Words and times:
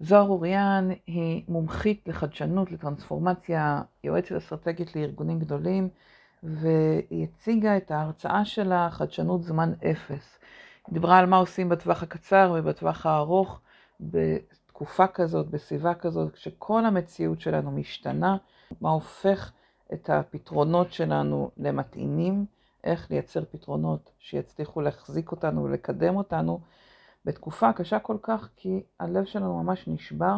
זוהר 0.00 0.28
אוריאן 0.28 0.88
היא 1.06 1.44
מומחית 1.48 2.08
לחדשנות, 2.08 2.72
לטרנספורמציה, 2.72 3.82
יועצת 4.04 4.32
אסטרטגית 4.32 4.96
לארגונים 4.96 5.38
גדולים, 5.38 5.88
והיא 6.42 7.24
הציגה 7.24 7.76
את 7.76 7.90
ההרצאה 7.90 8.44
שלה, 8.44 8.88
חדשנות 8.90 9.42
זמן 9.42 9.72
אפס. 9.90 10.38
היא 10.86 10.92
דיברה 10.94 11.18
על 11.18 11.26
מה 11.26 11.36
עושים 11.36 11.68
בטווח 11.68 12.02
הקצר 12.02 12.54
ובטווח 12.58 13.06
הארוך, 13.06 13.60
בתקופה 14.00 15.06
כזאת, 15.06 15.46
בסביבה 15.46 15.94
כזאת, 15.94 16.32
כשכל 16.34 16.86
המציאות 16.86 17.40
שלנו 17.40 17.70
משתנה, 17.70 18.36
מה 18.80 18.90
הופך 18.90 19.52
את 19.92 20.10
הפתרונות 20.10 20.92
שלנו 20.92 21.50
למתאימים, 21.56 22.46
איך 22.84 23.10
לייצר 23.10 23.44
פתרונות 23.50 24.10
שיצליחו 24.18 24.80
להחזיק 24.80 25.32
אותנו 25.32 25.64
ולקדם 25.64 26.16
אותנו 26.16 26.60
בתקופה 27.28 27.72
קשה 27.72 27.98
כל 27.98 28.16
כך, 28.22 28.48
כי 28.56 28.82
הלב 29.00 29.24
שלנו 29.24 29.62
ממש 29.62 29.88
נשבר. 29.88 30.36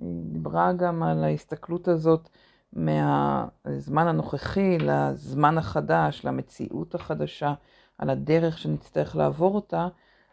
היא 0.00 0.22
דיברה 0.32 0.72
גם 0.72 1.02
על 1.02 1.24
ההסתכלות 1.24 1.88
הזאת 1.88 2.28
מהזמן 2.72 4.06
הנוכחי 4.06 4.78
לזמן 4.78 5.58
החדש, 5.58 6.24
למציאות 6.24 6.94
החדשה, 6.94 7.54
על 7.98 8.10
הדרך 8.10 8.58
שנצטרך 8.58 9.16
לעבור 9.16 9.54
אותה, 9.54 9.88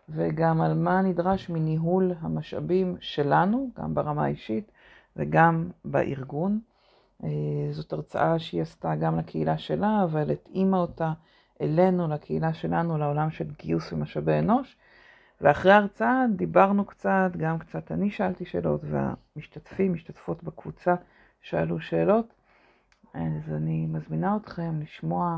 וגם 0.10 0.62
על 0.62 0.74
מה 0.74 1.02
נדרש 1.02 1.50
מניהול 1.50 2.12
המשאבים 2.20 2.98
שלנו, 3.00 3.70
גם 3.80 3.96
ברמה 3.96 4.24
האישית 4.26 4.72
וגם 5.16 5.70
בארגון. 5.86 6.60
אה, 7.24 7.30
זאת 7.72 7.94
הרצאה 7.94 8.40
שהיא 8.40 8.62
עשתה 8.62 8.96
גם 8.96 9.20
לקהילה 9.20 9.58
שלה, 9.58 10.04
אבל 10.04 10.32
התאימה 10.32 10.78
אותה 10.78 11.14
אלינו, 11.62 12.08
לקהילה 12.08 12.54
שלנו, 12.54 12.98
לעולם 12.98 13.32
של 13.32 13.46
גיוס 13.60 13.94
ומשאבי 13.94 14.40
אנוש. 14.40 14.78
ואחרי 15.42 15.72
ההרצאה 15.72 16.26
דיברנו 16.36 16.86
קצת, 16.86 17.32
גם 17.38 17.60
קצת 17.60 17.92
אני 17.92 18.12
שאלתי 18.12 18.46
שאלות, 18.46 18.82
והמשתתפים, 18.84 19.94
משתתפות 19.94 20.44
בקבוצה, 20.44 20.96
שאלו 21.42 21.80
שאלות. 21.80 22.34
אז 23.14 23.54
אני 23.54 23.86
מזמינה 23.86 24.38
אתכם 24.42 24.80
לשמוע, 24.82 25.38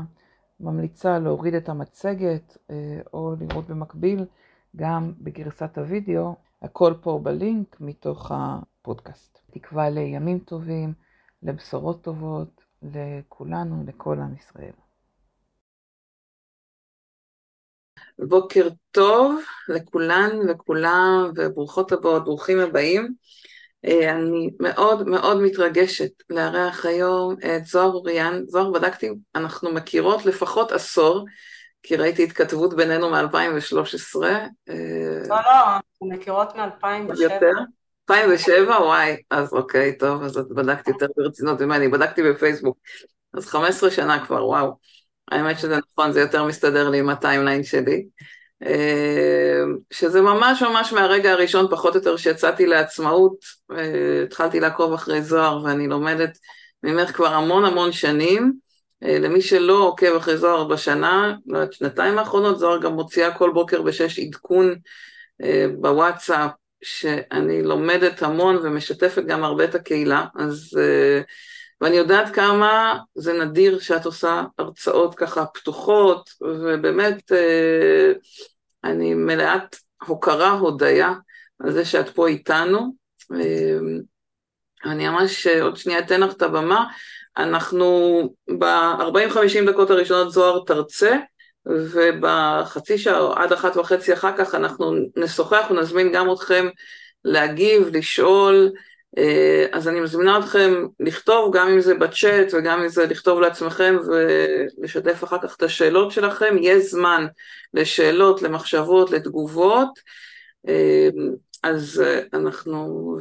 ממליצה 0.60 1.18
להוריד 1.18 1.54
את 1.54 1.68
המצגת, 1.68 2.56
אה, 2.70 3.00
או 3.12 3.34
לראות 3.40 3.68
במקביל 3.68 4.24
גם 4.76 5.12
בגרסת 5.20 5.78
הוידאו, 5.78 6.34
הכל 6.62 6.94
פה 7.00 7.20
בלינק 7.22 7.76
מתוך 7.80 8.32
הפודקאסט. 8.34 9.40
תקווה 9.50 9.90
לימים 9.90 10.38
טובים, 10.38 10.92
לבשורות 11.42 12.02
טובות, 12.02 12.64
לכולנו, 12.82 13.84
לכל 13.86 14.18
עם 14.20 14.34
ישראל. 14.34 14.83
בוקר 18.18 18.68
טוב 18.90 19.40
לכולן 19.68 20.30
וכולם, 20.48 21.30
וברוכות 21.36 21.92
הבאות, 21.92 22.24
ברוכים 22.24 22.60
הבאים. 22.60 23.14
אה, 23.84 24.10
אני 24.10 24.50
מאוד 24.60 25.08
מאוד 25.08 25.40
מתרגשת 25.40 26.10
לארח 26.30 26.86
היום 26.86 27.36
את 27.56 27.66
זוהר 27.66 27.92
אוריאן. 27.92 28.42
זוהר, 28.46 28.70
בדקתי, 28.70 29.10
אנחנו 29.34 29.72
מכירות 29.72 30.26
לפחות 30.26 30.72
עשור, 30.72 31.24
כי 31.82 31.96
ראיתי 31.96 32.24
התכתבות 32.24 32.76
בינינו 32.76 33.10
מ-2013. 33.10 34.22
אה, 34.22 34.74
לא, 35.28 35.36
לא, 35.36 35.66
אנחנו 35.66 36.08
מכירות 36.08 36.56
מ-2007. 36.56 37.22
יותר? 37.22 37.52
2007? 38.10 38.82
וואי, 38.82 39.16
אז 39.30 39.52
אוקיי, 39.52 39.98
טוב, 39.98 40.22
אז 40.22 40.36
את 40.36 40.48
בדקת 40.48 40.88
יותר 40.88 41.06
ברצינות 41.16 41.60
ממני, 41.60 41.88
בדקתי 41.88 42.22
בפייסבוק. 42.22 42.78
אז 43.34 43.46
15 43.46 43.90
שנה 43.90 44.26
כבר, 44.26 44.46
וואו. 44.48 44.78
האמת 45.30 45.58
שזה 45.58 45.78
נכון, 45.92 46.12
זה 46.12 46.20
יותר 46.20 46.44
מסתדר 46.44 46.90
לי 46.90 46.98
עם 46.98 47.08
הטיימליין 47.08 47.64
שלי. 47.64 48.04
אה, 48.62 49.62
שזה 49.90 50.20
ממש 50.20 50.62
ממש 50.62 50.92
מהרגע 50.92 51.32
הראשון, 51.32 51.66
פחות 51.70 51.94
או 51.94 51.98
יותר, 51.98 52.16
שיצאתי 52.16 52.66
לעצמאות, 52.66 53.36
אה, 53.72 54.22
התחלתי 54.22 54.60
לעקוב 54.60 54.92
אחרי 54.92 55.22
זוהר 55.22 55.64
ואני 55.64 55.88
לומדת 55.88 56.38
ממך 56.82 57.16
כבר 57.16 57.34
המון 57.34 57.64
המון 57.64 57.92
שנים. 57.92 58.52
אה, 59.02 59.18
למי 59.18 59.40
שלא 59.40 59.78
עוקב 59.78 60.16
אחרי 60.16 60.36
זוהר 60.36 60.64
בשנה, 60.64 61.34
לא 61.46 61.58
יודעת, 61.58 61.72
שנתיים 61.72 62.18
האחרונות, 62.18 62.58
זוהר 62.58 62.80
גם 62.80 62.92
מוציאה 62.92 63.38
כל 63.38 63.50
בוקר 63.54 63.82
בשש 63.82 64.18
עדכון 64.18 64.74
בוואטסאפ, 65.80 66.50
שאני 66.82 67.62
לומדת 67.62 68.22
המון 68.22 68.56
ומשתפת 68.56 69.22
גם 69.26 69.44
הרבה 69.44 69.64
את 69.64 69.74
הקהילה, 69.74 70.24
אז 70.38 70.78
ואני 71.84 71.96
יודעת 71.96 72.34
כמה 72.34 72.98
זה 73.14 73.32
נדיר 73.32 73.78
שאת 73.78 74.04
עושה 74.04 74.44
הרצאות 74.58 75.14
ככה 75.14 75.46
פתוחות, 75.46 76.30
ובאמת 76.40 77.32
אה, 77.32 78.12
אני 78.84 79.14
מלאת 79.14 79.76
הוקרה, 80.06 80.50
הודיה, 80.50 81.12
על 81.58 81.72
זה 81.72 81.84
שאת 81.84 82.08
פה 82.08 82.28
איתנו. 82.28 82.94
אה, 83.34 83.78
אני 84.84 85.08
ממש 85.08 85.46
עוד 85.46 85.76
שנייה 85.76 85.98
אתן 85.98 86.20
לך 86.20 86.32
את 86.32 86.42
הבמה. 86.42 86.84
אנחנו 87.36 88.20
ב-40-50 88.58 89.70
דקות 89.70 89.90
הראשונות 89.90 90.32
זוהר 90.32 90.64
תרצה, 90.66 91.16
ובחצי 91.66 92.98
שעה, 92.98 93.42
עד 93.42 93.52
אחת 93.52 93.76
וחצי 93.76 94.12
אחר 94.12 94.36
כך 94.36 94.54
אנחנו 94.54 94.92
נשוחח 95.16 95.66
ונזמין 95.70 96.12
גם 96.12 96.32
אתכם 96.32 96.66
להגיב, 97.24 97.96
לשאול, 97.96 98.70
אה, 98.74 98.80
אז 99.72 99.88
אני 99.88 100.00
מזמינה 100.00 100.38
אתכם 100.38 100.86
לכתוב, 101.00 101.56
גם 101.56 101.68
אם 101.68 101.80
זה 101.80 101.94
בצ'אט 101.94 102.46
וגם 102.52 102.82
אם 102.82 102.88
זה 102.88 103.06
לכתוב 103.06 103.40
לעצמכם 103.40 103.96
ולשתף 104.06 105.24
אחר 105.24 105.36
כך 105.42 105.56
את 105.56 105.62
השאלות 105.62 106.12
שלכם. 106.12 106.56
יש 106.60 106.84
זמן 106.84 107.26
לשאלות, 107.74 108.42
למחשבות, 108.42 109.10
לתגובות. 109.10 109.98
אה, 110.68 111.08
אז 111.62 112.02
אה, 112.04 112.20
אנחנו 112.32 113.16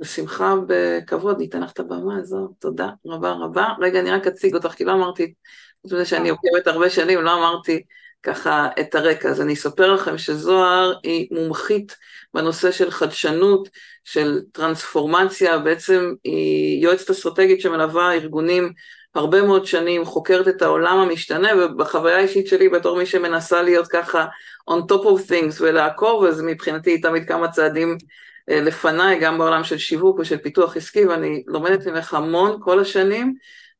בשמחה, 0.00 0.54
בכבוד, 0.66 1.38
ניתן 1.38 1.62
לך 1.62 1.72
את 1.72 1.80
הבמה 1.80 2.16
הזו, 2.16 2.48
תודה 2.58 2.88
רבה 3.06 3.32
רבה. 3.32 3.68
רגע, 3.80 4.00
אני 4.00 4.10
רק 4.10 4.26
אציג 4.26 4.54
אותך, 4.54 4.68
כי 4.68 4.84
לא 4.84 4.92
אמרתי, 4.92 5.34
חוץ 5.82 5.92
מזה 5.92 6.04
שאני 6.04 6.28
עוקבת 6.28 6.66
הרבה 6.66 6.90
שנים, 6.90 7.22
לא 7.22 7.34
אמרתי 7.34 7.82
ככה 8.22 8.68
את 8.80 8.94
הרקע. 8.94 9.28
אז 9.28 9.40
אני 9.40 9.52
אספר 9.52 9.94
לכם 9.94 10.18
שזוהר 10.18 10.94
היא 11.02 11.28
מומחית 11.30 11.96
בנושא 12.34 12.70
של 12.70 12.90
חדשנות, 12.90 13.68
של 14.10 14.40
טרנספורמציה, 14.52 15.58
בעצם 15.58 16.14
היא 16.24 16.82
יועצת 16.82 17.10
אסטרטגית 17.10 17.60
שמלווה 17.60 18.12
ארגונים 18.12 18.72
הרבה 19.14 19.42
מאוד 19.42 19.66
שנים, 19.66 20.04
חוקרת 20.04 20.48
את 20.48 20.62
העולם 20.62 20.98
המשתנה, 20.98 21.48
ובחוויה 21.58 22.16
האישית 22.16 22.46
שלי 22.46 22.68
בתור 22.68 22.98
מי 22.98 23.06
שמנסה 23.06 23.62
להיות 23.62 23.86
ככה 23.88 24.26
on 24.70 24.92
top 24.92 25.04
of 25.04 25.30
things 25.30 25.60
ולעקוב, 25.60 26.24
אז 26.24 26.42
מבחינתי 26.42 26.90
היא 26.90 27.02
תמיד 27.02 27.28
כמה 27.28 27.48
צעדים 27.48 27.96
אה, 28.50 28.60
לפניי, 28.60 29.20
גם 29.20 29.38
בעולם 29.38 29.64
של 29.64 29.78
שיווק 29.78 30.18
ושל 30.18 30.38
פיתוח 30.38 30.76
עסקי, 30.76 31.06
ואני 31.06 31.42
לומדת 31.46 31.86
ממך 31.86 32.14
המון 32.14 32.58
כל 32.60 32.80
השנים, 32.80 33.34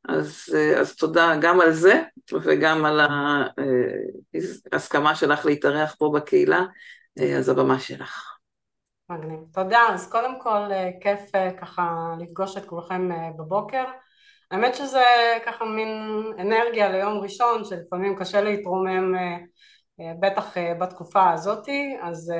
אז, 0.08 0.44
אה, 0.54 0.80
אז 0.80 0.96
תודה 0.96 1.36
גם 1.40 1.60
על 1.60 1.72
זה 1.72 2.02
וגם 2.32 2.84
על 2.84 3.00
ההסכמה 4.72 5.14
שלך 5.14 5.46
להתארח 5.46 5.94
פה 5.98 6.10
בקהילה, 6.14 6.62
אה, 7.18 7.36
אז 7.38 7.48
הבמה 7.48 7.78
שלך. 7.78 8.27
מגניב. 9.10 9.40
תודה. 9.52 9.80
אז 9.92 10.10
קודם 10.10 10.40
כל 10.40 10.72
אה, 10.72 10.90
כיף 11.00 11.30
ככה 11.60 12.14
לפגוש 12.20 12.56
את 12.56 12.64
כולכם 12.64 13.08
בבוקר. 13.38 13.84
האמת 14.50 14.74
שזה 14.74 15.04
ככה 15.46 15.64
מין 15.64 15.88
אנרגיה 16.38 16.88
ליום 16.88 17.18
ראשון 17.18 17.64
שלפעמים 17.64 18.16
קשה 18.16 18.40
להתרומם 18.40 19.14
בטח 20.20 20.54
בתקופה 20.80 21.30
הזאתי, 21.30 21.96
אז 22.02 22.32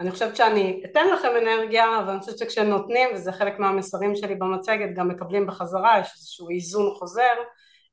אני 0.00 0.10
חושבת 0.10 0.36
שאני 0.36 0.82
אתן 0.84 1.08
לכם 1.08 1.28
אנרגיה, 1.42 1.98
אבל 1.98 2.10
אני 2.10 2.20
חושבת 2.20 2.38
שכשנותנים, 2.38 3.08
וזה 3.14 3.32
חלק 3.32 3.58
מהמסרים 3.58 4.16
שלי 4.16 4.34
במצגת, 4.34 4.94
גם 4.96 5.08
מקבלים 5.08 5.46
בחזרה, 5.46 5.98
יש 6.00 6.12
איזשהו 6.16 6.50
איזון 6.50 6.94
חוזר, 6.94 7.34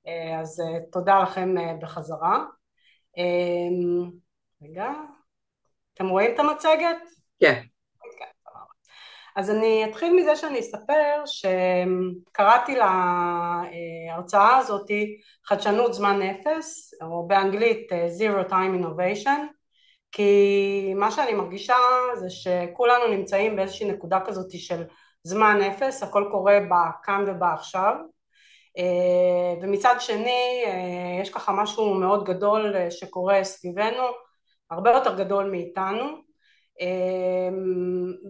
אה, 0.08 0.40
אז 0.40 0.60
אה, 0.60 0.80
תודה 0.92 1.20
לכם 1.20 1.58
אה, 1.58 1.74
בחזרה. 1.82 2.44
רגע, 4.64 4.92
אתם 5.94 6.10
רואים 6.10 6.36
את 6.36 6.40
המצגת? 6.40 7.21
כן. 7.42 7.62
אז 9.36 9.50
אני 9.50 9.86
אתחיל 9.86 10.14
מזה 10.16 10.36
שאני 10.36 10.60
אספר 10.60 11.24
שקראתי 11.26 12.76
להרצאה 12.76 14.58
הזאתי 14.58 15.18
חדשנות 15.46 15.94
זמן 15.94 16.22
אפס, 16.22 16.94
או 17.02 17.28
באנגלית 17.28 17.92
Zero 17.92 18.50
Time 18.50 18.84
Innovation, 18.84 19.40
כי 20.12 20.94
מה 20.96 21.12
שאני 21.12 21.34
מרגישה 21.34 21.76
זה 22.16 22.30
שכולנו 22.30 23.08
נמצאים 23.08 23.56
באיזושהי 23.56 23.92
נקודה 23.92 24.20
כזאת 24.26 24.52
של 24.52 24.84
זמן 25.24 25.62
אפס, 25.62 26.04
הכל 26.04 26.28
קורה 26.32 26.60
בכאן 26.60 27.26
ובעכשיו, 27.28 27.96
אה, 28.78 29.54
ומצד 29.62 29.96
שני 30.00 30.64
אה, 30.66 31.22
יש 31.22 31.30
ככה 31.30 31.52
משהו 31.52 31.94
מאוד 31.94 32.24
גדול 32.24 32.76
אה, 32.76 32.92
שקורה 32.92 33.44
סביבנו, 33.44 34.04
הרבה 34.72 34.92
יותר 34.92 35.18
גדול 35.18 35.50
מאיתנו, 35.52 36.31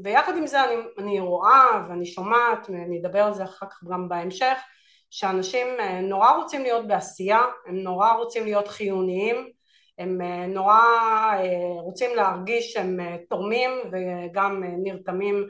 ויחד 0.03 0.37
עם 0.37 0.47
זה 0.47 0.63
אני, 0.63 0.75
אני 0.97 1.19
רואה 1.19 1.85
ואני 1.89 2.05
שומעת, 2.05 2.67
ואני 2.69 2.99
אדבר 3.01 3.23
על 3.23 3.33
זה 3.33 3.43
אחר 3.43 3.65
כך 3.65 3.83
גם 3.91 4.09
בהמשך, 4.09 4.57
שאנשים 5.09 5.67
נורא 6.03 6.31
רוצים 6.31 6.61
להיות 6.61 6.87
בעשייה, 6.87 7.41
הם 7.67 7.75
נורא 7.75 8.13
רוצים 8.13 8.43
להיות 8.43 8.67
חיוניים, 8.67 9.49
הם 9.97 10.21
נורא 10.47 10.81
רוצים 11.81 12.15
להרגיש 12.15 12.73
שהם 12.73 12.99
תורמים 13.29 13.71
וגם 13.91 14.63
נרתמים 14.83 15.47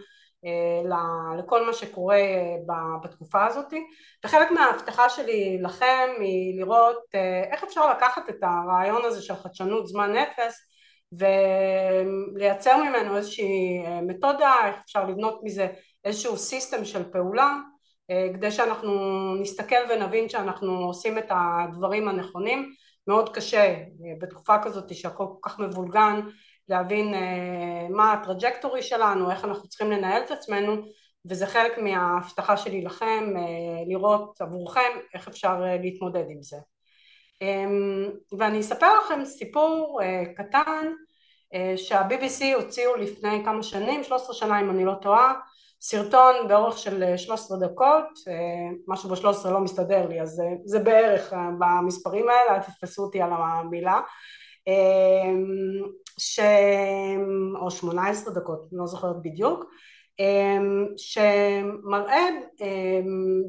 לכל 1.39 1.65
מה 1.65 1.73
שקורה 1.73 2.19
בתקופה 3.03 3.45
הזאת. 3.45 3.73
וחלק 4.25 4.51
מההבטחה 4.51 5.09
שלי 5.09 5.57
לכם 5.61 6.09
היא 6.19 6.59
לראות 6.59 7.03
איך 7.51 7.63
אפשר 7.63 7.91
לקחת 7.91 8.29
את 8.29 8.37
הרעיון 8.41 9.05
הזה 9.05 9.21
של 9.21 9.35
חדשנות 9.35 9.87
זמן 9.87 10.15
אפס 10.15 10.70
ולייצר 11.11 12.77
ממנו 12.77 13.17
איזושהי 13.17 13.79
מתודה, 14.01 14.55
איך 14.65 14.75
אפשר 14.85 15.05
לבנות 15.05 15.39
מזה 15.43 15.67
איזשהו 16.05 16.37
סיסטם 16.37 16.85
של 16.85 17.11
פעולה 17.11 17.57
כדי 18.33 18.51
שאנחנו 18.51 18.91
נסתכל 19.35 19.75
ונבין 19.89 20.29
שאנחנו 20.29 20.71
עושים 20.71 21.17
את 21.17 21.27
הדברים 21.29 22.07
הנכונים. 22.07 22.71
מאוד 23.07 23.35
קשה 23.35 23.75
בתקופה 24.21 24.55
כזאת 24.63 24.95
שהכל 24.95 25.25
כל 25.41 25.49
כך 25.49 25.59
מבולגן 25.59 26.19
להבין 26.69 27.13
מה 27.89 28.13
הטראג'קטורי 28.13 28.81
שלנו, 28.81 29.31
איך 29.31 29.45
אנחנו 29.45 29.67
צריכים 29.67 29.91
לנהל 29.91 30.21
את 30.21 30.31
עצמנו 30.31 30.75
וזה 31.29 31.47
חלק 31.47 31.77
מההבטחה 31.77 32.57
שלי 32.57 32.81
לכם 32.81 33.33
לראות 33.87 34.41
עבורכם 34.41 34.99
איך 35.13 35.27
אפשר 35.27 35.61
להתמודד 35.81 36.25
עם 36.29 36.41
זה 36.41 36.57
ואני 38.37 38.59
אספר 38.59 38.97
לכם 38.97 39.25
סיפור 39.25 40.01
קטן 40.35 40.87
שה-BBC 41.75 42.55
הוציאו 42.55 42.95
לפני 42.95 43.41
כמה 43.45 43.63
שנים, 43.63 44.03
13 44.03 44.35
שנה 44.35 44.61
אם 44.61 44.69
אני 44.69 44.85
לא 44.85 44.93
טועה, 45.01 45.33
סרטון 45.81 46.35
באורך 46.47 46.77
של 46.77 47.17
13 47.17 47.57
דקות, 47.59 48.05
משהו 48.87 49.09
ב-13 49.09 49.49
לא 49.49 49.59
מסתדר 49.59 50.07
לי 50.07 50.21
אז 50.21 50.41
זה 50.65 50.79
בערך 50.79 51.33
במספרים 51.59 52.25
האלה, 52.29 52.55
אל 52.55 52.59
תתפסו 52.59 53.03
אותי 53.03 53.21
על 53.21 53.29
המילה, 53.33 54.01
ש... 56.17 56.39
או 57.61 57.71
18 57.71 58.33
דקות, 58.33 58.67
לא 58.71 58.85
זוכרת 58.85 59.15
בדיוק, 59.21 59.65
שמראה 60.97 62.27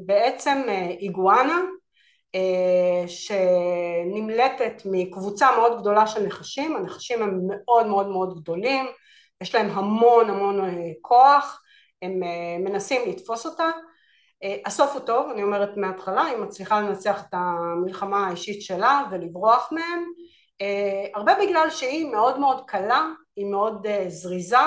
בעצם 0.05 0.63
איגואנה 0.99 1.61
שנמלטת 3.07 4.81
מקבוצה 4.85 5.55
מאוד 5.55 5.79
גדולה 5.81 6.07
של 6.07 6.25
נחשים, 6.25 6.75
הנחשים 6.75 7.21
הם 7.21 7.39
מאוד 7.47 7.87
מאוד 7.87 8.07
מאוד 8.07 8.41
גדולים, 8.41 8.85
יש 9.41 9.55
להם 9.55 9.69
המון 9.69 10.29
המון 10.29 10.69
כוח, 11.01 11.61
הם 12.01 12.19
מנסים 12.63 13.01
לתפוס 13.09 13.45
אותה, 13.45 13.69
הסוף 14.65 14.93
הוא 14.93 15.01
טוב, 15.01 15.29
אני 15.29 15.43
אומרת 15.43 15.77
מההתחלה, 15.77 16.21
היא 16.21 16.37
מצליחה 16.37 16.81
לנצח 16.81 17.21
את 17.21 17.33
המלחמה 17.33 18.27
האישית 18.27 18.61
שלה 18.61 19.03
ולברוח 19.11 19.69
מהם, 19.71 20.03
הרבה 21.15 21.33
בגלל 21.41 21.69
שהיא 21.69 22.11
מאוד 22.11 22.39
מאוד 22.39 22.63
קלה, 22.65 23.07
היא 23.35 23.45
מאוד 23.45 23.87
זריזה 24.07 24.57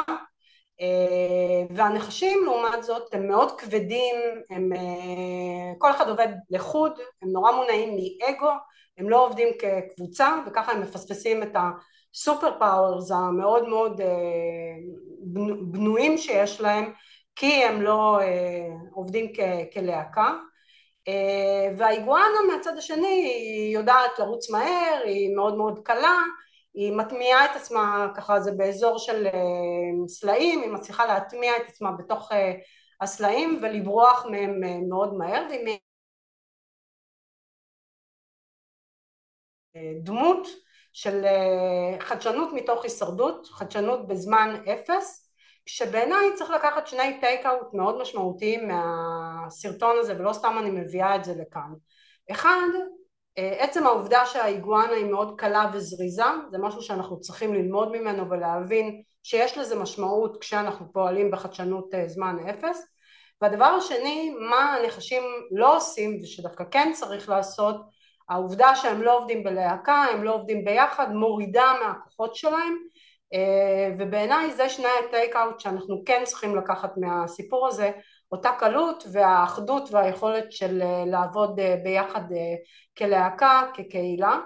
והנחשים 1.70 2.44
לעומת 2.44 2.82
זאת 2.82 3.14
הם 3.14 3.28
מאוד 3.28 3.60
כבדים, 3.60 4.14
הם, 4.50 4.70
כל 5.78 5.90
אחד 5.90 6.08
עובד 6.08 6.28
לחוד, 6.50 6.92
הם 7.22 7.28
נורא 7.28 7.52
מונעים 7.52 7.96
מאגו, 7.96 8.50
הם 8.98 9.08
לא 9.08 9.26
עובדים 9.26 9.48
כקבוצה 9.58 10.36
וככה 10.46 10.72
הם 10.72 10.80
מפספסים 10.80 11.42
את 11.42 11.56
ה 12.14 12.22
super 12.22 12.58
powers 12.58 13.10
המאוד 13.10 13.68
מאוד 13.68 14.00
בנויים 15.60 16.18
שיש 16.18 16.60
להם 16.60 16.92
כי 17.36 17.64
הם 17.64 17.82
לא 17.82 18.20
עובדים 18.94 19.32
כלהקה. 19.72 20.32
והאיגואנה 21.78 22.38
מהצד 22.48 22.78
השני 22.78 23.06
היא 23.06 23.74
יודעת 23.74 24.18
לרוץ 24.18 24.50
מהר, 24.50 25.00
היא 25.04 25.36
מאוד 25.36 25.56
מאוד 25.56 25.80
קלה 25.84 26.18
היא 26.76 26.92
מטמיעה 26.92 27.44
את 27.44 27.50
עצמה 27.56 28.08
ככה 28.16 28.40
זה 28.40 28.52
באזור 28.52 28.98
של 28.98 29.26
סלעים, 30.08 30.62
היא 30.62 30.70
מצליחה 30.70 31.06
להטמיע 31.06 31.56
את 31.56 31.68
עצמה 31.68 31.92
בתוך 31.92 32.30
הסלעים 33.00 33.60
ולברוח 33.62 34.26
מהם 34.30 34.60
מאוד 34.88 35.14
מהר 35.14 35.46
והיא 35.48 35.78
דמות 40.02 40.48
של 40.92 41.24
חדשנות 42.00 42.52
מתוך 42.52 42.84
הישרדות, 42.84 43.46
חדשנות 43.46 44.06
בזמן 44.06 44.62
אפס 44.72 45.32
שבעיניי 45.66 46.34
צריך 46.34 46.50
לקחת 46.50 46.86
שני 46.86 47.20
טייק 47.20 47.46
אאוט 47.46 47.74
מאוד 47.74 48.00
משמעותיים 48.00 48.68
מהסרטון 48.68 49.96
הזה 50.00 50.18
ולא 50.18 50.32
סתם 50.32 50.56
אני 50.58 50.70
מביאה 50.70 51.16
את 51.16 51.24
זה 51.24 51.34
לכאן. 51.34 51.72
אחד 52.30 52.68
עצם 53.36 53.86
העובדה 53.86 54.26
שהאיגואנה 54.26 54.92
היא 54.92 55.04
מאוד 55.04 55.40
קלה 55.40 55.70
וזריזה 55.72 56.24
זה 56.50 56.58
משהו 56.58 56.82
שאנחנו 56.82 57.20
צריכים 57.20 57.54
ללמוד 57.54 57.92
ממנו 57.92 58.30
ולהבין 58.30 59.02
שיש 59.22 59.58
לזה 59.58 59.76
משמעות 59.76 60.40
כשאנחנו 60.40 60.92
פועלים 60.92 61.30
בחדשנות 61.30 61.90
זמן 62.06 62.36
אפס. 62.50 62.86
והדבר 63.40 63.64
השני 63.64 64.34
מה 64.50 64.74
הנחשים 64.74 65.22
לא 65.50 65.76
עושים 65.76 66.20
ושדווקא 66.22 66.64
כן 66.70 66.92
צריך 66.94 67.28
לעשות 67.28 67.76
העובדה 68.28 68.76
שהם 68.76 69.02
לא 69.02 69.18
עובדים 69.18 69.44
בלהקה 69.44 70.04
הם 70.12 70.24
לא 70.24 70.34
עובדים 70.34 70.64
ביחד 70.64 71.12
מורידה 71.12 71.72
מהכוחות 71.82 72.34
שלהם 72.34 72.76
ובעיניי 73.98 74.52
זה 74.52 74.68
שני 74.68 74.88
הטייק 75.04 75.36
אאוט 75.36 75.60
שאנחנו 75.60 76.02
כן 76.06 76.22
צריכים 76.24 76.56
לקחת 76.56 76.92
מהסיפור 76.96 77.66
הזה 77.66 77.90
אותה 78.32 78.50
קלות 78.58 79.04
והאחדות 79.12 79.88
והיכולת 79.92 80.52
של 80.52 80.82
לעבוד 81.06 81.60
ביחד 81.84 82.24
כלהקה, 82.98 83.62
כקהילה. 83.74 84.38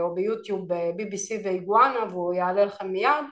או 0.00 0.14
ביוטיוב 0.14 0.72
BBC 0.72 1.44
ואיגואנה 1.44 2.04
והוא 2.10 2.34
יעלה 2.34 2.64
לכם 2.64 2.88
מיד. 2.88 3.24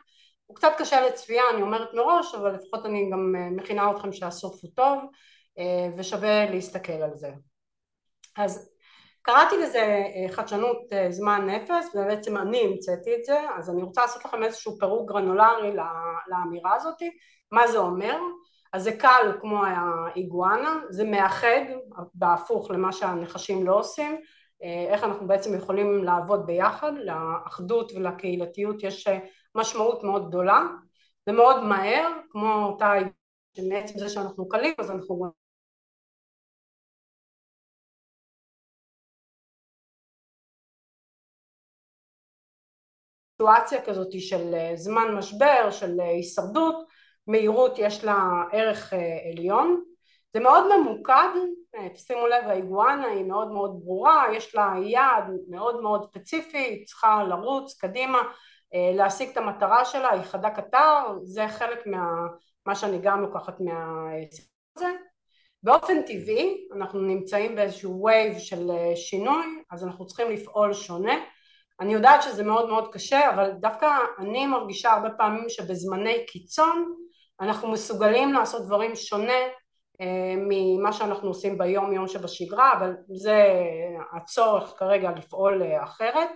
הוא 0.47 0.57
קצת 0.57 0.73
קשה 0.79 1.07
לצפייה 1.07 1.43
אני 1.55 1.63
אומרת 1.63 1.89
מראש 1.95 2.35
אבל 2.35 2.55
לפחות 2.55 2.87
אני 2.87 3.11
גם 3.13 3.35
מכינה 3.57 3.91
אתכם 3.91 4.13
שהסוף 4.13 4.63
הוא 4.63 4.71
טוב 4.75 5.03
ושווה 5.97 6.51
להסתכל 6.51 6.93
על 6.93 7.15
זה. 7.15 7.31
אז 8.37 8.76
קראתי 9.27 9.57
לזה 9.57 10.03
חדשנות 10.31 10.79
זמן 11.11 11.51
אפס 11.51 11.95
ובעצם 11.95 12.37
אני 12.37 12.61
המצאתי 12.61 13.15
את 13.15 13.25
זה 13.25 13.41
אז 13.57 13.71
אני 13.71 13.83
רוצה 13.83 14.01
לעשות 14.01 14.25
לכם 14.25 14.43
איזשהו 14.43 14.79
פירוט 14.79 15.09
גרנולרי 15.09 15.77
לאמירה 16.29 16.75
הזאת. 16.75 17.03
מה 17.53 17.69
זה 17.69 17.79
אומר? 17.79 18.19
אז 18.73 18.83
זה 18.83 18.93
קל 18.93 19.33
כמו 19.41 19.65
האיגואנה 19.65 20.81
זה 20.91 21.05
מאחד 21.05 21.61
בהפוך 22.15 22.71
למה 22.71 22.93
שהנחשים 22.93 23.67
לא 23.67 23.79
עושים. 23.79 24.17
איך 24.91 25.05
אנחנו 25.05 25.27
בעצם 25.27 25.55
יכולים 25.55 26.05
לעבוד 26.05 26.47
ביחד 26.47 26.93
לאחדות 26.99 27.93
ולקהילתיות 27.93 28.83
יש 28.83 29.09
משמעות 29.55 30.05
מאוד 30.05 30.29
גדולה. 30.29 30.67
זה 31.27 31.33
מאוד 31.33 31.65
מהר 31.65 32.11
כמו 32.31 32.65
אותה 32.65 32.93
מעצם 33.69 33.99
זה 33.99 34.09
שאנחנו 34.09 34.49
קלים 34.49 34.75
אז 34.79 34.91
אנחנו 34.91 35.33
סיטואציה 43.37 43.83
כזאת 43.83 44.21
של 44.21 44.55
זמן 44.75 45.15
משבר, 45.15 45.71
של 45.71 46.01
הישרדות, 46.01 46.87
מהירות 47.27 47.79
יש 47.79 48.05
לה 48.05 48.43
ערך 48.53 48.93
עליון, 49.33 49.83
זה 50.35 50.41
מאוד 50.41 50.65
ממוקד, 50.77 51.29
שימו 51.95 52.27
לב 52.27 52.45
האיגואנה 52.45 53.07
היא 53.07 53.25
מאוד 53.25 53.53
מאוד 53.53 53.81
ברורה, 53.85 54.27
יש 54.33 54.55
לה 54.55 54.75
יעד 54.83 55.25
מאוד 55.49 55.83
מאוד 55.83 56.05
ספציפי, 56.05 56.59
היא 56.59 56.87
צריכה 56.87 57.25
לרוץ 57.25 57.79
קדימה, 57.81 58.19
להשיג 58.75 59.29
את 59.29 59.37
המטרה 59.37 59.85
שלה, 59.85 60.13
היא 60.13 60.23
חדה 60.23 60.51
כתער, 60.51 61.03
זה 61.23 61.49
חלק 61.49 61.85
מה 62.67 62.75
שאני 62.75 62.99
גם 62.99 63.21
לוקחת 63.21 63.61
מהסיפור 63.61 64.51
הזה, 64.77 64.91
באופן 65.63 66.03
טבעי 66.03 66.69
אנחנו 66.77 67.01
נמצאים 67.01 67.57
באיזשהו 67.57 68.05
wave 68.05 68.39
של 68.39 68.71
שינוי 68.95 69.47
אז 69.71 69.85
אנחנו 69.85 70.07
צריכים 70.07 70.31
לפעול 70.31 70.73
שונה 70.73 71.15
אני 71.81 71.93
יודעת 71.93 72.23
שזה 72.23 72.45
מאוד 72.45 72.69
מאוד 72.69 72.93
קשה 72.93 73.31
אבל 73.35 73.51
דווקא 73.51 73.87
אני 74.19 74.47
מרגישה 74.47 74.93
הרבה 74.93 75.11
פעמים 75.11 75.49
שבזמני 75.49 76.27
קיצון 76.27 76.95
אנחנו 77.41 77.69
מסוגלים 77.69 78.33
לעשות 78.33 78.67
דברים 78.67 78.95
שונה 78.95 79.39
ממה 80.37 80.93
שאנחנו 80.93 81.29
עושים 81.29 81.59
ביום 81.59 81.93
יום 81.93 82.09
שבשגרה 82.09 82.73
אבל 82.73 82.93
זה 83.15 83.45
הצורך 84.13 84.75
כרגע 84.79 85.11
לפעול 85.11 85.63
אחרת. 85.83 86.29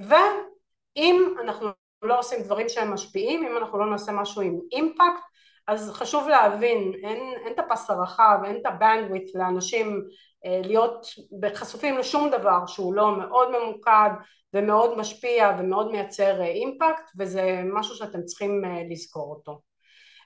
ואם 0.00 1.34
אנחנו 1.42 1.68
לא 2.02 2.18
עושים 2.18 2.42
דברים 2.42 2.68
שהם 2.68 2.92
משפיעים 2.92 3.46
אם 3.46 3.56
אנחנו 3.56 3.78
לא 3.78 3.90
נעשה 3.90 4.12
משהו 4.12 4.42
עם 4.42 4.58
אימפקט 4.72 5.22
אז 5.66 5.92
חשוב 5.92 6.28
להבין 6.28 6.92
אין, 7.02 7.34
אין 7.44 7.52
את 7.52 7.58
הפס 7.58 7.90
הרחב 7.90 8.38
אין 8.44 8.56
את 8.56 8.66
הבנדוויט 8.66 9.34
לאנשים 9.34 10.02
להיות 10.44 11.06
חשופים 11.54 11.98
לשום 11.98 12.30
דבר 12.30 12.66
שהוא 12.66 12.94
לא 12.94 13.16
מאוד 13.18 13.48
ממוקד 13.50 14.10
ומאוד 14.54 14.98
משפיע 14.98 15.56
ומאוד 15.58 15.90
מייצר 15.90 16.42
אימפקט 16.42 17.10
וזה 17.18 17.62
משהו 17.72 17.94
שאתם 17.94 18.24
צריכים 18.24 18.62
לזכור 18.90 19.30
אותו 19.30 19.60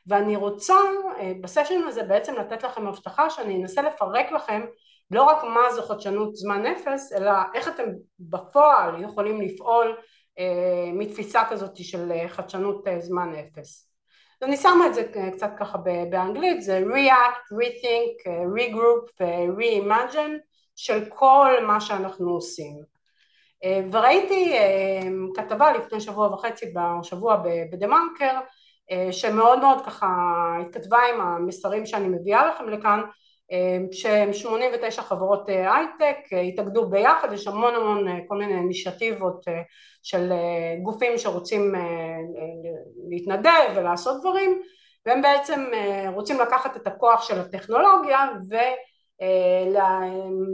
ואני 0.07 0.37
רוצה 0.37 0.75
בסשן 1.41 1.83
הזה 1.87 2.03
בעצם 2.03 2.35
לתת 2.35 2.63
לכם 2.63 2.87
הבטחה 2.87 3.31
שאני 3.31 3.63
אנסה 3.63 3.83
לפרק 3.83 4.33
לכם 4.33 4.63
לא 5.11 5.23
רק 5.23 5.45
מה 5.45 5.75
זו 5.75 5.83
חדשנות 5.83 6.37
זמן 6.37 6.67
אפס, 6.67 7.13
אלא 7.13 7.33
איך 7.55 7.69
אתם 7.69 7.85
בפועל 8.19 9.03
יכולים 9.03 9.41
לפעול 9.41 9.97
אה, 10.39 10.91
מתפיסה 10.93 11.43
כזאת 11.51 11.77
של 11.77 12.13
חדשנות 12.29 12.85
זמן 12.99 13.33
אפס. 13.35 13.94
אז 14.43 14.49
אני 14.49 14.57
שמה 14.57 14.87
את 14.87 14.95
זה 14.95 15.05
קצת 15.33 15.51
ככה 15.59 15.79
באנגלית, 16.11 16.63
זה 16.63 16.83
React, 16.87 17.55
Rethink, 17.55 18.29
Regroup, 18.57 19.23
Reimagine 19.59 20.39
של 20.77 21.05
כל 21.09 21.51
מה 21.67 21.81
שאנחנו 21.81 22.31
עושים. 22.31 22.83
וראיתי 23.93 24.57
כתבה 25.35 25.73
לפני 25.73 26.01
שבוע 26.01 26.35
וחצי, 26.35 26.75
בשבוע 26.75 27.43
בדה 27.73 27.87
מרקר, 27.87 28.41
שמאוד 29.11 29.59
מאוד 29.59 29.85
ככה 29.87 30.09
התכתבה 30.61 30.99
עם 31.15 31.21
המסרים 31.21 31.87
שאני 31.87 32.09
מביאה 32.09 32.47
לכם 32.47 32.69
לכאן, 32.69 33.01
שהם 33.93 34.33
89 34.33 35.03
חברות 35.03 35.49
אה, 35.49 35.77
הייטק, 35.77 36.17
אה, 36.33 36.41
התאגדו 36.41 36.89
ביחד, 36.89 37.33
יש 37.33 37.47
המון 37.47 37.75
המון 37.75 38.09
אה, 38.09 38.19
כל 38.29 38.39
מיני 38.39 38.55
אינישטיבות 38.55 39.45
של 40.03 40.33
גופים 40.83 41.19
שרוצים 41.19 41.75
להתנדב 43.09 43.73
ולעשות 43.75 44.21
דברים, 44.21 44.63
והם 45.07 45.23
בעצם 45.23 45.65
רוצים 46.15 46.41
לקחת 46.41 46.77
את 46.77 46.87
הכוח 46.87 47.23
של 47.23 47.41
הטכנולוגיה 47.41 48.29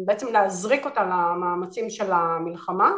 ובעצם 0.04 0.32
להזריק 0.32 0.84
אותה 0.84 1.02
למאמצים 1.02 1.90
של 1.90 2.12
המלחמה 2.12 2.92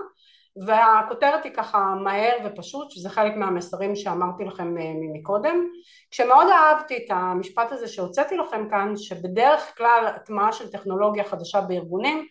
והכותרת 0.56 1.44
היא 1.44 1.52
ככה 1.52 1.94
מהר 2.04 2.36
ופשוט, 2.44 2.90
שזה 2.90 3.10
חלק 3.10 3.36
מהמסרים 3.36 3.96
שאמרתי 3.96 4.44
לכם 4.44 4.78
אה, 4.78 4.92
מקודם. 5.12 5.66
כשמאוד 6.10 6.46
אהבתי 6.52 6.96
את 6.96 7.10
המשפט 7.10 7.72
הזה 7.72 7.88
שהוצאתי 7.88 8.36
לכם 8.36 8.68
כאן, 8.70 8.96
שבדרך 8.96 9.76
כלל 9.76 10.12
הטמעה 10.16 10.52
של 10.52 10.70
טכנולוגיה 10.70 11.24
חדשה 11.24 11.60
בארגונים, 11.60 12.26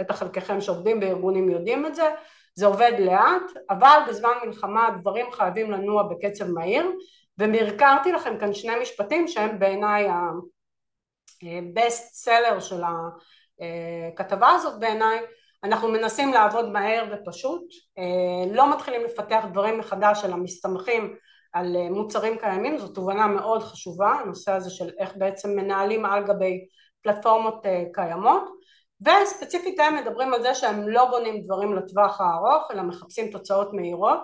בטח 0.00 0.18
חלקכם 0.18 0.60
שעובדים 0.60 1.00
בארגונים 1.00 1.50
יודעים 1.50 1.86
את 1.86 1.94
זה, 1.94 2.10
זה 2.54 2.66
עובד 2.66 2.92
לאט, 2.98 3.42
אבל 3.70 3.98
בזמן 4.08 4.32
מלחמה 4.46 4.86
הדברים 4.86 5.32
חייבים 5.32 5.70
לנוע 5.70 6.02
בקצב 6.02 6.50
מהיר, 6.50 6.90
ומרקרתי 7.38 8.12
לכם 8.12 8.38
כאן 8.38 8.54
שני 8.54 8.72
משפטים 8.82 9.28
שהם 9.28 9.58
בעיניי 9.58 10.08
ה-best 10.08 12.24
seller 12.24 12.60
של 12.60 12.82
הכתבה 14.12 14.50
הזאת 14.50 14.80
בעיניי, 14.80 15.18
אנחנו 15.64 15.88
מנסים 15.88 16.32
לעבוד 16.32 16.68
מהר 16.68 17.04
ופשוט, 17.12 17.62
אה, 17.98 18.54
לא 18.54 18.72
מתחילים 18.72 19.04
לפתח 19.04 19.44
דברים 19.52 19.78
מחדש 19.78 20.24
אלא 20.24 20.36
מסתמכים 20.36 21.16
על 21.52 21.76
אה, 21.76 21.90
מוצרים 21.90 22.38
קיימים, 22.38 22.78
זו 22.78 22.88
תובנה 22.88 23.26
מאוד 23.26 23.62
חשובה, 23.62 24.12
הנושא 24.12 24.52
הזה 24.52 24.70
של 24.70 24.90
איך 24.98 25.12
בעצם 25.16 25.50
מנהלים 25.50 26.06
על 26.06 26.24
גבי 26.24 26.66
פלטפורמות 27.02 27.66
אה, 27.66 27.84
קיימות 27.92 28.44
וספציפית 29.00 29.80
הם 29.80 29.96
מדברים 29.96 30.34
על 30.34 30.42
זה 30.42 30.54
שהם 30.54 30.88
לא 30.88 31.04
בונים 31.10 31.42
דברים 31.42 31.74
לטווח 31.74 32.20
הארוך 32.20 32.70
אלא 32.70 32.82
מחפשים 32.82 33.30
תוצאות 33.30 33.72
מהירות. 33.72 34.20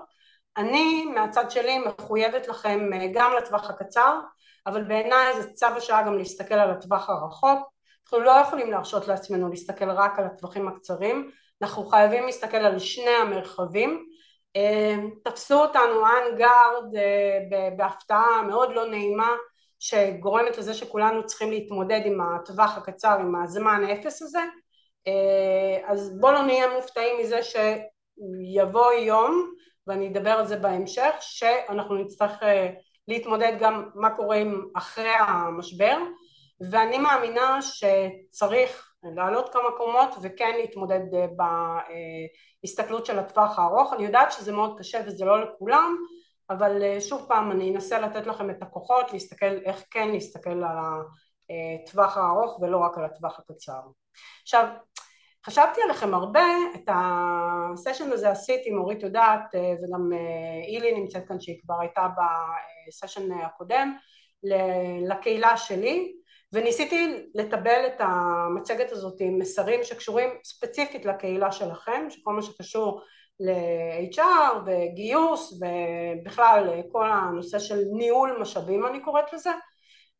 אני 0.57 1.05
מהצד 1.05 1.51
שלי 1.51 1.79
מחויבת 1.79 2.49
לכם 2.49 2.91
גם 3.15 3.33
לטווח 3.39 3.71
הקצר 3.71 4.19
אבל 4.67 4.85
בעיניי 4.85 5.43
זה 5.43 5.53
צו 5.53 5.67
השעה 5.67 6.03
גם 6.03 6.19
להסתכל 6.19 6.55
על 6.55 6.71
הטווח 6.71 7.11
הרחוק 7.11 7.72
אנחנו 8.13 8.27
לא 8.27 8.31
יכולים 8.31 8.71
להרשות 8.71 9.09
לעצמנו 9.09 9.49
להסתכל 9.49 9.91
רק 9.91 10.19
על 10.19 10.25
הטווחים 10.25 10.69
הקצרים, 10.69 11.31
אנחנו 11.63 11.85
חייבים 11.85 12.27
להסתכל 12.27 12.57
על 12.57 12.79
שני 12.79 13.11
המרחבים. 13.11 14.07
אה, 14.57 14.97
תפסו 15.25 15.55
אותנו 15.55 16.05
אנגארד 16.07 16.97
אה, 16.97 17.39
בהפתעה 17.77 18.43
מאוד 18.43 18.73
לא 18.73 18.87
נעימה 18.87 19.37
שגורמת 19.79 20.59
לזה 20.59 20.75
שכולנו 20.75 21.27
צריכים 21.27 21.51
להתמודד 21.51 22.01
עם 22.05 22.21
הטווח 22.21 22.79
הקצר, 22.79 23.17
עם 23.21 23.43
הזמן 23.43 23.85
האפס 23.89 24.23
הזה, 24.23 24.43
אה, 25.07 25.93
אז 25.93 26.21
בואו 26.21 26.33
לא 26.33 26.43
נהיה 26.43 26.75
מופתעים 26.75 27.19
מזה 27.21 27.41
שיבוא 27.43 28.93
יום, 28.93 29.53
ואני 29.87 30.09
אדבר 30.09 30.31
על 30.31 30.47
זה 30.47 30.57
בהמשך, 30.57 31.13
שאנחנו 31.21 31.95
נצטרך 31.95 32.43
להתמודד 33.09 33.57
גם 33.61 33.89
מה 33.95 34.11
קורה 34.11 34.43
אחרי 34.75 35.13
המשבר 35.19 35.97
ואני 36.71 36.99
מאמינה 36.99 37.59
שצריך 37.63 38.93
לעלות 39.03 39.53
כמה 39.53 39.71
קומות 39.77 40.15
וכן 40.23 40.57
להתמודד 40.57 41.15
אה, 41.15 41.27
בהסתכלות 42.63 43.07
של 43.07 43.19
הטווח 43.19 43.59
הארוך. 43.59 43.93
אני 43.93 44.05
יודעת 44.05 44.33
שזה 44.33 44.53
מאוד 44.53 44.79
קשה 44.79 45.01
וזה 45.07 45.25
לא 45.25 45.43
לכולם, 45.43 45.97
אבל 46.51 46.83
אה, 46.83 47.01
שוב 47.01 47.25
פעם 47.29 47.51
אני 47.51 47.75
אנסה 47.75 48.01
לתת 48.01 48.27
לכם 48.27 48.51
את 48.51 48.63
הכוחות 48.63 49.13
להסתכל 49.13 49.59
איך 49.65 49.85
כן 49.91 50.09
להסתכל 50.09 50.51
על 50.51 50.65
הטווח 51.85 52.17
הארוך 52.17 52.61
ולא 52.61 52.79
רק 52.79 52.99
על 52.99 53.05
הטווח 53.05 53.39
הקצר. 53.39 53.81
עכשיו 54.43 54.69
חשבתי 55.47 55.83
עליכם 55.83 56.15
הרבה, 56.15 56.47
את 56.75 56.89
הסשן 56.95 58.13
הזה 58.13 58.31
עשיתי 58.31 58.71
עם 58.71 58.79
אורית 58.79 59.03
יודעת 59.03 59.55
אה, 59.55 59.61
וגם 59.61 60.11
אילי 60.69 61.01
נמצאת 61.01 61.29
כאן 61.29 61.41
שהיא 61.41 61.61
כבר 61.63 61.81
הייתה 61.81 62.07
בסשן 62.89 63.33
הקודם 63.33 63.97
לקהילה 65.09 65.57
שלי 65.57 66.22
וניסיתי 66.53 67.27
לטבל 67.35 67.87
את 67.87 68.01
המצגת 68.01 68.93
הזאת 68.93 69.21
עם 69.21 69.39
מסרים 69.39 69.85
שקשורים 69.85 70.31
ספציפית 70.45 71.05
לקהילה 71.05 71.53
שלכם, 71.53 72.07
שכל 72.11 72.33
מה 72.33 72.43
שקשור 72.43 73.01
ל-HR 73.41 74.57
וגיוס 74.67 75.61
ובכלל 75.61 76.83
כל 76.93 77.11
הנושא 77.11 77.59
של 77.59 77.83
ניהול 77.93 78.39
משאבים 78.41 78.87
אני 78.87 79.01
קוראת 79.01 79.33
לזה. 79.33 79.51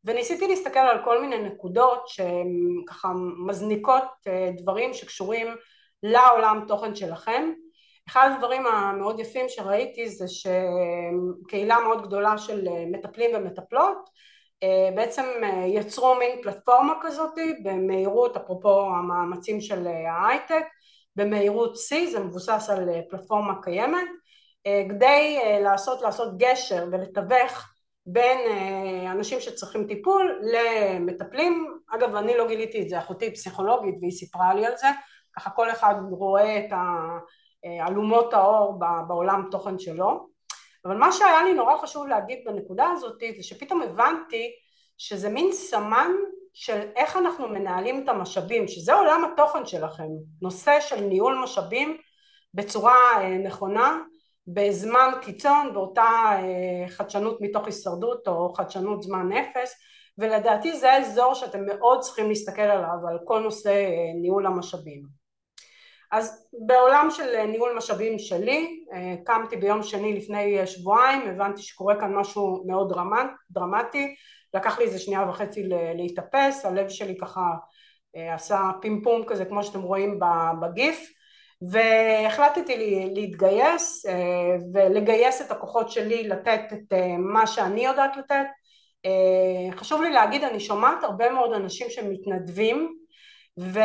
וניסיתי 0.05 0.47
להסתכל 0.47 0.79
על 0.79 1.03
כל 1.05 1.21
מיני 1.21 1.37
נקודות 1.37 2.07
שהן 2.07 2.49
ככה 2.87 3.09
מזניקות 3.47 4.03
אה, 4.27 4.49
דברים 4.57 4.93
שקשורים 4.93 5.47
לעולם 6.03 6.65
תוכן 6.67 6.95
שלכם. 6.95 7.51
אחד 8.09 8.29
הדברים 8.35 8.65
המאוד 8.65 9.19
יפים 9.19 9.49
שראיתי 9.49 10.09
זה 10.09 10.25
שקהילה 10.27 11.79
מאוד 11.79 12.07
גדולה 12.07 12.37
של 12.37 12.67
מטפלים 12.91 13.31
ומטפלות 13.35 13.97
אה, 13.97 14.11
בעצם 14.95 15.23
אה, 15.43 15.65
יצרו 15.67 16.15
מין 16.15 16.41
פלטפורמה 16.43 16.93
כזאת 17.01 17.33
במהירות, 17.63 18.37
אפרופו 18.37 18.81
המאמצים 18.81 19.61
של 19.61 19.87
אה, 19.87 20.13
ההייטק, 20.13 20.63
במהירות 21.15 21.75
C, 21.75 22.11
זה 22.11 22.19
מבוסס 22.19 22.69
על 22.69 22.89
פלטפורמה 23.09 23.61
קיימת, 23.61 24.07
כדי 24.89 25.39
לעשות, 25.63 26.01
לעשות 26.01 26.37
גשר 26.37 26.85
ולתווך 26.91 27.73
בין 28.05 28.37
אנשים 29.11 29.39
שצריכים 29.39 29.87
טיפול 29.87 30.41
למטפלים, 30.41 31.77
אגב 31.95 32.15
אני 32.15 32.37
לא 32.37 32.47
גיליתי 32.47 32.81
את 32.81 32.89
זה, 32.89 32.99
אחותי 32.99 33.33
פסיכולוגית 33.33 33.95
והיא 34.01 34.11
סיפרה 34.11 34.53
לי 34.53 34.65
על 34.65 34.77
זה, 34.77 34.87
ככה 35.35 35.49
כל 35.49 35.71
אחד 35.71 35.95
רואה 36.11 36.57
את 36.57 36.73
אלומות 37.87 38.33
האור 38.33 38.79
בעולם 39.07 39.47
תוכן 39.51 39.79
שלו 39.79 40.32
אבל 40.85 40.97
מה 40.97 41.11
שהיה 41.11 41.43
לי 41.43 41.53
נורא 41.53 41.77
חשוב 41.77 42.07
להגיד 42.07 42.39
בנקודה 42.45 42.85
הזאת 42.89 43.23
זה 43.37 43.43
שפתאום 43.43 43.81
הבנתי 43.81 44.51
שזה 44.97 45.29
מין 45.29 45.51
סמן 45.51 46.11
של 46.53 46.79
איך 46.95 47.17
אנחנו 47.17 47.47
מנהלים 47.47 48.03
את 48.03 48.09
המשאבים, 48.09 48.67
שזה 48.67 48.93
עולם 48.93 49.21
התוכן 49.25 49.65
שלכם, 49.65 50.07
נושא 50.41 50.79
של 50.79 51.01
ניהול 51.01 51.39
משאבים 51.43 51.97
בצורה 52.53 52.95
אה, 53.17 53.37
נכונה, 53.37 53.99
בזמן 54.47 55.11
קיצון, 55.21 55.73
באותה 55.73 56.03
אה, 56.31 56.89
חדשנות 56.89 57.37
מתוך 57.41 57.65
הישרדות 57.65 58.27
או 58.27 58.53
חדשנות 58.53 59.03
זמן 59.03 59.29
אפס, 59.31 59.75
ולדעתי 60.17 60.79
זה 60.79 60.91
האזור 60.91 61.33
שאתם 61.33 61.65
מאוד 61.65 61.99
צריכים 61.99 62.29
להסתכל 62.29 62.61
עליו, 62.61 63.07
על 63.09 63.19
כל 63.25 63.39
נושא 63.39 63.69
אה, 63.69 64.21
ניהול 64.21 64.45
המשאבים. 64.45 65.22
אז 66.13 66.47
בעולם 66.65 67.07
של 67.09 67.35
אה, 67.35 67.45
ניהול 67.45 67.77
משאבים 67.77 68.19
שלי, 68.19 68.83
אה, 68.93 69.15
קמתי 69.25 69.57
ביום 69.57 69.83
שני 69.83 70.13
לפני 70.13 70.59
אה, 70.59 70.67
שבועיים, 70.67 71.21
הבנתי 71.29 71.61
שקורה 71.61 71.99
כאן 71.99 72.13
משהו 72.15 72.63
מאוד 72.67 72.89
דרמט, 72.89 73.29
דרמטי, 73.51 74.15
לקח 74.53 74.79
לי 74.79 74.85
איזה 74.85 74.99
שנייה 74.99 75.29
וחצי 75.29 75.63
להתאפס, 75.95 76.65
הלב 76.65 76.89
שלי 76.89 77.17
ככה 77.17 77.41
עשה 78.15 78.71
פימפום 78.81 79.23
כזה 79.27 79.45
כמו 79.45 79.63
שאתם 79.63 79.81
רואים 79.81 80.19
בגיף, 80.61 81.13
והחלטתי 81.61 83.07
להתגייס 83.13 84.05
ולגייס 84.73 85.41
את 85.41 85.51
הכוחות 85.51 85.89
שלי 85.89 86.27
לתת 86.27 86.61
את 86.73 86.93
מה 87.19 87.47
שאני 87.47 87.85
יודעת 87.85 88.17
לתת. 88.17 88.45
חשוב 89.75 90.01
לי 90.01 90.11
להגיד, 90.11 90.43
אני 90.43 90.59
שומעת 90.59 91.03
הרבה 91.03 91.31
מאוד 91.31 91.53
אנשים 91.53 91.89
שמתנדבים 91.89 93.02
ו... 93.59 93.79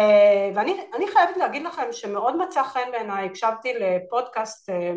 ואני 0.54 1.06
חייבת 1.12 1.36
להגיד 1.36 1.62
לכם 1.62 1.92
שמאוד 1.92 2.36
מצא 2.36 2.62
חן 2.62 2.90
בעיניי, 2.92 3.26
הקשבתי 3.26 3.72
לפודקאסט 3.74 4.70
אה, 4.70 4.92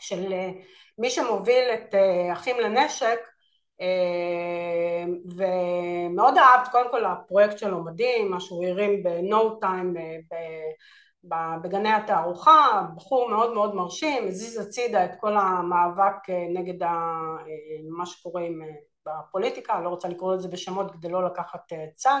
של 0.00 0.32
אה, 0.32 0.50
מי 0.98 1.10
שמוביל 1.10 1.64
את 1.74 1.94
אה, 1.94 2.32
אחים 2.32 2.56
לנשק 2.60 3.18
ומאוד 5.36 6.38
אהבת, 6.38 6.68
קודם 6.72 6.90
כל 6.90 7.04
הפרויקט 7.04 7.58
שלו 7.58 7.84
מדהים, 7.84 8.30
מה 8.30 8.40
שהוא 8.40 8.66
הרים 8.66 9.02
ב-No 9.02 9.64
time 9.64 9.98
בגני 11.62 11.92
התערוכה, 11.92 12.82
בחור 12.96 13.28
מאוד 13.30 13.54
מאוד 13.54 13.74
מרשים, 13.74 14.28
הזיז 14.28 14.58
הצידה 14.60 15.04
את 15.04 15.10
כל 15.20 15.36
המאבק 15.36 16.30
נגד 16.54 16.86
מה 17.90 18.06
שקורה 18.06 18.42
עם, 18.42 18.62
בפוליטיקה, 19.06 19.80
לא 19.80 19.88
רוצה 19.88 20.08
לקרוא 20.08 20.34
לזה 20.34 20.48
בשמות 20.48 20.90
כדי 20.90 21.08
לא 21.08 21.26
לקחת 21.26 21.72
צד 21.94 22.20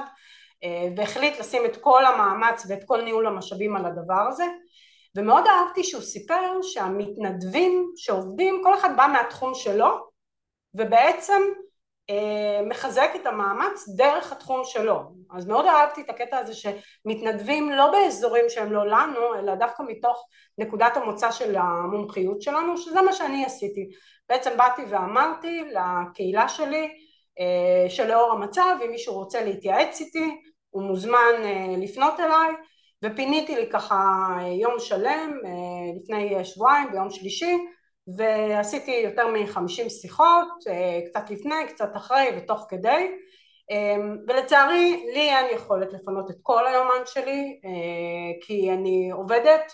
והחליט 0.96 1.40
לשים 1.40 1.64
את 1.64 1.76
כל 1.76 2.04
המאמץ 2.04 2.66
ואת 2.68 2.84
כל 2.84 3.02
ניהול 3.02 3.26
המשאבים 3.26 3.76
על 3.76 3.86
הדבר 3.86 4.26
הזה. 4.28 4.44
ומאוד 5.16 5.44
אהבתי 5.46 5.84
שהוא 5.84 6.02
סיפר 6.02 6.62
שהמתנדבים 6.62 7.92
שעובדים 7.96 8.60
כל 8.64 8.74
אחד 8.74 8.96
בא 8.96 9.06
מהתחום 9.12 9.54
שלו 9.54 10.08
ובעצם 10.74 11.42
אה, 12.10 12.60
מחזק 12.68 13.10
את 13.14 13.26
המאמץ 13.26 13.88
דרך 13.96 14.32
התחום 14.32 14.60
שלו. 14.64 15.02
אז 15.36 15.46
מאוד 15.46 15.66
אהבתי 15.66 16.00
את 16.00 16.10
הקטע 16.10 16.38
הזה 16.38 16.54
שמתנדבים 16.54 17.70
לא 17.70 17.90
באזורים 17.90 18.44
שהם 18.48 18.72
לא 18.72 18.86
לנו 18.86 19.34
אלא 19.38 19.54
דווקא 19.54 19.82
מתוך 19.82 20.28
נקודת 20.58 20.96
המוצא 20.96 21.30
של 21.30 21.56
המומחיות 21.56 22.42
שלנו 22.42 22.76
שזה 22.78 23.02
מה 23.02 23.12
שאני 23.12 23.44
עשיתי. 23.44 23.88
בעצם 24.28 24.56
באתי 24.56 24.82
ואמרתי 24.88 25.64
לקהילה 25.64 26.48
שלי 26.48 26.88
אה, 27.40 27.90
שלאור 27.90 28.32
המצב 28.32 28.76
אם 28.84 28.90
מישהו 28.90 29.14
רוצה 29.14 29.44
להתייעץ 29.44 30.00
איתי 30.00 30.40
הוא 30.76 30.82
מוזמן 30.82 31.34
אה, 31.44 31.74
לפנות 31.78 32.20
אליי 32.20 32.52
ופיניתי 33.04 33.56
לי 33.56 33.70
ככה 33.70 33.98
יום 34.60 34.74
שלם 34.78 35.38
לפני 35.96 36.44
שבועיים 36.44 36.90
ביום 36.92 37.10
שלישי 37.10 37.56
ועשיתי 38.16 38.90
יותר 38.90 39.26
מחמישים 39.28 39.88
שיחות, 39.88 40.48
אה, 40.68 41.00
קצת 41.06 41.30
לפני, 41.30 41.68
קצת 41.68 41.96
אחרי 41.96 42.30
ותוך 42.36 42.66
כדי. 42.68 43.10
אה, 43.70 43.96
ולצערי 44.28 45.06
לי 45.14 45.30
אין 45.30 45.46
יכולת 45.54 45.92
לפנות 45.92 46.30
את 46.30 46.36
כל 46.42 46.66
היומן 46.66 47.06
שלי 47.06 47.60
אה, 47.64 48.46
כי 48.46 48.70
אני 48.70 49.10
עובדת, 49.10 49.72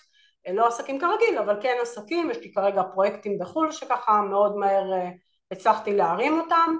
לא 0.49 0.67
עסקים 0.67 1.01
כרגיל 1.01 1.39
אבל 1.39 1.63
כן 1.63 1.77
עסקים, 1.83 2.31
יש 2.31 2.39
לי 2.39 2.53
כרגע 2.53 2.83
פרויקטים 2.95 3.39
בחו"ל 3.39 3.73
שככה 3.73 4.21
מאוד 4.31 4.57
מהר 4.57 4.85
הצלחתי 5.51 5.95
להרים 5.95 6.41
אותם 6.41 6.77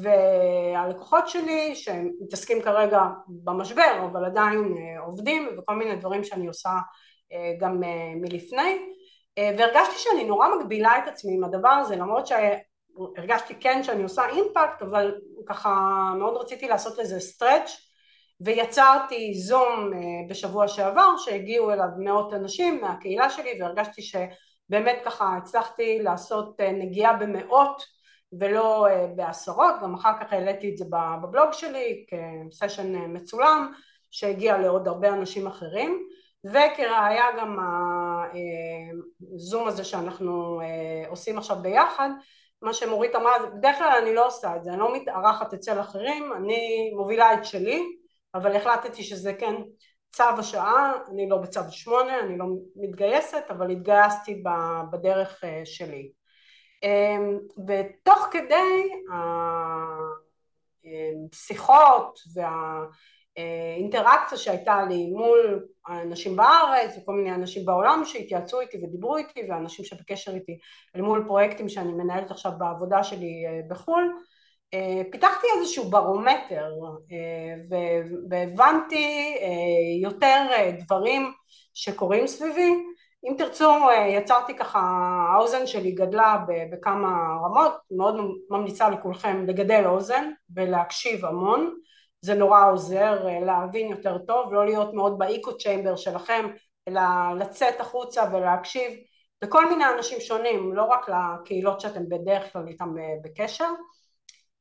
והלקוחות 0.00 1.28
שלי 1.28 1.74
שמתעסקים 1.74 2.62
כרגע 2.62 3.00
במשבר 3.28 4.06
אבל 4.12 4.24
עדיין 4.24 4.74
עובדים 5.06 5.48
וכל 5.58 5.74
מיני 5.74 5.96
דברים 5.96 6.24
שאני 6.24 6.46
עושה 6.46 6.70
גם 7.60 7.82
מלפני. 8.16 8.78
אה, 9.38 9.50
והרגשתי 9.58 9.94
שאני 9.98 10.24
נורא 10.24 10.48
מגבילה 10.48 10.98
את 10.98 11.08
עצמי 11.08 11.34
עם 11.34 11.44
הדבר 11.44 11.68
הזה 11.68 11.96
למרות 11.96 12.26
שהרגשתי 12.26 13.54
כן 13.60 13.82
שאני 13.82 14.02
עושה 14.02 14.28
אימפקט 14.28 14.82
אבל 14.82 15.14
ככה 15.46 15.70
מאוד 16.18 16.36
רציתי 16.36 16.68
לעשות 16.68 16.98
לזה 16.98 17.20
סטרץ' 17.20 17.70
ויצרתי 18.40 19.34
זום 19.34 19.92
אה, 19.94 19.98
בשבוע 20.28 20.68
שעבר 20.68 21.16
שהגיעו 21.16 21.72
אליו 21.72 21.88
מאות 21.98 22.34
אנשים 22.34 22.80
מהקהילה 22.80 23.30
שלי 23.30 23.58
והרגשתי 23.60 24.02
שבאמת 24.02 24.98
ככה 25.04 25.36
הצלחתי 25.36 25.98
לעשות 26.02 26.60
אה, 26.60 26.72
נגיעה 26.72 27.16
במאות 27.16 27.95
ולא 28.40 28.86
בעשרות, 29.16 29.74
גם 29.82 29.94
אחר 29.94 30.12
כך 30.20 30.32
העליתי 30.32 30.70
את 30.70 30.76
זה 30.76 30.84
בבלוג 31.22 31.52
שלי 31.52 32.04
כסשן 32.50 32.94
מצולם 33.08 33.72
שהגיע 34.10 34.58
לעוד 34.58 34.88
הרבה 34.88 35.08
אנשים 35.08 35.46
אחרים 35.46 36.06
וכראיה 36.44 37.24
גם 37.38 37.58
הזום 39.34 39.68
הזה 39.68 39.84
שאנחנו 39.84 40.60
אה, 40.60 41.08
עושים 41.08 41.38
עכשיו 41.38 41.56
ביחד 41.62 42.10
מה 42.62 42.72
שמורית 42.72 43.14
אמרה, 43.14 43.32
בדרך 43.58 43.78
כלל 43.78 43.98
אני 44.02 44.14
לא 44.14 44.26
עושה 44.26 44.56
את 44.56 44.64
זה, 44.64 44.70
אני 44.70 44.78
לא 44.78 44.96
מתארחת 44.96 45.54
אצל 45.54 45.80
אחרים, 45.80 46.32
אני 46.36 46.90
מובילה 46.96 47.34
את 47.34 47.44
שלי, 47.44 47.82
אבל 48.34 48.56
החלטתי 48.56 49.02
שזה 49.02 49.34
כן 49.34 49.54
צו 50.08 50.24
השעה, 50.38 50.92
אני 51.08 51.28
לא 51.28 51.36
בצו 51.36 51.60
שמונה, 51.70 52.20
אני 52.20 52.38
לא 52.38 52.44
מתגייסת, 52.76 53.44
אבל 53.50 53.70
התגייסתי 53.70 54.42
בדרך 54.92 55.44
אה, 55.44 55.62
שלי. 55.64 56.10
אמ, 56.82 57.38
ותוך 57.66 58.28
כדי 58.30 58.90
השיחות 61.32 62.18
וה... 62.34 62.84
אינטראקציה 63.76 64.38
שהייתה 64.38 64.82
לי 64.88 65.06
מול 65.06 65.66
אנשים 65.88 66.36
בארץ 66.36 66.96
וכל 66.98 67.12
מיני 67.12 67.34
אנשים 67.34 67.64
בעולם 67.64 68.02
שהתייעצו 68.04 68.60
איתי 68.60 68.76
ודיברו 68.76 69.16
איתי 69.16 69.40
ואנשים 69.48 69.84
שבקשר 69.84 70.34
איתי 70.34 70.58
אל 70.96 71.00
מול 71.00 71.24
פרויקטים 71.26 71.68
שאני 71.68 71.92
מנהלת 71.92 72.30
עכשיו 72.30 72.52
בעבודה 72.58 73.04
שלי 73.04 73.46
אה, 73.46 73.60
בחו"ל 73.68 74.12
אה, 74.74 75.02
פיתחתי 75.12 75.46
איזשהו 75.58 75.84
ברומטר 75.90 76.70
אה, 77.12 77.78
והבנתי 78.30 79.36
יותר 80.02 80.42
דברים 80.78 81.32
שקורים 81.74 82.26
סביבי 82.26 82.72
אם 83.26 83.34
תרצו 83.38 83.72
יצרתי 84.08 84.56
ככה 84.56 84.80
האוזן 85.32 85.66
שלי 85.66 85.92
גדלה 85.92 86.44
בכמה 86.72 87.36
רמות 87.44 87.72
מאוד 87.90 88.14
ממליצה 88.50 88.88
לכולכם 88.90 89.46
לגדל 89.46 89.82
אוזן 89.86 90.30
ולהקשיב 90.54 91.24
המון 91.24 91.74
זה 92.20 92.34
נורא 92.34 92.70
עוזר 92.70 93.28
אה, 93.28 93.40
להבין 93.40 93.90
יותר 93.90 94.18
טוב, 94.18 94.52
לא 94.52 94.64
להיות 94.64 94.94
מאוד 94.94 95.18
באיקו 95.18 95.56
צ'יימבר 95.56 95.96
שלכם, 95.96 96.46
אלא 96.88 97.00
לצאת 97.38 97.80
החוצה 97.80 98.24
ולהקשיב 98.32 98.92
לכל 99.42 99.68
מיני 99.68 99.84
אנשים 99.96 100.20
שונים, 100.20 100.74
לא 100.74 100.82
רק 100.82 101.06
לקהילות 101.08 101.80
שאתם 101.80 102.08
בדרך 102.08 102.52
כלל 102.52 102.68
איתם 102.68 102.98
אה, 102.98 103.14
בקשר. 103.24 103.70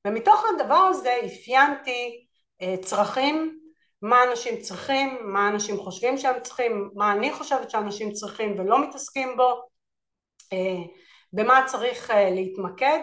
ומתוך 0.07 0.43
הדבר 0.55 0.75
הזה 0.75 1.17
אפיינתי 1.25 2.25
אה, 2.61 2.75
צרכים, 2.81 3.59
מה 4.01 4.23
אנשים 4.23 4.61
צריכים, 4.61 5.17
מה 5.21 5.49
אנשים 5.49 5.77
חושבים 5.77 6.17
שהם 6.17 6.39
צריכים, 6.43 6.89
מה 6.95 7.11
אני 7.11 7.33
חושבת 7.33 7.69
שאנשים 7.69 8.11
צריכים 8.11 8.59
ולא 8.59 8.87
מתעסקים 8.87 9.37
בו, 9.37 9.61
במה 11.33 11.63
צריך 11.67 12.11
להתמקד. 12.31 12.99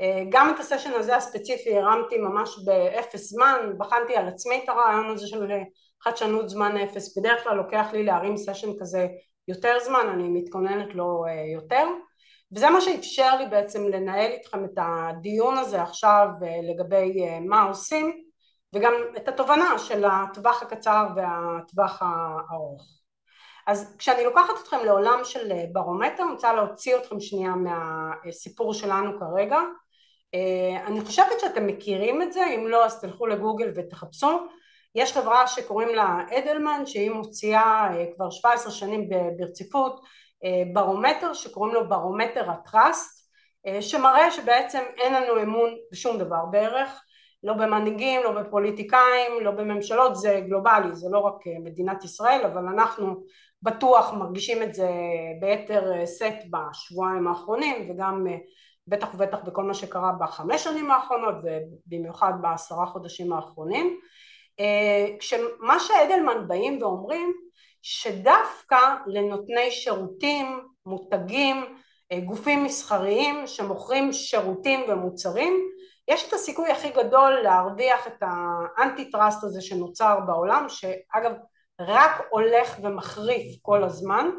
אה, 0.00 0.24
גם 0.28 0.54
את 0.54 0.60
הסשן 0.60 0.92
הזה 0.92 1.16
הספציפי 1.16 1.76
הרמתי 1.76 2.18
ממש 2.18 2.50
באפס 2.64 3.30
זמן, 3.30 3.72
בחנתי 3.78 4.16
על 4.16 4.28
עצמי 4.28 4.60
את 4.64 4.68
הרעיון 4.68 5.10
הזה 5.10 5.26
של 5.26 5.52
חדשנות 6.02 6.48
זמן 6.48 6.76
אפס, 6.76 7.18
בדרך 7.18 7.44
כלל 7.44 7.56
לוקח 7.56 7.86
לי 7.92 8.04
להרים 8.04 8.36
סשן 8.36 8.68
כזה 8.80 9.06
יותר 9.48 9.78
זמן, 9.80 10.06
אני 10.14 10.28
מתכוננת 10.28 10.94
לו 10.94 11.24
אה, 11.28 11.44
יותר. 11.54 11.86
וזה 12.52 12.70
מה 12.70 12.80
שאפשר 12.80 13.36
לי 13.36 13.46
בעצם 13.46 13.88
לנהל 13.88 14.30
איתכם 14.30 14.64
את 14.64 14.78
הדיון 14.78 15.58
הזה 15.58 15.82
עכשיו 15.82 16.28
אה, 16.42 16.60
לגבי 16.62 17.40
מה 17.40 17.62
עושים 17.62 18.22
וגם 18.74 18.92
את 19.16 19.28
התובנה 19.28 19.78
של 19.78 20.04
הטווח 20.04 20.62
הקצר 20.62 21.06
והטווח 21.16 22.02
הארוך. 22.02 22.98
אז 23.66 23.96
כשאני 23.98 24.24
לוקחת 24.24 24.54
אתכם 24.62 24.76
לעולם 24.84 25.18
של 25.24 25.52
ברומטר, 25.72 26.22
אני 26.22 26.32
רוצה 26.32 26.52
להוציא 26.52 26.96
אתכם 26.96 27.20
שנייה 27.20 27.54
מהסיפור 27.54 28.74
שלנו 28.74 29.20
כרגע 29.20 29.58
אה, 30.34 30.86
אני 30.86 31.00
חושבת 31.00 31.40
שאתם 31.40 31.66
מכירים 31.66 32.22
את 32.22 32.32
זה, 32.32 32.44
אם 32.46 32.66
לא 32.68 32.84
אז 32.84 33.00
תלכו 33.00 33.26
לגוגל 33.26 33.72
ותחפשו. 33.74 34.46
יש 34.94 35.12
חברה 35.12 35.46
שקוראים 35.46 35.94
לה 35.94 36.18
אדלמן 36.38 36.86
שהיא 36.86 37.10
מוציאה 37.10 37.88
אה, 37.94 38.04
כבר 38.14 38.30
17 38.30 38.72
שנים 38.72 39.08
ברציפות 39.36 40.00
אה, 40.44 40.62
ברומטר 40.72 41.32
שקוראים 41.32 41.74
לו 41.74 41.88
ברומטר 41.88 42.50
הטראסט 42.50 43.22
שמראה 43.80 44.30
שבעצם 44.30 44.82
אין 44.98 45.14
לנו 45.14 45.42
אמון 45.42 45.70
בשום 45.92 46.18
דבר 46.18 46.44
בערך 46.50 47.02
לא 47.42 47.52
במנהיגים, 47.52 48.20
לא 48.24 48.30
בפוליטיקאים, 48.30 49.32
לא 49.42 49.50
בממשלות, 49.50 50.16
זה 50.16 50.40
גלובלי, 50.46 50.92
זה 50.92 51.08
לא 51.10 51.18
רק 51.18 51.34
מדינת 51.64 52.04
ישראל, 52.04 52.40
אבל 52.44 52.66
אנחנו 52.66 53.24
בטוח 53.62 54.12
מרגישים 54.12 54.62
את 54.62 54.74
זה 54.74 54.88
ביתר 55.40 56.06
שאת 56.18 56.34
בשבועיים 56.50 57.28
האחרונים 57.28 57.90
וגם 57.90 58.26
בטח 58.86 59.14
ובטח 59.14 59.38
בכל 59.44 59.64
מה 59.64 59.74
שקרה 59.74 60.12
בחמש 60.20 60.64
שנים 60.64 60.90
האחרונות 60.90 61.34
ובמיוחד 61.42 62.32
בעשרה 62.40 62.86
חודשים 62.86 63.32
האחרונים. 63.32 64.00
אה, 64.60 65.06
כשמה 65.18 65.80
שאדלמן 65.80 66.48
באים 66.48 66.82
ואומרים 66.82 67.32
שדווקא 67.82 68.78
לנותני 69.06 69.70
שירותים, 69.70 70.60
מותגים, 70.86 71.56
אה, 72.12 72.20
גופים 72.20 72.64
מסחריים 72.64 73.46
שמוכרים 73.46 74.12
שירותים 74.12 74.80
ומוצרים 74.88 75.71
יש 76.08 76.28
את 76.28 76.32
הסיכוי 76.32 76.70
הכי 76.70 76.90
גדול 76.90 77.40
להרוויח 77.42 78.06
את 78.06 78.22
ה 78.22 78.40
anti 78.40 79.10
trust 79.10 79.44
הזה 79.44 79.60
שנוצר 79.60 80.20
בעולם 80.26 80.66
שאגב 80.68 81.32
רק 81.80 82.26
הולך 82.30 82.78
ומחריף 82.82 83.58
כל 83.62 83.84
הזמן. 83.84 84.30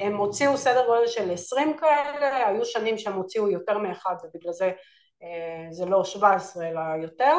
הם 0.00 0.16
הוציאו 0.16 0.56
סדר 0.56 0.86
גודל 0.86 1.06
של 1.06 1.30
20 1.32 1.76
כאלה, 1.76 2.48
היו 2.48 2.64
שנים 2.64 2.98
שהם 2.98 3.12
הוציאו 3.12 3.48
יותר 3.48 3.78
מאחד 3.78 4.14
ובגלל 4.24 4.52
זה 4.52 4.72
אה, 5.22 5.66
זה 5.70 5.86
לא 5.86 6.04
17 6.04 6.68
אלא 6.68 6.80
יותר. 7.02 7.34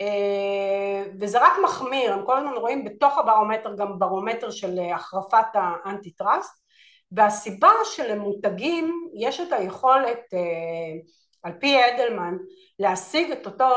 אה, 0.00 1.04
וזה 1.20 1.38
רק 1.38 1.52
מחמיר, 1.64 2.12
הם 2.12 2.26
כל 2.26 2.38
הזמן 2.38 2.52
רואים 2.52 2.84
בתוך 2.84 3.18
הברומטר 3.18 3.74
גם 3.76 3.98
ברומטר 3.98 4.50
של 4.50 4.78
החרפת 4.94 5.46
ה 5.54 5.65
anti 5.65 6.10
trust 6.10 6.66
והסיבה 7.12 7.70
שלמותגים 7.84 9.08
יש 9.14 9.40
את 9.40 9.52
היכולת 9.52 10.34
אה, 10.34 11.00
על 11.46 11.52
פי 11.60 11.76
אדלמן 11.86 12.36
להשיג 12.78 13.30
את 13.30 13.46
אותו 13.46 13.68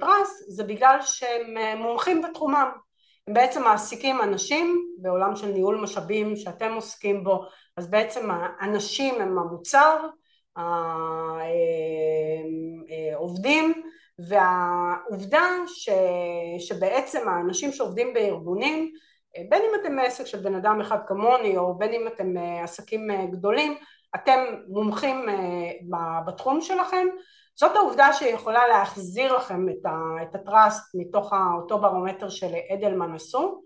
טראסט 0.00 0.44
זה 0.48 0.64
בגלל 0.64 0.98
שהם 1.00 1.54
מומחים 1.78 2.22
בתחומם. 2.22 2.70
הם 3.28 3.34
בעצם 3.34 3.62
מעסיקים 3.62 4.20
אנשים 4.22 4.86
בעולם 4.98 5.36
של 5.36 5.46
ניהול 5.46 5.80
משאבים 5.80 6.36
שאתם 6.36 6.72
עוסקים 6.74 7.24
בו. 7.24 7.44
אז 7.76 7.90
בעצם 7.90 8.30
האנשים 8.30 9.20
הם 9.20 9.38
המוצר 9.38 10.06
העובדים 13.12 13.82
והעובדה 14.18 15.48
ש, 15.66 15.88
שבעצם 16.58 17.28
האנשים 17.28 17.72
שעובדים 17.72 18.14
בארגונים 18.14 18.92
בין 19.48 19.62
אם 19.62 19.80
אתם 19.80 19.98
עסק 19.98 20.26
של 20.26 20.38
בן 20.38 20.54
אדם 20.54 20.80
אחד 20.80 20.98
כמוני 21.06 21.56
או 21.56 21.78
בין 21.78 21.92
אם 21.92 22.06
אתם 22.06 22.36
עסקים 22.62 23.08
גדולים 23.30 23.76
אתם 24.14 24.38
מומחים 24.68 25.26
בתחום 26.26 26.60
שלכם? 26.60 27.06
זאת 27.54 27.76
העובדה 27.76 28.12
שיכולה 28.12 28.68
להחזיר 28.68 29.36
לכם 29.36 29.66
את 30.22 30.34
הטראסט 30.34 30.94
מתוך 30.94 31.32
אותו 31.56 31.78
ברומטר 31.78 32.28
של 32.28 32.52
אדלמן 32.74 33.14
עשו. 33.14 33.62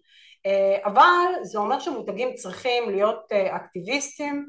אבל 0.85 1.27
זה 1.43 1.59
אומר 1.59 1.79
שמותגים 1.79 2.35
צריכים 2.35 2.91
להיות 2.91 3.33
אקטיביסטים, 3.33 4.47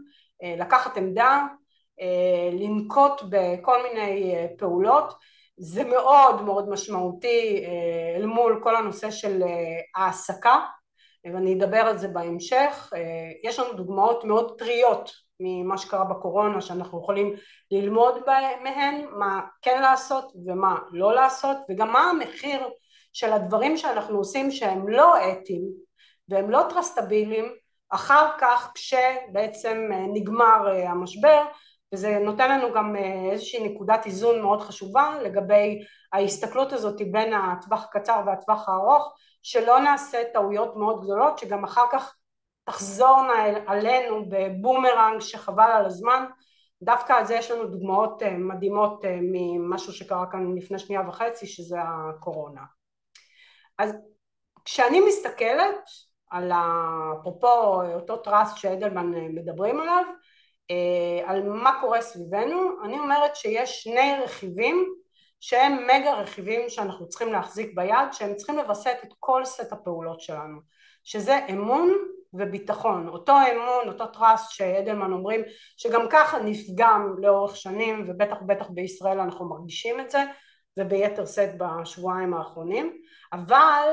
לקחת 0.58 0.98
עמדה, 0.98 1.46
לנקוט 2.52 3.22
בכל 3.30 3.78
מיני 3.84 4.34
פעולות. 4.58 5.14
זה 5.58 5.84
מאוד 5.84 6.42
מאוד 6.42 6.70
משמעותי 6.70 7.66
אל 8.16 8.26
מול 8.26 8.60
כל 8.64 8.76
הנושא 8.76 9.12
של 9.12 9.44
העסקה 9.96 10.60
ואני 11.26 11.54
אדבר 11.54 11.78
על 11.78 11.98
זה 11.98 12.08
בהמשך, 12.08 12.94
יש 13.44 13.60
לנו 13.60 13.74
דוגמאות 13.74 14.24
מאוד 14.24 14.60
טריות 14.60 15.29
ממה 15.40 15.78
שקרה 15.78 16.04
בקורונה 16.04 16.62
שאנחנו 16.62 17.00
יכולים 17.00 17.34
ללמוד 17.72 18.16
מהן 18.64 19.06
מה 19.12 19.42
כן 19.62 19.82
לעשות 19.82 20.32
ומה 20.46 20.80
לא 20.92 21.14
לעשות 21.14 21.58
וגם 21.70 21.92
מה 21.94 22.00
המחיר 22.00 22.70
של 23.14 23.34
הדברים 23.34 23.78
שאנחנו 23.78 24.18
עושים 24.18 24.52
שהם 24.52 24.90
לא 24.90 25.16
אתיים 25.18 25.64
והם 26.30 26.50
לא 26.50 26.64
טרסטביליים 26.70 27.46
אחר 27.90 28.28
כך 28.40 28.72
כשבעצם 28.76 29.90
נגמר 30.14 30.68
המשבר 30.88 31.46
וזה 31.94 32.20
נותן 32.20 32.52
לנו 32.52 32.74
גם 32.74 32.96
איזושהי 33.32 33.70
נקודת 33.70 34.06
איזון 34.06 34.42
מאוד 34.42 34.62
חשובה 34.62 35.16
לגבי 35.24 35.80
ההסתכלות 36.14 36.74
הזאת 36.74 37.02
בין 37.12 37.34
הטווח 37.34 37.84
הקצר 37.84 38.22
והטווח 38.26 38.70
הארוך 38.70 39.16
שלא 39.44 39.80
נעשה 39.80 40.24
טעויות 40.34 40.76
מאוד 40.76 41.04
גדולות 41.04 41.38
שגם 41.38 41.64
אחר 41.64 41.86
כך 41.92 42.16
תחזורנה 42.70 43.34
עלינו 43.68 44.26
בבומרנג 44.30 45.20
שחבל 45.22 45.72
על 45.72 45.86
הזמן. 45.86 46.26
דווקא 46.82 47.14
על 47.14 47.26
זה 47.26 47.36
יש 47.36 47.52
לנו 47.52 47.68
דוגמאות 47.68 48.24
מדהימות 48.24 49.06
ממשהו 49.22 49.94
שקרה 49.94 50.26
כאן 50.32 50.56
לפני 50.58 50.80
שנייה 50.80 51.02
וחצי 51.08 51.48
שזה 51.48 51.78
הקורונה. 51.82 52.62
אז 53.78 53.94
כשאני 54.66 55.00
מסתכלת 55.08 55.90
על 56.30 56.52
אפרופו 57.20 57.82
אותו 57.94 58.18
טראסט 58.18 58.58
שאדלמן 58.58 59.12
מדברים 59.12 59.80
עליו 59.80 60.06
על 61.26 61.50
מה 61.50 61.78
קורה 61.82 62.02
סביבנו 62.02 62.84
אני 62.84 63.00
אומרת 63.00 63.36
שיש 63.36 63.84
שני 63.84 64.16
רכיבים 64.24 64.94
שהם 65.40 65.88
מגה 65.88 66.14
רכיבים 66.14 66.70
שאנחנו 66.70 67.10
צריכים 67.10 67.32
להחזיק 67.34 67.72
ביד 67.76 68.12
שהם 68.12 68.36
צריכים 68.36 68.58
לווסת 68.58 68.98
את 69.04 69.14
כל 69.20 69.46
סט 69.46 69.72
הפעולות 69.72 70.22
שלנו 70.22 70.60
שזה 71.10 71.40
אמון 71.50 71.94
וביטחון. 72.34 73.08
אותו 73.08 73.34
אמון 73.54 73.88
אותו 73.88 74.06
טראסט 74.06 74.52
שאדלמן 74.52 75.12
אומרים 75.12 75.42
שגם 75.78 76.08
ככה 76.10 76.40
נפגם 76.40 77.16
לאורך 77.18 77.56
שנים 77.56 78.06
ובטח 78.08 78.38
בטח 78.46 78.70
בישראל 78.70 79.20
אנחנו 79.20 79.50
מרגישים 79.50 80.00
את 80.00 80.12
זה 80.12 80.24
וביתר 80.80 81.26
שאת 81.26 81.50
בשבועיים 81.58 82.34
האחרונים. 82.34 82.98
אבל 83.34 83.88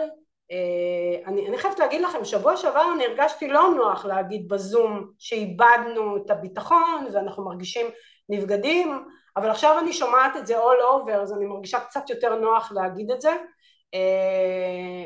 אני, 1.27 1.49
אני 1.49 1.59
חייבת 1.59 1.79
להגיד 1.79 2.01
לכם 2.01 2.25
שבוע 2.25 2.57
שעבר 2.57 2.85
אני 2.95 3.07
הרגשתי 3.07 3.49
לא 3.49 3.71
נוח 3.77 4.05
להגיד 4.05 4.49
בזום 4.49 5.11
שאיבדנו 5.19 6.17
את 6.17 6.31
הביטחון 6.31 7.07
ואנחנו 7.13 7.45
מרגישים 7.45 7.87
נבגדים 8.29 9.05
אבל 9.37 9.51
עכשיו 9.51 9.79
אני 9.79 9.93
שומעת 9.93 10.37
את 10.37 10.47
זה 10.47 10.59
all 10.59 10.83
over 10.83 11.13
אז 11.13 11.33
אני 11.33 11.45
מרגישה 11.45 11.81
קצת 11.81 12.11
יותר 12.11 12.35
נוח 12.35 12.73
להגיד 12.73 13.11
את 13.11 13.21
זה. 13.21 13.37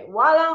וואלה 0.09 0.53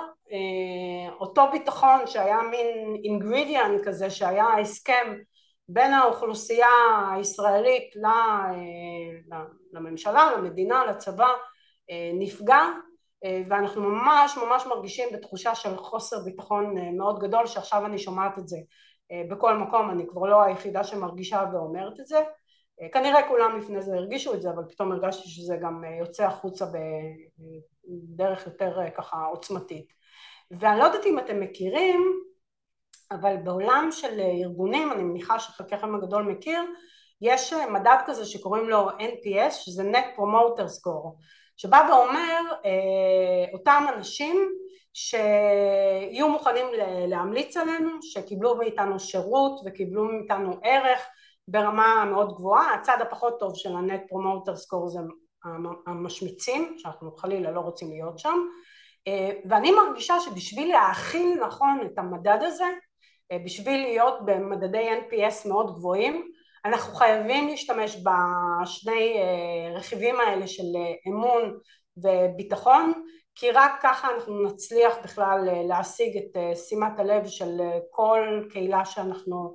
אותו 1.19 1.51
ביטחון 1.51 2.07
שהיה 2.07 2.41
מין 2.41 2.95
אינגרידיאנט 3.03 3.81
כזה 3.85 4.09
שהיה 4.09 4.47
הסכם 4.61 5.15
בין 5.69 5.93
האוכלוסייה 5.93 6.67
הישראלית 7.15 7.93
לממשלה, 9.73 10.31
למדינה, 10.37 10.85
לצבא 10.85 11.29
נפגע 12.13 12.61
ואנחנו 13.49 13.81
ממש 13.81 14.37
ממש 14.37 14.65
מרגישים 14.67 15.09
בתחושה 15.13 15.55
של 15.55 15.77
חוסר 15.77 16.19
ביטחון 16.25 16.75
מאוד 16.97 17.19
גדול 17.19 17.45
שעכשיו 17.45 17.85
אני 17.85 17.97
שומעת 17.97 18.37
את 18.39 18.47
זה 18.47 18.57
בכל 19.29 19.57
מקום, 19.57 19.89
אני 19.89 20.07
כבר 20.07 20.21
לא 20.21 20.43
היחידה 20.43 20.83
שמרגישה 20.83 21.43
ואומרת 21.53 21.99
את 21.99 22.07
זה. 22.07 22.19
כנראה 22.93 23.27
כולם 23.27 23.57
לפני 23.59 23.81
זה 23.81 23.95
הרגישו 23.95 24.33
את 24.33 24.41
זה 24.41 24.49
אבל 24.49 24.63
פתאום 24.69 24.91
הרגשתי 24.91 25.29
שזה 25.29 25.57
גם 25.61 25.83
יוצא 25.99 26.25
החוצה 26.25 26.65
בדרך 27.85 28.45
יותר 28.45 28.77
ככה 28.97 29.25
עוצמתית 29.25 30.04
ואני 30.51 30.79
לא 30.79 30.83
יודעת 30.83 31.05
אם 31.05 31.19
אתם 31.19 31.39
מכירים 31.39 32.21
אבל 33.11 33.35
בעולם 33.43 33.87
של 33.91 34.19
ארגונים 34.19 34.91
אני 34.91 35.03
מניחה 35.03 35.39
שחלקכם 35.39 35.95
הגדול 35.95 36.23
מכיר 36.23 36.61
יש 37.21 37.53
מדד 37.53 37.97
כזה 38.05 38.25
שקוראים 38.25 38.69
לו 38.69 38.89
NPS 38.89 39.51
שזה 39.51 39.83
Net 39.91 40.17
Promoter 40.19 40.63
Score 40.63 41.23
שבא 41.57 41.87
ואומר 41.89 42.41
אותם 43.53 43.85
אנשים 43.95 44.49
שיהיו 44.93 46.29
מוכנים 46.29 46.65
להמליץ 47.07 47.57
עלינו, 47.57 47.89
שקיבלו 48.01 48.55
מאיתנו 48.55 48.99
שירות 48.99 49.61
וקיבלו 49.65 50.03
מאיתנו 50.03 50.59
ערך 50.63 51.07
ברמה 51.47 52.05
מאוד 52.11 52.35
גבוהה, 52.35 52.73
הצד 52.73 52.97
הפחות 53.01 53.39
טוב 53.39 53.55
של 53.55 53.75
ה-Net 53.75 54.11
Promoter 54.11 54.51
Score 54.51 54.87
זה 54.87 54.99
המשמיצים, 55.87 56.75
שאנחנו 56.77 57.15
חלילה 57.15 57.51
לא 57.51 57.59
רוצים 57.59 57.89
להיות 57.89 58.19
שם, 58.19 58.39
ואני 59.49 59.71
מרגישה 59.71 60.19
שבשביל 60.19 60.71
להכיל 60.71 61.39
נכון 61.47 61.79
את 61.85 61.97
המדד 61.97 62.37
הזה, 62.41 62.65
בשביל 63.45 63.81
להיות 63.81 64.25
במדדי 64.25 64.89
NPS 64.89 65.47
מאוד 65.47 65.75
גבוהים, 65.75 66.31
אנחנו 66.65 66.95
חייבים 66.95 67.47
להשתמש 67.47 67.97
בשני 68.03 69.17
רכיבים 69.75 70.19
האלה 70.19 70.47
של 70.47 70.63
אמון 71.07 71.57
וביטחון 71.97 72.93
כי 73.35 73.51
רק 73.51 73.71
ככה 73.81 74.07
אנחנו 74.15 74.43
נצליח 74.43 74.93
בכלל 75.03 75.39
להשיג 75.67 76.17
את 76.17 76.57
שימת 76.57 76.99
הלב 76.99 77.27
של 77.27 77.61
כל 77.89 78.43
קהילה 78.49 78.85
שאנחנו 78.85 79.53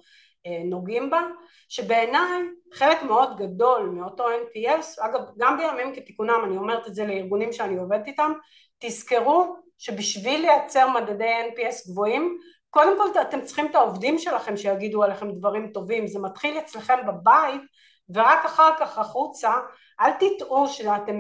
נוגעים 0.65 1.11
בה 1.11 1.23
שבעיניי 1.69 2.43
חלק 2.73 3.03
מאוד 3.03 3.37
גדול 3.37 3.89
מאותו 3.89 4.25
NPS 4.29 5.05
אגב 5.05 5.21
גם 5.39 5.59
בימים 5.59 5.95
כתיקונם 5.95 6.41
אני 6.45 6.57
אומרת 6.57 6.87
את 6.87 6.95
זה 6.95 7.07
לארגונים 7.07 7.53
שאני 7.53 7.79
עובדת 7.79 8.07
איתם 8.07 8.33
תזכרו 8.81 9.57
שבשביל 9.79 10.41
לייצר 10.41 10.89
מדדי 10.89 11.33
NPS 11.49 11.91
גבוהים 11.91 12.39
קודם 12.71 12.97
כל 12.97 13.21
אתם 13.21 13.45
צריכים 13.45 13.67
את 13.67 13.75
העובדים 13.75 14.19
שלכם 14.19 14.57
שיגידו 14.57 15.03
עליכם 15.03 15.31
דברים 15.31 15.71
טובים, 15.73 16.07
זה 16.07 16.19
מתחיל 16.19 16.59
אצלכם 16.59 17.07
בבית 17.07 17.61
ורק 18.09 18.45
אחר 18.45 18.71
כך 18.81 18.99
החוצה, 18.99 19.53
אל 20.01 20.11
תטעו 20.13 20.69
שאתם 20.69 21.17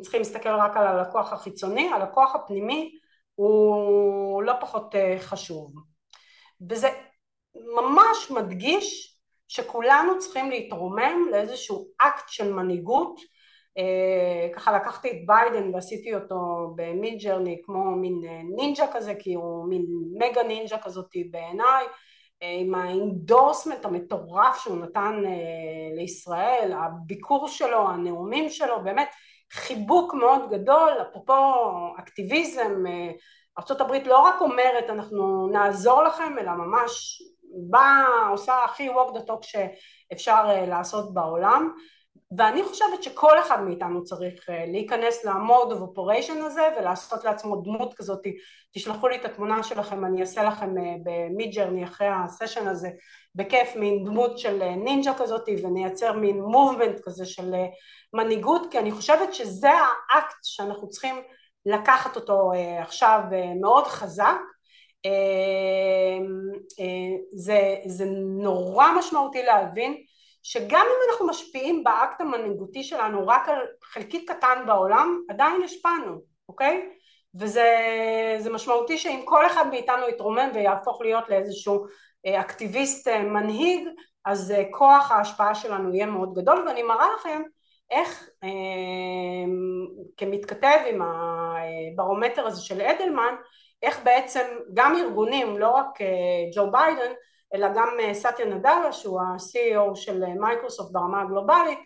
צריכים 0.00 0.20
להסתכל 0.20 0.48
רק 0.48 0.76
על 0.76 0.86
הלקוח 0.86 1.32
החיצוני, 1.32 1.88
הלקוח 1.92 2.34
הפנימי 2.34 2.98
הוא 3.34 4.42
לא 4.42 4.52
פחות 4.60 4.94
חשוב. 5.18 5.72
וזה 6.70 6.88
ממש 7.54 8.30
מדגיש 8.30 9.16
שכולנו 9.48 10.18
צריכים 10.18 10.50
להתרומם 10.50 11.28
לאיזשהו 11.30 11.88
אקט 11.98 12.28
של 12.28 12.52
מנהיגות 12.52 13.20
ככה 14.54 14.72
לקחתי 14.72 15.10
את 15.10 15.26
ביידן 15.26 15.74
ועשיתי 15.74 16.14
אותו 16.14 16.72
ב 16.76 17.18
Midjourney 17.22 17.62
כמו 17.64 17.90
מין 17.90 18.20
נינג'ה 18.56 18.86
כזה 18.92 19.14
כי 19.18 19.34
הוא 19.34 19.68
מין 19.68 19.86
מגה 20.12 20.42
נינג'ה 20.42 20.78
כזאת 20.78 21.10
בעיניי 21.30 21.86
עם 22.40 22.74
האינדורסמנט 22.74 23.84
המטורף 23.84 24.58
שהוא 24.58 24.76
נתן 24.76 25.22
לישראל, 25.96 26.72
הביקור 26.76 27.48
שלו, 27.48 27.88
הנאומים 27.88 28.48
שלו, 28.48 28.84
באמת 28.84 29.08
חיבוק 29.52 30.14
מאוד 30.14 30.50
גדול, 30.50 30.92
אפרופו 31.02 31.34
אקטיביזם, 31.98 32.84
ארה"ב 33.58 33.92
לא 34.06 34.18
רק 34.18 34.40
אומרת 34.40 34.90
אנחנו 34.90 35.48
נעזור 35.52 36.02
לכם 36.02 36.38
אלא 36.38 36.52
ממש 36.52 37.22
באה, 37.70 38.28
עושה 38.30 38.64
הכי 38.64 38.90
walk 38.90 39.14
the 39.14 39.30
talk 39.30 39.42
שאפשר 39.42 40.66
לעשות 40.66 41.14
בעולם 41.14 41.72
ואני 42.36 42.64
חושבת 42.64 43.02
שכל 43.02 43.38
אחד 43.38 43.62
מאיתנו 43.62 44.04
צריך 44.04 44.44
להיכנס 44.48 45.24
ל-mode 45.24 45.72
of 45.72 45.96
operation 45.96 46.44
הזה 46.44 46.68
ולעשות 46.78 47.24
לעצמו 47.24 47.56
דמות 47.56 47.94
כזאת, 47.94 48.20
תשלחו 48.72 49.08
לי 49.08 49.16
את 49.16 49.24
התמונה 49.24 49.62
שלכם, 49.62 50.04
אני 50.04 50.20
אעשה 50.20 50.42
לכם 50.42 50.74
ב 51.02 51.54
Midjourney 51.54 51.84
אחרי 51.84 52.08
הסשן 52.08 52.68
הזה 52.68 52.88
בכיף 53.34 53.76
מין 53.76 54.04
דמות 54.04 54.38
של 54.38 54.62
נינג'ה 54.74 55.14
כזאת 55.18 55.48
ונייצר 55.62 56.12
מין 56.12 56.40
movement 56.40 57.00
כזה 57.04 57.26
של 57.26 57.54
מנהיגות 58.14 58.62
כי 58.70 58.78
אני 58.78 58.92
חושבת 58.92 59.34
שזה 59.34 59.70
האקט 59.70 60.36
שאנחנו 60.42 60.88
צריכים 60.88 61.14
לקחת 61.66 62.16
אותו 62.16 62.50
עכשיו 62.80 63.20
מאוד 63.60 63.86
חזק. 63.86 64.38
זה, 67.34 67.76
זה 67.86 68.04
נורא 68.42 68.92
משמעותי 68.98 69.42
להבין 69.42 70.02
שגם 70.50 70.86
אם 70.86 71.10
אנחנו 71.10 71.26
משפיעים 71.26 71.84
באקט 71.84 72.20
המנהיגותי 72.20 72.82
שלנו 72.82 73.26
רק 73.26 73.48
על 73.48 73.66
חלקיק 73.82 74.30
קטן 74.30 74.64
בעולם, 74.66 75.20
עדיין 75.28 75.62
השפענו, 75.62 76.20
אוקיי? 76.48 76.88
וזה 77.34 78.50
משמעותי 78.50 78.98
שאם 78.98 79.22
כל 79.24 79.46
אחד 79.46 79.64
מאיתנו 79.70 80.08
יתרומם 80.08 80.50
ויהפוך 80.54 81.00
להיות 81.00 81.28
לאיזשהו 81.28 81.86
אה, 82.26 82.40
אקטיביסט 82.40 83.08
אה, 83.08 83.22
מנהיג, 83.22 83.88
אז 84.24 84.50
אה, 84.50 84.62
כוח 84.70 85.10
ההשפעה 85.10 85.54
שלנו 85.54 85.94
יהיה 85.94 86.06
מאוד 86.06 86.34
גדול, 86.34 86.64
ואני 86.68 86.82
מראה 86.82 87.06
לכם 87.18 87.42
איך 87.90 88.28
אה, 88.44 88.48
כמתכתב 90.16 90.78
עם 90.90 91.02
הברומטר 91.02 92.46
הזה 92.46 92.62
של 92.62 92.80
אדלמן, 92.80 93.34
איך 93.82 94.00
בעצם 94.04 94.46
גם 94.74 94.96
ארגונים, 94.96 95.58
לא 95.58 95.70
רק 95.70 95.98
ג'ו 96.54 96.70
ביידן, 96.70 97.12
אלא 97.54 97.68
גם 97.68 97.88
אה, 98.00 98.14
סאטיה 98.14 98.46
נאדלה 98.46 98.92
שהוא 98.92 99.20
ה-CEO 99.20 99.96
של 99.96 100.24
מייקרוסופט 100.34 100.92
ברמה 100.92 101.22
הגלובלית, 101.22 101.78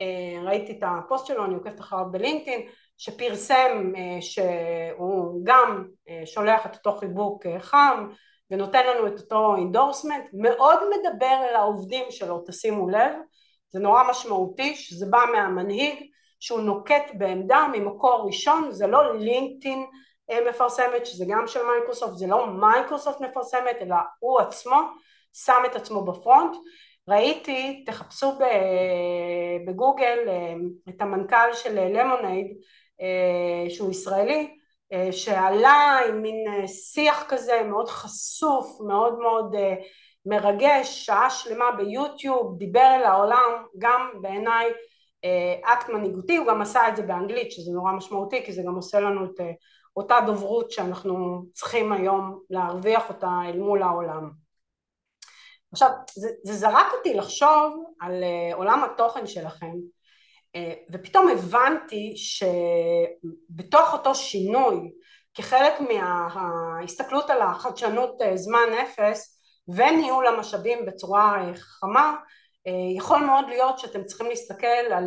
אה, 0.00 0.42
ראיתי 0.42 0.72
את 0.72 0.82
הפוסט 0.82 1.26
שלו, 1.26 1.44
אני 1.44 1.54
עוקבת 1.54 1.80
אחריו 1.80 2.04
בלינקדאין, 2.10 2.68
שפרסם 2.98 3.92
אה, 3.96 4.22
שהוא 4.22 5.40
גם 5.44 5.84
אה, 6.08 6.22
שולח 6.26 6.66
את 6.66 6.74
אותו 6.74 6.98
חיבוק 6.98 7.46
אה, 7.46 7.60
חם 7.60 8.08
ונותן 8.50 8.86
לנו 8.86 9.06
את 9.06 9.20
אותו 9.20 9.56
endorsement, 9.56 10.24
מאוד 10.32 10.78
מדבר 10.88 11.36
אל 11.50 11.56
העובדים 11.56 12.04
שלו, 12.10 12.44
תשימו 12.46 12.88
לב, 12.88 13.12
זה 13.70 13.80
נורא 13.80 14.10
משמעותי 14.10 14.74
שזה 14.76 15.06
בא 15.10 15.24
מהמנהיג 15.32 16.06
שהוא 16.40 16.60
נוקט 16.60 17.10
בעמדה 17.14 17.66
ממקור 17.72 18.26
ראשון, 18.26 18.72
זה 18.72 18.86
לא 18.86 19.18
לינקדאין 19.18 19.86
מפרסמת 20.50 21.06
שזה 21.06 21.24
גם 21.28 21.46
של 21.46 21.60
מייקרוסופט, 21.66 22.16
זה 22.16 22.26
לא 22.26 22.46
מייקרוסופט 22.46 23.20
מפרסמת 23.20 23.76
אלא 23.80 23.96
הוא 24.18 24.40
עצמו 24.40 24.80
שם 25.44 25.62
את 25.66 25.76
עצמו 25.76 26.04
בפרונט. 26.04 26.56
ראיתי, 27.08 27.84
תחפשו 27.86 28.32
בגוגל 29.66 30.18
את 30.88 31.02
המנכ"ל 31.02 31.52
של 31.52 31.74
למונייד 31.74 32.46
אה, 33.00 33.70
שהוא 33.70 33.90
ישראלי, 33.90 34.56
אה, 34.92 35.12
שעלה 35.12 35.98
עם 36.08 36.22
מין 36.22 36.44
אה, 36.48 36.68
שיח 36.68 37.24
כזה 37.28 37.62
מאוד 37.68 37.88
חשוף, 37.88 38.80
מאוד 38.86 39.18
מאוד 39.18 39.54
מרגש, 40.26 41.06
שעה 41.06 41.30
שלמה 41.30 41.72
ביוטיוב, 41.76 42.58
דיבר 42.58 42.96
אל 42.96 43.04
העולם, 43.04 43.66
גם 43.78 44.10
בעיניי 44.20 44.66
אקט 45.64 45.88
מנהיגותי, 45.88 46.36
הוא 46.36 46.46
גם 46.46 46.62
עשה 46.62 46.88
את 46.88 46.96
זה 46.96 47.02
באנגלית, 47.02 47.52
שזה 47.52 47.72
נורא 47.72 47.92
משמעותי, 47.92 48.44
כי 48.44 48.52
זה 48.52 48.62
גם 48.66 48.74
עושה 48.74 49.00
לנו 49.00 49.24
את 49.24 49.40
אותה 49.96 50.18
דוברות 50.26 50.70
שאנחנו 50.70 51.44
צריכים 51.52 51.92
היום 51.92 52.38
להרוויח 52.50 53.08
אותה 53.08 53.30
אל 53.48 53.58
מול 53.58 53.82
העולם. 53.82 54.30
עכשיו, 55.72 55.90
זה, 56.14 56.28
זה 56.44 56.52
זרק 56.52 56.86
אותי 56.98 57.14
לחשוב 57.14 57.84
על 58.00 58.24
עולם 58.54 58.84
התוכן 58.84 59.26
שלכם, 59.26 59.72
אה, 60.56 60.72
ופתאום 60.92 61.28
הבנתי 61.28 62.14
שבתוך 62.16 63.92
אותו 63.92 64.14
שינוי 64.14 64.92
כחלק 65.34 65.74
מההסתכלות 65.80 67.30
על 67.30 67.42
החדשנות 67.42 68.22
אה, 68.22 68.36
זמן 68.36 68.68
אפס 68.82 69.40
וניהול 69.68 70.26
המשאבים 70.26 70.86
בצורה 70.86 71.42
חכמה 71.54 72.16
יכול 72.96 73.18
מאוד 73.18 73.48
להיות 73.48 73.78
שאתם 73.78 74.04
צריכים 74.04 74.26
להסתכל 74.26 74.66
על 74.66 75.04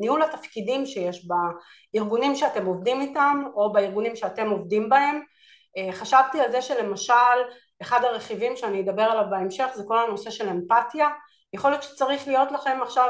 ניהול 0.00 0.22
התפקידים 0.22 0.86
שיש 0.86 1.28
בארגונים 1.94 2.34
שאתם 2.34 2.66
עובדים 2.66 3.00
איתם 3.00 3.42
או 3.54 3.72
בארגונים 3.72 4.16
שאתם 4.16 4.50
עובדים 4.50 4.88
בהם. 4.88 5.20
חשבתי 5.92 6.40
על 6.40 6.52
זה 6.52 6.62
שלמשל 6.62 7.14
אחד 7.82 8.04
הרכיבים 8.04 8.56
שאני 8.56 8.80
אדבר 8.80 9.02
עליו 9.02 9.24
בהמשך 9.30 9.66
זה 9.74 9.82
כל 9.86 9.98
הנושא 9.98 10.30
של 10.30 10.48
אמפתיה 10.48 11.08
יכול 11.52 11.70
להיות 11.70 11.82
שצריך 11.82 12.28
להיות 12.28 12.52
לכם 12.52 12.78
עכשיו 12.82 13.08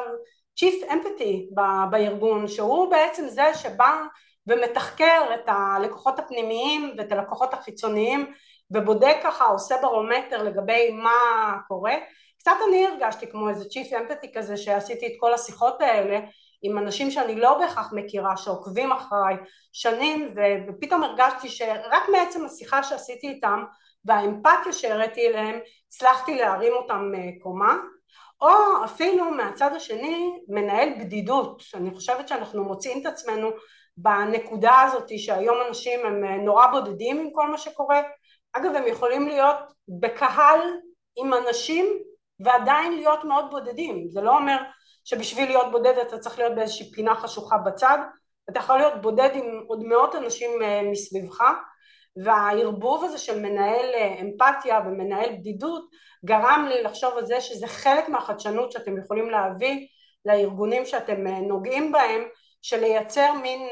Chief 0.61 0.90
Empathy 0.90 1.61
בארגון, 1.90 2.48
שהוא 2.48 2.90
בעצם 2.90 3.29
זה 3.29 3.55
שבא 3.55 4.02
ומתחקר 4.46 5.22
את 5.35 5.44
הלקוחות 5.46 6.18
הפנימיים 6.18 6.94
ואת 6.98 7.12
הלקוחות 7.12 7.55
החיצוניים 7.55 8.33
ובודק 8.70 9.16
ככה, 9.22 9.44
עושה 9.44 9.74
ברומטר 9.83 10.42
לגבי 10.42 10.90
מה 10.90 11.57
קורה. 11.68 11.94
קצת 12.38 12.52
אני 12.68 12.87
הרגשתי 12.87 13.31
כמו 13.31 13.48
איזה 13.48 13.64
Chief 13.64 13.92
Empathy 13.92 14.29
כזה 14.35 14.57
שעשיתי 14.57 15.07
את 15.07 15.12
כל 15.20 15.35
השיחות 15.35 15.81
האלה 15.81 16.20
עם 16.62 16.79
אנשים 16.79 17.11
שאני 17.11 17.35
לא 17.35 17.59
בהכרח 17.59 17.92
מכירה, 17.92 18.37
שעוקבים 18.37 18.92
אחריי 18.92 19.37
שנים 19.72 20.35
ופתאום 20.68 21.02
הרגשתי 21.02 21.48
שרק 21.48 22.09
מעצם 22.12 22.44
השיחה 22.44 22.83
שעשיתי 22.83 23.29
איתם 23.29 23.64
והאמפתיה 24.07 24.73
שהראיתי 24.73 25.29
אליהם 25.29 25.59
הצלחתי 25.88 26.38
להרים 26.38 26.73
אותם 26.73 27.12
אה, 27.14 27.31
קומה. 27.42 27.77
או 28.40 28.85
אפילו 28.85 29.31
מהצד 29.31 29.71
השני 29.77 30.38
מנהל 30.49 30.88
בדידות, 31.01 31.62
אני 31.75 31.95
חושבת 31.95 32.29
שאנחנו 32.29 32.64
מוצאים 32.64 33.01
את 33.01 33.07
עצמנו 33.07 33.51
בנקודה 33.97 34.81
הזאת 34.81 35.19
שהיום 35.19 35.57
אנשים 35.69 36.01
הם 36.07 36.25
אה, 36.25 36.37
נורא 36.37 36.66
בודדים 36.66 37.21
עם 37.21 37.31
כל 37.33 37.51
מה 37.51 37.59
שקורה, 37.59 38.03
אגב 38.53 38.75
הם 38.75 38.87
יכולים 38.87 39.29
להיות 39.29 39.57
בקהל 40.01 40.61
עם 41.16 41.35
אנשים 41.35 41.87
ועדיין 42.40 42.92
להיות 42.92 43.25
מאוד 43.25 43.51
בודדים, 43.51 44.09
זה 44.09 44.21
לא 44.21 44.37
אומר 44.37 44.57
שבשביל 45.05 45.49
להיות 45.49 45.71
בודד 45.71 45.99
אתה 45.99 46.19
צריך 46.19 46.38
להיות 46.38 46.55
באיזושהי 46.55 46.92
פינה 46.92 47.14
חשוכה 47.14 47.59
בצד, 47.59 47.99
אתה 48.51 48.59
יכול 48.59 48.77
להיות 48.77 49.03
בודד 49.03 49.31
עם 49.35 49.62
עוד 49.69 49.83
מאות 49.85 50.14
אנשים 50.14 50.62
אה, 50.62 50.83
מסביבך 50.83 51.42
והערבוב 52.16 53.05
הזה 53.05 53.18
של 53.18 53.40
מנהל 53.40 53.94
אה, 53.94 54.20
אמפתיה 54.20 54.81
ומנהל 54.87 55.33
בדידות 55.33 55.90
גרם 56.24 56.66
לי 56.68 56.83
לחשוב 56.83 57.16
על 57.16 57.26
זה 57.26 57.40
שזה 57.40 57.66
חלק 57.66 58.09
מהחדשנות 58.09 58.72
שאתם 58.72 58.98
יכולים 58.98 59.31
להביא 59.31 59.87
לארגונים 60.24 60.87
שאתם 60.87 61.26
אה, 61.26 61.40
נוגעים 61.40 61.92
בהם 61.92 62.22
של 62.62 62.81
לייצר 62.81 63.33
מין 63.33 63.68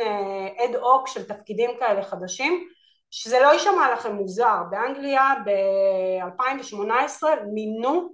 אד 0.59 0.74
אה, 0.74 0.80
הוק 0.80 1.09
של 1.09 1.24
תפקידים 1.28 1.70
כאלה 1.78 2.02
חדשים 2.02 2.68
שזה 3.11 3.40
לא 3.40 3.48
יישמע 3.48 3.92
לכם 3.92 4.14
מוזר, 4.14 4.57
באנגליה 4.70 5.35
ב-2018 5.44 7.22
מינו 7.54 8.09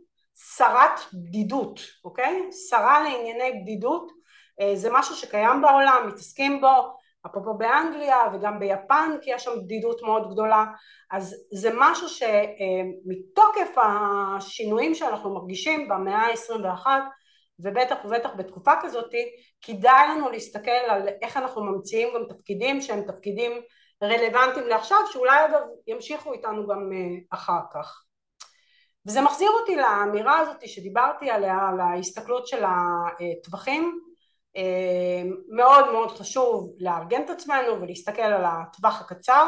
שרת 0.56 1.00
בדידות, 1.12 1.80
אוקיי? 2.04 2.42
שרה 2.68 3.02
לענייני 3.02 3.60
בדידות 3.62 4.12
זה 4.74 4.88
משהו 4.92 5.14
שקיים 5.14 5.62
בעולם, 5.62 6.04
מתעסקים 6.08 6.60
בו 6.60 6.92
אפרופו 7.26 7.54
באנגליה 7.54 8.16
וגם 8.33 8.59
ביפן 8.59 9.11
כי 9.22 9.30
יש 9.30 9.44
שם 9.44 9.50
בדידות 9.64 10.02
מאוד 10.02 10.33
גדולה 10.33 10.64
אז 11.11 11.37
זה 11.52 11.70
משהו 11.74 12.09
שמתוקף 12.09 13.74
השינויים 13.76 14.94
שאנחנו 14.94 15.35
מרגישים 15.35 15.88
במאה 15.88 16.26
ה-21 16.26 16.87
ובטח 17.59 17.96
ובטח 18.04 18.30
בתקופה 18.37 18.72
כזאת 18.83 19.11
כדאי 19.62 20.09
לנו 20.09 20.30
להסתכל 20.30 20.70
על 20.70 21.09
איך 21.22 21.37
אנחנו 21.37 21.64
ממציאים 21.64 22.09
גם 22.14 22.24
תפקידים 22.28 22.80
שהם 22.80 23.02
תפקידים 23.06 23.52
רלוונטיים 24.02 24.66
לעכשיו 24.66 24.98
שאולי 25.12 25.44
אגב 25.44 25.62
ימשיכו 25.87 26.33
איתנו 26.33 26.66
גם 26.66 26.90
אה, 26.92 26.98
אחר 27.30 27.61
כך. 27.74 28.02
וזה 29.06 29.20
מחזיר 29.20 29.50
אותי 29.50 29.76
לאמירה 29.76 30.38
הזאת 30.38 30.68
שדיברתי 30.68 31.30
עליה 31.30 31.59
על 31.68 31.80
ההסתכלות 31.80 32.46
של 32.46 32.64
הטווחים 32.64 34.00
מאוד 35.48 35.92
מאוד 35.92 36.10
חשוב 36.10 36.72
לארגן 36.78 37.22
את 37.22 37.30
עצמנו 37.30 37.80
ולהסתכל 37.80 38.22
על 38.22 38.44
הטווח 38.44 39.00
הקצר 39.00 39.46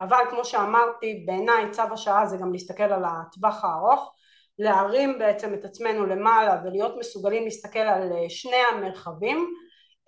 אבל 0.00 0.22
כמו 0.30 0.44
שאמרתי 0.44 1.24
בעיניי 1.26 1.70
צו 1.70 1.82
השעה 1.92 2.26
זה 2.26 2.36
גם 2.36 2.52
להסתכל 2.52 2.82
על 2.82 3.04
הטווח 3.04 3.64
הארוך 3.64 4.14
להרים 4.58 5.18
בעצם 5.18 5.54
את 5.54 5.64
עצמנו 5.64 6.06
למעלה 6.06 6.60
ולהיות 6.64 6.94
מסוגלים 6.98 7.44
להסתכל 7.44 7.78
על 7.78 8.12
אה, 8.12 8.30
שני 8.30 8.62
המרחבים 8.72 9.54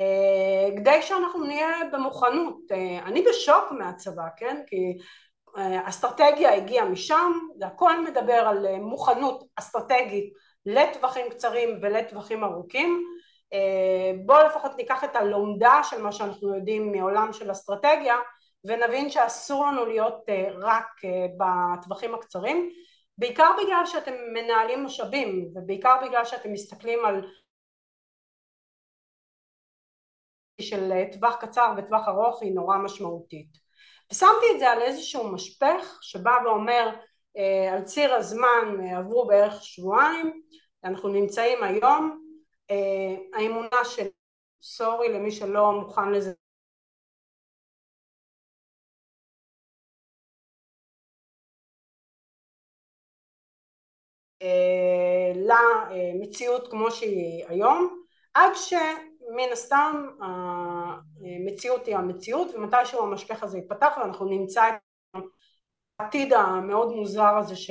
אה, 0.00 0.76
כדי 0.76 1.02
שאנחנו 1.02 1.44
נהיה 1.44 1.68
במוכנות. 1.92 2.58
אני 3.04 3.22
בשוק 3.22 3.72
מהצבא 3.78 4.26
כן? 4.36 4.62
כי 4.66 4.98
אסטרטגיה 5.84 6.54
הגיעה 6.54 6.84
משם 6.84 7.32
והכל 7.60 8.04
מדבר 8.04 8.32
על 8.32 8.66
מוכנות 8.80 9.44
אסטרטגית 9.56 10.32
לטווחים 10.66 11.30
קצרים 11.30 11.78
ולטווחים 11.82 12.44
ארוכים. 12.44 13.04
אה, 13.04 13.15
בואו 14.26 14.46
לפחות 14.46 14.72
ניקח 14.76 15.04
את 15.04 15.16
הלומדה 15.16 15.80
של 15.82 16.02
מה 16.02 16.12
שאנחנו 16.12 16.56
יודעים 16.56 16.92
מעולם 16.92 17.32
של 17.32 17.50
אסטרטגיה 17.50 18.16
ונבין 18.66 19.10
שאסור 19.10 19.66
לנו 19.66 19.86
להיות 19.86 20.24
אה, 20.28 20.48
רק 20.52 20.86
אה, 21.04 21.26
בטווחים 21.38 22.14
הקצרים 22.14 22.70
בעיקר 23.18 23.50
בגלל 23.62 23.86
שאתם 23.86 24.14
מנהלים 24.32 24.84
משאבים 24.84 25.50
ובעיקר 25.54 25.96
בגלל 26.06 26.24
שאתם 26.24 26.52
מסתכלים 26.52 27.04
על 27.04 27.26
של 30.60 30.92
טווח 31.12 31.36
קצר 31.40 31.74
וטווח 31.76 32.08
ארוך 32.08 32.42
היא 32.42 32.54
נורא 32.54 32.76
משמעותית. 32.76 33.48
ושמתי 34.12 34.46
את 34.54 34.58
זה 34.58 34.70
על 34.70 34.82
איזשהו 34.82 35.32
משפך 35.32 35.98
שבא 36.00 36.32
ואומר 36.44 36.90
על 37.72 37.82
ציר 37.84 38.14
הזמן 38.14 38.80
עברו 38.96 39.26
בערך 39.26 39.62
שבועיים 39.62 40.42
אנחנו 40.84 41.08
נמצאים 41.08 41.62
היום 41.62 42.10
אה, 42.10 42.25
האמונה 43.32 43.84
של 43.84 44.06
סורי 44.62 45.08
למי 45.08 45.30
שלא 45.30 45.72
מוכן 45.72 46.12
לזה. 46.12 46.32
למציאות 55.34 56.70
כמו 56.70 56.90
שהיא 56.90 57.44
היום 57.48 58.04
עד 58.34 58.52
שמן 58.54 59.52
הסתם 59.52 60.06
המציאות 60.20 61.86
היא 61.86 61.96
המציאות 61.96 62.54
ומתישהו 62.54 63.02
המשפך 63.02 63.42
הזה 63.42 63.58
ייפתח 63.58 63.94
ואנחנו 64.00 64.26
נמצא 64.26 64.62
את 64.68 65.22
העתיד 65.98 66.32
המאוד 66.32 66.88
מוזר 66.88 67.36
הזה 67.38 67.56
ש... 67.56 67.70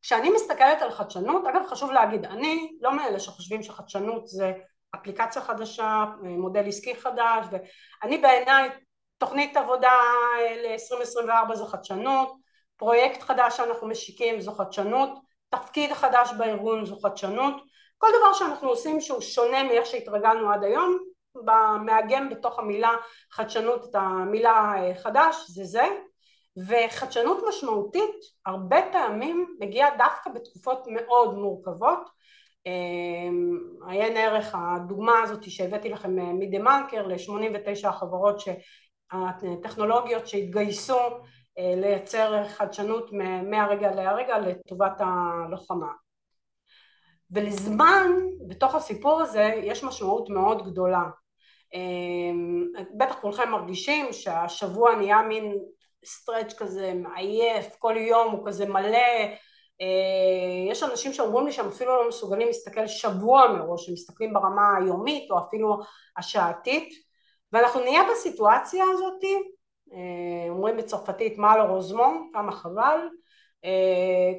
וכשאני 0.00 0.30
מסתכלת 0.30 0.82
על 0.82 0.90
חדשנות, 0.90 1.46
אגב 1.46 1.66
חשוב 1.66 1.90
להגיד, 1.90 2.24
אני 2.24 2.72
לא 2.80 2.96
מאלה 2.96 3.20
שחושבים 3.20 3.62
שחדשנות 3.62 4.26
זה 4.26 4.52
אפליקציה 4.94 5.42
חדשה, 5.42 6.04
מודל 6.22 6.68
עסקי 6.68 6.94
חדש, 6.94 7.46
ואני 7.50 8.18
בעיניי 8.18 8.68
תוכנית 9.18 9.56
עבודה 9.56 9.92
ל-2024 10.62 11.54
זו 11.54 11.66
חדשנות, 11.66 12.32
פרויקט 12.76 13.22
חדש 13.22 13.56
שאנחנו 13.56 13.88
משיקים 13.88 14.40
זו 14.40 14.52
חדשנות, 14.52 15.18
תפקיד 15.48 15.92
חדש 15.92 16.32
בארגון 16.38 16.84
זו 16.84 16.96
חדשנות, 17.00 17.54
כל 17.98 18.08
דבר 18.18 18.32
שאנחנו 18.32 18.68
עושים 18.68 19.00
שהוא 19.00 19.20
שונה 19.20 19.62
מאיך 19.62 19.86
שהתרגלנו 19.86 20.52
עד 20.52 20.64
היום, 20.64 20.98
מאגם 21.84 22.28
בתוך 22.28 22.58
המילה 22.58 22.90
חדשנות 23.32 23.84
את 23.90 23.94
המילה 23.94 24.74
חדש, 25.02 25.36
זה 25.48 25.64
זה, 25.64 25.84
וחדשנות 26.56 27.42
משמעותית 27.48 28.16
הרבה 28.46 28.76
פעמים 28.92 29.56
מגיעה 29.60 29.96
דווקא 29.96 30.30
בתקופות 30.30 30.86
מאוד 30.90 31.34
מורכבות. 31.34 32.10
עיין 33.86 34.16
ערך 34.16 34.54
הדוגמה 34.54 35.22
הזאת 35.22 35.50
שהבאתי 35.50 35.88
לכם 35.88 36.38
מדה 36.38 36.58
מרקר 36.58 37.06
ל-89 37.06 37.88
החברות 37.88 38.42
הטכנולוגיות 39.12 40.26
שהתגייסו 40.26 40.98
לייצר 41.56 42.48
חדשנות 42.48 43.10
מהרגע 43.50 43.94
להרגע 43.94 44.38
לטובת 44.38 45.00
הלוחמה. 45.00 45.92
ולזמן 47.30 48.12
בתוך 48.48 48.74
הסיפור 48.74 49.20
הזה 49.20 49.52
יש 49.62 49.84
משמעות 49.84 50.28
מאוד 50.28 50.66
גדולה. 50.66 51.02
בטח 52.98 53.18
כולכם 53.20 53.50
מרגישים 53.50 54.12
שהשבוע 54.12 54.94
נהיה 54.94 55.22
מין 55.22 55.58
סטרץ' 56.04 56.54
כזה 56.54 56.92
מעייף, 56.94 57.76
כל 57.78 57.96
יום 57.96 58.32
הוא 58.32 58.46
כזה 58.46 58.66
מלא, 58.66 58.98
יש 60.70 60.82
אנשים 60.82 61.12
שאומרים 61.12 61.46
לי 61.46 61.52
שהם 61.52 61.68
אפילו 61.68 62.02
לא 62.02 62.08
מסוגלים 62.08 62.46
להסתכל 62.46 62.86
שבוע 62.86 63.52
מראש, 63.52 63.88
הם 63.88 63.94
מסתכלים 63.94 64.32
ברמה 64.32 64.76
היומית 64.78 65.30
או 65.30 65.38
אפילו 65.38 65.78
השעתית 66.16 66.88
ואנחנו 67.52 67.80
נהיה 67.80 68.02
בסיטואציה 68.10 68.84
הזאת, 68.92 69.24
אומרים 70.50 70.76
בצרפתית 70.76 71.38
מה 71.38 71.56
לא 71.56 71.62
רוזמו, 71.62 72.12
כמה 72.32 72.52
חבל, 72.52 73.08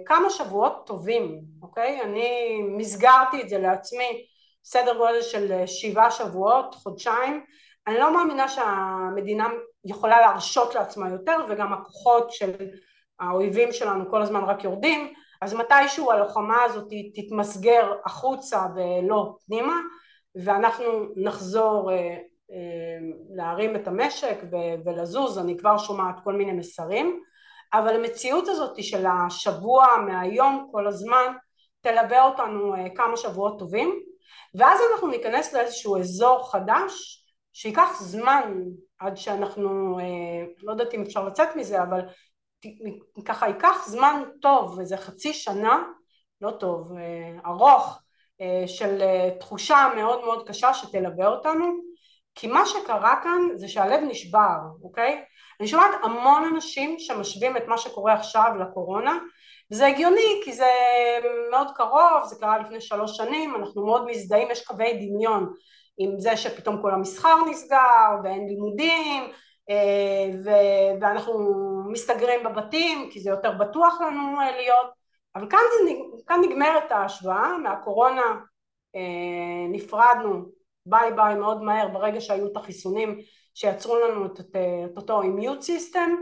כמה 0.05 0.29
שבועות 0.29 0.87
טובים, 0.87 1.41
אוקיי? 1.61 2.01
אני 2.01 2.59
מסגרתי 2.77 3.41
את 3.41 3.49
זה 3.49 3.57
לעצמי 3.57 4.25
סדר 4.63 4.97
גודל 4.97 5.21
של 5.21 5.65
שבעה 5.65 6.11
שבועות, 6.11 6.75
חודשיים, 6.75 7.45
אני 7.87 7.97
לא 7.97 8.13
מאמינה 8.13 8.47
שהמדינה 8.47 9.47
יכולה 9.85 10.21
להרשות 10.21 10.75
לעצמה 10.75 11.09
יותר 11.09 11.37
וגם 11.49 11.73
הכוחות 11.73 12.31
של 12.31 12.51
האויבים 13.19 13.71
שלנו 13.71 14.09
כל 14.09 14.21
הזמן 14.21 14.43
רק 14.43 14.63
יורדים 14.63 15.13
אז 15.41 15.53
מתישהו 15.53 16.11
הלוחמה 16.11 16.63
הזאת 16.63 16.87
תתמסגר 17.15 17.93
החוצה 18.05 18.65
ולא 18.75 19.35
פנימה 19.45 19.79
ואנחנו 20.35 20.83
נחזור 21.15 21.91
להרים 23.35 23.75
את 23.75 23.87
המשק 23.87 24.37
ולזוז, 24.85 25.37
אני 25.37 25.57
כבר 25.57 25.77
שומעת 25.77 26.15
כל 26.23 26.33
מיני 26.33 26.51
מסרים 26.51 27.21
אבל 27.73 27.95
המציאות 27.95 28.47
הזאת 28.47 28.83
של 28.83 29.05
השבוע 29.05 29.87
מהיום 30.05 30.69
כל 30.71 30.87
הזמן 30.87 31.33
תלווה 31.81 32.23
אותנו 32.23 32.73
כמה 32.95 33.17
שבועות 33.17 33.59
טובים 33.59 33.99
ואז 34.55 34.79
אנחנו 34.91 35.07
ניכנס 35.07 35.53
לאיזשהו 35.53 35.97
אזור 35.97 36.51
חדש 36.51 37.20
שייקח 37.53 38.01
זמן 38.01 38.53
עד 38.99 39.17
שאנחנו, 39.17 39.97
לא 40.63 40.71
יודעת 40.71 40.93
אם 40.93 41.01
אפשר 41.01 41.25
לצאת 41.25 41.55
מזה, 41.55 41.83
אבל 41.83 41.99
ככה 43.25 43.47
ייקח 43.47 43.87
זמן 43.87 44.23
טוב, 44.41 44.79
איזה 44.79 44.97
חצי 44.97 45.33
שנה, 45.33 45.83
לא 46.41 46.51
טוב, 46.51 46.91
ארוך, 47.45 47.99
של 48.67 49.01
תחושה 49.39 49.87
מאוד 49.95 50.25
מאוד 50.25 50.47
קשה 50.47 50.73
שתלווה 50.73 51.27
אותנו, 51.27 51.65
כי 52.35 52.47
מה 52.47 52.65
שקרה 52.65 53.15
כאן 53.23 53.41
זה 53.55 53.67
שהלב 53.67 53.99
נשבר, 54.03 54.57
אוקיי? 54.83 55.23
אני 55.59 55.67
שומעת 55.67 55.91
המון 56.03 56.43
אנשים 56.53 56.99
שמשווים 56.99 57.57
את 57.57 57.63
מה 57.67 57.77
שקורה 57.77 58.13
עכשיו 58.13 58.51
לקורונה, 58.59 59.17
וזה 59.71 59.87
הגיוני 59.87 60.41
כי 60.43 60.53
זה 60.53 60.71
מאוד 61.51 61.67
קרוב, 61.75 62.23
זה 62.23 62.35
קרה 62.39 62.57
לפני 62.57 62.81
שלוש 62.81 63.17
שנים, 63.17 63.55
אנחנו 63.55 63.85
מאוד 63.85 64.05
מזדהים, 64.05 64.51
יש 64.51 64.65
קווי 64.67 64.93
דמיון 64.93 65.53
עם 65.97 66.19
זה 66.19 66.37
שפתאום 66.37 66.81
כל 66.81 66.93
המסחר 66.93 67.35
נסגר 67.49 68.15
ואין 68.23 68.47
לימודים 68.47 69.23
ואנחנו 71.01 71.33
מסתגרים 71.91 72.43
בבתים 72.43 73.09
כי 73.11 73.19
זה 73.19 73.29
יותר 73.29 73.51
בטוח 73.51 74.01
לנו 74.01 74.39
להיות. 74.55 75.01
אבל 75.35 75.49
כאן, 75.49 75.59
זה, 75.83 75.91
כאן 76.27 76.41
נגמרת 76.43 76.91
ההשוואה, 76.91 77.57
מהקורונה 77.57 78.39
נפרדנו 79.71 80.45
bye 80.85 81.13
bye 81.13 81.35
מאוד 81.35 81.63
מהר 81.63 81.87
ברגע 81.87 82.21
שהיו 82.21 82.47
את 82.47 82.57
החיסונים 82.57 83.19
שיצרו 83.53 83.99
לנו 83.99 84.25
את, 84.25 84.39
את 84.85 84.97
אותו 84.97 85.21
immune 85.21 85.61
system 85.61 86.15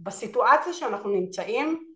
ובסיטואציה 0.00 0.72
שאנחנו 0.72 1.10
נמצאים 1.10 1.68
אה, 1.68 1.89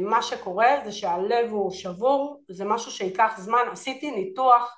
מה 0.00 0.22
שקורה 0.22 0.68
זה 0.84 0.92
שהלב 0.92 1.50
הוא 1.50 1.70
שבור, 1.70 2.42
זה 2.48 2.64
משהו 2.64 2.90
שייקח 2.90 3.34
זמן, 3.38 3.62
עשיתי 3.72 4.10
ניתוח 4.10 4.76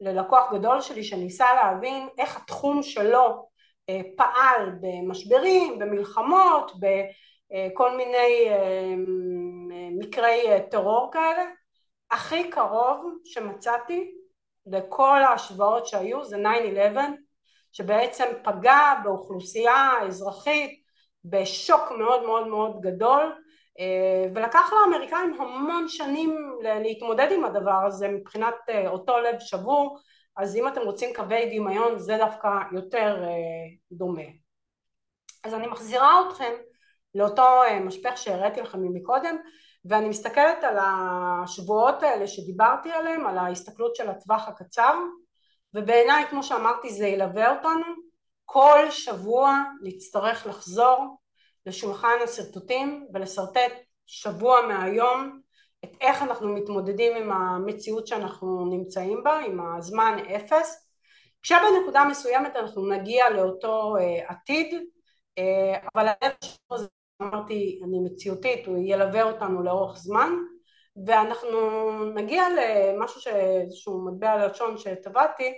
ללקוח 0.00 0.52
גדול 0.52 0.80
שלי 0.80 1.04
שניסה 1.04 1.54
להבין 1.54 2.08
איך 2.18 2.36
התחום 2.36 2.82
שלו 2.82 3.48
אה, 3.88 4.00
פעל 4.16 4.72
במשברים, 4.80 5.78
במלחמות, 5.78 6.72
בכל 6.80 7.96
מיני 7.96 8.48
אה, 8.48 8.94
מקרי 9.98 10.42
טרור 10.70 11.10
כאלה, 11.12 11.44
הכי 12.10 12.50
קרוב 12.50 13.12
שמצאתי 13.24 14.10
לכל 14.66 15.22
ההשוואות 15.22 15.86
שהיו 15.86 16.24
זה 16.24 16.36
9-11 16.94 16.98
שבעצם 17.72 18.24
פגע 18.44 18.94
באוכלוסייה 19.04 19.90
אזרחית 20.06 20.82
בשוק 21.24 21.90
מאוד 21.98 22.22
מאוד 22.22 22.46
מאוד 22.46 22.80
גדול. 22.80 23.22
אה, 23.22 23.47
ולקח 24.34 24.72
לאמריקאים 24.72 25.40
המון 25.40 25.88
שנים 25.88 26.58
להתמודד 26.62 27.28
עם 27.32 27.44
הדבר 27.44 27.84
הזה 27.86 28.08
מבחינת 28.08 28.54
אה, 28.68 28.88
אותו 28.88 29.18
לב 29.18 29.38
שבור. 29.38 29.98
אז 30.36 30.56
אם 30.56 30.68
אתם 30.68 30.80
רוצים 30.80 31.14
קווי 31.14 31.58
דמיון 31.58 31.98
זה 31.98 32.16
דווקא 32.18 32.48
יותר 32.72 33.24
אה, 33.24 33.28
דומה. 33.92 34.22
אז 35.44 35.54
אני 35.54 35.66
מחזירה 35.66 36.28
אתכם 36.28 36.52
לאותו 37.14 37.62
משפך 37.80 38.16
שהראיתי 38.16 38.60
לכם 38.60 38.78
מקודם 38.94 39.36
ואני 39.84 40.08
מסתכלת 40.08 40.64
על 40.64 40.76
השבועות 40.80 42.02
האלה 42.02 42.26
שדיברתי 42.26 42.92
עליהם 42.92 43.26
על 43.26 43.38
ההסתכלות 43.38 43.96
של 43.96 44.08
הטווח 44.08 44.48
הקצר 44.48 44.94
ובעיניי 45.74 46.24
כמו 46.30 46.42
שאמרתי 46.42 46.90
זה 46.90 47.06
ילווה 47.06 47.56
אותנו. 47.56 48.08
כל 48.44 48.90
שבוע 48.90 49.62
נצטרך 49.82 50.46
לחזור 50.46 51.18
לשולחן 51.66 52.16
השרטוטים 52.24 53.06
ולשרטט 53.14 53.72
שבוע 54.06 54.66
מהיום 54.66 55.40
את 55.84 55.96
איך 56.00 56.22
אנחנו 56.22 56.48
מתמודדים 56.48 57.16
עם 57.16 57.32
המציאות 57.32 58.06
שאנחנו 58.06 58.66
נמצאים 58.70 59.24
בה, 59.24 59.38
עם 59.38 59.60
הזמן 59.60 60.18
אפס, 60.36 60.88
כשבנקודה 61.42 62.04
מסוימת 62.04 62.56
אנחנו 62.56 62.88
נגיע 62.88 63.30
לאותו 63.30 63.96
uh, 63.96 64.32
עתיד, 64.32 64.74
uh, 64.74 65.88
אבל 65.94 66.08
הלב 66.08 66.32
אמרתי, 67.22 67.80
אני 67.84 67.98
מציאותית, 68.00 68.66
הוא 68.66 68.78
ילווה 68.84 69.22
אותנו 69.22 69.62
לאורך 69.62 69.96
זמן, 69.96 70.32
ואנחנו 71.06 71.58
נגיע 72.04 72.42
למשהו 72.48 73.20
שאיזשהו 73.20 74.04
מטבע 74.06 74.46
לשון 74.46 74.78
שטבעתי, 74.78 75.54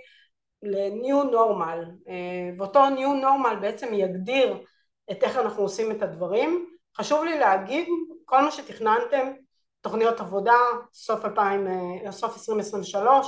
ל-new 0.63 1.31
normal, 1.31 2.07
uh, 2.07 2.59
ואותו 2.59 2.79
new 2.87 3.23
normal 3.23 3.55
בעצם 3.61 3.93
יגדיר 3.93 4.57
את 5.11 5.23
איך 5.23 5.37
אנחנו 5.37 5.63
עושים 5.63 5.91
את 5.91 6.01
הדברים. 6.01 6.65
חשוב 6.97 7.23
לי 7.23 7.39
להגיד, 7.39 7.87
כל 8.25 8.41
מה 8.41 8.51
שתכננתם, 8.51 9.31
תוכניות 9.81 10.19
עבודה, 10.19 10.57
סוף, 10.93 11.25
2000, 11.25 11.67
אה, 11.67 12.11
סוף 12.11 12.33
2023, 12.33 13.27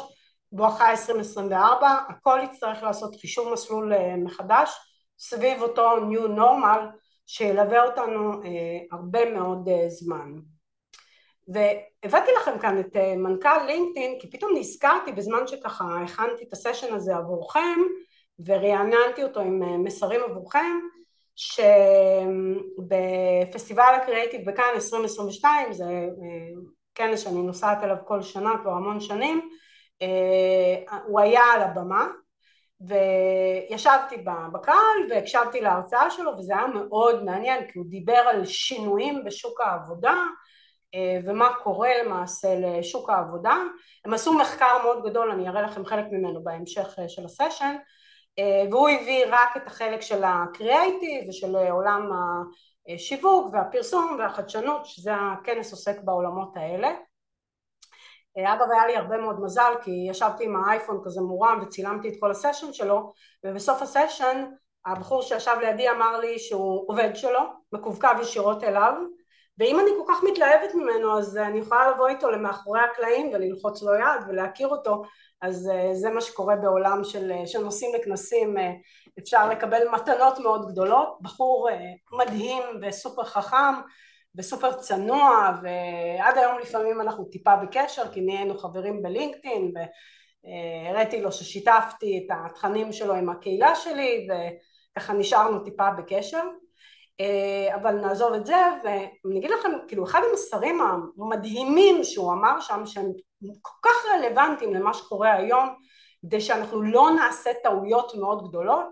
בואכה 0.51 0.91
2024, 0.91 1.87
הכל 2.09 2.39
יצטרך 2.43 2.83
לעשות 2.83 3.15
חישוב 3.15 3.53
מסלול 3.53 3.93
אה, 3.93 4.15
מחדש 4.15 4.71
סביב 5.19 5.61
אותו 5.61 5.97
New 5.97 6.39
Normal 6.39 6.81
שילווה 7.25 7.83
אותנו 7.83 8.33
אה, 8.33 8.49
הרבה 8.91 9.33
מאוד 9.33 9.69
זמן. 9.87 10.33
והבאתי 11.47 12.31
לכם 12.41 12.59
כאן 12.59 12.79
את 12.79 12.95
מנכ"ל 13.17 13.65
לינקדאין 13.65 14.19
כי 14.19 14.29
פתאום 14.29 14.51
נזכרתי 14.57 15.11
בזמן 15.11 15.47
שככה 15.47 15.85
הכנתי 16.03 16.43
את 16.43 16.53
הסשן 16.53 16.93
הזה 16.93 17.15
עבורכם 17.15 17.79
ורעננתי 18.45 19.23
אותו 19.23 19.39
עם 19.39 19.83
מסרים 19.83 20.21
עבורכם 20.29 20.79
שבפסטיבל 22.95 23.93
הקריאיטיב 24.01 24.49
בכאן 24.49 24.71
2022 24.75 25.73
זה 25.73 25.85
כנס 26.95 27.19
שאני 27.19 27.41
נוסעת 27.41 27.83
אליו 27.83 27.97
כל 28.05 28.21
שנה 28.21 28.51
כבר 28.61 28.71
המון 28.71 28.99
שנים 28.99 29.49
הוא 31.07 31.19
היה 31.19 31.43
על 31.43 31.61
הבמה 31.61 32.07
וישבתי 32.87 34.17
בקהל 34.53 34.97
והקשבתי 35.09 35.61
להרצאה 35.61 36.09
שלו 36.09 36.37
וזה 36.37 36.53
היה 36.53 36.67
מאוד 36.67 37.23
מעניין 37.23 37.67
כי 37.67 37.79
הוא 37.79 37.85
דיבר 37.89 38.13
על 38.13 38.45
שינויים 38.45 39.23
בשוק 39.23 39.61
העבודה 39.61 40.15
ומה 41.25 41.53
קורה 41.63 41.89
למעשה 42.03 42.47
לשוק 42.59 43.09
העבודה. 43.09 43.57
הם 44.05 44.13
עשו 44.13 44.33
מחקר 44.33 44.77
מאוד 44.83 45.03
גדול 45.03 45.31
אני 45.31 45.49
אראה 45.49 45.61
לכם 45.61 45.85
חלק 45.85 46.05
ממנו 46.11 46.43
בהמשך 46.43 46.95
של 47.07 47.25
הסשן 47.25 47.75
והוא 48.71 48.89
הביא 48.89 49.25
רק 49.27 49.57
את 49.57 49.67
החלק 49.67 50.01
של 50.01 50.23
הקריאייטיב 50.23 51.29
ושל 51.29 51.55
עולם 51.55 52.09
השיווק 52.89 53.53
והפרסום 53.53 54.15
והחדשנות 54.19 54.85
שזה 54.85 55.11
הכנס 55.15 55.71
עוסק 55.71 56.01
בעולמות 56.03 56.57
האלה. 56.57 56.91
אגב 58.37 58.71
היה 58.71 58.87
לי 58.87 58.95
הרבה 58.97 59.17
מאוד 59.17 59.41
מזל 59.41 59.73
כי 59.83 59.91
ישבתי 60.09 60.45
עם 60.45 60.55
האייפון 60.55 61.01
כזה 61.05 61.21
מורם 61.21 61.59
וצילמתי 61.63 62.09
את 62.09 62.13
כל 62.19 62.31
הסשן 62.31 62.73
שלו 62.73 63.13
ובסוף 63.43 63.81
הסשן 63.81 64.45
הבחור 64.85 65.21
שישב 65.21 65.55
לידי 65.61 65.89
אמר 65.89 66.19
לי 66.19 66.39
שהוא 66.39 66.85
עובד 66.87 67.15
שלו 67.15 67.39
מקווקו 67.73 68.07
ישירות 68.21 68.63
אליו 68.63 68.93
ואם 69.57 69.79
אני 69.79 69.89
כל 69.97 70.13
כך 70.13 70.23
מתלהבת 70.31 70.75
ממנו 70.75 71.17
אז 71.17 71.37
אני 71.37 71.59
יכולה 71.59 71.91
לבוא 71.91 72.07
איתו 72.07 72.31
למאחורי 72.31 72.79
הקלעים 72.79 73.31
וללחוץ 73.33 73.83
לו 73.83 73.93
יד 73.95 74.27
ולהכיר 74.27 74.67
אותו. 74.67 75.03
אז 75.41 75.71
זה 75.93 76.09
מה 76.09 76.21
שקורה 76.21 76.55
בעולם 76.55 77.03
של, 77.03 77.31
של 77.45 77.59
נוסעים 77.59 77.95
לכנסים 77.95 78.55
אפשר 79.19 79.49
לקבל 79.49 79.89
מתנות 79.89 80.39
מאוד 80.39 80.71
גדולות. 80.71 81.17
בחור 81.21 81.69
מדהים 82.11 82.63
וסופר 82.81 83.23
חכם 83.23 83.73
וסופר 84.35 84.73
צנוע 84.73 85.51
ועד 85.63 86.37
היום 86.37 86.59
לפעמים 86.59 87.01
אנחנו 87.01 87.25
טיפה 87.25 87.55
בקשר 87.55 88.11
כי 88.13 88.21
נהיינו 88.21 88.57
חברים 88.57 89.01
בלינקדאין 89.01 89.71
והראיתי 90.43 91.21
לו 91.21 91.31
ששיתפתי 91.31 92.25
את 92.25 92.37
התכנים 92.45 92.91
שלו 92.91 93.13
עם 93.13 93.29
הקהילה 93.29 93.75
שלי 93.75 94.27
וככה 94.29 95.13
נשארנו 95.13 95.59
טיפה 95.59 95.91
בקשר 95.91 96.43
אבל 97.75 97.91
נעזוב 97.91 98.33
את 98.33 98.45
זה 98.45 98.55
ואני 98.83 99.39
אגיד 99.39 99.51
לכם 99.51 99.71
כאילו 99.87 100.03
אחד 100.03 100.21
המסרים 100.31 100.79
המדהימים 101.17 102.03
שהוא 102.03 102.33
אמר 102.33 102.59
שם 102.59 102.85
שהם 102.85 103.11
כל 103.61 103.89
כך 103.89 104.05
רלוונטיים 104.13 104.73
למה 104.73 104.93
שקורה 104.93 105.33
היום 105.33 105.75
כדי 106.21 106.41
שאנחנו 106.41 106.81
לא 106.81 107.09
נעשה 107.15 107.49
טעויות 107.63 108.11
מאוד 108.15 108.47
גדולות 108.47 108.85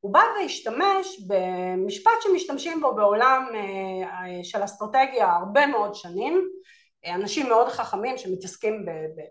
הוא 0.00 0.12
בא 0.12 0.22
והשתמש 0.36 1.20
במשפט 1.26 2.12
שמשתמשים 2.22 2.80
בו 2.80 2.94
בעולם 2.94 3.46
של 4.42 4.64
אסטרטגיה 4.64 5.32
הרבה 5.32 5.66
מאוד 5.66 5.94
שנים. 5.94 6.48
אנשים 7.06 7.48
מאוד 7.48 7.68
חכמים 7.68 8.18
שמתעסקים 8.18 8.86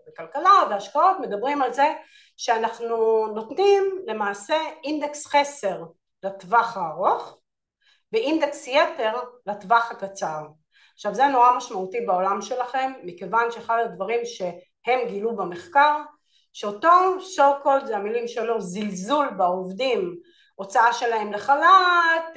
בכלכלה 0.06 0.50
והשקעות 0.70 1.16
מדברים 1.20 1.62
על 1.62 1.72
זה 1.72 1.94
שאנחנו 2.36 3.26
נותנים 3.34 3.82
למעשה 4.06 4.56
אינדקס 4.84 5.26
חסר 5.26 5.82
לטווח 6.22 6.76
הארוך 6.76 7.37
ואינדקס 8.12 8.66
יתר 8.66 9.12
לטווח 9.46 9.90
הקצר 9.90 10.46
עכשיו 10.94 11.14
זה 11.14 11.26
נורא 11.26 11.56
משמעותי 11.56 12.00
בעולם 12.00 12.42
שלכם 12.42 12.92
מכיוון 13.02 13.50
שאחד 13.50 13.78
הדברים 13.84 14.20
שהם 14.24 15.08
גילו 15.08 15.36
במחקר 15.36 15.96
שאותו 16.52 16.88
so 17.18 17.64
called 17.64 17.86
זה 17.86 17.96
המילים 17.96 18.28
שלו 18.28 18.60
זלזול 18.60 19.30
בעובדים 19.36 20.16
הוצאה 20.54 20.92
שלהם 20.92 21.32
לחל"ת, 21.32 22.36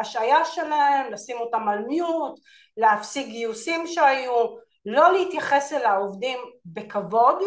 השעיה 0.00 0.44
שלהם, 0.44 1.12
לשים 1.12 1.36
אותם 1.36 1.68
על 1.68 1.78
מיוט, 1.78 2.40
להפסיק 2.76 3.26
גיוסים 3.26 3.86
שהיו, 3.86 4.56
לא 4.86 5.12
להתייחס 5.12 5.72
אל 5.72 5.84
העובדים 5.84 6.38
בכבוד, 6.66 7.42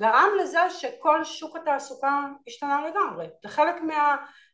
גרם 0.00 0.28
לזה 0.40 0.70
שכל 0.70 1.24
שוק 1.24 1.56
התעסוקה 1.56 2.20
השתנה 2.48 2.88
לגמרי. 2.88 3.26
זה 3.42 3.48
חלק 3.48 3.74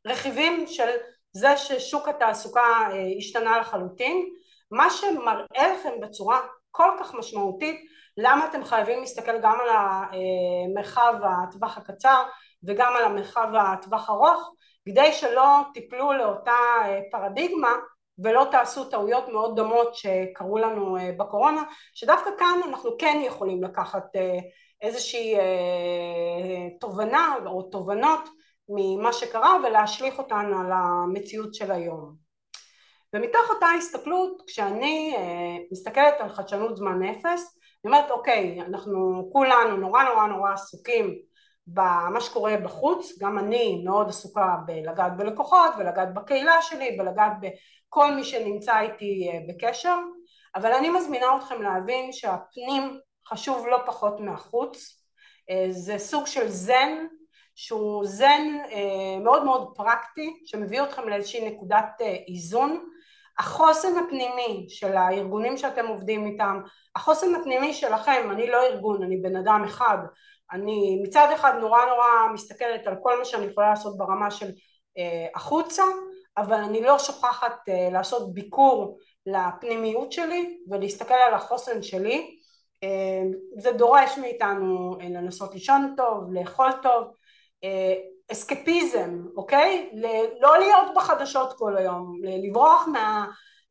מהרכיבים 0.05 0.67
של 0.67 0.89
זה 1.33 1.57
ששוק 1.57 2.09
התעסוקה 2.09 2.89
השתנה 3.19 3.59
לחלוטין, 3.59 4.29
מה 4.71 4.91
שמראה 4.91 5.75
לכם 5.75 6.01
בצורה 6.01 6.41
כל 6.71 6.91
כך 7.01 7.15
משמעותית 7.15 7.81
למה 8.17 8.47
אתם 8.47 8.65
חייבים 8.65 9.01
להסתכל 9.01 9.41
גם 9.41 9.59
על 9.61 9.69
המרחב 9.71 11.15
הטווח 11.23 11.79
הקצר 11.79 12.23
וגם 12.65 12.93
על 12.97 13.05
המרחב 13.05 13.49
הטווח 13.55 14.11
ארוך 14.11 14.55
כדי 14.85 15.13
שלא 15.13 15.47
תיפלו 15.75 16.13
לאותה 16.13 16.53
פרדיגמה 17.11 17.73
ולא 18.19 18.47
תעשו 18.51 18.85
טעויות 18.85 19.29
מאוד 19.29 19.57
דומות 19.57 19.95
שקרו 19.95 20.59
לנו 20.59 20.97
בקורונה 21.19 21.63
שדווקא 21.95 22.31
כאן 22.39 22.61
אנחנו 22.69 22.91
כן 22.99 23.21
יכולים 23.25 23.63
לקחת 23.63 24.05
איזושהי 24.83 25.37
תובנה 26.81 27.35
או 27.47 27.63
תובנות 27.63 28.29
ממה 28.69 29.13
שקרה 29.13 29.57
ולהשליך 29.65 30.19
אותן 30.19 30.53
על 30.61 30.73
המציאות 30.73 31.55
של 31.55 31.73
היום. 31.73 32.15
ומתוך 33.15 33.51
אותה 33.51 33.67
הסתכלות 33.79 34.43
כשאני 34.47 35.17
מסתכלת 35.73 36.15
על 36.19 36.29
חדשנות 36.29 36.77
זמן 36.77 37.03
אפס 37.03 37.59
אני 37.85 37.93
אומרת 37.95 38.11
אוקיי 38.11 38.61
אנחנו 38.61 39.29
כולנו 39.33 39.77
נורא 39.77 40.03
נורא 40.03 40.27
נורא 40.27 40.53
עסוקים 40.53 41.19
במה 41.67 42.21
שקורה 42.21 42.57
בחוץ, 42.57 43.19
גם 43.21 43.39
אני 43.39 43.83
מאוד 43.85 44.09
עסוקה 44.09 44.57
בלגעת 44.67 45.17
בלקוחות 45.17 45.71
ולגעת 45.79 46.15
בקהילה 46.15 46.63
שלי 46.63 46.97
ולגעת 47.01 47.33
בכל 47.41 48.15
מי 48.15 48.25
שנמצא 48.25 48.81
איתי 48.81 49.31
בקשר, 49.49 49.97
אבל 50.55 50.73
אני 50.73 50.91
מזמינה 50.91 51.37
אתכם 51.37 51.63
להבין 51.63 52.13
שהפנים 52.13 53.01
חשוב 53.29 53.67
לא 53.67 53.79
פחות 53.87 54.21
מהחוץ, 54.21 55.03
זה 55.71 55.99
סוג 55.99 56.27
של 56.27 56.49
זן 56.49 57.07
שהוא 57.61 58.07
זן 58.07 58.59
מאוד 59.25 59.45
מאוד 59.45 59.73
פרקטי 59.77 60.43
שמביא 60.47 60.83
אתכם 60.83 61.09
לאיזושהי 61.09 61.51
נקודת 61.51 62.01
איזון, 62.29 62.85
החוסן 63.39 63.99
הפנימי 63.99 64.67
של 64.69 64.97
הארגונים 64.97 65.57
שאתם 65.57 65.87
עובדים 65.87 66.27
איתם, 66.27 66.61
החוסן 66.97 67.35
הפנימי 67.35 67.75
שלכם, 67.75 68.29
אני 68.31 68.51
לא 68.51 68.63
ארגון, 68.63 69.03
אני 69.03 69.17
בן 69.17 69.37
אדם 69.37 69.65
אחד. 69.65 69.99
אני 70.53 71.01
מצד 71.03 71.29
אחד 71.35 71.53
נורא 71.61 71.85
נורא 71.85 72.33
מסתכלת 72.33 72.87
על 72.87 72.95
כל 73.03 73.19
מה 73.19 73.25
שאני 73.25 73.45
יכולה 73.47 73.71
לעשות 73.71 73.97
ברמה 73.97 74.31
של 74.31 74.51
החוצה 75.35 75.83
אבל 76.37 76.57
אני 76.57 76.83
לא 76.83 76.99
שוכחת 76.99 77.59
לעשות 77.93 78.35
ביקור 78.35 78.99
לפנימיות 79.27 80.13
שלי 80.13 80.59
ולהסתכל 80.71 81.15
על 81.15 81.35
החוסן 81.35 81.83
שלי. 81.83 82.39
זה 83.59 83.73
דורש 83.73 84.19
מאיתנו 84.19 84.97
לנסות 85.01 85.55
לישון 85.55 85.95
טוב, 85.97 86.33
לאכול 86.33 86.71
טוב 86.83 87.18
אסקפיזם, 88.33 89.23
אוקיי? 89.37 89.91
לא 90.41 90.59
להיות 90.59 90.95
בחדשות 90.97 91.53
כל 91.59 91.77
היום, 91.77 92.21
לברוח 92.23 92.89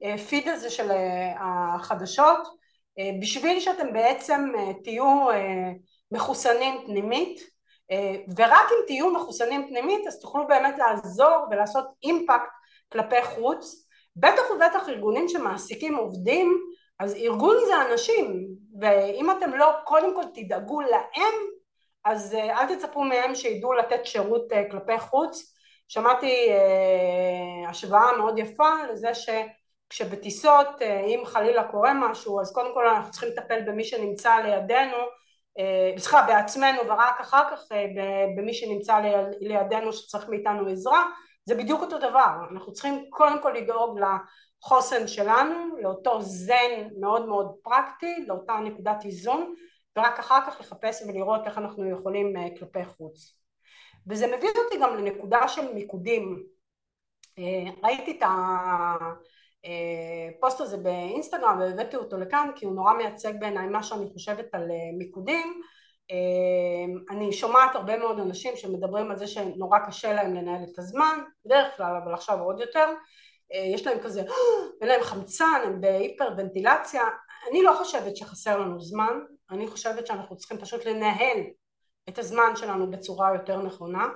מהפיד 0.01 0.47
הזה 0.47 0.69
של 0.69 0.91
החדשות 1.39 2.39
בשביל 3.21 3.59
שאתם 3.59 3.93
בעצם 3.93 4.51
תהיו 4.83 5.27
מחוסנים 6.11 6.81
פנימית 6.85 7.41
ורק 8.37 8.67
אם 8.71 8.85
תהיו 8.87 9.13
מחוסנים 9.13 9.67
פנימית 9.67 10.07
אז 10.07 10.19
תוכלו 10.19 10.47
באמת 10.47 10.75
לעזור 10.77 11.47
ולעשות 11.51 11.85
אימפקט 12.03 12.51
כלפי 12.91 13.23
חוץ 13.23 13.87
בטח 14.15 14.51
ובטח 14.55 14.89
ארגונים 14.89 15.27
שמעסיקים 15.27 15.95
עובדים 15.95 16.57
אז 16.99 17.15
ארגון 17.15 17.55
זה 17.67 17.91
אנשים 17.91 18.47
ואם 18.81 19.31
אתם 19.31 19.53
לא 19.53 19.71
קודם 19.85 20.15
כל 20.15 20.23
תדאגו 20.33 20.81
להם 20.81 21.33
אז 22.07 22.33
אל 22.35 22.75
תצפו 22.75 23.03
מהם 23.03 23.35
שידעו 23.35 23.73
לתת 23.73 24.05
שירות 24.05 24.47
כלפי 24.71 24.99
חוץ. 24.99 25.53
שמעתי 25.87 26.49
השוואה 27.69 28.17
מאוד 28.17 28.39
יפה 28.39 28.69
לזה 28.91 29.09
שכשבטיסות 29.13 30.81
אם 30.81 31.21
חלילה 31.25 31.63
קורה 31.63 31.93
משהו 31.93 32.41
אז 32.41 32.53
קודם 32.53 32.73
כל 32.73 32.87
אנחנו 32.87 33.11
צריכים 33.11 33.29
לטפל 33.29 33.61
במי 33.61 33.83
שנמצא 33.83 34.35
לידינו 34.35 34.97
סליחה 35.97 36.21
בעצמנו 36.21 36.87
ורק 36.87 37.19
אחר 37.21 37.43
כך 37.51 37.63
במי 38.37 38.53
שנמצא 38.53 38.99
לידינו 39.39 39.93
שצריך 39.93 40.29
מאיתנו 40.29 40.67
עזרה. 40.67 41.05
זה 41.45 41.55
בדיוק 41.55 41.81
אותו 41.81 41.97
דבר. 41.97 42.29
אנחנו 42.51 42.73
צריכים 42.73 43.05
קודם 43.09 43.41
כל 43.41 43.51
לדאוג 43.51 43.99
לחוסן 43.99 45.07
שלנו 45.07 45.77
לאותו 45.81 46.21
זן 46.21 46.87
מאוד 46.99 47.27
מאוד 47.27 47.55
פרקטי 47.63 48.25
לאותה 48.27 48.53
נקודת 48.53 49.05
איזון 49.05 49.53
ורק 49.97 50.19
אחר 50.19 50.39
כך 50.47 50.59
לחפש 50.59 51.03
ולראות 51.07 51.41
איך 51.45 51.57
אנחנו 51.57 51.89
יכולים 51.89 52.33
כלפי 52.59 52.85
חוץ. 52.85 53.37
וזה 54.07 54.37
מביא 54.37 54.49
אותי 54.65 54.77
גם 54.81 54.97
לנקודה 54.97 55.47
של 55.47 55.73
מיקודים. 55.73 56.43
ראיתי 57.83 58.19
את 58.19 58.23
הפוסט 60.35 60.61
הזה 60.61 60.77
באינסטגרם 60.77 61.59
והבאתי 61.59 61.95
אותו 61.95 62.17
לכאן 62.17 62.49
כי 62.55 62.65
הוא 62.65 62.75
נורא 62.75 62.93
מייצג 62.93 63.33
בעיניי 63.39 63.67
מה 63.67 63.83
שאני 63.83 64.09
חושבת 64.13 64.45
על 64.53 64.67
מיקודים. 64.97 65.61
אני 67.09 67.33
שומעת 67.33 67.75
הרבה 67.75 67.97
מאוד 67.97 68.19
אנשים 68.19 68.55
שמדברים 68.55 69.11
על 69.11 69.17
זה 69.17 69.27
שנורא 69.27 69.79
קשה 69.79 70.13
להם 70.13 70.35
לנהל 70.35 70.63
את 70.73 70.79
הזמן, 70.79 71.19
בדרך 71.45 71.77
כלל 71.77 71.95
אבל 72.03 72.13
עכשיו 72.13 72.39
עוד 72.39 72.59
יותר, 72.59 72.93
יש 73.73 73.87
להם 73.87 73.99
כזה, 73.99 74.21
אין 74.81 74.89
להם 74.89 75.01
חמצן, 75.01 75.61
הם 75.65 75.81
בהיפר 75.81 76.29
ונטילציה, 76.37 77.03
אני 77.51 77.63
לא 77.63 77.73
חושבת 77.77 78.17
שחסר 78.17 78.59
לנו 78.59 78.79
זמן, 78.79 79.19
אני 79.51 79.67
חושבת 79.67 80.07
שאנחנו 80.07 80.37
צריכים 80.37 80.57
פשוט 80.57 80.85
לנהל 80.85 81.37
את 82.09 82.19
הזמן 82.19 82.55
שלנו 82.55 82.91
בצורה 82.91 83.33
יותר 83.33 83.57
נכונה 83.61 84.07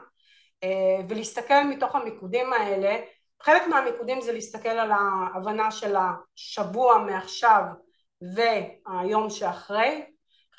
ולהסתכל 1.10 1.64
מתוך 1.64 1.96
המיקודים 1.96 2.54
האלה, 2.54 2.98
חלק 3.42 3.68
מהמיקודים 3.68 4.22
זה 4.22 4.32
להסתכל 4.32 4.70
על 4.70 4.92
ההבנה 4.92 5.72
של 5.72 5.96
השבוע 5.96 6.98
מעכשיו 6.98 7.62
והיום 8.36 9.30
שאחרי, 9.30 10.06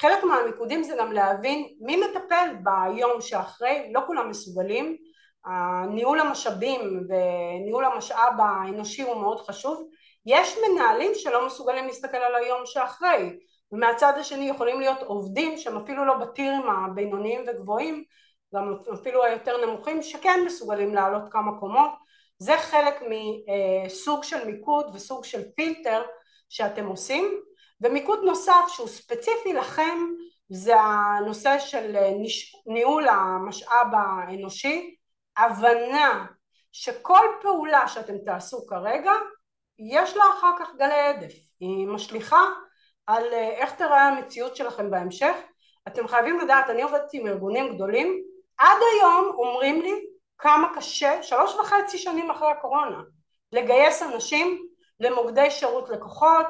חלק 0.01 0.25
מהמיקודים 0.25 0.83
זה 0.83 0.95
גם 0.99 1.13
להבין 1.13 1.69
מי 1.81 1.97
מטפל 1.97 2.49
ביום 2.63 3.21
שאחרי, 3.21 3.91
לא 3.93 4.01
כולם 4.07 4.31
מסוגלים, 4.31 4.97
ניהול 5.89 6.21
המשאבים 6.21 6.81
וניהול 7.09 7.85
המשאב 7.85 8.33
האנושי 8.39 9.03
הוא 9.03 9.21
מאוד 9.21 9.41
חשוב, 9.41 9.89
יש 10.27 10.57
מנהלים 10.59 11.11
שלא 11.15 11.47
מסוגלים 11.47 11.87
להסתכל 11.87 12.17
על 12.17 12.35
היום 12.35 12.61
שאחרי, 12.65 13.39
ומהצד 13.73 14.13
השני 14.17 14.49
יכולים 14.49 14.81
להיות 14.81 15.03
עובדים 15.03 15.59
שהם 15.59 15.77
אפילו 15.77 16.05
לא 16.05 16.15
בטירים 16.15 16.63
הבינוניים 16.71 17.45
וגבוהים, 17.47 18.05
גם 18.55 18.75
אפילו 18.95 19.25
היותר 19.25 19.67
נמוכים, 19.67 20.03
שכן 20.03 20.41
מסוגלים 20.47 20.95
לעלות 20.95 21.23
כמה 21.31 21.61
קומות, 21.61 21.91
זה 22.39 22.53
חלק 22.59 23.03
מסוג 23.87 24.25
של 24.25 24.47
מיקוד 24.47 24.91
וסוג 24.95 25.25
של 25.25 25.43
פילטר 25.57 26.03
שאתם 26.49 26.87
עושים. 26.87 27.41
ומיקוד 27.81 28.21
נוסף 28.25 28.65
שהוא 28.69 28.89
ספציפי 28.89 29.53
לכם 29.53 29.99
זה 30.49 30.81
הנושא 30.81 31.59
של 31.59 31.97
ניהול 32.67 33.09
המשאב 33.09 33.87
האנושי, 33.93 34.97
הבנה 35.37 36.27
שכל 36.73 37.27
פעולה 37.43 37.89
שאתם 37.89 38.19
תעשו 38.19 38.67
כרגע 38.67 39.13
יש 39.79 40.17
לה 40.17 40.25
אחר 40.39 40.53
כך 40.59 40.75
גלי 40.79 41.01
עדף, 41.01 41.35
היא 41.61 41.87
משליכה 41.87 42.45
על 43.07 43.25
איך 43.33 43.73
תראה 43.73 44.09
המציאות 44.09 44.57
שלכם 44.57 44.91
בהמשך, 44.91 45.35
אתם 45.89 46.09
חייבים 46.09 46.41
לדעת, 46.41 46.71
אני 46.71 46.83
עובדת 46.83 47.11
עם 47.13 47.27
ארגונים 47.27 47.75
גדולים, 47.75 48.23
עד 48.59 48.77
היום 48.93 49.33
אומרים 49.39 49.83
לי 49.83 49.93
כמה 50.39 50.69
קשה, 50.75 51.23
שלוש 51.23 51.55
וחצי 51.55 51.99
שנים 51.99 52.31
אחרי 52.31 52.51
הקורונה, 52.51 53.01
לגייס 53.53 54.03
אנשים 54.03 54.67
למוקדי 55.01 55.51
שירות 55.51 55.89
לקוחות, 55.89 56.47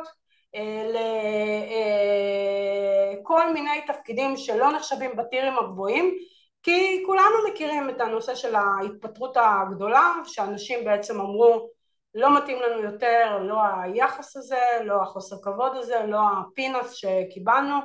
לכל 3.18 3.40
אה, 3.40 3.53
מיני 3.53 3.80
תפקידים 3.86 4.36
שלא 4.36 4.72
נחשבים 4.72 5.16
בטירים 5.16 5.59
הגבוהים 5.59 6.14
כי 6.62 7.03
כולנו 7.07 7.48
מכירים 7.50 7.90
את 7.90 8.00
הנושא 8.00 8.34
של 8.34 8.55
ההתפטרות 8.55 9.36
הגדולה 9.36 10.12
שאנשים 10.24 10.84
בעצם 10.84 11.20
אמרו 11.20 11.68
לא 12.14 12.36
מתאים 12.36 12.58
לנו 12.62 12.82
יותר 12.82 13.38
לא 13.40 13.56
היחס 13.82 14.36
הזה, 14.36 14.60
לא 14.84 15.02
החוסר 15.02 15.36
כבוד 15.42 15.76
הזה, 15.76 16.06
לא 16.06 16.18
הפינס 16.40 16.92
שקיבלנו. 16.92 17.76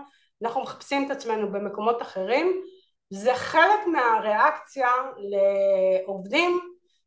אנחנו 0.43 0.61
מחפשים 0.61 1.05
את 1.05 1.11
עצמנו 1.11 1.51
במקומות 1.51 2.01
אחרים. 2.01 2.61
זה 3.09 3.35
חלק 3.35 3.87
מהריאקציה 3.87 4.89
לעובדים 5.17 6.59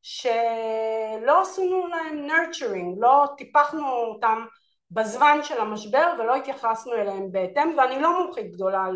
שלא 0.02 1.42
עשינו 1.42 1.86
להם 1.86 2.28
nurturing, 2.30 3.00
לא 3.00 3.24
טיפחנו 3.36 3.88
אותם 3.88 4.44
בזמן 4.90 5.38
של 5.42 5.60
המשבר 5.60 6.14
ולא 6.18 6.36
התייחסנו 6.36 6.92
אליהם 6.92 7.32
בהתאם 7.32 7.74
ואני 7.78 8.02
לא 8.02 8.22
מומחית 8.22 8.52
גדולה 8.52 8.86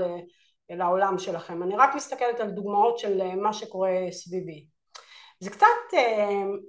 לעולם 0.71 1.19
שלכם, 1.19 1.63
אני 1.63 1.77
רק 1.77 1.95
מסתכלת 1.95 2.41
על 2.41 2.51
דוגמאות 2.51 2.99
של 2.99 3.35
מה 3.37 3.53
שקורה 3.53 3.91
סביבי. 4.11 4.74
זה 5.41 5.51
קצת 5.51 5.67
אה, 5.95 6.01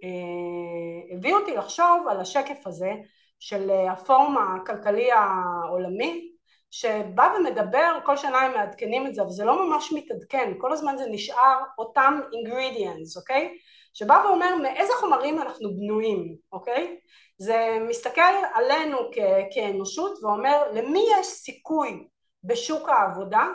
אה, 0.04 1.18
הביא 1.18 1.34
אותי 1.34 1.56
לחשוב 1.56 2.08
על 2.10 2.20
השקף 2.20 2.68
הזה 2.68 2.92
של 3.40 3.72
הפורום 3.72 4.38
הכלכלי 4.38 5.12
העולמי 5.12 6.32
שבא 6.72 7.34
ומדבר, 7.38 8.00
כל 8.06 8.18
שנה 8.18 8.38
הם 8.38 8.54
מעדכנים 8.54 9.08
את 9.08 9.16
זה, 9.16 9.22
אבל 9.22 9.32
זה 9.32 9.46
לא 9.46 9.68
ממש 9.68 9.94
מתעדכן, 9.94 10.54
כל 10.58 10.74
הזמן 10.74 10.98
זה 10.98 11.06
נשאר 11.10 11.58
אותם 11.78 12.20
ingredients, 12.24 13.20
אוקיי? 13.20 13.58
שבא 13.94 14.24
ואומר 14.26 14.56
מאיזה 14.56 14.94
חומרים 15.00 15.42
אנחנו 15.42 15.70
בנויים, 15.76 16.36
אוקיי? 16.52 17.00
זה 17.38 17.78
מסתכל 17.90 18.22
עלינו 18.54 18.98
כ- 19.12 19.54
כאנושות 19.54 20.24
ואומר 20.24 20.72
למי 20.74 21.06
יש 21.20 21.28
סיכוי 21.28 22.08
בשוק 22.44 22.90
העבודה 22.90 23.48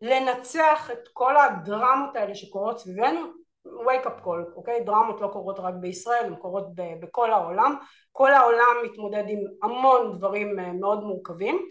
לנצח 0.00 0.90
את 0.92 1.08
כל 1.12 1.36
הדרמות 1.36 2.16
האלה 2.16 2.34
שקורות 2.34 2.78
סביבנו 2.78 3.43
wake 3.66 4.06
up 4.06 4.24
call, 4.24 4.56
אוקיי? 4.56 4.84
דרמות 4.84 5.20
לא 5.20 5.28
קורות 5.28 5.58
רק 5.58 5.74
בישראל, 5.74 6.24
הן 6.24 6.34
קורות 6.34 6.66
בכל 6.74 7.32
העולם, 7.32 7.76
כל 8.12 8.32
העולם 8.32 8.76
מתמודד 8.84 9.24
עם 9.28 9.38
המון 9.62 10.18
דברים 10.18 10.58
אה, 10.58 10.72
מאוד 10.72 11.04
מורכבים 11.04 11.68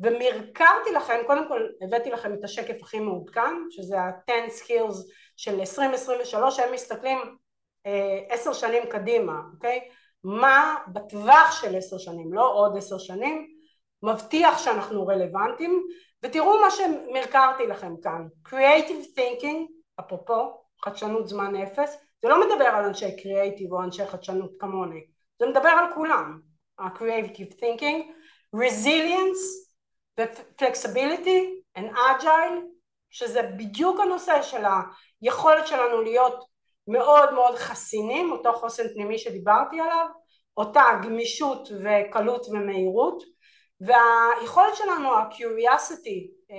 ומרקרתי 0.00 0.92
לכם, 0.96 1.18
קודם 1.26 1.48
כל 1.48 1.66
הבאתי 1.82 2.10
לכם 2.10 2.34
את 2.34 2.44
השקף 2.44 2.82
הכי 2.82 3.00
מעודכן 3.00 3.54
שזה 3.70 4.00
ה-10 4.00 4.50
skills 4.50 4.96
של 5.36 5.60
2023 5.60 6.58
הם 6.58 6.72
מסתכלים 6.72 7.18
אה, 7.86 8.18
עשר 8.28 8.52
שנים 8.52 8.82
קדימה, 8.88 9.40
אוקיי? 9.54 9.80
מה 10.24 10.76
בטווח 10.88 11.62
של 11.62 11.76
עשר 11.76 11.98
שנים, 11.98 12.32
לא 12.32 12.52
עוד 12.54 12.76
עשר 12.76 12.98
שנים, 12.98 13.46
מבטיח 14.02 14.58
שאנחנו 14.58 15.06
רלוונטיים 15.06 15.86
ותראו 16.22 16.60
מה 16.60 16.70
שמרקרתי 16.70 17.66
לכם 17.66 17.94
כאן 18.02 18.26
Creative 18.48 19.18
Thinking, 19.18 19.66
אפרופו 20.00 20.61
חדשנות 20.84 21.28
זמן 21.28 21.56
אפס, 21.56 21.96
זה 22.22 22.28
לא 22.28 22.46
מדבר 22.46 22.64
על 22.64 22.84
אנשי 22.84 23.22
קריאייטיב 23.22 23.72
או 23.72 23.82
אנשי 23.82 24.06
חדשנות 24.06 24.50
כמוני, 24.58 25.00
זה 25.38 25.46
מדבר 25.46 25.68
על 25.68 25.94
כולם, 25.94 26.40
ה-Creative 26.78 27.52
Thinking, 27.60 28.02
Resilience 28.56 29.42
ו-Flexibility 30.18 31.40
and 31.78 31.96
Agile, 31.96 32.58
שזה 33.10 33.42
בדיוק 33.42 34.00
הנושא 34.00 34.42
של 34.42 34.62
היכולת 35.22 35.66
שלנו 35.66 36.02
להיות 36.02 36.44
מאוד 36.88 37.34
מאוד 37.34 37.54
חסינים, 37.54 38.32
אותו 38.32 38.52
חוסן 38.52 38.88
פנימי 38.94 39.18
שדיברתי 39.18 39.80
עליו, 39.80 40.06
אותה 40.56 40.84
גמישות 41.02 41.68
וקלות 41.84 42.46
ומהירות 42.48 43.22
והיכולת 43.80 44.74
שלנו 44.74 45.14
ה-curiosity 45.14 46.52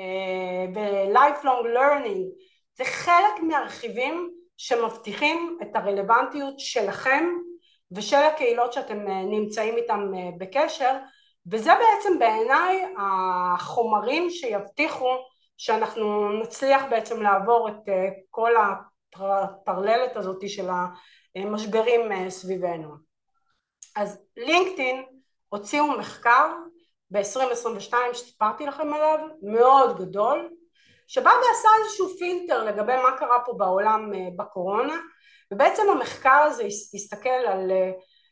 ו-lifelong 0.76 1.66
learning 1.76 2.53
זה 2.78 2.86
חלק 2.86 3.40
מהרכיבים 3.42 4.32
שמבטיחים 4.58 5.58
את 5.62 5.76
הרלוונטיות 5.76 6.60
שלכם 6.60 7.26
ושל 7.92 8.16
הקהילות 8.16 8.74
שאתם 8.74 8.98
נמצאים 9.08 9.78
איתם 9.78 10.12
בקשר 10.38 10.98
וזה 11.52 11.72
בעצם 11.76 12.20
בעיניי 12.20 12.86
החומרים 12.98 14.30
שיבטיחו 14.30 15.16
שאנחנו 15.58 16.30
נצליח 16.42 16.82
בעצם 16.90 17.22
לעבור 17.22 17.70
את 17.70 17.90
כל 18.30 18.52
הטרללת 19.16 20.18
הזאת 20.18 20.50
של 20.50 20.68
המשברים 21.36 22.12
אה, 22.12 22.30
סביבנו. 22.30 22.90
אז 23.96 24.22
לינקדאין 24.38 25.04
הוציאו 25.50 25.88
מחקר 25.88 26.54
ב-2022 27.12 27.94
שסיפרתי 28.14 28.66
לכם 28.66 28.94
עליו, 28.94 29.20
מאוד 29.42 29.98
גדול, 29.98 30.50
שבא 31.08 31.30
ועשה 31.30 31.70
איזשהו 31.84 32.10
פילטר 32.20 32.64
לגבי 32.64 32.96
מה 32.96 33.18
קרה 33.18 33.40
פה 33.46 33.54
בעולם 33.54 34.14
אה, 34.14 34.20
בקורונה, 34.36 34.98
ובעצם 35.52 35.84
המחקר 35.92 36.40
הזה 36.46 36.64
הסתכל 36.94 37.30
על 37.30 37.72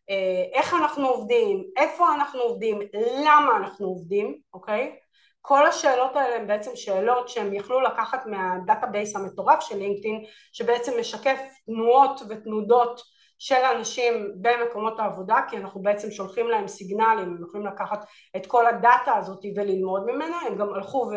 אה, 0.09 0.43
איך 0.53 0.73
אנחנו 0.73 1.07
עובדים, 1.07 1.63
איפה 1.77 2.15
אנחנו 2.15 2.41
עובדים, 2.41 2.79
למה 3.25 3.57
אנחנו 3.57 3.87
עובדים, 3.87 4.37
אוקיי? 4.53 4.95
כל 5.41 5.65
השאלות 5.65 6.15
האלה 6.15 6.35
הן 6.35 6.47
בעצם 6.47 6.75
שאלות 6.75 7.29
שהם 7.29 7.53
יכלו 7.53 7.81
לקחת 7.81 8.25
מה 8.25 8.43
database 8.43 9.15
המטורף 9.15 9.61
של 9.61 9.77
לינקדאין 9.77 10.23
שבעצם 10.53 10.91
משקף 10.99 11.39
תנועות 11.65 12.21
ותנודות 12.29 13.01
של 13.39 13.55
אנשים 13.77 14.31
במקומות 14.41 14.99
העבודה 14.99 15.39
כי 15.49 15.57
אנחנו 15.57 15.81
בעצם 15.81 16.11
שולחים 16.11 16.47
להם 16.49 16.67
סיגנלים, 16.67 17.29
הם 17.29 17.43
יכולים 17.47 17.67
לקחת 17.67 18.05
את 18.35 18.45
כל 18.45 18.67
הדאטה 18.67 19.15
הזאת 19.15 19.45
וללמוד 19.55 20.05
ממנה, 20.05 20.37
הם 20.47 20.57
גם 20.57 20.73
הלכו 20.73 21.11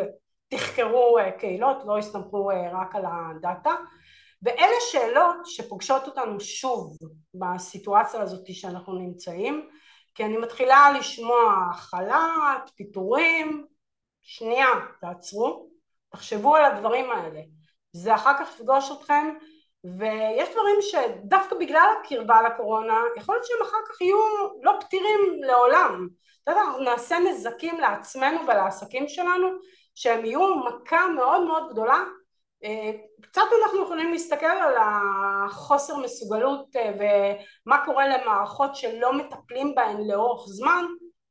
ותחקרו 0.47 1.19
אה, 1.19 1.33
קהילות, 1.33 1.77
לא 1.87 1.99
הסתמכו 1.99 2.51
אה, 2.51 2.71
רק 2.73 2.97
על 2.97 3.05
הדאטה 3.07 3.75
ואלה 4.43 4.77
שאלות 4.91 5.37
שפוגשות 5.45 6.07
אותנו 6.07 6.41
שוב 6.41 6.97
בסיטואציה 7.35 8.21
הזאת 8.21 8.55
שאנחנו 8.55 8.95
נמצאים 8.95 9.69
כי 10.15 10.25
אני 10.25 10.37
מתחילה 10.37 10.93
לשמוע 10.99 11.73
חל"ת, 11.75 12.71
פיטורים, 12.77 13.67
שנייה, 14.23 14.69
תעצרו, 15.01 15.69
תחשבו 16.09 16.57
על 16.57 16.65
הדברים 16.65 17.11
האלה. 17.11 17.41
זה 17.93 18.15
אחר 18.15 18.33
כך 18.39 18.55
יפגוש 18.55 18.91
אתכם 18.93 19.35
ויש 19.85 20.49
דברים 20.49 20.77
שדווקא 20.81 21.57
בגלל 21.57 21.89
הקרבה 22.01 22.43
לקורונה 22.43 23.01
יכול 23.17 23.35
להיות 23.35 23.47
שהם 23.47 23.63
אחר 23.63 23.77
כך 23.89 24.01
יהיו 24.01 24.17
לא 24.63 24.73
פתירים 24.81 25.21
לעולם. 25.41 26.09
אתה 26.43 26.51
יודע, 26.51 26.63
אנחנו 26.63 26.83
נעשה 26.83 27.19
נזקים 27.19 27.81
לעצמנו 27.81 28.41
ולעסקים 28.47 29.09
שלנו 29.09 29.49
שהם 29.95 30.25
יהיו 30.25 30.55
מכה 30.57 31.09
מאוד 31.17 31.43
מאוד 31.43 31.73
גדולה. 31.73 32.05
אה, 32.65 32.91
קצת 33.21 33.43
אנחנו 33.63 33.83
יכולים 33.83 34.13
להסתכל 34.13 34.47
על 34.47 34.75
החוסר 34.81 35.97
מסוגלות 35.97 36.77
אה, 36.77 36.93
ומה 37.67 37.85
קורה 37.85 38.09
למערכות 38.09 38.77
שלא 38.77 39.13
מטפלים 39.13 39.75
בהן 39.75 39.97
לאורך 40.07 40.49
זמן 40.49 40.85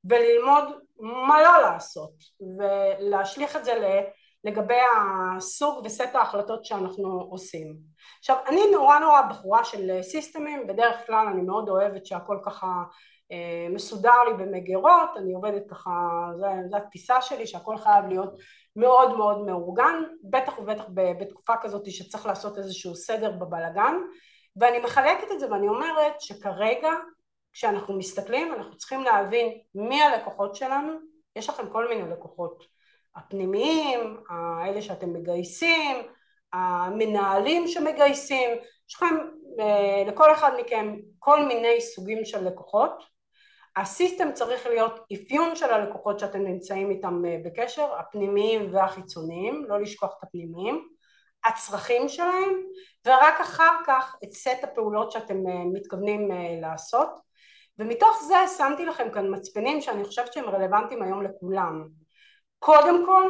וללמוד 0.09 0.63
מה 0.99 1.41
לא 1.41 1.61
לעשות 1.61 2.13
ולהשליך 2.59 3.55
את 3.55 3.65
זה 3.65 4.01
לגבי 4.43 4.79
הסוג 4.97 5.85
וסט 5.85 6.15
ההחלטות 6.15 6.65
שאנחנו 6.65 7.27
עושים. 7.31 7.75
עכשיו 8.19 8.37
אני 8.47 8.61
נורא 8.71 8.99
נורא 8.99 9.21
בחורה 9.21 9.63
של 9.63 10.01
סיסטמים, 10.01 10.67
בדרך 10.67 11.05
כלל 11.07 11.27
אני 11.27 11.41
מאוד 11.41 11.69
אוהבת 11.69 12.05
שהכל 12.05 12.37
ככה 12.45 12.67
מסודר 13.69 14.23
לי 14.27 14.33
במגירות, 14.33 15.09
אני 15.17 15.33
עובדת 15.33 15.69
ככה, 15.69 15.91
זו 16.69 16.77
התפיסה 16.77 17.21
שלי 17.21 17.47
שהכל 17.47 17.77
חייב 17.77 18.05
להיות 18.05 18.33
מאוד 18.75 19.17
מאוד 19.17 19.45
מאורגן, 19.45 20.03
בטח 20.23 20.59
ובטח 20.59 20.83
בתקופה 20.93 21.53
כזאת 21.61 21.91
שצריך 21.91 22.25
לעשות 22.25 22.57
איזשהו 22.57 22.95
סדר 22.95 23.31
בבלגן. 23.31 23.95
ואני 24.55 24.79
מחלקת 24.79 25.31
את 25.31 25.39
זה 25.39 25.51
ואני 25.51 25.67
אומרת 25.67 26.21
שכרגע 26.21 26.91
כשאנחנו 27.53 27.97
מסתכלים 27.97 28.53
אנחנו 28.53 28.77
צריכים 28.77 29.03
להבין 29.03 29.57
מי 29.75 30.01
הלקוחות 30.01 30.55
שלנו, 30.55 30.93
יש 31.35 31.49
לכם 31.49 31.69
כל 31.69 31.87
מיני 31.89 32.11
לקוחות. 32.11 32.63
הפנימיים, 33.15 34.17
האלה 34.29 34.81
שאתם 34.81 35.13
מגייסים, 35.13 35.97
המנהלים 36.53 37.67
שמגייסים, 37.67 38.49
יש 38.89 38.95
לכם 38.95 39.15
אה, 39.59 40.03
לכל 40.07 40.31
אחד 40.31 40.51
מכם 40.59 40.95
כל 41.19 41.45
מיני 41.45 41.81
סוגים 41.81 42.25
של 42.25 42.47
לקוחות, 42.47 43.03
הסיסטם 43.75 44.31
צריך 44.33 44.67
להיות 44.67 44.99
אפיון 45.13 45.55
של 45.55 45.73
הלקוחות 45.73 46.19
שאתם 46.19 46.39
נמצאים 46.39 46.91
איתם 46.91 47.25
אה, 47.25 47.37
בקשר, 47.45 47.95
הפנימיים 47.99 48.73
והחיצוניים, 48.73 49.65
לא 49.67 49.81
לשכוח 49.81 50.15
את 50.17 50.23
הפנימיים, 50.23 50.87
הצרכים 51.45 52.09
שלהם, 52.09 52.53
ורק 53.05 53.41
אחר 53.41 53.75
כך 53.85 54.15
את 54.23 54.31
סט 54.31 54.63
הפעולות 54.63 55.11
שאתם 55.11 55.47
אה, 55.47 55.63
מתכוונים 55.73 56.29
לעשות, 56.61 57.09
ומתוך 57.79 58.23
זה 58.27 58.35
שמתי 58.57 58.85
לכם 58.85 59.11
כאן 59.13 59.35
מצפנים 59.35 59.81
שאני 59.81 60.03
חושבת 60.03 60.33
שהם 60.33 60.49
רלוונטיים 60.49 61.01
היום 61.03 61.23
לכולם. 61.23 61.87
קודם 62.59 63.05
כל 63.05 63.29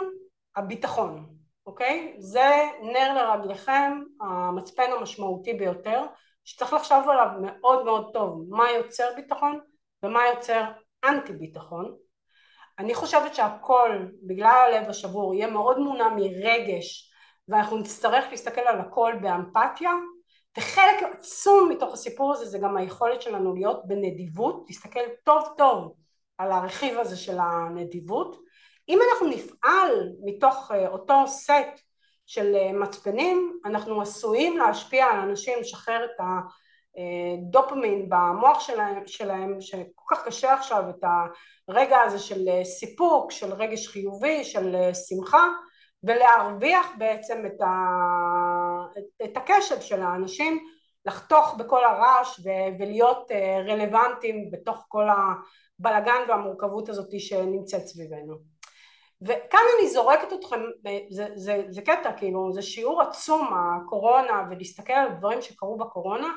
הביטחון, 0.55 1.25
אוקיי? 1.65 2.15
זה 2.19 2.51
נר 2.81 3.13
לרגליכם, 3.13 4.01
המצפן 4.21 4.91
המשמעותי 4.97 5.53
ביותר, 5.53 6.05
שצריך 6.45 6.73
לחשוב 6.73 7.09
עליו 7.09 7.27
מאוד 7.41 7.85
מאוד 7.85 8.09
טוב, 8.13 8.45
מה 8.49 8.71
יוצר 8.71 9.07
ביטחון 9.15 9.59
ומה 10.03 10.21
יוצר? 10.27 10.63
אנטי 11.05 11.33
ביטחון. 11.33 11.95
אני 12.79 12.95
חושבת 12.95 13.35
שהכל, 13.35 13.89
בגלל 14.27 14.65
הלב 14.67 14.89
השבור, 14.89 15.33
יהיה 15.33 15.47
מאוד 15.47 15.79
מונע 15.79 16.09
מרגש 16.15 17.11
ואנחנו 17.47 17.77
נצטרך 17.77 18.25
להסתכל 18.31 18.61
על 18.61 18.79
הכל 18.79 19.13
באמפתיה. 19.21 19.91
וחלק 20.57 21.03
עצום 21.13 21.69
מתוך 21.69 21.93
הסיפור 21.93 22.33
הזה 22.33 22.45
זה 22.45 22.59
גם 22.59 22.77
היכולת 22.77 23.21
שלנו 23.21 23.53
להיות 23.53 23.87
בנדיבות, 23.87 24.65
להסתכל 24.67 24.99
טוב 25.23 25.43
טוב 25.57 25.93
על 26.37 26.51
הרכיב 26.51 26.99
הזה 26.99 27.17
של 27.17 27.37
הנדיבות. 27.39 28.37
אם 28.89 28.99
אנחנו 29.09 29.27
נפעל 29.27 30.09
מתוך 30.25 30.71
אה, 30.71 30.87
אותו 30.87 31.27
סט 31.27 31.81
של 32.25 32.55
אה, 32.55 32.73
מצפנים 32.73 33.59
אנחנו 33.65 34.01
עשויים 34.01 34.57
להשפיע 34.57 35.05
על 35.05 35.19
אנשים, 35.19 35.59
לשחרר 35.59 36.05
את 36.05 36.19
הדופמין 36.97 38.09
במוח 38.09 38.59
שלהם, 38.59 39.07
שלהם 39.07 39.61
שכל 39.61 40.03
כך 40.15 40.25
קשה 40.25 40.53
עכשיו 40.53 40.83
את 40.89 41.03
הרגע 41.67 42.01
הזה 42.01 42.19
של 42.19 42.47
אה, 42.49 42.65
סיפוק, 42.65 43.31
של 43.31 43.53
רגש 43.53 43.87
חיובי, 43.87 44.43
של 44.43 44.75
שמחה 45.09 45.47
ולהרוויח 46.03 46.87
בעצם 46.97 47.43
את, 47.45 47.61
ה... 47.61 47.73
את 49.23 49.37
הקשב 49.37 49.81
של 49.81 50.01
האנשים 50.01 50.59
לחתוך 51.05 51.55
בכל 51.57 51.83
הרעש 51.83 52.39
ו... 52.39 52.49
ולהיות 52.79 53.31
רלוונטיים 53.67 54.51
בתוך 54.51 54.85
כל 54.87 55.07
הבלגן 55.09 56.21
והמורכבות 56.27 56.89
הזאת 56.89 57.19
שנמצאת 57.19 57.87
סביבנו. 57.87 58.53
וכאן 59.21 59.59
אני 59.79 59.89
זורקת 59.89 60.33
אתכם, 60.33 60.61
זה, 61.09 61.27
זה, 61.35 61.63
זה 61.69 61.81
קטע 61.81 62.11
כאילו, 62.17 62.53
זה 62.53 62.61
שיעור 62.61 63.01
עצום 63.01 63.47
הקורונה 63.53 64.43
ולהסתכל 64.49 64.93
על 64.93 65.09
דברים 65.17 65.41
שקרו 65.41 65.77
בקורונה. 65.77 66.27
אה, 66.27 66.33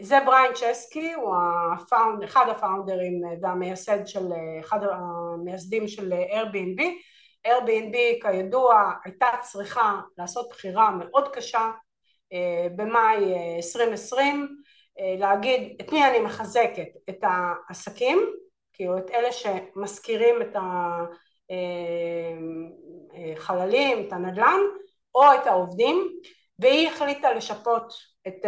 זה 0.00 0.18
בריין 0.26 0.52
צ'סקי, 0.54 1.12
הוא 1.12 1.34
הפאונד, 1.72 2.22
אחד 2.22 2.46
הפאונדרים 2.48 3.22
והמייסד 3.42 4.06
של, 4.06 4.26
אחד 4.60 4.78
המייסדים 4.82 5.88
של 5.88 6.12
Airbnb. 6.12 6.82
Airbnb 7.46 7.96
כידוע 8.22 8.92
הייתה 9.04 9.26
צריכה 9.40 10.00
לעשות 10.18 10.48
בחירה 10.50 10.90
מאוד 10.90 11.28
קשה 11.28 11.70
אה, 12.32 12.66
במאי 12.76 13.34
2020 13.56 14.48
אה, 14.98 15.14
להגיד 15.18 15.76
את 15.80 15.92
מי 15.92 16.06
אני 16.06 16.20
מחזקת, 16.20 16.88
את 17.08 17.18
העסקים, 17.22 18.18
כאילו 18.72 18.98
את 18.98 19.10
אלה 19.10 19.32
שמשכירים 19.32 20.42
את 20.42 20.56
ה... 20.56 20.98
חללים, 23.36 24.06
את 24.06 24.12
הנדל"ן 24.12 24.60
או 25.14 25.22
את 25.34 25.46
העובדים 25.46 26.08
והיא 26.58 26.88
החליטה 26.88 27.32
לשפות 27.32 27.92
את, 28.28 28.44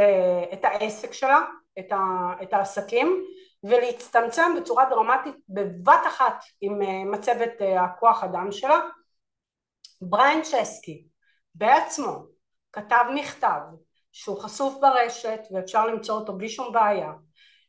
את 0.53 0.65
העסק 0.65 1.13
שלה, 1.13 1.41
את, 1.79 1.93
ה, 1.93 1.99
את 2.43 2.53
העסקים 2.53 3.25
ולהצטמצם 3.65 4.53
בצורה 4.61 4.85
דרמטית 4.91 5.35
בבת 5.49 6.01
אחת 6.09 6.45
עם 6.61 6.79
מצבת 7.11 7.53
הכוח 7.79 8.25
אדם 8.25 8.53
שלה. 8.53 8.81
בריין 10.01 10.43
צ'סקי 10.43 11.07
בעצמו 11.55 12.27
כתב 12.73 13.05
מכתב 13.15 13.61
שהוא 14.13 14.41
חשוף 14.41 14.75
ברשת 14.81 15.41
ואפשר 15.51 15.87
למצוא 15.87 16.15
אותו 16.15 16.37
בלי 16.37 16.49
שום 16.49 16.73
בעיה 16.73 17.13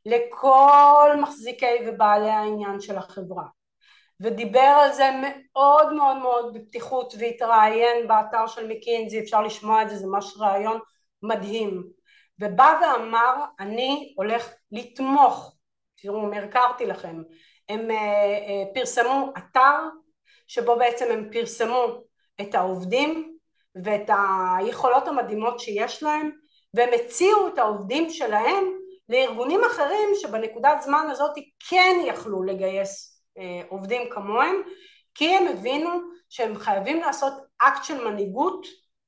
לכל 0.05 1.09
מחזיקי 1.21 1.87
ובעלי 1.87 2.29
העניין 2.29 2.81
של 2.81 2.97
החברה 2.97 3.43
ודיבר 4.19 4.59
על 4.83 4.93
זה 4.93 5.09
מאוד 5.21 5.93
מאוד 5.93 6.17
מאוד 6.17 6.57
בפתיחות 6.57 7.13
והתראיין 7.19 8.07
באתר 8.07 8.47
של 8.47 8.67
מקינזי, 8.67 9.19
אפשר 9.19 9.41
לשמוע 9.41 9.81
את 9.81 9.89
זה, 9.89 9.95
זה 9.95 10.07
ממש 10.07 10.33
רעיון 10.39 10.79
מדהים. 11.23 11.83
ובא 12.39 12.79
ואמר 12.81 13.35
אני 13.59 14.13
הולך 14.17 14.49
לתמוך, 14.71 15.55
תראו 16.01 16.33
הכרתי 16.33 16.85
לכם, 16.85 17.21
הם 17.69 17.91
uh, 17.91 17.93
uh, 17.93 18.75
פרסמו 18.75 19.33
אתר 19.37 19.79
שבו 20.47 20.75
בעצם 20.75 21.05
הם 21.11 21.29
פרסמו 21.31 21.85
את 22.41 22.55
העובדים 22.55 23.37
ואת 23.83 24.09
היכולות 24.59 25.07
המדהימות 25.07 25.59
שיש 25.59 26.03
להם 26.03 26.31
והם 26.73 26.89
הציעו 26.93 27.47
את 27.47 27.57
העובדים 27.57 28.09
שלהם 28.09 28.65
לארגונים 29.09 29.61
אחרים 29.63 30.09
שבנקודת 30.15 30.81
זמן 30.81 31.07
הזאת 31.11 31.33
כן 31.69 31.95
יכלו 32.05 32.43
לגייס 32.43 33.11
אה, 33.11 33.14
עובדים 33.69 34.01
כמוהם 34.11 34.55
כי 35.15 35.35
הם 35.35 35.47
הבינו 35.47 35.89
שהם 36.29 36.55
חייבים 36.55 36.99
לעשות 37.01 37.33
אקט 37.57 37.83
של 37.83 38.07
מנהיגות 38.07 38.67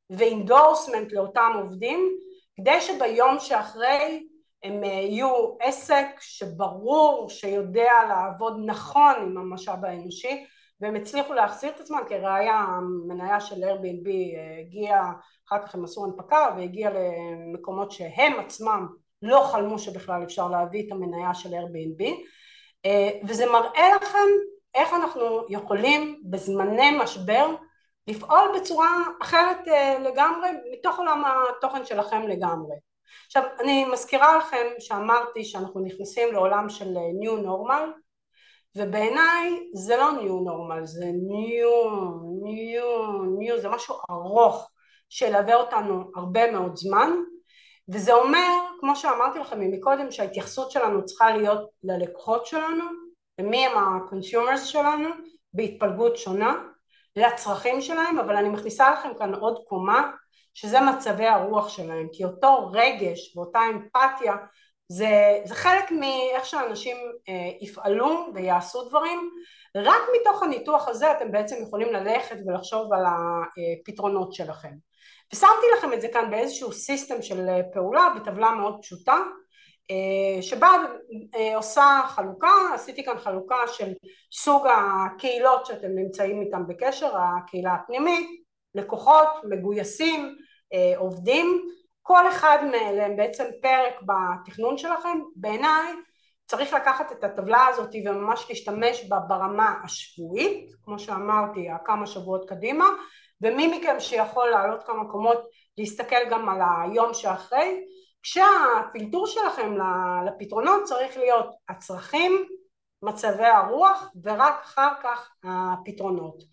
ואינדורסמנט 0.10 1.12
לאותם 1.12 1.52
עובדים 1.62 2.18
כדי 2.58 2.82
שביום 2.82 3.40
שאחרי 3.40 4.28
הם 4.64 4.84
אה, 4.84 4.90
יהיו 4.90 5.56
עסק 5.62 6.06
שברור 6.20 7.30
שיודע 7.30 7.94
לעבוד 8.10 8.58
נכון 8.66 9.14
עם 9.22 9.38
המשאב 9.38 9.86
האנושי 9.86 10.46
והם 10.82 10.96
הצליחו 10.96 11.34
להחזיר 11.34 11.70
את 11.70 11.80
עצמם 11.80 12.00
כראיה 12.10 12.56
המניה 12.56 13.40
של 13.40 13.56
Airbnb 13.56 14.10
אה, 14.10 14.60
הגיעה 14.60 15.14
אחר 15.48 15.66
כך 15.66 15.76
הם 15.76 15.84
עשו 15.84 16.06
הנפקה 16.06 16.50
והגיעה 16.58 16.92
למקומות 16.94 17.92
שהם 17.92 18.40
עצמם 18.40 18.88
לא 19.22 19.50
חלמו 19.52 19.80
שבכלל 19.80 20.24
אפשר 20.24 20.48
להביא 20.48 20.88
את 20.88 20.92
המניה 20.92 21.34
של 21.34 21.50
Airbnb. 21.50 22.04
אה, 22.04 22.14
וזה 23.28 23.46
מראה 23.46 23.96
לכם 23.96 24.28
איך 24.76 24.94
אנחנו 24.94 25.46
יכולים 25.50 26.22
בזמני 26.26 26.98
משבר 27.04 27.56
לפעול 28.08 28.60
בצורה 28.60 29.04
אחרת 29.22 29.68
אה, 29.68 30.00
לגמרי 30.00 30.50
מתוך 30.72 30.98
עולם 31.00 31.24
התוכן 31.26 31.86
שלכם 31.86 32.22
לגמרי. 32.22 32.76
עכשיו 33.26 33.44
אני 33.60 33.86
מזכירה 33.86 34.38
לכם 34.38 34.66
שאמרתי 34.80 35.46
שאנחנו 35.46 35.82
נכנסים 35.82 36.34
לעולם 36.34 36.70
של 36.70 36.98
אה, 36.98 37.02
New 37.22 37.46
Normal 37.46 38.00
ובעיניי 38.76 39.70
זה 39.74 39.98
לא 39.98 40.10
New 40.12 40.48
Normal 40.48 40.86
זה 40.86 41.06
New, 41.06 41.90
New, 42.44 42.86
New 43.40 43.62
זה 43.62 43.70
משהו 43.70 43.96
ארוך 44.10 44.70
שילווה 45.10 45.56
אותנו 45.56 46.12
הרבה 46.16 46.52
מאוד 46.52 46.76
זמן 46.76 47.12
וזה 47.90 48.14
אומר, 48.14 48.48
כמו 48.80 48.96
שאמרתי 48.96 49.40
לכם 49.40 49.72
מקודם, 49.72 50.12
שההתייחסות 50.12 50.72
שלנו 50.72 51.06
צריכה 51.06 51.38
להיות 51.38 51.70
ללקוחות 51.84 52.46
שלנו, 52.46 52.84
ומי 53.42 53.66
הם 53.66 53.78
ה-consumers 53.78 54.66
שלנו, 54.66 55.10
בהתפלגות 55.54 56.18
שונה, 56.18 56.56
לצרכים 57.16 57.82
שלהם, 57.82 58.20
אבל 58.20 58.36
אני 58.36 58.50
מכניסה 58.50 58.92
לכם 58.92 59.10
כאן 59.20 59.34
עוד 59.34 59.58
קומה, 59.68 60.12
שזה 60.54 60.82
מצבי 60.82 61.26
הרוח 61.26 61.70
שלהם, 61.70 62.08
כי 62.14 62.26
אותו 62.26 62.72
רגש 62.74 63.36
ואותה 63.36 63.60
אמפתיה 63.72 64.36
זה, 64.90 65.40
זה 65.46 65.56
חלק 65.56 65.92
מאיך 65.92 66.46
שאנשים 66.46 66.98
אה, 67.30 67.52
יפעלו 67.62 68.28
ויעשו 68.34 68.90
דברים, 68.90 69.30
רק 69.76 70.02
מתוך 70.22 70.44
הניתוח 70.44 70.88
הזה 70.88 71.12
אתם 71.12 71.32
בעצם 71.32 71.56
יכולים 71.62 71.94
ללכת 71.94 72.38
ולחשוב 72.46 72.94
על 72.94 73.04
הפתרונות 73.06 74.34
שלכם. 74.34 74.74
ושמתי 75.34 75.66
לכם 75.78 75.94
את 75.94 76.02
זה 76.02 76.08
כאן 76.14 76.32
באיזשהו 76.32 76.72
סיסטם 76.72 77.22
של 77.22 77.46
פעולה 77.74 78.10
בטבלה 78.16 78.52
מאוד 78.52 78.80
פשוטה 78.82 79.18
אה, 79.92 80.42
שבה 80.42 80.70
אה, 81.36 81.56
עושה 81.56 82.02
חלוקה, 82.08 82.52
עשיתי 82.74 83.06
כאן 83.06 83.18
חלוקה 83.18 83.68
של 83.68 83.94
סוג 84.32 84.68
הקהילות 84.68 85.66
שאתם 85.66 85.88
נמצאים 85.96 86.42
איתם 86.42 86.68
בקשר, 86.68 87.12
הקהילה 87.18 87.74
הפנימית, 87.74 88.28
לקוחות, 88.76 89.28
מגויסים, 89.50 90.36
אה, 90.74 90.94
עובדים, 90.98 91.70
כל 92.02 92.30
אחד 92.30 92.58
מאלה 92.72 93.06
הם 93.06 93.16
בעצם 93.16 93.46
פרק 93.62 93.94
בתכנון 94.02 94.78
שלכם, 94.78 95.20
בעיניי 95.36 95.94
צריך 96.48 96.74
לקחת 96.74 97.12
את 97.12 97.24
הטבלה 97.24 97.68
הזאת 97.68 97.96
וממש 98.06 98.46
להשתמש 98.50 99.06
בה 99.10 99.20
ברמה 99.20 99.74
השבועית, 99.84 100.72
כמו 100.86 101.00
שאמרתי, 101.00 101.68
כמה 101.86 102.08
שבועות 102.08 102.50
קדימה, 102.50 102.86
ומי 103.42 103.78
מכם 103.78 103.96
שיכול 104.00 104.50
לעלות 104.50 104.84
כמה 104.84 105.10
קומות 105.12 105.38
להסתכל 105.78 106.30
גם 106.32 106.50
על 106.50 106.62
היום 106.84 107.14
שאחרי, 107.14 107.86
כשהפילטור 108.24 109.28
שלכם 109.28 109.76
לפתרונות 110.26 110.84
צריך 110.84 111.18
להיות 111.18 111.50
הצרכים, 111.70 112.46
מצבי 113.02 113.46
הרוח 113.46 114.12
ורק 114.24 114.60
אחר 114.64 114.90
כך 115.04 115.32
הפתרונות. 115.44 116.44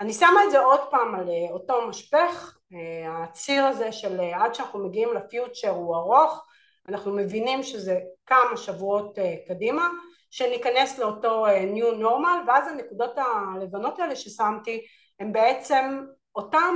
אני 0.00 0.12
שמה 0.12 0.44
את 0.46 0.50
זה 0.50 0.58
עוד 0.58 0.80
פעם 0.90 1.14
על 1.14 1.28
אה, 1.28 1.52
אותו 1.52 1.88
משפך, 1.88 2.58
אה, 2.72 3.22
הציר 3.24 3.64
הזה 3.64 3.92
של 3.92 4.20
אה, 4.20 4.44
עד 4.44 4.54
שאנחנו 4.54 4.78
מגיעים 4.78 5.14
לפיוטשר 5.14 5.70
הוא 5.70 5.96
ארוך, 5.96 6.46
אנחנו 6.88 7.12
מבינים 7.12 7.62
שזה 7.62 7.98
כמה 8.26 8.56
שבועות 8.56 9.18
קדימה, 9.48 9.88
שניכנס 10.30 10.98
לאותו 10.98 11.46
new 11.46 12.02
normal 12.02 12.48
ואז 12.48 12.68
הנקודות 12.68 13.10
הלבנות 13.16 13.98
האלה 13.98 14.16
ששמתי 14.16 14.86
הם 15.20 15.32
בעצם 15.32 16.04
אותם 16.36 16.74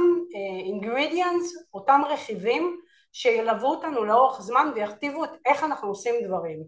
ingredients, 0.74 1.64
אותם 1.74 2.00
רכיבים 2.08 2.80
שילוו 3.12 3.66
אותנו 3.66 4.04
לאורך 4.04 4.40
זמן 4.40 4.72
ויכתיבו 4.74 5.24
את 5.24 5.30
איך 5.46 5.64
אנחנו 5.64 5.88
עושים 5.88 6.14
דברים. 6.26 6.64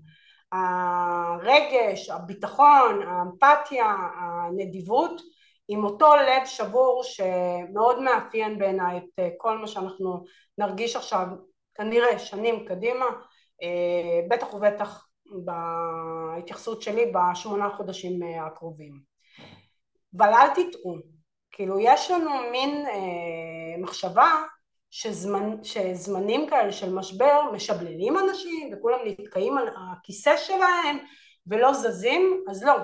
הרגש, 0.52 2.10
הביטחון, 2.10 3.02
האמפתיה, 3.02 3.96
הנדיבות, 4.20 5.22
עם 5.68 5.84
אותו 5.84 6.16
לב 6.16 6.44
שבור 6.44 7.02
שמאוד 7.04 8.02
מאפיין 8.02 8.58
בעיניי 8.58 8.98
את 8.98 9.18
אה, 9.18 9.28
כל 9.36 9.58
מה 9.58 9.66
שאנחנו 9.66 10.24
נרגיש 10.58 10.96
עכשיו 10.96 11.26
כנראה 11.74 12.18
שנים 12.18 12.64
קדימה, 12.66 13.04
אה, 13.62 14.20
בטח 14.30 14.54
ובטח 14.54 15.08
בהתייחסות 15.44 16.82
שלי 16.82 17.12
בשמונה 17.12 17.70
חודשים 17.76 18.22
אה, 18.22 18.46
הקרובים. 18.46 19.00
אבל 20.16 20.28
אל 20.34 20.48
תטעו, 20.48 20.96
כאילו 21.52 21.80
יש 21.80 22.10
לנו 22.10 22.30
מין 22.50 22.86
אה, 22.86 23.78
מחשבה 23.78 24.42
שזמנ, 24.90 25.64
שזמנים 25.64 26.48
כאלה 26.48 26.72
של 26.72 26.94
משבר 26.94 27.50
משבללים 27.52 28.18
אנשים 28.18 28.70
וכולם 28.72 28.98
נתקעים 29.04 29.58
על 29.58 29.68
הכיסא 29.68 30.36
שלהם 30.36 30.98
ולא 31.46 31.72
זזים, 31.72 32.44
אז 32.50 32.64
לא. 32.64 32.74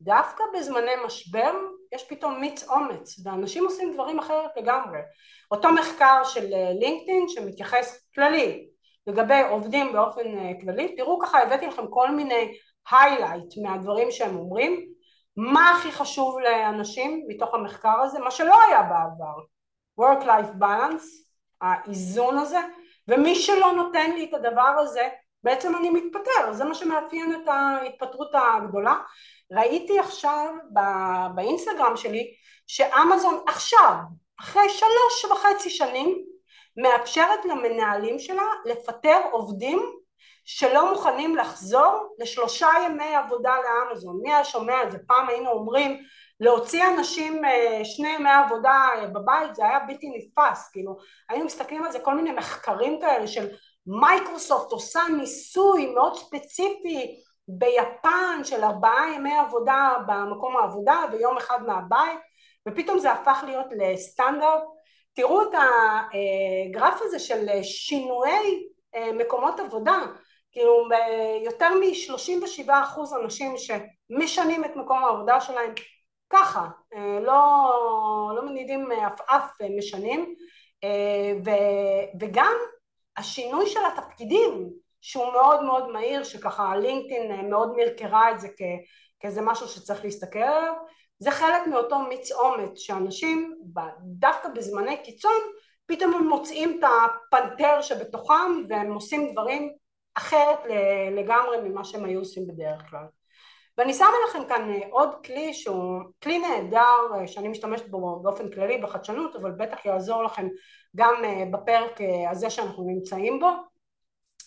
דווקא 0.00 0.44
בזמני 0.54 0.90
משבר 1.06 1.52
יש 1.92 2.04
פתאום 2.08 2.40
מיץ 2.40 2.68
אומץ 2.68 3.20
ואנשים 3.24 3.64
עושים 3.64 3.94
דברים 3.94 4.18
אחרת 4.18 4.50
לגמרי. 4.56 4.98
אותו 5.50 5.72
מחקר 5.72 6.24
של 6.24 6.46
לינקדאין 6.80 7.28
שמתייחס 7.28 8.08
כללי 8.14 8.66
לגבי 9.06 9.40
עובדים 9.50 9.92
באופן 9.92 10.38
אה, 10.38 10.52
כללי, 10.60 10.96
תראו 10.96 11.18
ככה 11.18 11.42
הבאתי 11.42 11.66
לכם 11.66 11.86
כל 11.90 12.10
מיני 12.10 12.52
היילייט 12.90 13.58
מהדברים 13.62 14.10
שהם 14.10 14.36
אומרים, 14.36 14.91
מה 15.36 15.70
הכי 15.70 15.92
חשוב 15.92 16.38
לאנשים 16.38 17.24
מתוך 17.28 17.54
המחקר 17.54 18.00
הזה, 18.00 18.18
מה 18.18 18.30
שלא 18.30 18.62
היה 18.62 18.82
בעבר, 18.82 19.38
work-life 20.00 20.62
balance, 20.62 21.04
האיזון 21.60 22.38
הזה, 22.38 22.58
ומי 23.08 23.34
שלא 23.34 23.72
נותן 23.72 24.10
לי 24.10 24.24
את 24.24 24.34
הדבר 24.34 24.74
הזה, 24.78 25.08
בעצם 25.44 25.76
אני 25.76 25.90
מתפטר, 25.90 26.52
זה 26.52 26.64
מה 26.64 26.74
שמאפיין 26.74 27.34
את 27.34 27.48
ההתפטרות 27.48 28.30
הגדולה. 28.34 28.98
ראיתי 29.52 29.98
עכשיו 29.98 30.54
באינסטגרם 31.34 31.96
שלי 31.96 32.34
שאמזון 32.66 33.44
עכשיו, 33.46 33.94
אחרי 34.40 34.68
שלוש 34.68 35.24
וחצי 35.24 35.70
שנים, 35.70 36.24
מאפשרת 36.76 37.44
למנהלים 37.44 38.18
שלה 38.18 38.46
לפטר 38.64 39.20
עובדים 39.30 40.01
שלא 40.44 40.92
מוכנים 40.92 41.36
לחזור 41.36 42.14
לשלושה 42.18 42.68
ימי 42.86 43.14
עבודה 43.14 43.54
לאמזון. 43.64 44.20
מי 44.22 44.32
היה 44.32 44.44
שומע 44.44 44.82
את 44.82 44.92
זה? 44.92 44.98
פעם 45.06 45.28
היינו 45.28 45.50
אומרים 45.50 46.02
להוציא 46.40 46.84
אנשים 46.98 47.44
אה, 47.44 47.80
שני 47.84 48.08
ימי 48.08 48.30
עבודה 48.30 48.88
אה, 48.96 49.06
בבית 49.06 49.54
זה 49.54 49.64
היה 49.64 49.78
בלתי 49.80 50.10
נתפס, 50.16 50.70
כאילו 50.72 50.96
היינו 51.28 51.44
מסתכלים 51.44 51.84
על 51.84 51.92
זה 51.92 51.98
כל 51.98 52.14
מיני 52.14 52.32
מחקרים 52.32 53.00
כאלה 53.00 53.26
של 53.26 53.48
מייקרוסופט 53.86 54.72
עושה 54.72 55.00
ניסוי 55.16 55.86
מאוד 55.86 56.16
ספציפי 56.16 57.22
ביפן 57.48 58.40
של 58.44 58.64
ארבעה 58.64 59.12
ימי 59.14 59.38
עבודה 59.38 59.94
במקום 60.06 60.56
העבודה 60.56 60.96
ויום 61.12 61.36
אחד 61.36 61.58
מהבית 61.66 62.18
ופתאום 62.68 62.98
זה 62.98 63.12
הפך 63.12 63.44
להיות 63.46 63.66
לסטנדרט 63.70 64.62
תראו 65.14 65.42
את 65.42 65.48
הגרף 65.54 67.00
הזה 67.02 67.18
של 67.18 67.62
שינויי 67.62 68.62
אה, 68.94 69.12
מקומות 69.12 69.60
עבודה 69.60 69.98
כאילו 70.52 70.88
יותר 71.44 71.68
מ-37% 71.74 72.70
אנשים 73.22 73.54
שמשנים 73.56 74.64
את 74.64 74.76
מקום 74.76 75.04
העבודה 75.04 75.40
שלהם 75.40 75.72
ככה, 76.30 76.68
אה, 76.94 77.20
לא, 77.20 78.32
לא 78.36 78.46
מנידים 78.46 78.92
עפעף 78.92 79.58
משנים 79.78 80.34
ו, 81.44 81.50
וגם 82.20 82.54
השינוי 83.16 83.66
של 83.66 83.80
התפקידים 83.92 84.70
שהוא 85.00 85.32
מאוד 85.32 85.62
מאוד 85.62 85.88
מהיר 85.88 86.24
שככה 86.24 86.76
לינקדאין 86.76 87.50
מאוד 87.50 87.76
מרקרה 87.76 88.30
את 88.30 88.40
זה 88.40 88.48
כ, 88.48 88.62
כאיזה 89.20 89.40
משהו 89.40 89.68
שצריך 89.68 90.04
להסתכל 90.04 90.38
עליו 90.38 90.74
זה 91.18 91.30
חלק 91.30 91.66
מאותו 91.66 91.98
מיץ 91.98 92.32
אומץ 92.32 92.78
שאנשים 92.78 93.54
דווקא 94.02 94.48
בזמני 94.48 95.02
קיצון 95.02 95.40
פתאום 95.86 96.14
הם 96.14 96.28
מוצאים 96.28 96.78
את 96.78 96.84
הפנתר 96.84 97.80
שבתוכם 97.82 98.64
והם 98.68 98.92
עושים 98.92 99.32
דברים 99.32 99.72
אחרת 100.14 100.58
לגמרי 101.12 101.56
ממה 101.64 101.84
שהם 101.84 102.04
היו 102.04 102.18
עושים 102.18 102.46
בדרך 102.46 102.90
כלל. 102.90 103.04
ואני 103.78 103.94
שמה 103.94 104.08
לכם 104.28 104.48
כאן 104.48 104.70
אה, 104.70 104.88
עוד 104.90 105.08
כלי 105.24 105.54
שהוא 105.54 106.00
כלי 106.22 106.38
נהדר 106.38 107.14
אה, 107.14 107.26
שאני 107.26 107.48
משתמשת 107.48 107.88
בו 107.88 108.20
באופן 108.22 108.50
כללי 108.50 108.78
בחדשנות 108.78 109.36
אבל 109.36 109.50
בטח 109.50 109.84
יעזור 109.84 110.22
לכם 110.24 110.48
גם 110.96 111.14
אה, 111.24 111.44
בפרק 111.52 111.98
הזה 112.30 112.50
שאנחנו 112.50 112.84
נמצאים 112.84 113.40
בו. 113.40 113.48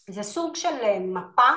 זה 0.10 0.24
סוג 0.24 0.56
של 0.56 1.00
מפה 1.00 1.50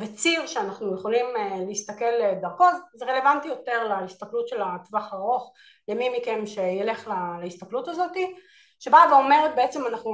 וציר 0.00 0.46
שאנחנו 0.46 0.94
יכולים 0.94 1.26
להסתכל 1.68 2.34
דרכו. 2.40 2.64
זה 2.94 3.04
רלוונטי 3.04 3.48
יותר 3.48 3.84
להסתכלות 3.88 4.48
של 4.48 4.62
הטווח 4.62 5.12
ארוך 5.12 5.52
למי 5.88 6.18
מכם 6.18 6.46
שילך 6.46 7.10
להסתכלות 7.42 7.88
הזאתי 7.88 8.34
שבאה 8.78 9.12
ואומרת 9.12 9.54
בעצם 9.56 9.86
אנחנו 9.86 10.12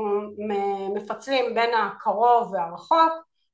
מפצלים 0.95 1.55
בין 1.55 1.71
הקרוב 1.75 2.53
והרחוק 2.53 3.13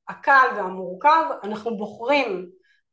הקל 0.08 0.46
והמורכב 0.56 1.24
אנחנו 1.42 1.76
בוחרים 1.76 2.46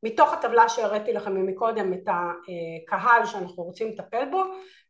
מתוך 0.03 0.33
הטבלה 0.33 0.69
שהראיתי 0.69 1.13
לכם 1.13 1.45
מקודם 1.45 1.93
את 1.93 2.07
הקהל 2.07 3.25
שאנחנו 3.25 3.63
רוצים 3.63 3.87
לטפל 3.87 4.25
בו 4.31 4.43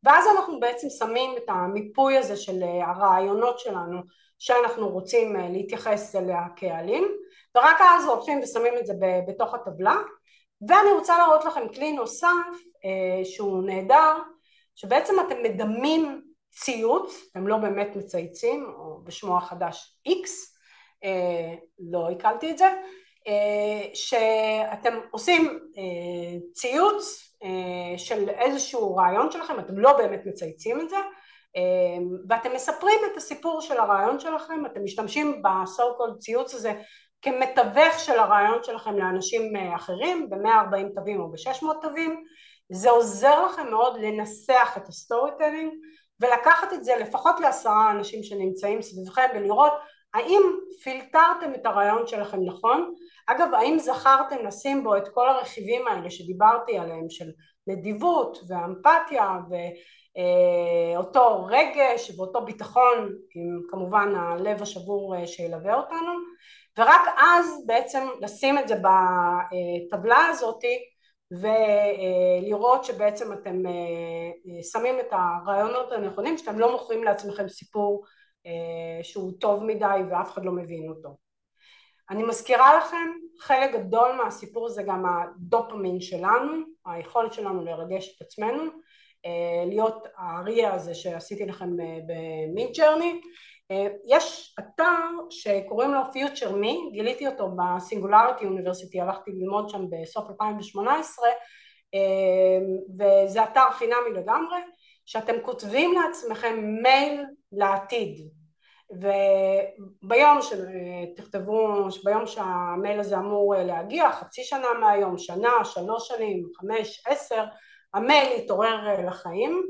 ואז 0.04 0.26
אנחנו 0.38 0.60
בעצם 0.60 0.88
שמים 0.90 1.32
את 1.38 1.44
המיפוי 1.48 2.18
הזה 2.18 2.38
של 2.38 2.64
הרעיונות 2.64 3.60
שלנו 3.60 4.02
שאנחנו 4.40 4.90
רוצים 4.90 5.36
להתייחס 5.36 6.16
אליה 6.16 6.42
כעלים 6.56 7.08
ורק 7.56 7.78
אז 7.82 8.06
הולכים 8.06 8.40
ושמים 8.44 8.74
את 8.78 8.86
זה 8.86 8.94
בתוך 9.28 9.54
הטבלה. 9.54 9.96
ואני 10.68 10.92
רוצה 10.92 11.18
להראות 11.18 11.46
לכם 11.46 11.68
כלי 11.76 11.92
נוסף 11.92 12.28
אה, 12.86 13.26
שהוא 13.26 13.64
נהדר 13.66 14.14
שבעצם 14.76 15.14
אתם 15.28 15.44
מדמים 15.44 16.22
ציוץ, 16.56 17.30
אתם 17.32 17.48
לא 17.48 17.58
באמת 17.58 17.96
מצייצים 17.96 18.66
או 18.78 19.04
בשמו 19.04 19.38
החדש 19.38 19.98
X, 20.08 20.30
אה, 21.04 21.56
לא 21.80 22.10
הקלתי 22.12 22.52
את 22.52 22.58
זה 22.58 22.68
אה, 23.28 23.90
שאתם 23.94 25.00
עושים 25.12 25.60
אה, 25.78 26.40
ציוץ 26.54 27.34
אה, 27.44 27.98
של 27.98 28.30
איזשהו 28.30 28.96
רעיון 28.96 29.32
שלכם, 29.32 29.60
אתם 29.60 29.80
לא 29.80 29.98
באמת 29.98 30.22
מצייצים 30.26 30.82
את 30.82 30.90
זה 30.90 30.98
ואתם 32.30 32.54
מספרים 32.54 33.00
את 33.12 33.18
הסיפור 33.18 33.62
של 33.62 33.78
הרעיון 33.78 34.20
שלכם, 34.20 34.66
אתם 34.66 34.84
משתמשים 34.84 35.42
ב-so 35.44 35.84
called 35.98 36.18
ציוץ 36.18 36.54
הזה 36.54 36.74
כמתווך 37.22 38.00
של 38.00 38.20
הרעיון 38.20 38.64
שלכם 38.64 38.98
לאנשים 38.98 39.54
אחרים 39.76 40.30
ב-140 40.30 40.96
תווים 40.96 41.20
או 41.20 41.32
ב-600 41.32 41.66
תווים. 41.82 42.24
זה 42.70 42.90
עוזר 42.90 43.46
לכם 43.46 43.70
מאוד 43.70 43.98
לנסח 44.00 44.74
את 44.78 44.88
ה-storytelling 44.88 45.74
ולקחת 46.20 46.74
את 46.74 46.84
זה 46.84 46.96
לפחות 47.00 47.40
לעשרה 47.40 47.92
אנשים 47.92 48.24
שנמצאים 48.24 48.82
סביבכם 48.82 49.28
ולראות 49.36 49.74
האם 50.14 50.42
פילטרתם 50.84 51.54
את 51.56 51.66
הרעיון 51.66 52.08
שלכם 52.08 52.38
נכון? 52.46 52.94
אגב, 53.28 53.54
האם 53.54 53.80
זכרתם 53.80 54.46
לשים 54.46 54.84
בו 54.84 54.98
את 54.98 55.08
כל 55.08 55.30
הרכיבים 55.30 55.88
האלה 55.88 56.12
שדיברתי 56.12 56.78
עליהם 56.78 57.10
של 57.10 57.26
נדיבות 57.68 58.38
ואמפתיה 58.48 59.38
ואותו 60.96 61.46
רגש 61.46 62.12
ואותו 62.18 62.46
ביטחון 62.46 63.16
עם 63.36 63.62
כמובן 63.70 64.16
הלב 64.16 64.62
השבור 64.62 65.16
אה, 65.16 65.28
שילווה 65.28 65.76
אותנו 65.76 66.12
ורק 66.78 67.02
אז 67.18 67.64
בעצם 67.66 68.08
לשים 68.22 68.58
את 68.58 68.68
זה 68.68 68.76
בטבלה 68.76 70.26
הזאתי 70.30 70.95
ולראות 71.32 72.84
שבעצם 72.84 73.34
אתם 73.34 73.66
אה, 73.66 74.64
שמים 74.72 75.00
את 75.00 75.08
הרעיונות 75.12 75.92
הנכונים 75.92 76.38
שאתם 76.38 76.60
לא 76.60 76.72
מוכרים 76.72 77.04
לעצמכם 77.04 77.48
סיפור 77.48 78.06
אה, 78.46 79.04
שהוא 79.04 79.32
טוב 79.40 79.64
מדי 79.64 80.02
ואף 80.12 80.34
אחד 80.34 80.46
לא 80.46 80.52
מבין 80.52 80.90
אותו. 80.90 81.18
אני 82.10 82.24
מזכירה 82.24 82.78
לכם, 82.78 83.12
חלק 83.40 83.74
גדול 83.74 84.12
מהסיפור 84.12 84.70
זה 84.70 84.84
גם 84.84 85.04
הדופמין 85.06 86.02
שלנו, 86.02 86.54
היכולת 86.86 87.34
שלנו 87.34 87.66
לרגש 87.66 88.16
את 88.16 88.22
עצמנו, 88.22 88.64
אה, 89.26 89.66
להיות 89.68 90.08
האריה 90.18 90.74
הזה 90.74 90.96
שעשיתי 90.96 91.46
לכם 91.46 91.70
במיד 92.08 92.70
ג'רני. 92.78 93.22
יש 94.06 94.56
אתר 94.60 95.08
שקוראים 95.30 95.94
לו 95.94 96.02
Future 96.02 96.52
Me, 96.52 96.92
גיליתי 96.92 97.28
אותו 97.28 97.50
בסינגולריטי 97.56 98.46
אוניברסיטי, 98.46 99.02
הלכתי 99.02 99.32
ללמוד 99.32 99.70
שם 99.70 99.86
בסוף 99.90 100.30
2018 100.30 101.30
וזה 103.00 103.44
אתר 103.44 103.72
חינמי 103.72 104.12
לגמרי 104.14 104.58
שאתם 105.06 105.36
כותבים 105.42 105.94
לעצמכם 105.94 106.60
מייל 106.84 107.26
לעתיד. 107.52 108.30
וביום 108.92 110.40
שתכתבו, 110.42 111.88
ביום 112.04 112.28
שהמייל 112.28 113.00
הזה 113.00 113.18
אמור 113.18 113.56
להגיע, 113.58 114.12
חצי 114.12 114.44
שנה 114.44 114.68
מהיום, 114.80 115.18
שנה, 115.18 115.66
שלוש 115.66 116.08
שנים, 116.08 116.44
חמש, 116.56 117.04
עשר, 117.08 117.46
המייל 117.94 118.40
יתעורר 118.40 119.06
לחיים 119.08 119.64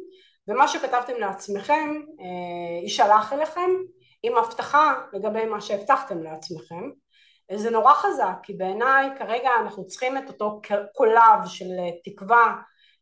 ומה 0.47 0.67
שכתבתם 0.67 1.13
לעצמכם 1.19 2.01
אה, 2.19 2.81
יישלח 2.83 3.33
אליכם 3.33 3.69
עם 4.23 4.37
הבטחה 4.37 4.93
לגבי 5.13 5.45
מה 5.45 5.61
שהבטחתם 5.61 6.23
לעצמכם 6.23 6.89
זה 7.53 7.69
נורא 7.71 7.93
חזק 7.93 8.35
כי 8.43 8.53
בעיניי 8.53 9.09
כרגע 9.19 9.49
אנחנו 9.61 9.87
צריכים 9.87 10.17
את 10.17 10.27
אותו 10.27 10.61
קולב 10.93 11.45
של 11.45 11.67
תקווה 12.03 12.55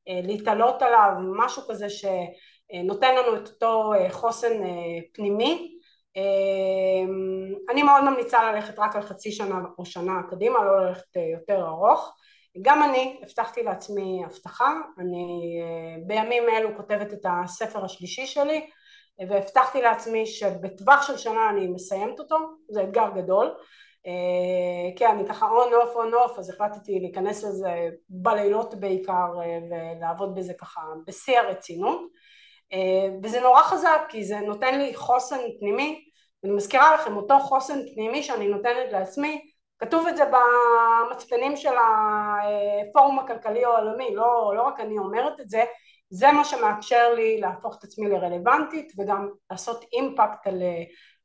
אה, 0.08 0.20
להתעלות 0.24 0.82
עליו, 0.82 1.12
משהו 1.36 1.64
כזה 1.70 1.88
שנותן 1.90 3.16
לנו 3.16 3.36
את 3.36 3.48
אותו 3.48 3.94
אה, 3.94 4.10
חוסן 4.12 4.64
אה, 4.64 5.00
פנימי. 5.14 5.70
אני 7.70 7.84
מאוד 7.84 8.04
ממליצה 8.04 8.52
ללכת 8.52 8.80
רק 8.80 8.96
על 8.96 9.02
חצי 9.02 9.32
שנה 9.32 9.56
או 9.78 9.86
שנה 9.86 10.14
קדימה, 10.30 10.64
לא 10.64 10.86
ללכת 10.86 11.16
יותר 11.34 11.66
ארוך. 11.68 12.16
גם 12.62 12.84
אני 12.84 13.20
הבטחתי 13.24 13.64
לעצמי 13.64 14.22
הבטחה, 14.26 14.74
אני 15.00 15.60
בימים 16.08 16.44
אלו 16.50 16.70
כותבת 16.78 17.14
את 17.14 17.26
הספר 17.26 17.86
השלישי 17.86 18.26
שלי 18.26 18.70
והבטחתי 19.20 19.82
לעצמי 19.82 20.26
שבטווח 20.26 21.08
של 21.08 21.18
שנה 21.18 21.50
אני 21.50 21.68
מסיימת 21.68 22.20
אותו, 22.20 22.38
זה 22.70 22.84
אתגר 22.84 23.10
גדול. 23.16 23.56
אה, 24.08 24.98
כן, 24.98 25.08
אני 25.08 25.28
ככה 25.28 25.46
on 25.46 25.74
off 25.74 25.96
on 25.96 26.14
off, 26.14 26.40
אז 26.40 26.50
החלטתי 26.50 27.00
להיכנס 27.00 27.44
לזה 27.44 27.90
בלילות 28.10 28.76
בעיקר 28.76 29.28
אה, 29.42 29.60
ולעבוד 29.70 30.36
בזה 30.36 30.54
ככה 30.54 30.82
בשיא 31.08 31.40
הרצינות. 31.40 32.02
אה, 32.74 33.10
וזה 33.24 33.42
נורא 33.42 33.62
חזק 33.62 34.02
כי 34.10 34.24
זה 34.24 34.40
נותן 34.40 34.80
לי 34.80 34.96
חוסן 34.96 35.40
פנימי. 35.60 36.04
אני 36.44 36.52
מזכירה 36.52 36.96
לכם 36.96 37.18
אותו 37.18 37.40
חוסן 37.40 37.80
פנימי 37.94 38.24
שאני 38.24 38.48
נותנת 38.48 38.92
לעצמי 38.92 39.42
כתוב 39.86 40.08
את 40.08 40.18
זה 40.18 40.24
במצפנים 40.26 41.58
של 41.58 41.74
הפורום 42.90 43.20
הכלכלי 43.20 43.66
העולמי 43.66 44.16
לא, 44.16 44.54
לא 44.56 44.62
רק 44.62 44.80
אני 44.80 44.98
אומרת 44.98 45.40
את 45.40 45.50
זה 45.50 45.64
זה 46.10 46.32
מה 46.32 46.46
שמאפשר 46.46 47.14
לי 47.14 47.40
להפוך 47.40 47.76
את 47.80 47.84
עצמי 47.84 48.10
לרלוונטית 48.10 48.94
וגם 48.98 49.30
לעשות 49.52 49.86
אימפקט 49.94 50.48
על 50.48 50.62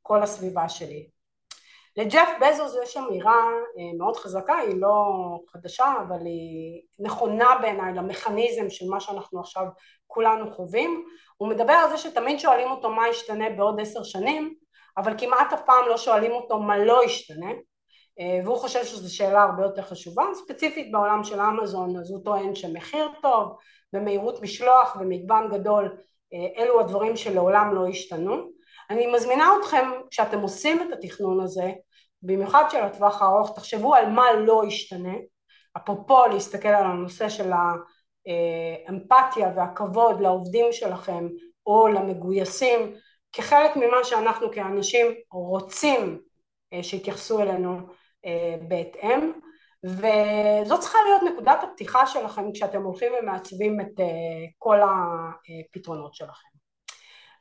כל 0.01 0.23
הסביבה 0.23 0.69
שלי. 0.69 1.09
לג'ף 1.97 2.29
בזוס 2.41 2.75
יש 2.83 2.97
אמירה 2.97 3.41
אה, 3.77 3.97
מאוד 3.97 4.15
חזקה, 4.15 4.57
היא 4.57 4.75
לא 4.81 5.13
חדשה 5.49 5.93
אבל 6.07 6.25
היא 6.25 6.81
נכונה 6.99 7.57
בעיניי 7.61 7.93
למכניזם 7.93 8.69
של 8.69 8.85
מה 8.89 8.99
שאנחנו 8.99 9.39
עכשיו 9.39 9.65
כולנו 10.07 10.53
חווים, 10.53 11.05
הוא 11.37 11.49
מדבר 11.49 11.73
על 11.73 11.89
זה 11.89 11.97
שתמיד 11.97 12.39
שואלים 12.39 12.71
אותו 12.71 12.89
מה 12.89 13.07
ישתנה 13.07 13.49
בעוד 13.49 13.81
עשר 13.81 14.03
שנים 14.03 14.55
אבל 14.97 15.13
כמעט 15.17 15.53
אף 15.53 15.61
פעם 15.65 15.85
לא 15.89 15.97
שואלים 15.97 16.31
אותו 16.31 16.59
מה 16.59 16.77
לא 16.77 17.03
ישתנה. 17.05 17.49
אה, 17.49 17.68
והוא 18.45 18.57
חושב 18.57 18.83
שזו 18.83 19.15
שאלה 19.15 19.43
הרבה 19.43 19.63
יותר 19.63 19.81
חשובה, 19.81 20.23
ספציפית 20.33 20.91
בעולם 20.91 21.23
של 21.23 21.39
אמזון 21.39 21.97
אז 21.97 22.11
הוא 22.11 22.23
טוען 22.23 22.55
שמחיר 22.55 23.07
טוב 23.21 23.55
ומהירות 23.93 24.41
משלוח 24.41 24.97
ומגוון 24.99 25.49
גדול 25.51 25.97
אה, 26.33 26.63
אלו 26.63 26.79
הדברים 26.79 27.17
שלעולם 27.17 27.75
לא 27.75 27.87
ישתנו. 27.87 28.49
אני 28.89 29.07
מזמינה 29.07 29.49
אתכם 29.59 29.89
כשאתם 30.11 30.39
עושים 30.39 30.81
את 30.81 30.93
התכנון 30.93 31.41
הזה 31.41 31.71
במיוחד 32.23 32.63
של 32.69 32.77
הטווח 32.77 33.21
הארוך, 33.21 33.55
תחשבו 33.55 33.95
על 33.95 34.09
מה 34.09 34.33
לא 34.33 34.63
ישתנה, 34.67 35.13
אפרופו 35.77 36.25
להסתכל 36.25 36.67
על 36.67 36.85
הנושא 36.85 37.29
של 37.29 37.51
האמפתיה 38.87 39.53
והכבוד 39.55 40.21
לעובדים 40.21 40.65
שלכם 40.71 41.27
או 41.65 41.87
למגויסים 41.87 42.93
כחלק 43.31 43.75
ממה 43.75 44.03
שאנחנו 44.03 44.51
כאנשים 44.51 45.07
רוצים 45.31 46.19
אה, 46.73 46.83
שיתייחסו 46.83 47.41
אלינו 47.41 47.77
אה, 47.77 47.83
בהתאם 48.67 49.31
וזאת 49.83 50.79
צריכה 50.79 50.97
להיות 51.05 51.33
נקודת 51.33 51.63
הפתיחה 51.63 52.07
שלכם 52.07 52.51
כשאתם 52.53 52.83
הולכים 52.83 53.11
ומעצבים 53.21 53.81
את 53.81 53.99
אה, 53.99 54.05
כל 54.57 54.79
הפתרונות 54.81 56.13
שלכם. 56.13 56.49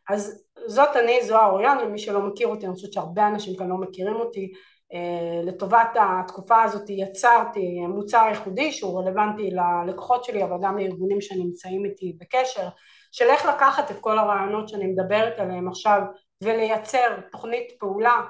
אז 0.09 0.45
זאת 0.67 0.97
אני, 0.97 1.25
זוהר 1.25 1.51
אוריאן, 1.51 1.79
למי 1.79 1.99
שלא 1.99 2.21
מכיר 2.21 2.49
אותי, 2.49 2.67
אני 2.67 2.75
חושבת 2.75 2.93
שהרבה 2.93 3.29
אנשים 3.29 3.57
כאן 3.57 3.69
לא 3.69 3.77
מכירים 3.77 4.17
אותי, 4.17 4.53
אה, 4.95 5.41
לטובת 5.43 5.97
התקופה 6.01 6.63
הזאת 6.63 6.91
יצרתי 6.91 7.81
מוצר 7.81 8.27
ייחודי 8.29 8.73
שהוא 8.73 9.01
רלוונטי 9.01 9.51
ללקוחות 9.51 10.25
שלי 10.25 10.45
אבל 10.45 10.57
גם 10.63 10.79
לארגונים 10.79 11.21
שנמצאים 11.21 11.85
איתי 11.85 12.17
בקשר 12.21 12.69
של 13.13 13.25
איך 13.25 13.47
לקחת 13.47 13.91
את 13.91 13.97
כל 14.01 14.19
הרעיונות 14.19 14.69
שאני 14.69 14.87
מדברת 14.87 15.39
עליהם 15.39 15.69
עכשיו 15.69 16.01
ולייצר 16.45 17.21
תוכנית 17.33 17.73
פעולה 17.79 18.11
אה, 18.15 18.25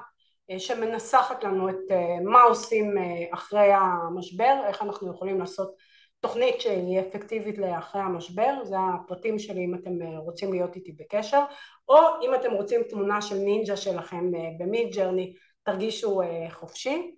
שמנסחת 0.57 1.43
לנו 1.43 1.69
את 1.69 1.91
אה, 1.91 2.19
מה 2.23 2.41
עושים 2.41 2.95
אחרי 3.33 3.69
המשבר, 3.73 4.61
איך 4.67 4.81
אנחנו 4.81 5.11
יכולים 5.11 5.39
לעשות 5.39 5.75
תוכנית 6.19 6.61
שהיא 6.61 6.99
אפקטיבית 6.99 7.57
לאחרי 7.57 8.01
המשבר, 8.01 8.63
זה 8.63 8.75
הפרטים 8.79 9.39
שלי 9.39 9.65
אם 9.65 9.75
אתם 9.75 9.91
רוצים 10.17 10.53
להיות 10.53 10.75
איתי 10.75 10.91
בקשר, 10.91 11.43
או 11.89 11.97
אם 12.21 12.35
אתם 12.35 12.51
רוצים 12.51 12.83
תמונה 12.83 13.21
של 13.21 13.35
נינג'ה 13.35 13.77
שלכם 13.77 14.31
במיד 14.59 14.95
ג'רני, 14.95 15.33
תרגישו 15.63 16.21
חופשי. 16.49 17.11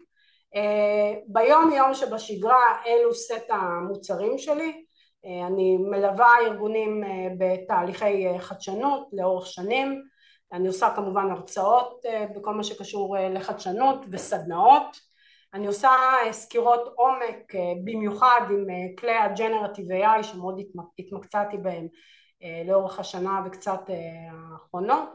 ביום 1.28 1.72
יום 1.78 1.94
שבשגרה 1.94 2.82
אלו 2.88 3.14
סט 3.14 3.50
המוצרים 3.50 4.38
שלי, 4.38 4.84
אני 5.48 5.78
מלווה 5.78 6.36
ארגונים 6.46 7.04
בתהליכי 7.38 8.40
חדשנות 8.40 9.10
לאורך 9.14 9.48
שנים, 9.48 10.02
אני 10.54 10.68
עושה 10.68 10.89
כמובן 10.95 11.32
הרצאות 11.32 12.06
בכל 12.36 12.54
מה 12.54 12.64
שקשור 12.64 13.18
לחדשנות 13.20 14.06
וסדנאות. 14.12 15.12
אני 15.54 15.68
עושה 15.68 15.89
אה, 15.89 16.34
סקירות 16.34 16.93
עומק 16.95 17.56
אה, 17.56 17.60
במיוחד 17.84 18.41
עם 18.49 18.70
אה, 18.70 18.97
כלי 18.97 19.18
הג'נרטיב 19.18 19.91
AI 19.91 20.24
שמאוד 20.24 20.62
התמקצעתי 20.99 21.58
בהם 21.58 21.88
לאורך 22.66 22.99
השנה 22.99 23.41
וקצת 23.45 23.82
האחרונות. 24.32 25.10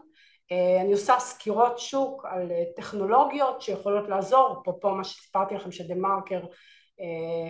אני 0.80 0.93
עושה 0.93 1.18
סקירות 1.18 1.78
שוק 1.78 2.24
על 2.24 2.51
טכנולוגיות 2.76 3.62
שיכולות 3.62 4.09
לעזור, 4.09 4.59
אפרופו 4.62 4.91
מה 4.91 5.05
שסיפרתי 5.05 5.55
לכם 5.55 5.72
שדה 5.72 5.95
מרקר 5.95 6.41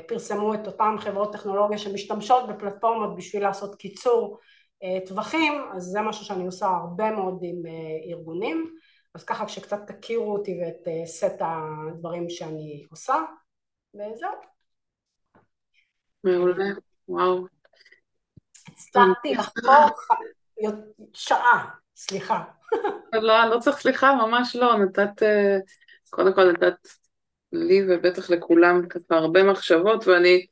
פרסמו 0.08 0.54
את 0.54 0.66
אותן 0.66 0.96
חברות 0.98 1.32
טכנולוגיה 1.32 1.78
שמשתמשות 1.78 2.48
בפלטפורמות 2.48 3.16
בשביל 3.16 3.42
לעשות 3.42 3.74
קיצור 3.74 4.38
טווחים, 5.06 5.52
אז 5.74 5.82
זה 5.82 6.00
משהו 6.00 6.24
שאני 6.24 6.46
עושה 6.46 6.66
הרבה 6.66 7.10
מאוד 7.10 7.40
עם 7.42 7.62
ארגונים 8.10 8.76
אז 9.16 9.24
ככה 9.24 9.46
כשקצת 9.46 9.78
תכירו 9.86 10.32
אותי 10.32 10.60
ואת 10.60 10.88
אה, 10.88 11.06
סט 11.06 11.40
הדברים 11.40 12.30
שאני 12.30 12.86
עושה, 12.90 13.14
וזהו. 13.94 14.30
מעולה, 16.24 16.64
וואו. 17.08 17.46
הצלחתי 18.68 19.34
לחקור 19.34 19.72
שעה, 21.12 21.68
סליחה. 21.96 22.44
לא, 23.12 23.44
לא 23.44 23.58
צריך 23.58 23.78
סליחה, 23.78 24.14
ממש 24.14 24.56
לא, 24.56 24.78
נתת, 24.78 25.22
אה, 25.22 25.58
קודם 26.10 26.34
כל 26.34 26.52
נתת 26.52 26.88
לי 27.52 27.82
ובטח 27.88 28.30
לכולם 28.30 28.88
ככה 28.88 29.16
הרבה 29.16 29.42
מחשבות, 29.42 30.06
ואני 30.06 30.46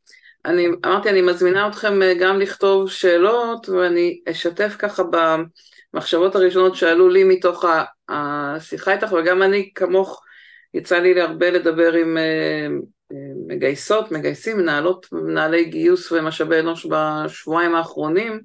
אני 0.44 0.66
אמרתי, 0.86 1.10
אני 1.10 1.22
מזמינה 1.22 1.68
אתכם 1.68 2.02
אה, 2.02 2.14
גם 2.20 2.40
לכתוב 2.40 2.90
שאלות, 2.90 3.68
ואני 3.68 4.20
אשתף 4.30 4.76
ככה 4.78 5.02
במחשבות 5.92 6.36
הראשונות 6.36 6.76
שעלו 6.76 7.08
לי 7.08 7.24
מתוך 7.24 7.64
השיחה 8.08 8.92
איתך, 8.92 9.12
וגם 9.12 9.42
אני 9.42 9.70
כמוך, 9.74 10.22
יצא 10.74 10.98
לי 10.98 11.20
הרבה 11.20 11.50
לדבר 11.50 11.92
עם 11.92 12.18
אה, 12.18 12.66
אה, 13.12 13.16
מגייסות, 13.46 14.12
מגייסים, 14.12 14.56
מנהלות, 14.56 15.06
מנהלי 15.12 15.64
גיוס 15.64 16.12
ומשאבי 16.12 16.60
אנוש 16.60 16.86
בשבועיים 16.86 17.74
האחרונים, 17.74 18.40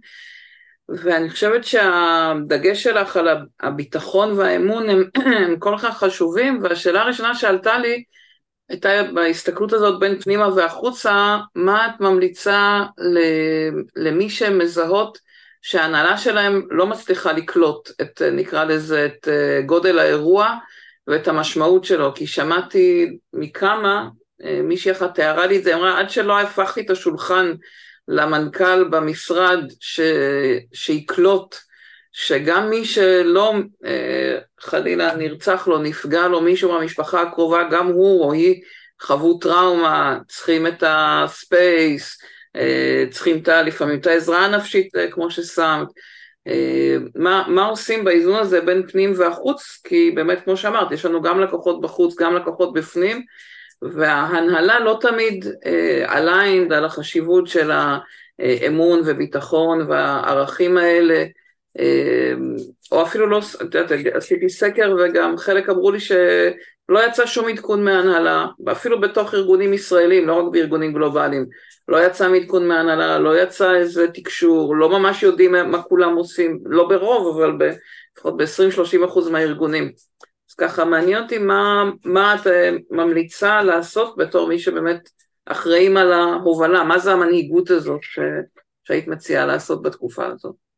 ואני 0.89 1.29
חושבת 1.29 1.63
שהדגש 1.63 2.83
שלך 2.83 3.17
על 3.17 3.27
הביטחון 3.59 4.31
והאמון 4.31 4.89
הם, 4.89 5.03
הם 5.45 5.59
כל 5.59 5.75
כך 5.81 5.97
חשובים, 5.97 6.59
והשאלה 6.63 7.01
הראשונה 7.01 7.35
שעלתה 7.35 7.77
לי, 7.77 8.03
הייתה 8.69 8.89
בהסתכלות 9.13 9.73
הזאת 9.73 9.99
בין 9.99 10.19
פנימה 10.19 10.55
והחוצה, 10.55 11.37
מה 11.55 11.87
את 11.87 12.01
ממליצה 12.01 12.83
למי 13.95 14.29
שמזהות 14.29 15.17
שההנהלה 15.61 16.17
שלהם 16.17 16.67
לא 16.69 16.87
מצליחה 16.87 17.31
לקלוט 17.31 17.89
את, 18.01 18.21
נקרא 18.31 18.63
לזה, 18.63 19.05
את 19.05 19.27
אה, 19.27 19.61
גודל 19.65 19.99
האירוע 19.99 20.57
ואת 21.07 21.27
המשמעות 21.27 21.85
שלו, 21.85 22.13
כי 22.15 22.27
שמעתי 22.27 23.17
מכמה, 23.33 24.07
אה, 24.43 24.61
מישהי 24.63 24.91
אחת 24.91 25.15
תיארה 25.15 25.47
לי 25.47 25.57
את 25.57 25.63
זה, 25.63 25.75
אמרה, 25.75 25.99
עד 25.99 26.09
שלא 26.09 26.39
הפכתי 26.39 26.81
את 26.81 26.89
השולחן 26.89 27.53
למנכ"ל 28.07 28.83
במשרד 28.83 29.59
ש, 29.79 29.99
שיקלוט 30.73 31.55
שגם 32.21 32.69
מי 32.69 32.85
שלא 32.85 33.53
אה, 33.85 34.37
חלילה 34.59 35.15
נרצח 35.15 35.67
לו, 35.67 35.77
נפגע 35.77 36.27
לו 36.27 36.41
מישהו 36.41 36.71
מהמשפחה 36.71 37.21
הקרובה, 37.21 37.63
גם 37.71 37.87
הוא 37.87 38.23
או 38.23 38.33
היא 38.33 38.61
חוו 39.01 39.39
טראומה, 39.39 40.19
צריכים 40.27 40.67
את 40.67 40.83
הספייס, 40.87 42.21
אה, 42.55 43.03
צריכים 43.11 43.37
את, 43.37 43.47
לפעמים 43.47 43.99
את 43.99 44.07
העזרה 44.07 44.45
הנפשית 44.45 44.95
אה, 44.95 45.11
כמו 45.11 45.31
ששמת. 45.31 45.87
מה, 47.15 47.43
מה 47.47 47.65
עושים 47.65 48.03
באיזון 48.03 48.35
הזה 48.35 48.61
בין 48.61 48.87
פנים 48.87 49.13
והחוץ? 49.17 49.81
כי 49.83 50.11
באמת 50.11 50.43
כמו 50.43 50.57
שאמרת, 50.57 50.91
יש 50.91 51.05
לנו 51.05 51.21
גם 51.21 51.41
לקוחות 51.41 51.81
בחוץ, 51.81 52.19
גם 52.19 52.35
לקוחות 52.35 52.73
בפנים, 52.73 53.21
וההנהלה 53.81 54.79
לא 54.79 54.97
תמיד 55.01 55.45
aligned 56.07 56.73
על 56.73 56.85
החשיבות 56.85 57.47
של 57.47 57.71
האמון 58.39 59.01
וביטחון 59.05 59.85
והערכים 59.89 60.77
האלה. 60.77 61.25
אמ, 61.79 62.55
או 62.91 63.01
אפילו 63.01 63.27
לא, 63.27 63.39
את 63.61 63.75
יודעת, 63.75 63.91
עשיתי 64.13 64.49
סקר 64.49 64.95
וגם 64.99 65.37
חלק 65.37 65.69
אמרו 65.69 65.91
לי 65.91 65.99
שלא 65.99 67.05
יצא 67.07 67.25
שום 67.25 67.47
עדכון 67.47 67.83
מהנהלה, 67.83 68.45
אפילו 68.71 69.01
בתוך 69.01 69.33
ארגונים 69.33 69.73
ישראלים, 69.73 70.27
לא 70.27 70.33
רק 70.33 70.51
בארגונים 70.51 70.93
גלובליים, 70.93 71.45
לא 71.87 72.05
יצא 72.05 72.27
עדכון 72.35 72.67
מהנהלה, 72.67 73.19
לא 73.19 73.39
יצא 73.39 73.75
איזה 73.75 74.07
תקשור, 74.07 74.75
לא 74.75 74.89
ממש 74.89 75.23
יודעים 75.23 75.51
מה 75.51 75.81
כולם 75.81 76.15
עושים, 76.15 76.59
לא 76.65 76.87
ברוב, 76.87 77.37
אבל 77.37 77.57
לפחות 78.17 78.37
ב-20-30 78.37 79.05
אחוז 79.05 79.29
מהארגונים. 79.29 79.91
אז 80.49 80.53
ככה 80.53 80.85
מעניין 80.85 81.23
אותי 81.23 81.37
מה, 81.37 81.83
מה 82.05 82.35
את 82.35 82.47
אה, 82.47 82.71
ממליצה 82.91 83.61
לעשות 83.63 84.17
בתור 84.17 84.47
מי 84.47 84.59
שבאמת 84.59 85.09
אחראים 85.45 85.97
על 85.97 86.13
ההובלה, 86.13 86.83
מה 86.83 86.99
זה 86.99 87.11
המנהיגות 87.11 87.69
הזאת 87.69 87.99
ש, 88.03 88.19
שהיית 88.83 89.07
מציעה 89.07 89.45
לעשות 89.45 89.81
בתקופה 89.81 90.25
הזאת? 90.25 90.68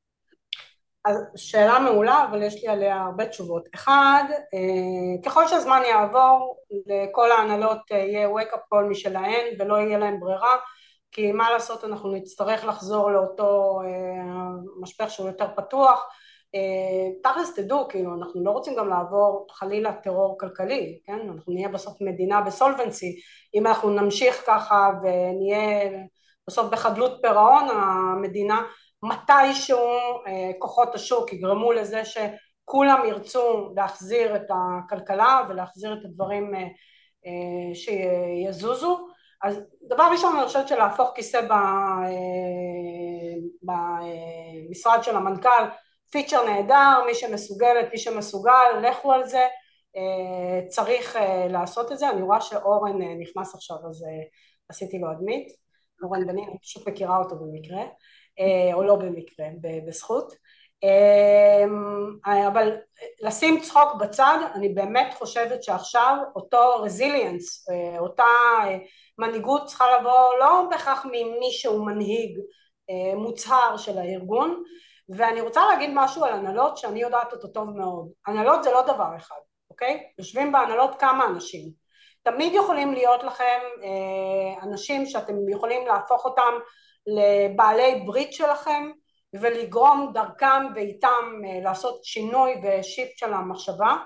אז 1.05 1.17
שאלה 1.35 1.79
מעולה, 1.79 2.25
אבל 2.29 2.43
יש 2.43 2.63
לי 2.63 2.67
עליה 2.67 3.01
הרבה 3.01 3.25
תשובות. 3.25 3.67
אחד, 3.75 4.23
אה, 4.29 5.21
ככל 5.25 5.47
שהזמן 5.47 5.81
יעבור, 5.89 6.57
לכל 6.85 7.31
ההנהלות 7.31 7.79
אה, 7.91 7.97
יהיה 7.97 8.29
wake 8.29 8.53
up 8.53 8.57
call 8.73 8.89
משלהן 8.89 9.45
ולא 9.59 9.75
יהיה 9.75 9.97
להן 9.97 10.19
ברירה, 10.19 10.55
כי 11.11 11.31
מה 11.31 11.51
לעשות, 11.51 11.83
אנחנו 11.83 12.11
נצטרך 12.11 12.65
לחזור 12.65 13.11
לאותו 13.11 13.79
אה, 13.85 14.23
משפך 14.81 15.09
שהוא 15.09 15.27
יותר 15.27 15.47
פתוח. 15.55 16.05
תכלס 17.23 17.55
תדעו, 17.55 17.87
כאילו, 17.87 18.15
אנחנו 18.15 18.43
לא 18.43 18.51
רוצים 18.51 18.75
גם 18.75 18.89
לעבור 18.89 19.47
חלילה 19.51 19.93
טרור 19.93 20.37
כלכלי, 20.39 20.99
כן? 21.05 21.19
אנחנו 21.33 21.53
נהיה 21.53 21.69
בסוף 21.69 22.01
מדינה 22.01 22.41
בסולבנסי, 22.41 23.15
אם 23.55 23.67
אנחנו 23.67 23.89
נמשיך 23.89 24.43
ככה 24.47 24.91
ונהיה 25.03 25.89
בסוף 26.47 26.71
בחדלות 26.71 27.19
פירעון, 27.21 27.69
המדינה 27.69 28.61
מתישהו 29.03 29.79
אה, 30.27 30.51
כוחות 30.59 30.95
השוק 30.95 31.33
יגרמו 31.33 31.71
לזה 31.71 32.01
שכולם 32.05 33.05
ירצו 33.07 33.73
להחזיר 33.75 34.35
את 34.35 34.47
הכלכלה 34.49 35.41
ולהחזיר 35.49 35.93
את 35.93 36.05
הדברים 36.05 36.55
אה, 36.55 36.67
אה, 37.25 37.75
שיזוזו. 37.75 39.07
אז 39.43 39.59
דבר 39.87 40.03
ראשון 40.11 40.35
אני 40.35 40.45
חושבת 40.45 40.67
שלהפוך 40.67 41.11
כיסא 41.15 41.41
במשרד 43.63 45.03
של 45.03 45.15
המנכ"ל 45.15 45.63
פיצ'ר 46.11 46.45
נהדר, 46.45 47.03
מי 47.05 47.15
שמסוגלת, 47.15 47.91
מי 47.91 47.97
שמסוגל, 47.97 48.79
לכו 48.81 49.11
על 49.11 49.23
זה, 49.23 49.47
צריך 50.69 51.17
לעשות 51.49 51.91
את 51.91 51.97
זה, 51.97 52.09
אני 52.09 52.21
רואה 52.21 52.41
שאורן 52.41 53.01
נכנס 53.19 53.55
עכשיו 53.55 53.77
אז 53.89 54.05
עשיתי 54.69 54.99
לו 54.99 55.11
אדמית, 55.11 55.47
אורן 56.03 56.27
בנין, 56.27 56.49
אני 56.49 56.59
פשוט 56.59 56.87
מכירה 56.87 57.17
אותו 57.17 57.35
במקרה. 57.35 57.81
אה, 57.81 57.87
או 58.73 58.83
לא 58.83 58.95
במקרה, 58.95 59.45
בזכות. 59.87 60.33
אה, 60.83 62.47
אבל 62.47 62.77
לשים 63.21 63.59
צחוק 63.59 63.95
בצד, 63.99 64.37
אני 64.55 64.69
באמת 64.69 65.13
חושבת 65.17 65.63
שעכשיו 65.63 66.17
אותו 66.35 66.81
רזיליאנס, 66.81 67.69
אה, 67.69 67.99
אותה 67.99 68.23
מנהיגות 69.17 69.65
צריכה 69.65 69.85
לבוא 69.99 70.37
לא 70.39 70.67
בהכרח 70.69 71.05
ממי 71.05 71.51
שהוא 71.51 71.85
מנהיג 71.85 72.39
מוצהר 73.15 73.77
של 73.77 73.97
הארגון, 73.97 74.63
ואני 75.09 75.41
רוצה 75.41 75.61
להגיד 75.67 75.89
משהו 75.93 76.25
על 76.25 76.33
הנהלות 76.33 76.77
שאני 76.77 77.01
יודעת 77.01 77.33
אותו 77.33 77.47
טוב 77.47 77.69
מאוד. 77.69 78.09
הנהלות 78.27 78.63
זה 78.63 78.71
לא 78.71 78.81
דבר 78.81 79.15
אחד, 79.17 79.35
אוקיי? 79.69 80.03
יושבים 80.19 80.51
בהנהלות 80.51 80.99
כמה 80.99 81.25
אנשים. 81.25 81.69
תמיד 82.23 82.53
יכולים 82.53 82.93
להיות 82.93 83.23
לכם 83.23 83.59
אנשים 84.63 85.05
שאתם 85.05 85.49
יכולים 85.49 85.87
להפוך 85.87 86.25
אותם 86.25 86.53
לבעלי 87.07 88.03
ברית 88.05 88.33
שלכם 88.33 88.91
ולגרום 89.33 90.11
דרכם 90.13 90.73
ואיתם 90.75 91.41
אה, 91.45 91.59
לעשות 91.63 92.03
שינוי 92.03 92.53
ושיפט 92.63 93.17
של 93.17 93.33
המחשבה. 93.33 93.97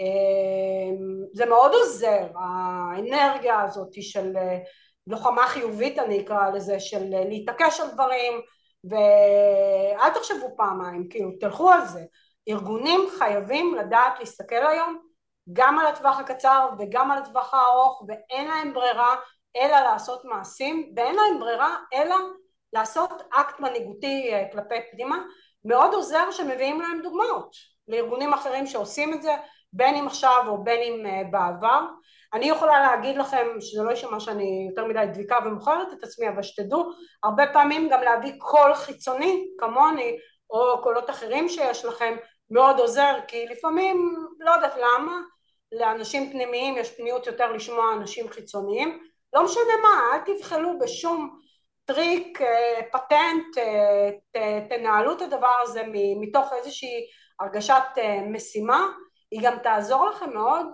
אה, 0.00 0.96
זה 1.34 1.46
מאוד 1.46 1.72
עוזר 1.72 2.26
האנרגיה 2.34 3.62
הזאת 3.62 3.88
של 4.00 4.36
אה, 4.36 4.58
לוחמה 5.06 5.46
חיובית 5.46 5.98
אני 5.98 6.20
אקרא 6.20 6.50
לזה 6.50 6.80
של 6.80 7.04
להתעקש 7.28 7.80
על 7.80 7.90
דברים 7.90 8.40
ואל 8.90 10.10
תחשבו 10.14 10.56
פעמיים 10.56 11.08
כאילו 11.10 11.30
תלכו 11.40 11.70
על 11.70 11.86
זה. 11.86 12.00
ארגונים 12.48 13.00
חייבים 13.18 13.74
לדעת 13.74 14.18
להסתכל 14.20 14.66
היום 14.66 14.98
גם 15.52 15.78
על 15.78 15.86
הטווח 15.86 16.18
הקצר 16.18 16.68
וגם 16.78 17.10
על 17.10 17.18
הטווח 17.18 17.54
הארוך 17.54 18.02
ואין 18.08 18.48
להם 18.48 18.74
ברירה 18.74 19.16
אלא 19.58 19.80
לעשות 19.80 20.24
מעשים 20.24 20.92
ואין 20.96 21.16
להם 21.16 21.40
ברירה 21.40 21.76
אלא 21.94 22.16
לעשות 22.72 23.22
אקט 23.30 23.60
מנהיגותי 23.60 24.30
אה, 24.32 24.44
כלפי 24.52 24.74
פנימה 24.90 25.18
מאוד 25.64 25.94
עוזר 25.94 26.30
שמביאים 26.30 26.80
להם 26.80 27.00
דוגמאות 27.02 27.50
לארגונים 27.88 28.32
אחרים 28.32 28.66
שעושים 28.66 29.14
את 29.14 29.22
זה 29.22 29.32
בין 29.72 29.94
אם 29.94 30.06
עכשיו 30.06 30.44
או 30.48 30.64
בין 30.64 30.82
אם 30.82 31.06
אה, 31.06 31.22
בעבר. 31.30 31.80
אני 32.34 32.46
יכולה 32.46 32.80
להגיד 32.80 33.16
לכם 33.16 33.46
שזה 33.60 33.82
לא 33.82 33.90
יישמע 33.90 34.20
שאני 34.20 34.66
יותר 34.70 34.84
מדי 34.88 35.04
דביקה 35.12 35.36
ומוכרת 35.44 35.92
את 35.92 36.04
עצמי 36.04 36.28
אבל 36.28 36.42
שתדעו 36.42 36.90
הרבה 37.22 37.46
פעמים 37.52 37.88
גם 37.88 38.02
להביא 38.02 38.32
קול 38.38 38.74
חיצוני 38.74 39.46
כמוני 39.58 40.18
או 40.50 40.82
קולות 40.82 41.10
אחרים 41.10 41.48
שיש 41.48 41.84
לכם 41.84 42.16
מאוד 42.50 42.78
עוזר 42.78 43.14
כי 43.28 43.46
לפעמים 43.46 44.16
לא 44.40 44.50
יודעת 44.50 44.76
למה 44.76 45.20
לאנשים 45.72 46.30
פנימיים 46.30 46.76
יש 46.76 46.96
פניות 46.96 47.26
יותר 47.26 47.52
לשמוע 47.52 47.92
אנשים 47.92 48.28
חיצוניים 48.28 49.07
לא 49.32 49.44
משנה 49.44 49.76
מה, 49.82 50.00
אל 50.12 50.34
תבחלו 50.34 50.78
בשום 50.78 51.38
טריק, 51.84 52.42
אה, 52.42 52.80
פטנט, 52.92 53.58
אה, 54.36 54.60
תנהלו 54.68 55.12
את 55.12 55.22
הדבר 55.22 55.56
הזה 55.62 55.82
מתוך 56.20 56.52
איזושהי 56.52 57.06
הרגשת 57.40 57.82
אה, 57.98 58.20
משימה, 58.20 58.86
היא 59.30 59.40
גם 59.42 59.58
תעזור 59.58 60.08
לכם 60.08 60.34
מאוד 60.34 60.66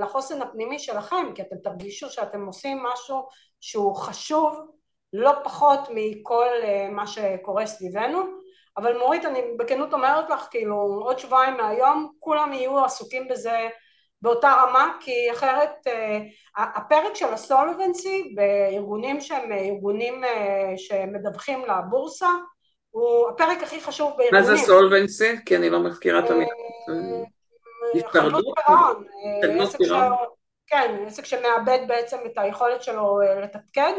לחוסן 0.00 0.42
הפנימי 0.42 0.78
שלכם, 0.78 1.34
כי 1.34 1.42
אתם 1.42 1.56
תרגישו 1.64 2.10
שאתם 2.10 2.46
עושים 2.46 2.82
משהו 2.82 3.28
שהוא 3.60 3.96
חשוב 3.96 4.70
לא 5.12 5.32
פחות 5.44 5.80
מכל 5.90 6.48
מה 6.90 7.06
שקורה 7.06 7.66
סביבנו, 7.66 8.22
אבל 8.76 8.98
מורית 8.98 9.24
אני 9.24 9.40
בכנות 9.58 9.92
אומרת 9.92 10.30
לך 10.30 10.48
כאילו 10.50 10.76
עוד 10.76 11.18
שבועיים 11.18 11.56
מהיום 11.56 12.12
כולם 12.18 12.52
יהיו 12.52 12.84
עסוקים 12.84 13.28
בזה 13.28 13.68
באותה 14.24 14.52
רמה 14.52 14.92
כי 15.00 15.32
אחרת 15.32 15.86
אה, 15.86 16.18
הפרק 16.56 17.14
של 17.14 17.26
הסולבנסי 17.26 18.34
בארגונים 18.34 19.20
שהם 19.20 19.52
ארגונים 19.52 20.24
אה, 20.24 20.72
שמדווחים 20.76 21.64
לבורסה 21.64 22.28
הוא 22.90 23.28
הפרק 23.28 23.62
הכי 23.62 23.80
חשוב 23.80 24.12
בארגונים. 24.16 24.34
מה 24.34 24.42
זה 24.42 24.56
סולבנסי? 24.56 25.36
כי 25.46 25.56
אני 25.56 25.70
לא 25.70 25.84
מזכירה 25.84 26.18
את 26.18 26.30
המילה. 26.30 26.50
אה, 26.88 28.10
חדלות 28.10 28.44
פירעון. 29.76 30.14
כן, 30.66 31.04
עסק 31.06 31.24
שמאבד 31.24 31.78
בעצם 31.88 32.16
את 32.26 32.32
היכולת 32.36 32.82
שלו 32.82 33.18
לתפקד 33.42 33.92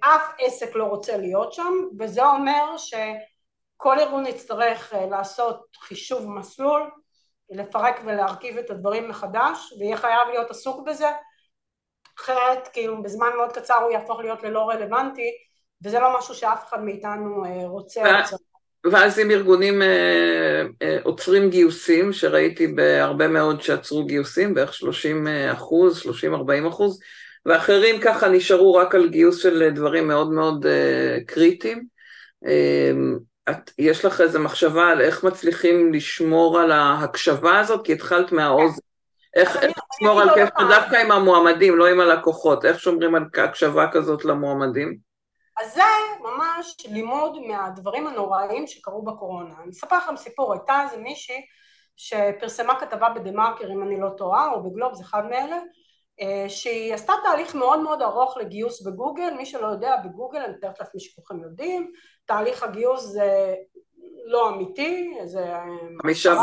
אף 0.00 0.34
עסק 0.38 0.74
לא 0.74 0.84
רוצה 0.84 1.16
להיות 1.16 1.52
שם 1.52 1.72
וזה 1.98 2.26
אומר 2.26 2.76
שכל 2.76 3.98
ארגון 4.00 4.26
יצטרך 4.26 4.94
לעשות 5.10 5.66
חישוב 5.80 6.30
מסלול 6.30 6.90
לפרק 7.50 8.00
ולהרכיב 8.04 8.58
את 8.58 8.70
הדברים 8.70 9.08
מחדש 9.08 9.72
ויהיה 9.78 9.96
חייב 9.96 10.28
להיות 10.32 10.50
עסוק 10.50 10.88
בזה 10.88 11.06
אחרת 12.18 12.68
כאילו 12.72 13.02
בזמן 13.02 13.28
מאוד 13.36 13.52
קצר 13.52 13.74
הוא 13.74 13.90
יהפוך 13.90 14.20
להיות 14.20 14.42
ללא 14.42 14.68
רלוונטי 14.68 15.30
וזה 15.84 16.00
לא 16.00 16.18
משהו 16.18 16.34
שאף 16.34 16.68
אחד 16.68 16.82
מאיתנו 16.82 17.44
רוצה. 17.64 18.02
ואז 18.92 19.18
אם 19.18 19.30
ארגונים 19.30 19.82
אה, 19.82 20.62
אה, 20.82 20.98
עוצרים 21.02 21.50
גיוסים, 21.50 22.12
שראיתי 22.12 22.66
בהרבה 22.66 23.28
מאוד 23.28 23.62
שעצרו 23.62 24.04
גיוסים, 24.04 24.54
בערך 24.54 24.74
30 24.74 25.26
אחוז, 25.52 26.02
30-40 26.02 26.68
אחוז, 26.68 27.00
ואחרים 27.46 28.00
ככה 28.00 28.28
נשארו 28.28 28.74
רק 28.74 28.94
על 28.94 29.08
גיוס 29.08 29.42
של 29.42 29.70
דברים 29.70 30.08
מאוד 30.08 30.32
מאוד 30.32 30.66
אה, 30.66 31.18
קריטיים. 31.26 31.98
את, 33.50 33.70
יש 33.78 34.04
לך 34.04 34.20
איזו 34.20 34.40
מחשבה 34.40 34.88
על 34.88 35.00
איך 35.00 35.24
מצליחים 35.24 35.92
לשמור 35.92 36.58
על 36.58 36.72
ההקשבה 36.72 37.58
הזאת? 37.58 37.86
כי 37.86 37.92
התחלת 37.92 38.32
מהאוזן. 38.32 38.80
איך 39.36 39.56
לשמור 39.56 40.20
על 40.20 40.28
קשר 40.30 40.68
דווקא 40.68 40.96
עם 40.96 41.12
המועמדים, 41.12 41.78
לא 41.78 41.86
עם 41.88 42.00
הלקוחות? 42.00 42.64
איך 42.64 42.80
שומרים 42.80 43.14
על 43.14 43.24
הקשבה 43.36 43.86
כזאת 43.92 44.24
למועמדים? 44.24 44.98
אז 45.60 45.74
זה 45.74 45.82
ממש 46.20 46.76
לימוד 46.88 47.38
מהדברים 47.46 48.06
הנוראיים 48.06 48.66
שקרו 48.66 49.02
בקורונה. 49.02 49.54
אני 49.62 49.70
אספר 49.70 49.96
לכם 49.96 50.16
סיפור, 50.16 50.52
הייתה 50.52 50.82
איזה 50.82 50.96
מישהי 50.96 51.40
שפרסמה 51.96 52.80
כתבה 52.80 53.08
בדה 53.08 53.30
מרקר 53.30 53.70
אם 53.70 53.82
אני 53.82 54.00
לא 54.00 54.08
טועה, 54.16 54.50
או 54.52 54.70
בגלוב, 54.70 54.94
זה 54.94 55.04
אחד 55.04 55.22
מאלה, 55.30 55.56
שהיא 56.48 56.94
עשתה 56.94 57.12
תהליך 57.22 57.54
מאוד 57.54 57.80
מאוד 57.80 58.02
ארוך 58.02 58.36
לגיוס 58.36 58.82
בגוגל, 58.82 59.30
מי 59.36 59.46
שלא 59.46 59.66
יודע 59.66 59.96
בגוגל, 60.04 60.38
אני 60.38 60.52
מתארת 60.52 60.80
לעצמי 60.80 61.00
שכולכם 61.00 61.42
יודעים, 61.42 61.92
תהליך 62.24 62.62
הגיוס 62.62 63.04
זה 63.04 63.54
לא 64.26 64.48
אמיתי, 64.48 65.18
זה... 65.24 65.54
אה, 65.54 65.64
חמישה 66.02 66.34
ב... 66.34 66.38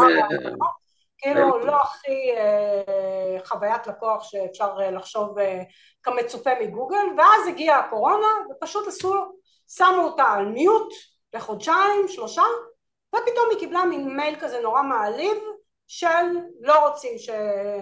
כאילו 1.17 1.65
לא 1.65 1.75
הכי 1.75 2.31
אה, 2.37 3.37
חוויית 3.45 3.87
לקוח 3.87 4.23
שאפשר 4.23 4.69
אה, 4.81 4.91
לחשוב 4.91 5.39
אה, 5.39 5.61
כמצופה 6.03 6.49
מגוגל. 6.61 7.05
ואז 7.17 7.47
הגיעה 7.47 7.79
הקורונה 7.79 8.27
ופשוט 8.51 8.87
עשו, 8.87 9.13
שמו 9.67 10.03
אותה 10.03 10.23
על 10.23 10.45
מיוט 10.45 10.93
לחודשיים, 11.33 12.07
שלושה 12.07 12.43
ופתאום 13.15 13.45
היא 13.49 13.59
קיבלה 13.59 13.85
מין 13.85 14.17
מייל 14.17 14.35
כזה 14.39 14.59
נורא 14.61 14.81
מעליב 14.81 15.37
של 15.87 16.25
לא 16.61 16.87
רוצים 16.87 17.17
ש... 17.17 17.29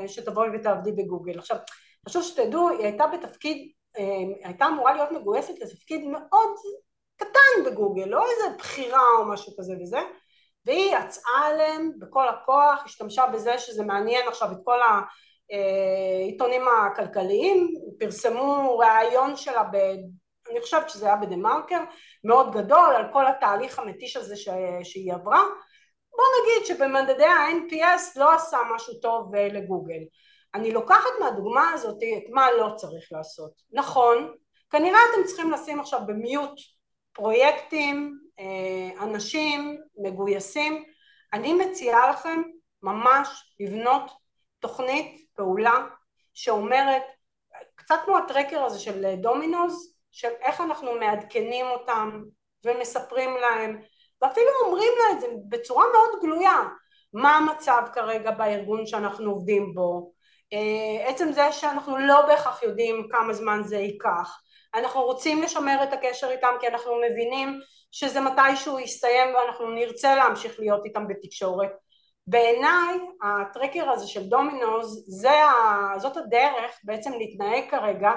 שתבואי 0.07 0.49
ותעבדי 0.53 0.91
בגוגל. 0.91 1.39
עכשיו 1.39 1.57
חשוב 2.09 2.23
שתדעו, 2.23 2.69
היא 2.69 2.85
הייתה 2.85 3.07
בתפקיד, 3.07 3.71
הייתה 4.43 4.67
אמורה 4.67 4.93
להיות 4.93 5.11
מגויסת 5.11 5.59
לתפקיד 5.59 6.07
מאוד 6.07 6.49
קטן 7.15 7.65
בגוגל, 7.65 8.05
לא 8.05 8.25
איזה 8.31 8.57
בחירה 8.57 9.07
או 9.19 9.25
משהו 9.25 9.53
כזה 9.57 9.73
וזה 9.81 9.99
והיא 10.65 10.95
יצאה 10.95 11.45
עליהם 11.45 11.91
בכל 11.99 12.27
הכוח, 12.27 12.83
השתמשה 12.85 13.27
בזה 13.27 13.57
שזה 13.57 13.83
מעניין 13.83 14.27
עכשיו 14.27 14.51
את 14.51 14.57
כל 14.63 14.79
העיתונים 15.49 16.61
הכלכליים, 16.67 17.73
פרסמו 17.99 18.77
ראיון 18.77 19.35
שלה, 19.35 19.63
ב, 19.63 19.75
אני 20.51 20.61
חושבת 20.61 20.89
שזה 20.89 21.05
היה 21.05 21.15
בדה 21.15 21.35
מרקר, 21.35 21.79
מאוד 22.23 22.51
גדול 22.51 22.95
על 22.95 23.05
כל 23.13 23.27
התהליך 23.27 23.79
המתיש 23.79 24.17
הזה 24.17 24.35
ש, 24.35 24.49
שהיא 24.83 25.13
עברה. 25.13 25.43
בוא 26.11 26.25
נגיד 26.41 26.65
שבמדדי 26.65 27.25
ה-NPS 27.25 28.19
לא 28.19 28.33
עשה 28.33 28.57
משהו 28.75 28.93
טוב 28.93 29.35
אה, 29.35 29.47
לגוגל. 29.47 30.03
אני 30.55 30.71
לוקחת 30.71 31.11
מהדוגמה 31.19 31.71
הזאת 31.71 31.97
את 32.17 32.29
מה 32.29 32.51
לא 32.51 32.67
צריך 32.75 33.11
לעשות. 33.11 33.51
נכון, 33.71 34.33
כנראה 34.69 34.99
אתם 35.11 35.23
צריכים 35.27 35.51
לשים 35.51 35.79
עכשיו 35.79 35.99
במיוט 36.07 36.59
פרויקטים, 37.13 38.19
אה, 38.39 39.03
אנשים 39.03 39.77
מגויסים, 39.97 40.83
אני 41.33 41.53
מציעה 41.53 42.09
לכם 42.09 42.41
ממש 42.83 43.55
לבנות 43.59 44.11
תוכנית 44.59 45.25
פעולה 45.35 45.87
שאומרת, 46.33 47.03
קצת 47.75 47.95
כמו 48.05 48.17
הטרקר 48.17 48.63
הזה 48.63 48.79
של 48.79 49.15
דומינוז, 49.15 49.95
של 50.11 50.29
איך 50.41 50.61
אנחנו 50.61 50.95
מעדכנים 50.99 51.65
אותם 51.65 52.23
ומספרים 52.65 53.37
להם, 53.37 53.81
ואפילו 54.21 54.49
אומרים 54.65 54.91
לה 54.97 55.15
את 55.15 55.21
זה 55.21 55.27
בצורה 55.49 55.85
מאוד 55.93 56.21
גלויה, 56.21 56.59
מה 57.13 57.37
המצב 57.37 57.83
כרגע 57.93 58.31
בארגון 58.31 58.85
שאנחנו 58.85 59.31
עובדים 59.31 59.73
בו, 59.73 60.12
עצם 61.05 61.31
זה 61.31 61.51
שאנחנו 61.51 61.97
לא 61.97 62.21
בהכרח 62.27 62.63
יודעים 62.63 63.07
כמה 63.11 63.33
זמן 63.33 63.61
זה 63.63 63.77
ייקח, 63.77 64.41
אנחנו 64.75 65.01
רוצים 65.01 65.41
לשמר 65.41 65.83
את 65.83 65.93
הקשר 65.93 66.31
איתם 66.31 66.53
כי 66.59 66.67
אנחנו 66.67 66.91
מבינים 66.95 67.59
שזה 67.91 68.19
מתישהו 68.21 68.79
יסתיים 68.79 69.35
ואנחנו 69.35 69.69
נרצה 69.69 70.15
להמשיך 70.15 70.59
להיות 70.59 70.85
איתם 70.85 71.07
בתקשורת. 71.07 71.69
בעיניי 72.27 72.99
הטרקר 73.23 73.89
הזה 73.89 74.07
של 74.07 74.23
דומינוז 74.23 75.05
זה 75.07 75.43
ה... 75.43 75.93
זאת 75.97 76.17
הדרך 76.17 76.79
בעצם 76.83 77.11
להתנהג 77.13 77.69
כרגע 77.69 78.11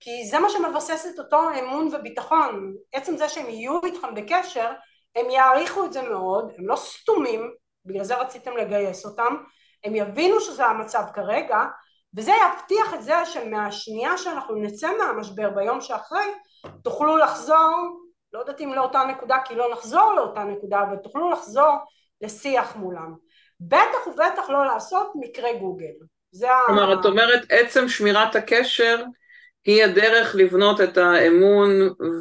כי 0.00 0.24
זה 0.24 0.38
מה 0.38 0.50
שמבסס 0.50 1.06
את 1.14 1.18
אותו 1.18 1.40
אמון 1.58 1.88
וביטחון. 1.94 2.74
עצם 2.92 3.16
זה 3.16 3.28
שהם 3.28 3.50
יהיו 3.50 3.80
איתכם 3.84 4.14
בקשר 4.14 4.72
הם 5.16 5.30
יעריכו 5.30 5.84
את 5.84 5.92
זה 5.92 6.02
מאוד, 6.02 6.52
הם 6.58 6.68
לא 6.68 6.76
סתומים, 6.76 7.50
בגלל 7.84 8.04
זה 8.04 8.16
רציתם 8.16 8.56
לגייס 8.56 9.06
אותם, 9.06 9.36
הם 9.84 9.94
יבינו 9.94 10.40
שזה 10.40 10.64
המצב 10.66 11.02
כרגע 11.14 11.64
וזה 12.16 12.32
יבטיח 12.32 12.94
את 12.94 13.02
זה 13.02 13.14
שמהשנייה 13.24 14.18
שאנחנו 14.18 14.54
נצא 14.54 14.88
מהמשבר 14.98 15.50
ביום 15.50 15.80
שאחרי 15.80 16.24
תוכלו 16.84 17.16
לחזור, 17.16 18.00
לא 18.32 18.38
יודעת 18.38 18.60
אם 18.60 18.72
לאותה 18.74 19.02
נקודה 19.04 19.36
כי 19.44 19.54
לא 19.54 19.72
נחזור 19.72 20.12
לאותה 20.16 20.44
נקודה, 20.44 20.82
אבל 20.82 20.96
תוכלו 20.96 21.30
לחזור 21.30 21.76
לשיח 22.20 22.76
מולם. 22.76 23.14
בטח 23.60 24.06
ובטח 24.06 24.50
לא 24.50 24.66
לעשות 24.66 25.12
מקרה 25.14 25.52
גוגל. 25.52 25.92
כלומר, 26.66 26.90
ה... 26.90 27.00
את 27.00 27.06
אומרת 27.06 27.42
עצם 27.48 27.88
שמירת 27.88 28.36
הקשר 28.36 29.04
היא 29.64 29.84
הדרך 29.84 30.34
לבנות 30.34 30.80
את 30.80 30.98
האמון 30.98 31.70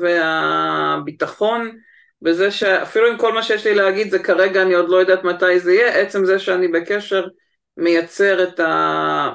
והביטחון 0.02 1.78
בזה 2.22 2.52
שאפילו 2.52 3.12
אם 3.12 3.18
כל 3.18 3.34
מה 3.34 3.44
שיש 3.44 3.68
לי 3.68 3.76
להגיד 3.76 4.12
זה 4.12 4.20
כרגע 4.20 4.62
אני 4.62 4.74
עוד 4.74 4.90
לא 4.90 4.98
יודעת 4.98 5.24
מתי 5.24 5.60
זה 5.60 5.74
יהיה, 5.74 6.02
עצם 6.02 6.26
זה 6.26 6.40
שאני 6.40 6.68
בקשר 6.68 7.28
מייצר 7.78 8.44
את, 8.44 8.60
ה, 8.60 9.34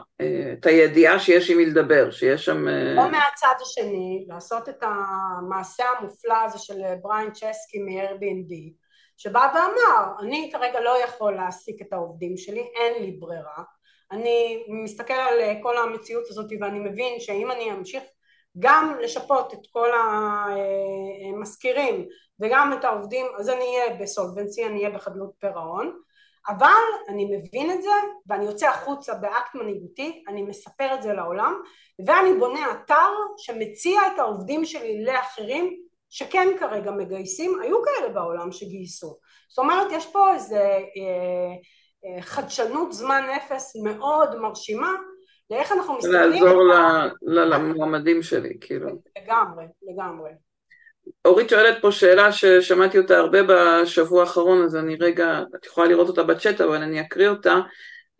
את 0.52 0.66
הידיעה 0.66 1.18
שיש 1.18 1.50
עם 1.50 1.56
מי 1.56 1.66
לדבר, 1.66 2.10
שיש 2.10 2.44
שם... 2.44 2.68
או 2.98 3.10
מהצד 3.10 3.54
השני, 3.62 4.26
לעשות 4.28 4.68
את 4.68 4.82
המעשה 4.82 5.84
המופלא 5.98 6.44
הזה 6.44 6.58
של 6.58 6.82
בריין 7.02 7.30
צ'סקי 7.30 7.78
מ-Airbnb, 7.78 8.72
שבא 9.16 9.52
ואמר, 9.54 10.12
אני 10.20 10.50
כרגע 10.52 10.80
לא 10.80 11.04
יכול 11.04 11.34
להעסיק 11.34 11.82
את 11.82 11.92
העובדים 11.92 12.36
שלי, 12.36 12.68
אין 12.76 13.02
לי 13.02 13.10
ברירה, 13.12 13.62
אני 14.12 14.64
מסתכל 14.68 15.12
על 15.12 15.40
כל 15.62 15.78
המציאות 15.78 16.24
הזאת 16.28 16.50
ואני 16.60 16.78
מבין 16.78 17.20
שאם 17.20 17.50
אני 17.50 17.72
אמשיך 17.72 18.02
גם 18.58 18.96
לשפות 19.00 19.54
את 19.54 19.66
כל 19.72 19.88
המשכירים 21.34 22.06
וגם 22.40 22.72
את 22.72 22.84
העובדים, 22.84 23.26
אז 23.38 23.48
אני 23.48 23.64
אהיה 23.64 23.94
בסולבנסי, 23.94 24.66
אני 24.66 24.78
אהיה 24.78 24.90
בחדלות 24.90 25.30
פירעון, 25.38 25.98
אבל 26.48 26.82
אני 27.08 27.24
מבין 27.24 27.70
את 27.70 27.82
זה 27.82 27.90
ואני 28.26 28.44
יוצא 28.44 28.68
החוצה 28.68 29.14
באקט 29.14 29.54
מנהיגותי, 29.54 30.24
אני 30.28 30.42
מספר 30.42 30.94
את 30.94 31.02
זה 31.02 31.12
לעולם 31.12 31.54
ואני 32.06 32.34
בונה 32.38 32.60
אתר 32.72 33.10
שמציע 33.36 34.00
את 34.06 34.18
העובדים 34.18 34.64
שלי 34.64 35.04
לאחרים 35.04 35.76
שכן 36.10 36.48
כרגע 36.60 36.90
מגייסים, 36.90 37.60
היו 37.62 37.76
כאלה 37.82 38.12
בעולם 38.14 38.52
שגייסו. 38.52 39.16
זאת 39.48 39.58
אומרת 39.58 39.92
יש 39.92 40.12
פה 40.12 40.34
איזה 40.34 40.60
אה, 40.60 41.52
אה, 42.04 42.22
חדשנות 42.22 42.92
זמן 42.92 43.24
אפס 43.36 43.76
מאוד 43.76 44.40
מרשימה 44.40 44.92
לאיך 45.50 45.72
אנחנו 45.72 45.94
מסתכלים... 45.96 46.44
לעזור 46.44 46.62
למועמדים 47.22 48.22
שלי, 48.22 48.58
כאילו. 48.60 48.88
לגמרי, 49.18 49.64
לגמרי. 49.82 50.30
אורית 51.24 51.50
שואלת 51.50 51.78
פה 51.80 51.92
שאלה 51.92 52.32
ששמעתי 52.32 52.98
אותה 52.98 53.18
הרבה 53.18 53.38
בשבוע 53.42 54.20
האחרון, 54.20 54.64
אז 54.64 54.76
אני 54.76 54.96
רגע, 55.00 55.40
את 55.56 55.66
יכולה 55.66 55.88
לראות 55.88 56.08
אותה 56.08 56.22
בצ'אט, 56.22 56.60
אבל 56.60 56.76
אני 56.76 57.00
אקריא 57.00 57.28
אותה. 57.28 57.60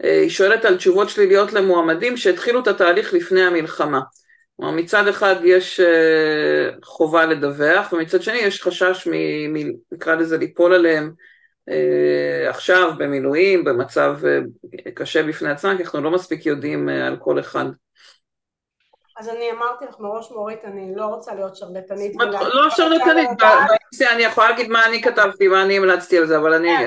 אה, 0.05 0.21
היא 0.21 0.31
שואלת 0.31 0.65
על 0.65 0.77
תשובות 0.77 1.11
שליליות 1.11 1.53
למועמדים 1.53 2.17
שהתחילו 2.17 2.61
את 2.61 2.67
התהליך 2.67 3.15
לפני 3.15 3.43
המלחמה. 3.43 4.01
כלומר, 4.57 4.73
מצד 4.73 5.09
אחד 5.09 5.37
יש 5.45 5.81
אה, 5.81 6.71
חובה 6.85 7.27
לדווח, 7.27 7.93
ומצד 7.93 8.23
שני 8.23 8.39
יש 8.39 8.63
חשש, 8.63 9.09
מ, 9.11 9.13
מ, 9.53 9.73
נקרא 9.93 10.15
לזה, 10.15 10.39
ליפול 10.39 10.75
עליהם 10.75 11.13
אה, 11.69 12.51
עכשיו 12.51 12.93
במילואים, 12.99 13.65
במצב 13.65 14.19
קשה 14.95 15.23
בפני 15.23 15.51
עצמם, 15.51 15.77
כי 15.77 15.83
אנחנו 15.83 16.01
לא 16.01 16.11
מספיק 16.11 16.47
יודעים 16.47 16.89
על 16.89 17.17
כל 17.17 17.41
אחד. 17.41 17.65
אז 19.23 19.29
אני 19.29 19.51
אמרתי 19.51 19.85
לך 19.85 19.95
מראש 20.01 20.31
מורית, 20.31 20.65
אני 20.65 20.93
לא 20.97 21.05
רוצה 21.05 21.35
להיות 21.35 21.57
שרלטנית. 21.57 22.13
לא 22.55 22.71
שרלטנית, 22.71 23.29
אני 24.13 24.23
יכולה 24.23 24.51
להגיד 24.51 24.71
מה 24.71 24.87
אני 24.87 25.03
כתבתי, 25.03 25.49
מה 25.49 25.63
אני 25.63 25.77
המלצתי 25.77 26.19
על 26.19 26.27
זה, 26.27 26.39
אבל 26.39 26.55
אני 26.55 26.69
כן, 26.69 26.87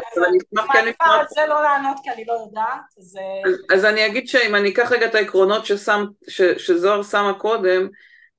אשמח 0.57 0.65
כן. 0.73 0.91
על 0.99 1.25
זה 1.29 1.41
לא 1.49 1.61
לענות 1.61 1.97
כי 2.03 2.09
אני 2.09 2.25
לא 2.27 2.33
יודעת, 2.33 2.81
אז... 3.73 3.85
אני 3.85 4.05
אגיד 4.05 4.27
שאם 4.27 4.55
אני 4.55 4.69
אקח 4.69 4.91
רגע 4.91 5.05
את 5.05 5.15
העקרונות 5.15 5.65
שזוהר 6.57 7.03
שמה 7.03 7.33
קודם, 7.33 7.87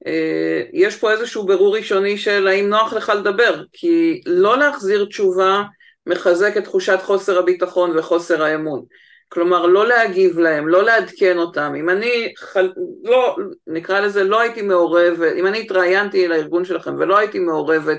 אה, 0.06 0.62
יש 0.72 0.96
פה 0.96 1.12
איזשהו 1.12 1.46
בירור 1.46 1.76
ראשוני 1.76 2.18
של 2.18 2.48
האם 2.48 2.68
נוח 2.68 2.92
לך 2.92 3.12
לדבר, 3.16 3.62
כי 3.72 4.20
לא 4.26 4.58
להחזיר 4.58 5.04
תשובה 5.04 5.62
מחזק 6.06 6.56
את 6.56 6.64
תחושת 6.64 6.98
חוסר 7.02 7.38
הביטחון 7.38 7.98
וחוסר 7.98 8.42
האמון. 8.42 8.84
כלומר, 9.28 9.66
לא 9.66 9.88
להגיב 9.88 10.38
להם, 10.38 10.68
לא 10.68 10.84
לעדכן 10.84 11.38
אותם. 11.38 11.74
אם 11.76 11.90
אני, 11.90 12.32
חל... 12.38 12.72
לא, 13.04 13.36
נקרא 13.66 14.00
לזה, 14.00 14.24
לא 14.24 14.40
הייתי 14.40 14.62
מעורבת, 14.62 15.32
אם 15.36 15.46
אני 15.46 15.60
התראיינתי 15.60 16.28
לארגון 16.28 16.64
שלכם 16.64 16.94
ולא 16.98 17.18
הייתי 17.18 17.38
מעורבת 17.38 17.98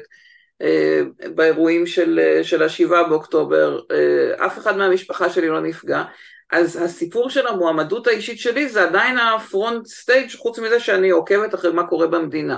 אה, 0.61 1.01
באירועים 1.35 1.87
של, 1.87 2.19
אה, 2.23 2.43
של 2.43 2.63
השבעה 2.63 3.03
באוקטובר, 3.03 3.79
אה, 3.91 4.45
אף 4.45 4.57
אחד 4.57 4.77
מהמשפחה 4.77 5.29
שלי 5.29 5.47
לא 5.47 5.61
נפגע, 5.61 6.03
אז 6.51 6.75
הסיפור 6.83 7.29
של 7.29 7.47
המועמדות 7.47 8.07
האישית 8.07 8.39
שלי 8.39 8.69
זה 8.69 8.83
עדיין 8.83 9.17
הפרונט 9.17 9.85
סטייג' 9.85 10.31
חוץ 10.35 10.59
מזה 10.59 10.79
שאני 10.79 11.09
עוקבת 11.09 11.55
אחרי 11.55 11.71
מה 11.71 11.87
קורה 11.87 12.07
במדינה. 12.07 12.57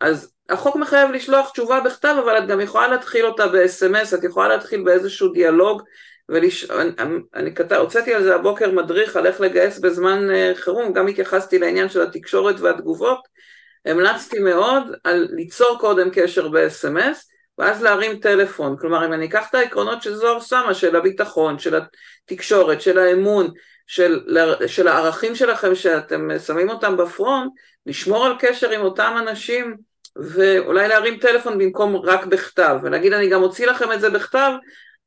אז 0.00 0.32
החוק 0.48 0.76
מחייב 0.76 1.10
לשלוח 1.10 1.50
תשובה 1.50 1.80
בכתב, 1.80 2.16
אבל 2.24 2.38
את 2.38 2.46
גם 2.46 2.60
יכולה 2.60 2.88
להתחיל 2.88 3.26
אותה 3.26 3.46
ב-SMS, 3.46 4.14
את 4.18 4.24
יכולה 4.24 4.48
להתחיל 4.48 4.82
באיזשהו 4.84 5.28
דיאלוג, 5.28 5.82
ולש... 6.32 6.70
אני, 6.70 7.18
אני 7.34 7.54
כתב, 7.54 7.76
הוצאתי 7.76 8.14
על 8.14 8.22
זה 8.22 8.34
הבוקר 8.34 8.70
מדריך 8.70 9.16
על 9.16 9.26
איך 9.26 9.40
לגייס 9.40 9.78
בזמן 9.78 10.28
uh, 10.30 10.58
חירום, 10.58 10.92
גם 10.92 11.06
התייחסתי 11.06 11.58
לעניין 11.58 11.88
של 11.88 12.02
התקשורת 12.02 12.60
והתגובות, 12.60 13.28
המלצתי 13.86 14.38
מאוד 14.38 14.82
על 15.04 15.28
ליצור 15.30 15.78
קודם 15.80 16.08
קשר 16.12 16.48
ב-SMS, 16.48 17.32
ואז 17.58 17.82
להרים 17.82 18.20
טלפון, 18.20 18.76
כלומר 18.80 19.06
אם 19.06 19.12
אני 19.12 19.26
אקח 19.26 19.46
את 19.50 19.54
העקרונות 19.54 20.02
שזוהר 20.02 20.40
שמה, 20.40 20.74
של 20.74 20.96
הביטחון, 20.96 21.58
של 21.58 21.80
התקשורת, 22.24 22.80
של 22.80 22.98
האמון, 22.98 23.50
של, 23.86 24.20
של 24.66 24.88
הערכים 24.88 25.34
שלכם 25.34 25.74
שאתם 25.74 26.38
שמים 26.38 26.70
אותם 26.70 26.96
בפרונט, 26.96 27.52
לשמור 27.86 28.26
על 28.26 28.32
קשר 28.38 28.70
עם 28.70 28.80
אותם 28.80 29.16
אנשים 29.18 29.76
ואולי 30.16 30.88
להרים 30.88 31.18
טלפון 31.18 31.58
במקום 31.58 31.96
רק 31.96 32.26
בכתב, 32.26 32.76
ולהגיד 32.82 33.12
אני 33.12 33.28
גם 33.28 33.42
אוציא 33.42 33.66
לכם 33.66 33.92
את 33.92 34.00
זה 34.00 34.10
בכתב, 34.10 34.52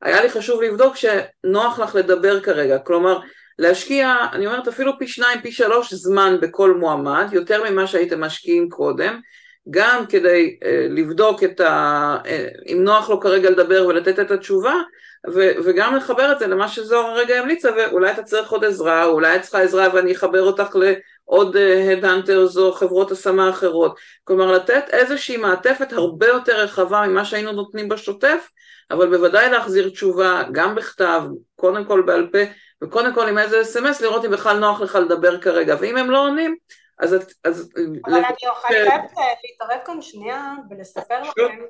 היה 0.02 0.22
לי 0.22 0.30
חשוב 0.30 0.62
לבדוק 0.62 0.94
שנוח 0.96 1.78
לך 1.78 1.94
לדבר 1.94 2.40
כרגע, 2.40 2.78
כלומר 2.78 3.18
להשקיע, 3.58 4.16
אני 4.32 4.46
אומרת 4.46 4.68
אפילו 4.68 4.98
פי 4.98 5.08
שניים, 5.08 5.40
פי 5.40 5.52
שלוש 5.52 5.94
זמן 5.94 6.36
בכל 6.40 6.74
מועמד, 6.74 7.28
יותר 7.32 7.70
ממה 7.70 7.86
שהייתם 7.86 8.20
משקיעים 8.20 8.68
קודם, 8.68 9.20
גם 9.70 10.06
כדי 10.08 10.58
אה, 10.64 10.86
לבדוק 10.90 11.44
את 11.44 11.60
ה... 11.60 12.16
אה, 12.26 12.48
אם 12.66 12.84
נוח 12.84 13.10
לו 13.10 13.20
כרגע 13.20 13.50
לדבר 13.50 13.86
ולתת 13.86 14.18
את 14.18 14.30
התשובה, 14.30 14.74
ו, 15.34 15.50
וגם 15.64 15.96
לחבר 15.96 16.32
את 16.32 16.38
זה 16.38 16.46
למה 16.46 16.68
שזוהר 16.68 17.06
הרגע 17.06 17.38
המליצה, 17.38 17.70
ואולי 17.76 18.10
אתה 18.10 18.22
צריך 18.22 18.50
עוד 18.50 18.64
עזרה, 18.64 19.04
אולי 19.04 19.36
את 19.36 19.42
צריכה 19.42 19.60
עזרה 19.60 19.88
ואני 19.94 20.12
אחבר 20.12 20.42
אותך 20.42 20.76
לעוד 20.76 20.96
הדהנטרס 21.92 22.56
אה, 22.56 22.62
או 22.62 22.72
חברות 22.72 23.10
השמה 23.10 23.50
אחרות. 23.50 23.98
כלומר, 24.24 24.52
לתת 24.52 24.84
איזושהי 24.90 25.36
מעטפת 25.36 25.92
הרבה 25.92 26.26
יותר 26.26 26.60
רחבה 26.60 27.06
ממה 27.06 27.24
שהיינו 27.24 27.52
נותנים 27.52 27.88
בשוטף, 27.88 28.50
אבל 28.90 29.16
בוודאי 29.16 29.50
להחזיר 29.50 29.90
תשובה 29.90 30.42
גם 30.52 30.74
בכתב, 30.74 31.22
קודם 31.56 31.84
כל 31.84 32.02
בעל 32.02 32.28
פה, 32.32 32.38
וקודם 32.82 33.14
כל 33.14 33.28
עם 33.28 33.38
איזה 33.38 33.60
אס.אם.אס, 33.60 34.00
לראות 34.00 34.24
אם 34.24 34.30
בכלל 34.30 34.58
נוח 34.58 34.80
לך 34.80 34.94
לדבר 34.94 35.40
כרגע, 35.40 35.76
ואם 35.80 35.96
הם 35.96 36.10
לא 36.10 36.26
עונים, 36.26 36.56
אז... 36.98 37.16
אז 37.44 37.72
אבל 38.04 38.14
אני 38.14 38.24
חייבת 38.66 39.10
להתערב 39.44 39.80
כאן 39.84 40.02
שנייה 40.02 40.54
ולספר 40.70 41.22
לכם 41.22 41.64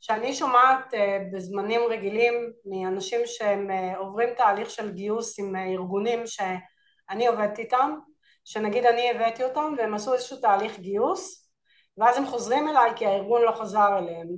שאני 0.00 0.34
שומעת 0.34 0.94
אה, 0.94 1.18
בזמנים 1.32 1.80
רגילים 1.90 2.52
מאנשים 2.64 3.20
שהם 3.24 3.70
אה, 3.70 3.96
עוברים 3.98 4.28
תהליך 4.36 4.70
של 4.70 4.92
גיוס 4.92 5.38
עם 5.38 5.56
אה, 5.56 5.64
ארגונים 5.64 6.26
שאני 6.26 7.26
עובדת 7.26 7.58
איתם, 7.58 7.94
שנגיד 8.44 8.86
אני 8.86 9.10
הבאתי 9.10 9.44
אותם 9.44 9.74
והם 9.78 9.94
עשו 9.94 10.14
איזשהו 10.14 10.36
תהליך 10.36 10.78
גיוס 10.78 11.50
ואז 11.98 12.16
הם 12.16 12.26
חוזרים 12.26 12.68
אליי 12.68 12.90
כי 12.96 13.06
הארגון 13.06 13.42
לא 13.42 13.52
חזר 13.52 13.98
אליהם 13.98 14.28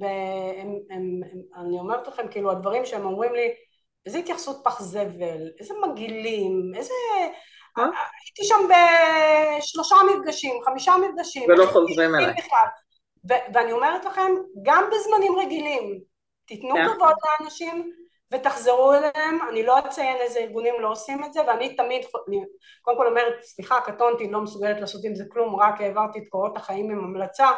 ואני 0.00 1.78
אומרת 1.78 2.08
לכם 2.08 2.28
כאילו 2.28 2.50
הדברים 2.50 2.86
שהם 2.86 3.06
אומרים 3.06 3.34
לי 3.34 3.54
איזה 4.06 4.18
התייחסות 4.18 4.60
פח 4.64 4.82
זבל, 4.82 5.50
איזה 5.60 5.74
מגעילים, 5.86 6.72
איזה... 6.76 6.94
הייתי 7.76 8.44
שם 8.44 8.68
בשלושה 8.68 9.96
מפגשים, 10.10 10.62
חמישה 10.64 10.92
מפגשים. 10.96 11.50
ולא 11.50 11.66
חוזרים 11.66 12.14
אליי. 12.14 12.34
ואני 13.54 13.72
אומרת 13.72 14.04
לכם, 14.04 14.32
גם 14.62 14.84
בזמנים 14.92 15.36
רגילים, 15.38 16.00
תיתנו 16.46 16.74
כן. 16.74 16.84
כבוד 16.94 17.14
לאנשים 17.40 17.92
ותחזרו 18.32 18.92
אליהם, 18.94 19.38
אני 19.50 19.66
לא 19.66 19.78
אציין 19.78 20.16
איזה 20.16 20.38
ארגונים 20.38 20.74
לא 20.80 20.90
עושים 20.90 21.24
את 21.24 21.32
זה, 21.32 21.40
ואני 21.46 21.76
תמיד, 21.76 22.06
אני 22.28 22.44
קודם 22.82 22.96
כל 22.96 23.06
אומרת, 23.06 23.42
סליחה, 23.42 23.80
קטונתי, 23.80 24.30
לא 24.30 24.40
מסוגלת 24.40 24.80
לעשות 24.80 25.04
עם 25.04 25.14
זה 25.14 25.24
כלום, 25.32 25.56
רק 25.60 25.80
העברתי 25.80 26.18
את 26.18 26.24
קורות 26.28 26.56
החיים 26.56 26.90
עם 26.90 26.98
המלצה, 26.98 27.48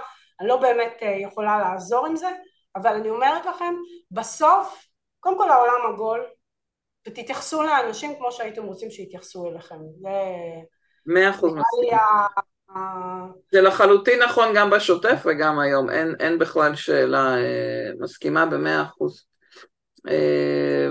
אני 0.40 0.48
לא 0.48 0.56
באמת 0.56 0.96
אה, 1.02 1.08
יכולה 1.08 1.58
לעזור 1.58 2.06
עם 2.06 2.16
זה, 2.16 2.28
אבל 2.76 2.94
אני 2.94 3.10
אומרת 3.10 3.46
לכם, 3.46 3.74
בסוף, 4.10 4.86
קודם 5.20 5.38
כל 5.38 5.50
העולם 5.50 5.94
עגול, 5.94 6.24
ותתייחסו 7.08 7.62
לאנשים 7.62 8.16
כמו 8.18 8.32
שהייתם 8.32 8.64
רוצים 8.64 8.90
שיתייחסו 8.90 9.46
אליכם. 9.46 9.78
זה... 10.02 10.10
מאה 11.06 11.30
אחוז 11.30 11.52
מסכים. 11.54 11.98
זה 13.52 13.60
לחלוטין 13.60 14.22
נכון 14.22 14.48
גם 14.54 14.70
בשוטף 14.70 15.22
וגם 15.24 15.58
היום, 15.58 15.90
אין, 15.90 16.14
אין 16.20 16.38
בכלל 16.38 16.76
שאלה, 16.76 17.36
אה, 17.36 17.90
מסכימה 18.00 18.46
במאה 18.46 18.82
אחוז. 18.82 19.26
אה, 20.08 20.88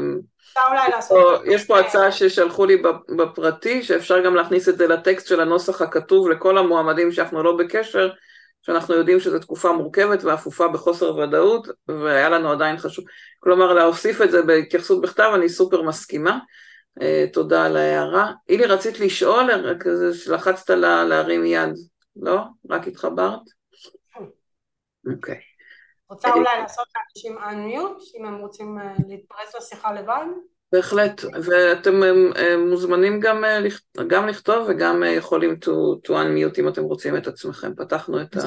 יש 1.46 1.66
פה 1.66 1.80
הצעה 1.80 2.12
ששלחו 2.12 2.66
לי 2.66 2.82
בפרטי, 3.18 3.84
שאפשר 3.84 4.26
גם 4.26 4.36
להכניס 4.36 4.70
את 4.70 4.78
זה 4.78 4.88
לטקסט 4.88 5.28
של 5.28 5.42
הנוסח 5.42 5.82
הכתוב 5.82 6.30
לכל 6.30 6.58
המועמדים 6.58 7.12
שאנחנו 7.12 7.44
לא 7.44 7.58
בקשר, 7.58 8.10
שאנחנו 8.62 8.96
יודעים 8.96 9.20
שזו 9.20 9.40
תקופה 9.40 9.72
מורכבת 9.72 10.24
ואפופה 10.24 10.68
בחוסר 10.68 11.18
ודאות, 11.18 11.68
והיה 11.88 12.30
לנו 12.30 12.52
עדיין 12.52 12.78
חשוב, 12.78 13.06
כלומר 13.40 13.74
להוסיף 13.74 14.22
את 14.22 14.32
זה 14.32 14.42
בהתייחסות 14.42 15.02
בכתב, 15.02 15.32
אני 15.36 15.50
סופר 15.50 15.82
מסכימה. 15.82 16.38
Uh, 17.00 17.34
תודה 17.34 17.66
על 17.66 17.78
ההערה. 17.78 18.32
אילי, 18.50 18.66
רצית 18.66 19.00
לשאול? 19.00 19.50
לחצת 20.28 20.70
לה, 20.70 21.04
להרים 21.04 21.46
יד. 21.46 21.70
לא? 22.16 22.42
רק 22.70 22.88
התחברת? 22.88 23.40
אוקיי. 25.14 25.55
רוצה 26.10 26.34
אולי 26.34 26.60
לעשות 26.62 26.88
לאנשים 26.96 27.38
unmute, 27.38 28.18
אם 28.20 28.26
הם 28.26 28.36
רוצים 28.36 28.80
אה, 28.80 28.94
להתפרס 29.08 29.56
לשיחה 29.56 29.94
לבד? 29.94 30.26
בהחלט, 30.72 31.22
ואתם 31.44 32.04
אה, 32.36 32.58
מוזמנים 32.58 33.20
גם, 33.20 33.44
גם 34.08 34.28
לכתוב 34.28 34.68
וגם 34.70 35.04
יכולים 35.08 35.58
to, 35.66 35.70
to 36.08 36.10
unmute 36.10 36.60
אם 36.60 36.68
אתם 36.68 36.84
רוצים 36.84 37.18
את 37.18 37.28
עצמכם. 37.28 37.76
פתחנו 37.76 38.22
את 38.22 38.36
ה... 38.36 38.40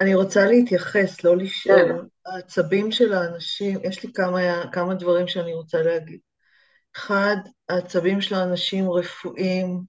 אני 0.00 0.14
רוצה 0.14 0.46
להתייחס, 0.46 1.24
לא 1.24 1.36
לשאול. 1.36 1.76
כן. 1.76 1.96
העצבים 2.26 2.92
של 2.92 3.12
האנשים, 3.12 3.78
יש 3.82 4.04
לי 4.04 4.12
כמה, 4.12 4.70
כמה 4.72 4.94
דברים 4.94 5.28
שאני 5.28 5.54
רוצה 5.54 5.82
להגיד. 5.82 6.18
אחד, 6.96 7.36
העצבים 7.68 8.20
של 8.20 8.34
האנשים 8.34 8.90
רפואיים, 8.90 9.80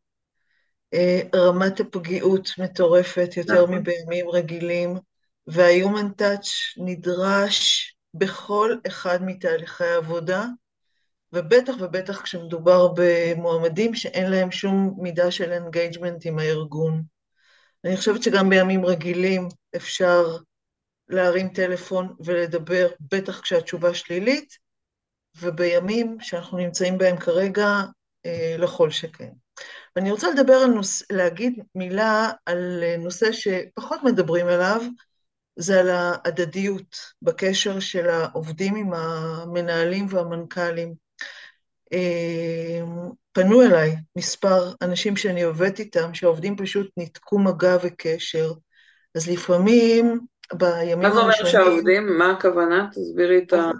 אה, 0.93 1.19
רמת 1.35 1.80
הפגיעות 1.80 2.49
מטורפת 2.57 3.38
יותר 3.38 3.64
נכון. 3.64 3.76
מבימים 3.76 4.30
רגילים, 4.30 4.97
וה-Human 5.48 6.22
Touch 6.22 6.49
נדרש 6.78 7.95
בכל 8.14 8.76
אחד 8.88 9.24
מתהליכי 9.24 9.84
העבודה, 9.84 10.45
ובטח 11.34 11.74
ובטח 11.80 12.22
כשמדובר 12.22 12.88
במועמדים 12.95 13.95
שאין 13.95 14.32
להם 14.32 14.52
שום 14.52 14.98
מידה 14.98 15.32
של 15.32 15.52
engagement 15.52 16.26
עם 16.26 16.40
הארגון. 16.40 17.03
אני 17.86 17.98
חושבת 17.98 18.24
שגם 18.24 18.49
בימים 18.49 18.86
רגילים 18.86 19.48
אפשר 19.76 20.38
להרים 21.10 21.49
טלפון 21.49 22.15
ולדבר, 22.19 22.88
בטח 23.11 23.41
כשהתשובה 23.41 23.94
שלילית, 23.94 24.57
ובימים 25.41 26.18
שאנחנו 26.22 26.57
נמצאים 26.57 26.98
בהם 26.98 27.18
כרגע, 27.18 27.82
אה, 28.26 28.56
לכל 28.60 28.91
שכן. 28.91 29.30
ואני 29.95 30.11
רוצה 30.11 30.32
לדבר 30.32 30.53
על 30.53 30.69
נושא, 30.69 31.06
להגיד 31.11 31.60
מילה 31.76 32.32
על 32.45 32.84
נושא 32.99 33.32
שפחות 33.32 34.03
מדברים 34.03 34.48
עליו, 34.48 34.82
זה 35.57 35.79
על 35.79 35.89
ההדדיות 35.89 36.97
בקשר 37.21 37.79
של 37.79 38.09
העובדים 38.09 38.75
עם 38.75 38.93
המנהלים 38.93 40.05
והמנכ"לים. 40.09 40.93
אה, 41.93 42.81
פנו 43.31 43.61
אליי 43.61 43.95
מספר 44.15 44.71
אנשים 44.81 45.17
שאני 45.17 45.43
עובדת 45.43 45.79
איתם, 45.79 46.13
שהעובדים 46.13 46.57
פשוט 46.57 46.88
ניתקו 46.97 47.39
מגע 47.39 47.77
וקשר. 47.84 48.51
אז 49.15 49.29
לפעמים 49.29 50.19
בימים 50.53 51.05
הראשונים... 51.05 51.25
מה 51.25 51.31
זה 51.31 51.41
אומר 51.41 51.51
שהעובדים? 51.51 52.17
מה 52.17 52.31
הכוונה? 52.31 52.88
תסבירי 52.91 53.38
את 53.38 53.53
ה... 53.53 53.71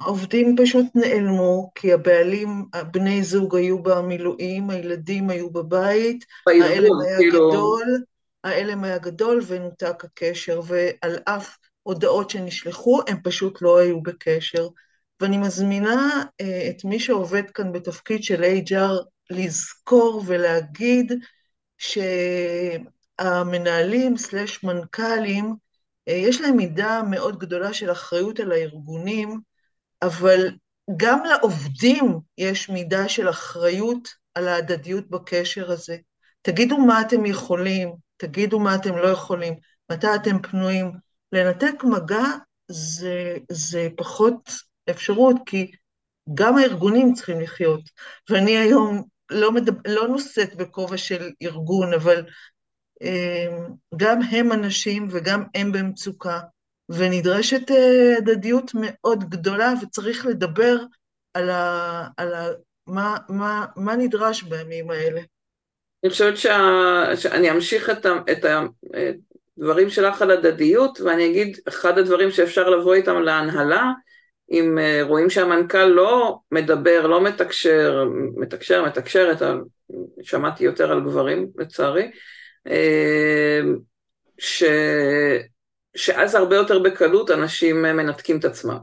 העובדים 0.00 0.56
פשוט 0.62 0.86
נעלמו, 0.94 1.70
כי 1.74 1.92
הבעלים, 1.92 2.64
בני 2.90 3.22
זוג 3.22 3.56
היו 3.56 3.82
במילואים, 3.82 4.70
הילדים 4.70 5.30
היו 5.30 5.50
בבית, 5.50 6.24
ההלם 6.48 7.00
היה 7.04 7.16
כאילו... 7.16 7.50
גדול, 7.50 8.02
ההלם 8.44 8.84
היה 8.84 8.98
גדול 8.98 9.40
ונותק 9.46 10.04
הקשר, 10.04 10.60
ועל 10.64 11.18
אף 11.24 11.56
הודעות 11.82 12.30
שנשלחו, 12.30 13.00
הם 13.08 13.16
פשוט 13.22 13.62
לא 13.62 13.78
היו 13.78 14.02
בקשר. 14.02 14.68
ואני 15.20 15.38
מזמינה 15.38 16.22
אה, 16.40 16.70
את 16.70 16.84
מי 16.84 17.00
שעובד 17.00 17.50
כאן 17.50 17.72
בתפקיד 17.72 18.22
של 18.22 18.44
HR 18.44 19.04
לזכור 19.30 20.22
ולהגיד 20.26 21.12
ש... 21.78 21.98
המנהלים 23.18 24.16
סלש 24.16 24.64
מנכ"לים, 24.64 25.56
יש 26.06 26.40
להם 26.40 26.56
מידה 26.56 27.02
מאוד 27.10 27.38
גדולה 27.38 27.72
של 27.72 27.92
אחריות 27.92 28.40
על 28.40 28.52
הארגונים, 28.52 29.40
אבל 30.02 30.50
גם 30.96 31.24
לעובדים 31.24 32.18
יש 32.38 32.68
מידה 32.68 33.08
של 33.08 33.30
אחריות 33.30 34.08
על 34.34 34.48
ההדדיות 34.48 35.10
בקשר 35.10 35.70
הזה. 35.70 35.96
תגידו 36.44 36.78
מה 36.78 37.00
אתם 37.00 37.26
יכולים, 37.26 37.94
תגידו 38.16 38.60
מה 38.60 38.74
אתם 38.74 38.96
לא 38.96 39.08
יכולים, 39.08 39.54
מתי 39.92 40.14
אתם 40.14 40.42
פנויים. 40.42 40.92
לנתק 41.32 41.84
מגע 41.84 42.24
זה, 42.68 43.36
זה 43.50 43.88
פחות 43.96 44.50
אפשרות, 44.90 45.36
כי 45.46 45.72
גם 46.34 46.58
הארגונים 46.58 47.14
צריכים 47.14 47.40
לחיות. 47.40 47.80
ואני 48.30 48.56
היום 48.56 49.02
לא, 49.30 49.52
מדבר, 49.52 49.80
לא 49.92 50.08
נושאת 50.08 50.56
בכובע 50.56 50.96
של 50.96 51.30
ארגון, 51.42 51.94
אבל 51.94 52.26
אה, 53.02 53.46
גם 53.96 54.22
הם 54.22 54.52
אנשים 54.52 55.08
וגם 55.10 55.44
הם 55.54 55.72
במצוקה, 55.72 56.40
ונדרשת 56.88 57.70
אה, 57.70 58.14
הדדיות 58.18 58.70
מאוד 58.74 59.24
גדולה, 59.30 59.72
וצריך 59.82 60.26
לדבר 60.26 60.76
על, 61.34 61.50
ה, 61.50 62.08
על 62.16 62.34
ה, 62.34 62.46
מה, 62.86 63.16
מה, 63.28 63.66
מה 63.76 63.96
נדרש 63.96 64.42
בימים 64.42 64.90
האלה. 64.90 65.20
אני 66.04 66.10
חושבת 66.10 66.36
שה... 66.36 67.04
שאני 67.16 67.50
אמשיך 67.50 67.90
את, 67.90 68.06
ה... 68.06 68.12
את 68.32 68.44
הדברים 69.58 69.90
שלך 69.90 70.22
על 70.22 70.30
הדדיות, 70.30 71.00
ואני 71.00 71.26
אגיד, 71.26 71.58
אחד 71.68 71.98
הדברים 71.98 72.30
שאפשר 72.30 72.70
לבוא 72.70 72.94
איתם 72.94 73.22
להנהלה, 73.22 73.90
אם 74.50 74.78
אה, 74.78 75.00
רואים 75.02 75.30
שהמנכ"ל 75.30 75.84
לא 75.84 76.38
מדבר, 76.52 77.06
לא 77.06 77.20
מתקשר, 77.20 78.04
מתקשר, 78.36 78.84
מתקשרת, 78.84 79.42
שמעתי 80.22 80.64
יותר 80.64 80.92
על 80.92 81.00
גברים 81.00 81.48
לצערי, 81.56 82.10
אה, 82.66 83.60
ש... 84.38 84.64
שאז 85.96 86.34
הרבה 86.34 86.56
יותר 86.56 86.78
בקלות 86.78 87.30
אנשים 87.30 87.82
מנתקים 87.82 88.38
את 88.38 88.44
עצמם. 88.44 88.78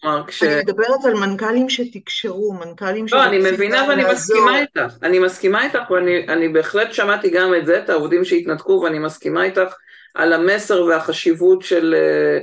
כלומר, 0.00 0.26
כש... 0.26 0.42
אני 0.42 0.62
מדברת 0.62 1.04
על 1.04 1.14
מנכ"לים 1.14 1.70
שתקשרו, 1.70 2.52
מנכ"לים 2.52 3.06
לא, 3.12 3.24
אני 3.24 3.38
מבינה 3.38 3.86
ואני 3.88 4.02
מסכימה 4.12 4.60
איתך, 4.60 4.94
אני 5.02 5.18
מסכימה 5.18 5.64
איתך 5.64 5.90
ואני 5.90 6.48
בהחלט 6.48 6.92
שמעתי 6.92 7.30
גם 7.30 7.54
את 7.54 7.66
זה, 7.66 7.78
את 7.78 7.90
העובדים 7.90 8.24
שהתנתקו 8.24 8.80
ואני 8.84 8.98
מסכימה 8.98 9.44
איתך 9.44 9.74
על 10.14 10.32
המסר 10.32 10.84
והחשיבות 10.84 11.62
של, 11.62 11.94
אה, 11.94 12.38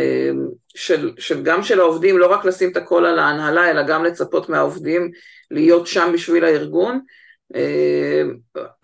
אה, 0.00 0.30
של, 0.74 1.12
של 1.18 1.42
גם 1.42 1.62
של 1.62 1.80
העובדים, 1.80 2.18
לא 2.18 2.32
רק 2.32 2.44
לשים 2.44 2.70
את 2.70 2.76
הכל 2.76 3.04
על 3.04 3.18
ההנהלה, 3.18 3.70
אלא 3.70 3.82
גם 3.82 4.04
לצפות 4.04 4.48
מהעובדים 4.48 5.10
להיות 5.50 5.86
שם 5.86 6.10
בשביל 6.14 6.44
הארגון, 6.44 7.00
אה, 7.54 8.22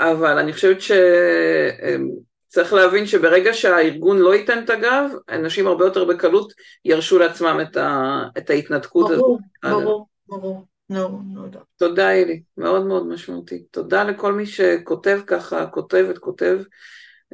אבל 0.01 0.39
אני 0.39 0.53
חושבת 0.53 0.81
ש... 0.81 0.93
צריך 2.55 2.72
להבין 2.72 3.06
שברגע 3.06 3.55
שהארגון 3.55 4.18
לא 4.18 4.35
ייתן 4.35 4.64
את 4.64 4.70
הגב, 4.70 5.10
אנשים 5.28 5.66
הרבה 5.66 5.85
יותר 5.85 6.05
בקלות 6.05 6.52
ירשו 6.85 7.18
לעצמם 7.18 7.60
את, 7.62 7.76
ה, 7.76 8.22
את 8.39 8.51
ההתנתקות 8.51 9.10
הזאת. 9.10 9.40
ברור, 9.62 9.78
ברור, 9.82 10.06
ברור. 10.28 10.64
No, 10.93 10.97
no. 11.35 11.59
תודה 11.76 12.10
אילי, 12.10 12.43
מאוד 12.56 12.86
מאוד 12.86 13.06
משמעותי. 13.06 13.62
תודה 13.70 14.05
לכל 14.05 14.32
מי 14.32 14.47
שכותב 14.47 15.20
ככה, 15.26 15.66
כותבת, 15.66 16.18
כותב. 16.18 16.59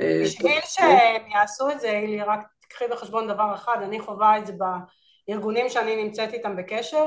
אה, 0.01 0.21
בשביל 0.25 0.61
שהם 0.65 1.31
יעשו 1.31 1.71
את 1.71 1.81
זה, 1.81 1.91
אילי, 1.91 2.23
רק 2.23 2.41
תקחי 2.61 2.85
בחשבון 2.91 3.29
דבר 3.29 3.55
אחד, 3.55 3.77
אני 3.83 4.01
חווה 4.01 4.39
את 4.39 4.47
זה 4.47 4.53
בארגונים 5.29 5.69
שאני 5.69 6.05
נמצאת 6.05 6.33
איתם 6.35 6.57
בקשר. 6.57 7.07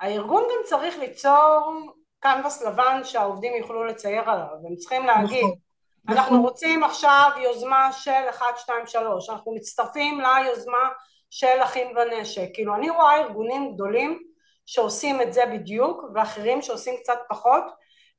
הארגון 0.00 0.42
גם 0.42 0.64
צריך 0.64 0.98
ליצור 0.98 1.82
קנבס 2.20 2.62
לבן 2.62 3.00
שהעובדים 3.04 3.52
יוכלו 3.54 3.84
לצייר 3.84 4.30
עליו, 4.30 4.46
הם 4.68 4.76
צריכים 4.76 5.06
להגיד, 5.06 5.44
נכון. 5.44 5.67
אנחנו 6.08 6.36
נכון. 6.36 6.46
רוצים 6.46 6.84
עכשיו 6.84 7.30
יוזמה 7.36 7.92
של 7.92 8.28
1, 8.30 8.46
2, 8.58 8.86
3, 8.86 9.30
אנחנו 9.30 9.54
מצטרפים 9.54 10.20
ליוזמה 10.20 10.88
של 11.30 11.62
אחים 11.62 11.96
ונשק, 11.96 12.48
כאילו 12.54 12.74
אני 12.74 12.90
רואה 12.90 13.16
ארגונים 13.16 13.74
גדולים 13.74 14.22
שעושים 14.66 15.20
את 15.20 15.32
זה 15.32 15.46
בדיוק 15.46 16.04
ואחרים 16.14 16.62
שעושים 16.62 16.94
קצת 16.96 17.18
פחות 17.28 17.64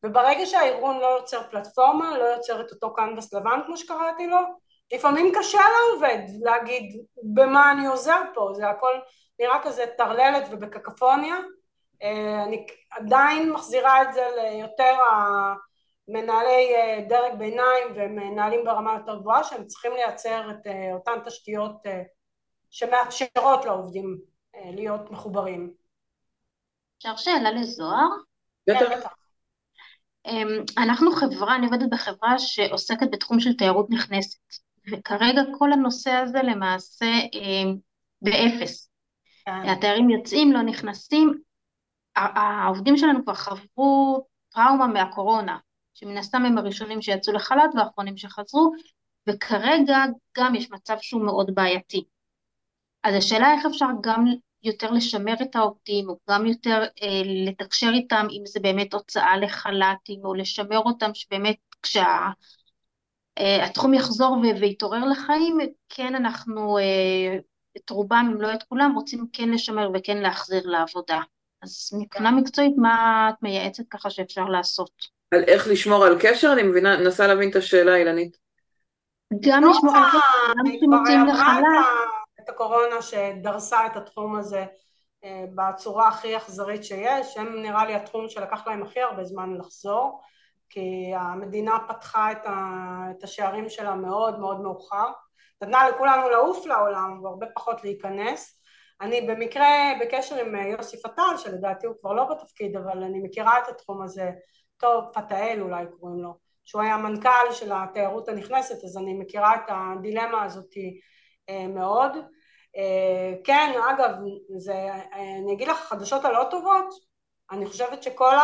וברגע 0.04 0.46
שהארגון 0.46 1.00
לא 1.00 1.06
יוצר 1.06 1.44
פלטפורמה, 1.44 2.18
לא 2.18 2.24
יוצר 2.24 2.62
את 2.62 2.72
אותו 2.72 2.94
קנבס 2.94 3.34
לבן 3.34 3.60
כמו 3.66 3.78
שקראתי 3.78 4.28
לו, 4.28 4.40
לפעמים 4.94 5.32
קשה 5.40 5.62
לעובד 5.78 6.20
להגיד 6.42 7.02
במה 7.24 7.72
אני 7.72 7.88
עוזר 7.88 8.22
פה, 8.34 8.50
זה 8.54 8.70
הכל 8.70 8.94
נראה 9.40 9.60
כזה 9.64 9.86
טרללת 9.98 10.48
ובקקפוניה, 10.52 11.36
אה, 12.04 12.44
אני 12.44 12.66
עדיין 12.92 13.52
מחזירה 13.52 14.02
את 14.02 14.14
זה 14.14 14.28
ליותר 14.38 14.96
מנהלי 16.12 16.76
אה, 16.76 17.06
דרג 17.10 17.40
ביניים 17.40 17.88
ומנהלים 17.96 18.66
ברמה 18.66 18.94
יותר 18.94 19.20
גבוהה 19.20 19.44
שהם 19.44 19.66
צריכים 19.66 19.92
לייצר 19.94 20.52
את 20.52 20.68
אה, 20.68 20.94
אותן 20.94 21.20
תשתיות 21.26 21.86
אה, 21.86 22.02
שמאפשרות 22.70 23.66
לעובדים 23.66 24.18
להיות 24.74 25.12
מחוברים. 25.12 25.74
אפשר 26.98 27.16
שאלה 27.16 27.52
לזוהר? 27.52 28.08
בטח. 28.70 29.14
אמ, 30.26 30.64
אנחנו 30.78 31.12
חברה, 31.12 31.56
אני 31.56 31.66
עובדת 31.66 31.90
בחברה 31.92 32.40
שעוסקת 32.40 33.08
בתחום 33.12 33.40
של 33.40 33.54
תיירות 33.58 33.88
נכנסת, 33.90 34.40
וכרגע 34.92 35.42
כל 35.58 35.74
הנושא 35.74 36.12
הזה 36.12 36.42
למעשה 36.44 37.12
אמ, 37.34 37.76
באפס. 38.22 38.90
כן. 39.46 39.70
התיירים 39.70 40.10
יוצאים, 40.10 40.52
לא 40.52 40.62
נכנסים, 40.62 41.34
העובדים 42.16 42.98
שלנו 42.98 43.24
כבר 43.24 43.34
חוו 43.34 44.26
טראומה 44.50 44.88
מהקורונה, 44.88 45.58
שמן 46.00 46.18
הסתם 46.18 46.46
הם 46.46 46.58
הראשונים 46.58 47.02
שיצאו 47.02 47.34
לחל"ת 47.34 47.76
והאחרונים 47.76 48.18
שחזרו, 48.18 48.72
וכרגע 49.30 49.98
גם 50.38 50.56
יש 50.56 50.72
מצב 50.72 50.96
שהוא 51.02 51.26
מאוד 51.26 51.56
בעייתי. 51.56 52.04
אז 53.04 53.16
השאלה 53.16 53.54
איך 53.54 53.66
אפשר 53.66 53.88
גם 54.02 54.26
יותר 54.64 54.92
לשמר 54.92 55.34
את 55.42 55.56
העובדים, 55.56 56.10
או 56.10 56.18
גם 56.30 56.46
יותר 56.46 56.84
אה, 57.04 57.22
לתקשר 57.46 57.90
איתם, 57.94 58.28
אם 58.32 58.44
זה 58.46 58.60
באמת 58.60 58.94
הוצאה 58.94 59.38
לחל"תים, 59.38 60.26
או 60.26 60.34
לשמר 60.34 60.80
אותם 60.80 61.14
שבאמת 61.14 61.56
כשהתחום 61.82 62.34
אה, 63.94 64.00
יחזור 64.00 64.38
ויתעורר 64.62 65.06
לחיים, 65.06 65.58
כן 65.90 66.16
אנחנו, 66.16 66.78
אה, 66.78 67.38
את 67.78 67.90
רובם, 67.90 68.32
אם 68.34 68.42
לא 68.42 68.54
את 68.54 68.64
כולם, 68.64 68.92
רוצים 68.96 69.28
כן 69.34 69.50
לשמר 69.50 69.90
וכן 69.94 70.18
להחזיר 70.18 70.68
לעבודה. 70.68 71.20
אז 71.62 71.90
מבחינה 72.02 72.32
מקצועית, 72.32 72.74
מה 72.78 73.28
את 73.30 73.44
מייעצת 73.44 73.84
ככה 73.90 74.10
שאפשר 74.10 74.46
לעשות? 74.46 75.19
על 75.32 75.44
איך 75.48 75.68
לשמור 75.68 76.06
על 76.06 76.18
קשר? 76.22 76.54
אני 76.54 76.64
מבינה, 76.64 76.98
נסה 76.98 77.28
להבין 77.28 77.50
את 77.50 77.56
השאלה, 77.56 77.96
אילנית. 77.96 78.38
גם 79.40 79.64
לא 79.64 79.72
לשמור 79.72 79.96
על 79.96 80.04
קשר, 80.08 80.54
גם 80.58 80.78
כשמוצאים 80.78 81.26
לחלל. 81.26 81.64
את 82.40 82.50
הקורונה 82.50 83.02
שדרסה 83.02 83.86
את 83.86 83.96
התחום 83.98 84.36
הזה 84.36 84.66
אה, 85.24 85.46
בצורה 85.56 86.08
הכי 86.08 86.38
אכזרית 86.38 86.84
שיש, 86.84 87.38
הם 87.38 87.62
נראה 87.62 87.86
לי 87.86 87.96
התחום 87.96 88.30
שלקח 88.30 88.68
להם 88.68 88.84
הכי 88.84 89.02
הרבה 89.02 89.24
זמן 89.24 89.54
לחזור, 89.58 90.22
כי 90.70 91.12
המדינה 91.16 91.78
פתחה 91.88 92.32
את, 92.32 92.46
את 93.12 93.24
השערים 93.24 93.70
שלה 93.70 93.96
מאוד 93.96 94.40
מאוד 94.40 94.62
מאוחר, 94.62 95.06
נתנה 95.62 95.90
לכולנו 95.90 96.30
לעוף 96.30 96.66
לעולם 96.66 97.24
והרבה 97.24 97.48
פחות 97.56 97.84
להיכנס. 97.84 98.62
אני 99.02 99.22
במקרה 99.22 99.68
בקשר 100.02 100.36
עם 100.36 100.56
יוסי 100.56 101.02
פטל, 101.02 101.38
שלדעתי 101.38 101.88
הוא 101.88 101.96
כבר 102.02 102.14
לא 102.14 102.24
בתפקיד, 102.24 102.76
אבל 102.76 103.04
אני 103.04 103.20
מכירה 103.20 103.60
את 103.60 103.68
התחום 103.68 104.02
הזה 104.02 104.30
טוב, 104.80 105.06
פתאל 105.14 105.62
אולי 105.62 105.86
קוראים 106.00 106.20
לו, 106.20 106.34
שהוא 106.66 106.82
היה 106.82 106.98
מנכ"ל 106.98 107.52
של 107.52 107.72
התיירות 107.72 108.30
הנכנסת, 108.30 108.84
אז 108.84 108.98
אני 108.98 109.14
מכירה 109.14 109.56
את 109.56 109.62
הדילמה 109.68 110.44
הזאת 110.44 110.74
אה, 111.50 111.68
מאוד. 111.68 112.12
אה, 112.78 113.34
כן, 113.44 113.74
אגב, 113.90 114.12
זה, 114.58 114.74
אה, 114.74 115.38
אני 115.44 115.54
אגיד 115.54 115.68
לך, 115.68 115.82
החדשות 115.82 116.26
הלא 116.26 116.48
טובות, 116.52 116.94
אני 117.52 117.66
חושבת 117.66 118.04
שכל 118.04 118.36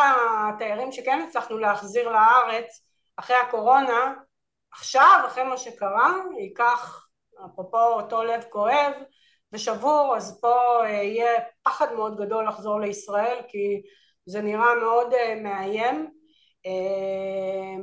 התיירים 0.49 0.91
שכן 0.91 1.26
הצלחנו 1.28 1.57
להחזיר 1.57 2.10
לארץ 2.10 2.82
אחרי 3.18 3.36
הקורונה, 3.36 4.14
עכשיו, 4.72 5.24
אחרי 5.28 5.44
מה 5.44 5.57
שקרה, 5.57 6.14
ייקח, 6.40 7.07
אפרופו 7.45 7.88
אותו 7.88 8.24
לב 8.24 8.44
כואב 8.49 8.91
ושבור, 9.52 10.14
אז 10.18 10.41
פה 10.41 10.56
יהיה 10.88 11.41
פחד 11.64 11.94
מאוד 11.94 12.18
גדול 12.18 12.48
לחזור 12.48 12.80
לישראל, 12.80 13.41
כי 13.48 13.82
זה 14.26 14.41
נראה 14.41 14.76
מאוד 14.76 15.14
מאיים. 15.44 16.15
אמ, 16.66 17.82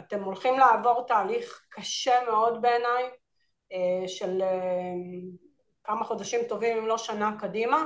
אתם 0.00 0.22
הולכים 0.22 0.58
לעבור 0.58 1.06
תהליך 1.06 1.66
קשה 1.70 2.24
מאוד 2.26 2.62
בעיניי 2.62 3.04
אה, 3.72 4.08
של 4.08 4.42
אה, 4.42 4.92
כמה 5.84 6.04
חודשים 6.04 6.40
טובים 6.48 6.78
אם 6.78 6.86
לא 6.86 6.98
שנה 6.98 7.32
קדימה. 7.40 7.84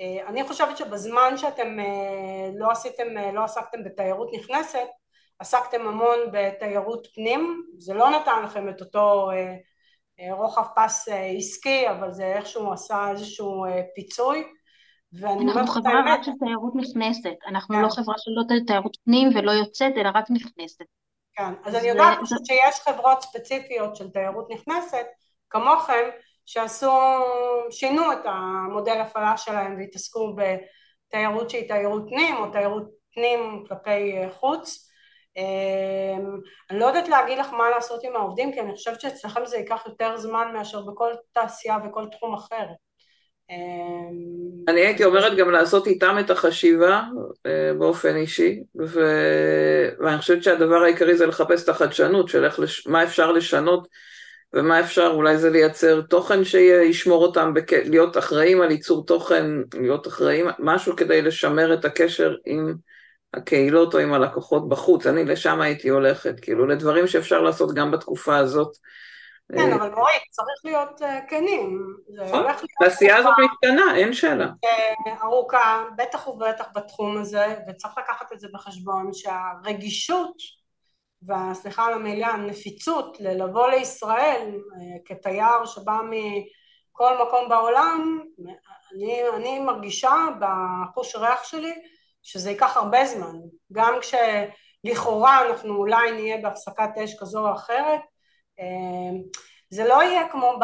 אה, 0.00 0.28
אני 0.28 0.48
חושבת 0.48 0.76
שבזמן 0.76 1.36
שאתם 1.36 1.76
לא 2.58 2.70
עשיתם, 2.70 3.06
לא 3.32 3.44
עסקתם 3.44 3.84
בתיירות 3.84 4.30
נכנסת 4.32 4.88
עסקתם 5.38 5.88
המון 5.88 6.18
בתיירות 6.32 7.06
פנים. 7.14 7.62
זה 7.78 7.94
לא 7.94 8.10
נתן 8.10 8.42
לכם 8.44 8.68
את 8.68 8.80
אותו 8.80 9.30
רוחב 10.30 10.64
פס 10.76 11.08
עסקי 11.38 11.90
אבל 11.90 12.12
זה 12.12 12.24
איכשהו 12.24 12.72
עשה 12.72 13.10
איזשהו 13.10 13.64
פיצוי 13.94 14.44
ואני 15.12 15.44
אנחנו 15.44 15.66
חברה 15.66 16.02
רק 16.06 16.22
של 16.22 16.32
תיירות 16.38 16.72
נכנסת, 16.76 17.36
אנחנו 17.46 17.74
כן. 17.74 17.82
לא 17.82 17.88
חברה 17.88 18.14
של 18.18 18.30
לא 18.30 18.60
תיירות 18.66 18.96
פנים 19.04 19.28
ולא 19.34 19.50
יוצאת, 19.50 19.92
אלא 19.96 20.10
רק 20.14 20.24
נכנסת. 20.30 20.84
כן, 21.34 21.52
אז 21.64 21.74
אני 21.74 21.88
יודעת 21.88 22.18
פשוט 22.22 22.46
שיש 22.46 22.80
חברות 22.80 23.22
ספציפיות 23.22 23.96
של 23.96 24.10
תיירות 24.10 24.50
נכנסת, 24.50 25.06
כמוכם, 25.50 26.04
שעשו, 26.46 26.92
שינו 27.70 28.12
את 28.12 28.18
המודל 28.24 29.00
הפעלה 29.00 29.36
שלהם 29.36 29.76
והתעסקו 29.78 30.36
בתיירות 30.36 31.50
שהיא 31.50 31.68
תיירות 31.68 32.02
פנים 32.08 32.36
או 32.36 32.50
תיירות 32.50 32.88
פנים 33.14 33.64
כלפי 33.68 34.14
חוץ. 34.40 34.90
אמ, 35.36 36.40
אני 36.70 36.78
לא 36.78 36.86
יודעת 36.86 37.08
להגיד 37.08 37.38
לך 37.38 37.52
מה 37.52 37.70
לעשות 37.70 38.04
עם 38.04 38.16
העובדים, 38.16 38.52
כי 38.52 38.60
אני 38.60 38.72
חושבת 38.72 39.00
שאצלכם 39.00 39.46
זה 39.46 39.56
ייקח 39.56 39.82
יותר 39.86 40.16
זמן 40.16 40.50
מאשר 40.52 40.80
בכל 40.82 41.12
תעשייה 41.32 41.76
וכל 41.84 42.06
תחום 42.10 42.34
אחר. 42.34 42.66
אמ, 43.50 44.48
אני 44.68 44.80
הייתי 44.80 45.04
אומרת 45.04 45.36
גם 45.36 45.50
לעשות 45.50 45.86
איתם 45.86 46.16
את 46.20 46.30
החשיבה 46.30 47.02
אה, 47.46 47.72
באופן 47.78 48.16
אישי, 48.16 48.62
ו... 48.86 49.00
ואני 50.00 50.18
חושבת 50.18 50.42
שהדבר 50.42 50.82
העיקרי 50.82 51.16
זה 51.16 51.26
לחפש 51.26 51.64
את 51.64 51.68
החדשנות 51.68 52.28
של 52.28 52.44
איך, 52.44 52.60
לש... 52.60 52.86
מה 52.86 53.04
אפשר 53.04 53.32
לשנות 53.32 53.88
ומה 54.52 54.80
אפשר, 54.80 55.10
אולי 55.14 55.38
זה 55.38 55.50
לייצר 55.50 56.00
תוכן 56.00 56.44
שישמור 56.44 57.22
אותם, 57.22 57.54
בק... 57.54 57.72
להיות 57.72 58.18
אחראים 58.18 58.60
על 58.60 58.70
ייצור 58.70 59.06
תוכן, 59.06 59.46
להיות 59.80 60.06
אחראים, 60.06 60.46
משהו 60.58 60.96
כדי 60.96 61.22
לשמר 61.22 61.74
את 61.74 61.84
הקשר 61.84 62.34
עם 62.46 62.74
הקהילות 63.34 63.94
או 63.94 63.98
עם 63.98 64.12
הלקוחות 64.12 64.68
בחוץ, 64.68 65.06
אני 65.06 65.24
לשם 65.24 65.60
הייתי 65.60 65.88
הולכת, 65.88 66.40
כאילו 66.40 66.66
לדברים 66.66 67.06
שאפשר 67.06 67.42
לעשות 67.42 67.74
גם 67.74 67.90
בתקופה 67.90 68.36
הזאת. 68.36 68.76
כן, 69.56 69.72
אבל 69.72 69.90
מורית, 69.94 70.22
צריך 70.30 70.60
להיות 70.64 71.02
אה, 71.02 71.20
כנים. 71.28 71.96
נכון, 72.24 72.44
התעשייה 72.80 73.16
הזאת 73.16 73.34
משתנה, 73.38 73.96
אין 73.96 74.12
שאלה. 74.12 74.46
אה, 74.64 75.22
ארוכה, 75.22 75.84
בטח 75.96 76.28
ובטח 76.28 76.64
בתחום 76.74 77.16
הזה, 77.16 77.56
וצריך 77.68 77.98
לקחת 77.98 78.32
את 78.32 78.40
זה 78.40 78.48
בחשבון, 78.54 79.10
שהרגישות, 79.12 80.34
וסליחה 81.22 81.86
על 81.86 81.92
המילה, 81.92 82.28
הנפיצות 82.28 83.16
ללבוא 83.20 83.68
לישראל 83.68 84.54
אה, 84.54 84.98
כתייר 85.04 85.64
שבא 85.64 85.98
מכל 86.10 87.26
מקום 87.26 87.48
בעולם, 87.48 88.20
אני, 88.94 89.20
אני 89.36 89.58
מרגישה 89.58 90.12
בחוש 90.40 91.16
ריח 91.16 91.44
שלי 91.44 91.74
שזה 92.22 92.50
ייקח 92.50 92.76
הרבה 92.76 93.06
זמן, 93.06 93.36
גם 93.72 93.94
כשלכאורה 94.00 95.46
אנחנו 95.46 95.76
אולי 95.76 96.12
נהיה 96.12 96.36
בהפסקת 96.42 96.90
אש 97.04 97.16
כזו 97.20 97.48
או 97.48 97.54
אחרת, 97.54 98.00
אה, 98.00 98.17
זה 99.70 99.84
לא 99.84 100.02
יהיה 100.02 100.28
כמו 100.28 100.58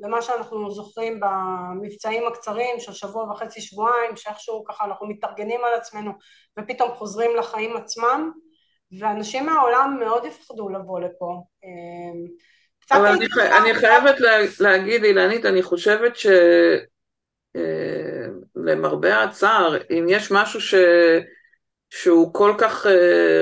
במה 0.00 0.22
שאנחנו 0.22 0.70
זוכרים 0.70 1.20
במבצעים 1.20 2.26
הקצרים 2.26 2.80
של 2.80 2.92
שבוע 2.92 3.30
וחצי 3.30 3.60
שבועיים 3.60 4.16
שאיכשהו 4.16 4.64
ככה 4.68 4.84
אנחנו 4.84 5.06
מתארגנים 5.06 5.60
על 5.64 5.74
עצמנו 5.74 6.12
ופתאום 6.58 6.90
חוזרים 6.94 7.36
לחיים 7.36 7.76
עצמם 7.76 8.30
ואנשים 9.00 9.46
מהעולם 9.46 9.96
מאוד 10.00 10.24
יפחדו 10.24 10.68
לבוא 10.68 11.00
לפה. 11.00 11.42
אה, 11.64 12.98
אבל 12.98 13.06
אני, 13.06 13.28
חי... 13.28 13.48
אני 13.60 13.74
חייבת 13.74 14.20
לה... 14.20 14.30
להגיד 14.60 15.04
אילנית, 15.04 15.44
אני 15.44 15.62
חושבת 15.62 16.16
ש... 16.16 16.26
אה, 17.56 18.26
למרבה 18.56 19.22
הצער, 19.22 19.76
אם 19.90 20.06
יש 20.08 20.32
משהו 20.32 20.60
ש... 20.60 20.74
שהוא 21.90 22.34
כל 22.34 22.54
כך 22.58 22.86
uh, 22.86 22.88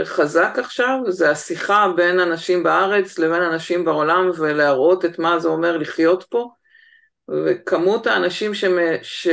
חזק 0.04 0.54
עכשיו, 0.58 0.98
זה 1.08 1.30
השיחה 1.30 1.88
בין 1.96 2.20
אנשים 2.20 2.62
בארץ 2.62 3.18
לבין 3.18 3.42
אנשים 3.42 3.84
בעולם 3.84 4.30
ולהראות 4.38 5.04
את 5.04 5.18
מה 5.18 5.38
זה 5.38 5.48
אומר 5.48 5.76
לחיות 5.76 6.24
פה. 6.28 6.48
וכמות 7.28 8.06
האנשים 8.06 8.54
ש... 8.54 8.64
ש... 9.02 9.28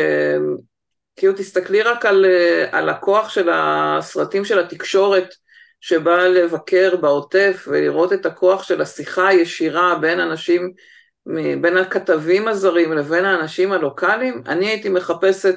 כאילו 1.16 1.34
תסתכלי 1.34 1.82
רק 1.82 2.06
על, 2.06 2.26
uh, 2.26 2.76
על 2.76 2.90
הכוח 2.90 3.30
של 3.30 3.50
הסרטים 3.54 4.46
של 4.46 4.60
התקשורת 4.60 5.34
שבא 5.82 6.18
לבקר 6.18 6.96
בעוטף 6.96 7.68
ולראות 7.68 8.14
את 8.14 8.26
הכוח 8.26 8.64
של 8.64 8.82
השיחה 8.82 9.28
הישירה 9.28 9.96
בין 10.02 10.20
אנשים, 10.20 10.74
בין 11.62 11.78
הכתבים 11.78 12.48
הזרים 12.48 12.94
לבין 12.94 13.26
האנשים 13.26 13.72
הלוקאליים, 13.72 14.44
אני 14.48 14.68
הייתי 14.68 14.90
מחפשת 14.90 15.56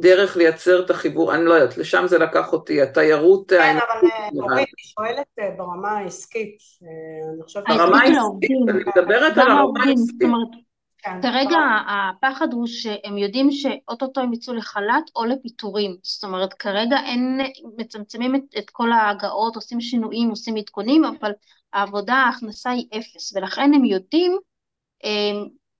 דרך 0.00 0.36
לייצר 0.36 0.84
את 0.84 0.90
החיבור, 0.90 1.34
אני 1.34 1.44
לא 1.44 1.54
יודעת, 1.54 1.78
לשם 1.78 2.06
זה 2.06 2.18
לקח 2.18 2.52
אותי, 2.52 2.82
התיירות... 2.82 3.50
כן, 3.50 3.76
אבל 3.76 4.08
אה, 4.10 4.28
אורית, 4.42 4.50
אני 4.58 4.84
שואלת 4.94 5.26
אה, 5.38 5.50
ברמה 5.56 5.90
העסקית, 5.90 6.58
אה, 6.82 6.88
אני 7.34 7.42
חושבת... 7.42 7.64
ברמה 7.68 8.00
העסקית, 8.00 8.50
אני 8.68 8.82
מדברת 8.86 9.38
על 9.38 9.50
הרמה 9.50 9.80
העסקית. 9.84 10.28
כן, 10.98 11.22
כרגע 11.22 11.58
הפחד 11.88 12.52
הוא 12.52 12.66
שהם 12.66 13.18
יודעים 13.18 13.50
שאו-טו-טו 13.50 14.20
הם 14.20 14.32
יצאו 14.32 14.54
לחל"ת 14.54 15.10
או 15.16 15.24
לפיטורים, 15.24 15.96
זאת 16.02 16.24
אומרת 16.24 16.54
כרגע 16.54 16.96
אין, 17.06 17.40
מצמצמים 17.76 18.34
את, 18.34 18.42
את 18.58 18.70
כל 18.70 18.92
ההגעות, 18.92 19.56
עושים 19.56 19.80
שינויים, 19.80 20.28
עושים 20.30 20.56
עדכונים, 20.56 21.04
אבל 21.04 21.30
העבודה, 21.72 22.14
ההכנסה 22.14 22.70
היא 22.70 22.86
אפס, 22.98 23.36
ולכן 23.36 23.74
הם 23.74 23.84
יודעים 23.84 24.38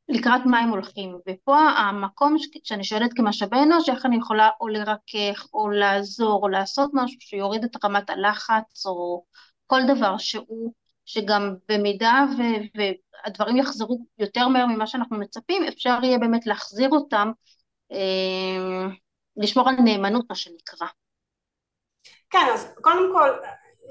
לקראת 0.08 0.40
מה 0.46 0.58
הם 0.58 0.68
הולכים. 0.68 1.18
ופה 1.28 1.58
המקום 1.58 2.36
שאני 2.64 2.84
שואלת 2.84 3.10
כמשאבי 3.16 3.56
אנוש, 3.62 3.88
איך 3.88 4.06
אני 4.06 4.16
יכולה 4.16 4.50
או 4.60 4.68
לרכך, 4.68 5.46
או 5.54 5.70
לעזור, 5.70 6.42
או 6.42 6.48
לעשות 6.48 6.90
משהו 6.94 7.20
שיוריד 7.20 7.64
את 7.64 7.84
רמת 7.84 8.10
הלחץ, 8.10 8.86
או 8.86 9.24
כל 9.66 9.80
דבר 9.88 10.18
שהוא, 10.18 10.72
שגם 11.04 11.54
במידה 11.68 12.24
ו, 12.38 12.42
והדברים 12.78 13.56
יחזרו 13.56 13.98
יותר 14.18 14.48
מהר 14.48 14.66
ממה 14.66 14.86
שאנחנו 14.86 15.18
מצפים, 15.18 15.62
אפשר 15.64 15.98
יהיה 16.02 16.18
באמת 16.18 16.46
להחזיר 16.46 16.88
אותם, 16.90 17.30
אה, 17.92 18.86
לשמור 19.36 19.68
על 19.68 19.74
נאמנות, 19.84 20.24
מה 20.28 20.34
שנקרא. 20.34 20.88
כן, 22.30 22.46
אז 22.54 22.74
קודם 22.80 23.12
כל, 23.12 23.30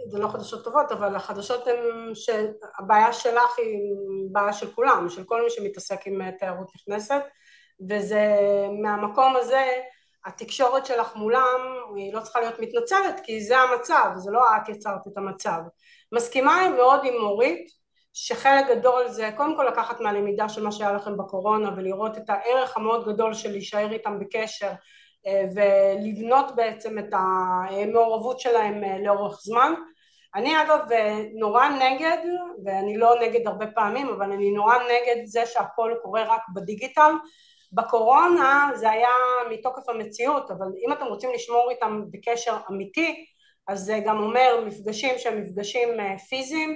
זה 0.07 0.19
לא 0.19 0.27
חדשות 0.27 0.63
טובות, 0.63 0.91
אבל 0.91 1.15
החדשות 1.15 1.67
הן 1.67 2.11
שהבעיה 2.15 3.13
שלך 3.13 3.57
היא 3.57 3.93
בעיה 4.31 4.53
של 4.53 4.71
כולם, 4.71 5.09
של 5.09 5.23
כל 5.23 5.43
מי 5.43 5.49
שמתעסק 5.49 6.07
עם 6.07 6.31
תיירות 6.31 6.71
נכנסת, 6.75 7.21
וזה 7.89 8.37
מהמקום 8.81 9.35
הזה, 9.35 9.71
התקשורת 10.25 10.85
שלך 10.85 11.15
מולם 11.15 11.59
היא 11.95 12.13
לא 12.13 12.19
צריכה 12.19 12.39
להיות 12.39 12.59
מתנצלת, 12.59 13.19
כי 13.23 13.41
זה 13.41 13.57
המצב, 13.57 14.09
זה 14.15 14.31
לא 14.31 14.41
את 14.57 14.69
יצרת 14.69 15.07
את 15.07 15.17
המצב. 15.17 15.59
מסכימה 16.11 16.69
מאוד 16.69 16.99
עם 17.03 17.13
מורית, 17.21 17.67
שחלק 18.13 18.65
גדול 18.69 19.07
זה 19.07 19.29
קודם 19.37 19.55
כל 19.55 19.63
לקחת 19.63 19.99
מהלמידה 19.99 20.49
של 20.49 20.63
מה 20.63 20.71
שהיה 20.71 20.91
לכם 20.91 21.17
בקורונה 21.17 21.71
ולראות 21.77 22.17
את 22.17 22.29
הערך 22.29 22.77
המאוד 22.77 23.05
גדול 23.05 23.33
של 23.33 23.51
להישאר 23.51 23.91
איתם 23.91 24.19
בקשר 24.19 24.67
אה, 24.67 24.73
ולבנות 25.55 26.55
בעצם 26.55 26.99
את 26.99 27.13
המעורבות 27.13 28.39
שלהם 28.39 28.83
אה, 28.83 28.97
לאורך 28.99 29.39
זמן. 29.41 29.73
אני 30.35 30.61
אגב 30.61 30.91
אה, 30.91 31.19
נורא 31.33 31.67
נגד, 31.67 32.17
ואני 32.65 32.97
לא 32.97 33.15
נגד 33.21 33.47
הרבה 33.47 33.67
פעמים, 33.67 34.09
אבל 34.09 34.31
אני 34.31 34.51
נורא 34.51 34.75
נגד 34.77 35.25
זה 35.25 35.45
שהכל 35.45 35.93
קורה 36.01 36.23
רק 36.23 36.41
בדיגיטל. 36.55 37.11
בקורונה 37.71 38.71
זה 38.75 38.91
היה 38.91 39.13
מתוקף 39.51 39.89
המציאות, 39.89 40.51
אבל 40.51 40.67
אם 40.85 40.93
אתם 40.93 41.05
רוצים 41.05 41.29
לשמור 41.33 41.71
איתם 41.71 42.01
בקשר 42.11 42.57
אמיתי, 42.71 43.25
אז 43.67 43.79
זה 43.79 43.99
גם 44.05 44.23
אומר 44.23 44.63
מפגשים 44.65 45.17
שהם 45.17 45.41
מפגשים 45.41 45.89
פיזיים, 46.29 46.75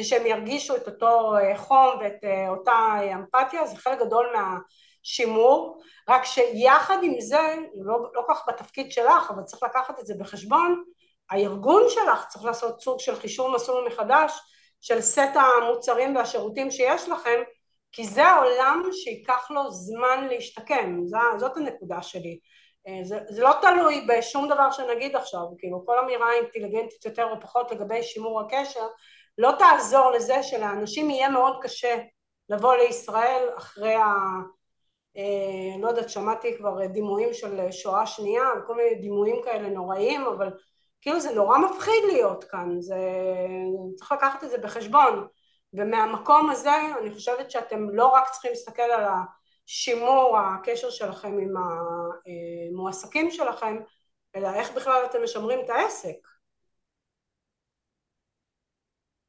שהם 0.00 0.26
ירגישו 0.26 0.76
את 0.76 0.86
אותו 0.86 1.34
חום 1.56 1.88
ואת 2.00 2.24
אותה 2.48 2.96
אמפתיה, 3.14 3.66
זה 3.66 3.76
חלק 3.76 3.98
גדול 4.00 4.26
מה... 4.34 4.58
שימור, 5.02 5.80
רק 6.08 6.24
שיחד 6.24 6.98
עם 7.02 7.20
זה, 7.20 7.54
לא, 7.74 7.98
לא 8.14 8.22
כך 8.28 8.42
בתפקיד 8.48 8.92
שלך, 8.92 9.30
אבל 9.30 9.42
צריך 9.42 9.62
לקחת 9.62 10.00
את 10.00 10.06
זה 10.06 10.14
בחשבון, 10.18 10.82
הארגון 11.30 11.82
שלך 11.88 12.26
צריך 12.28 12.44
לעשות 12.44 12.80
סוג 12.80 13.00
של 13.00 13.16
חישוב 13.16 13.54
מסלול 13.54 13.88
מחדש 13.88 14.40
של 14.80 15.00
סט 15.00 15.20
המוצרים 15.34 16.16
והשירותים 16.16 16.70
שיש 16.70 17.08
לכם, 17.08 17.40
כי 17.92 18.04
זה 18.04 18.26
העולם 18.26 18.82
שייקח 18.92 19.50
לו 19.50 19.70
זמן 19.70 20.26
להשתקם, 20.30 20.98
זאת 21.38 21.56
הנקודה 21.56 22.02
שלי. 22.02 22.38
אה, 22.88 23.04
זה, 23.04 23.18
זה 23.28 23.42
לא 23.42 23.52
תלוי 23.62 24.06
בשום 24.08 24.48
דבר 24.48 24.70
שנגיד 24.70 25.16
עכשיו, 25.16 25.40
כאילו 25.58 25.86
כל 25.86 25.98
אמירה 25.98 26.32
אינטליגנטית 26.32 27.04
יותר 27.04 27.24
או 27.24 27.40
פחות 27.40 27.70
לגבי 27.70 28.02
שימור 28.02 28.40
הקשר, 28.40 28.86
לא 29.38 29.52
תעזור 29.58 30.10
לזה 30.10 30.42
שלאנשים 30.42 31.10
יהיה 31.10 31.28
מאוד 31.28 31.58
קשה 31.62 31.96
לבוא 32.48 32.74
לישראל 32.74 33.48
אחרי 33.56 33.94
ה... 33.94 34.04
אה, 35.16 35.80
לא 35.80 35.88
יודעת, 35.88 36.10
שמעתי 36.10 36.56
כבר 36.56 36.86
דימויים 36.86 37.34
של 37.34 37.70
שואה 37.70 38.06
שנייה, 38.06 38.44
כל 38.66 38.74
מיני 38.74 38.94
דימויים 38.94 39.36
כאלה 39.44 39.68
נוראיים, 39.68 40.26
אבל 40.26 40.50
כאילו 41.00 41.20
זה 41.20 41.34
נורא 41.34 41.58
מפחיד 41.58 42.04
להיות 42.06 42.44
כאן, 42.44 42.80
זה... 42.80 42.96
צריך 43.96 44.12
לקחת 44.12 44.44
את 44.44 44.50
זה 44.50 44.58
בחשבון. 44.58 45.26
ומהמקום 45.72 46.50
הזה 46.50 46.76
אני 47.00 47.14
חושבת 47.14 47.50
שאתם 47.50 47.90
לא 47.90 48.06
רק 48.06 48.28
צריכים 48.30 48.50
להסתכל 48.50 48.82
על 48.82 49.04
השימור 49.66 50.38
הקשר 50.38 50.90
שלכם 50.90 51.38
עם 51.38 51.54
המועסקים 51.56 53.30
שלכם, 53.30 53.76
אלא 54.36 54.54
איך 54.54 54.72
בכלל 54.72 55.04
אתם 55.10 55.22
משמרים 55.22 55.60
את 55.64 55.70
העסק. 55.70 56.16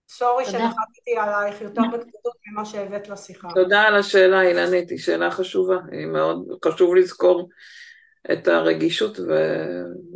סורי 0.09 0.45
שנחתתי 0.45 1.17
עלייך 1.17 1.61
יותר 1.61 1.81
בקדות 1.93 2.40
ממה 2.51 2.65
שהבאת 2.65 3.09
לשיחה. 3.09 3.47
תודה 3.55 3.81
על 3.81 3.95
השאלה, 3.95 4.41
אילנית, 4.41 4.89
היא 4.89 4.97
שאלה 4.97 5.31
חשובה, 5.31 5.77
היא 5.91 6.05
מאוד 6.05 6.47
חשוב 6.65 6.95
לזכור 6.95 7.49
את 8.33 8.47
הרגישות, 8.47 9.19
ו... 9.19 9.33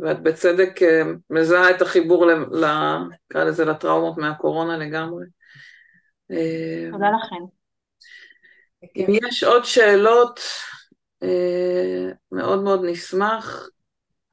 ואת 0.00 0.22
בצדק 0.22 0.82
אה, 0.82 1.02
מזהה 1.30 1.70
את 1.70 1.82
החיבור, 1.82 2.30
נקרא 3.30 3.44
לזה, 3.44 3.64
לטראומות 3.64 4.18
מהקורונה 4.18 4.78
לגמרי. 4.78 5.26
אה, 6.30 6.88
תודה 6.92 7.06
לכם. 7.10 7.44
אם 8.96 9.06
יש 9.08 9.44
עוד 9.44 9.64
שאלות, 9.64 10.40
אה, 11.22 12.10
מאוד 12.32 12.62
מאוד 12.62 12.84
נשמח. 12.84 13.68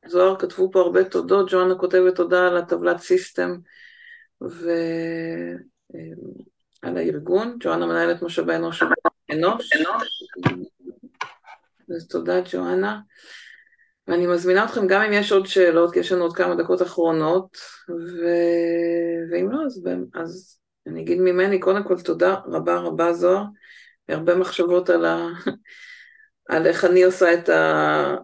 זוהר 0.08 0.40
כתבו 0.40 0.72
פה 0.72 0.80
הרבה 0.80 1.04
תודות, 1.04 1.52
ג'ואנה 1.52 1.76
כותבת 1.76 2.16
תודה 2.16 2.48
על 2.48 2.58
הטבלת 2.58 3.00
סיסטם 3.00 3.56
ועל 6.84 6.97
הארגון, 6.97 7.57
ג'ואנה 7.60 7.85
מנהלת 7.85 8.22
משאבי 8.22 8.55
אנוש 8.55 8.84
אנוש. 9.31 9.69
אז 11.95 12.07
תודה 12.07 12.41
ג'ואנה. 12.51 12.99
ואני 14.07 14.27
מזמינה 14.27 14.65
אתכם 14.65 14.88
גם 14.88 15.01
אם 15.01 15.14
יש 15.14 15.31
עוד 15.31 15.45
שאלות, 15.45 15.93
כי 15.93 15.99
יש 15.99 16.11
לנו 16.11 16.23
עוד 16.23 16.35
כמה 16.35 16.55
דקות 16.55 16.81
אחרונות, 16.81 17.57
ו... 17.89 18.26
ואם 19.31 19.51
לא, 19.51 19.65
אז, 19.65 19.84
אז 20.14 20.60
אני 20.88 21.01
אגיד 21.01 21.19
ממני, 21.19 21.60
קודם 21.60 21.84
כל 21.84 22.01
תודה 22.01 22.35
רבה 22.45 22.76
רבה 22.76 23.14
זוהר, 23.14 23.43
הרבה 24.10 24.35
מחשבות 24.35 24.89
על, 24.89 25.05
ה... 25.05 25.27
על 26.49 26.68
איך 26.68 26.85
אני 26.85 27.03
עושה 27.03 27.34
את 27.34 27.49
ה... 27.49 28.15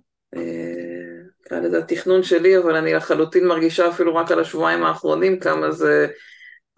נקרא 1.46 1.60
לזה 1.60 1.78
התכנון 1.78 2.24
שלי, 2.24 2.58
אבל 2.58 2.76
אני 2.76 2.94
לחלוטין 2.94 3.48
מרגישה 3.48 3.90
אפילו 3.90 4.16
רק 4.16 4.32
על 4.32 4.40
השבועיים 4.40 4.84
האחרונים 4.84 5.40
כמה 5.40 5.72
זה, 5.72 6.08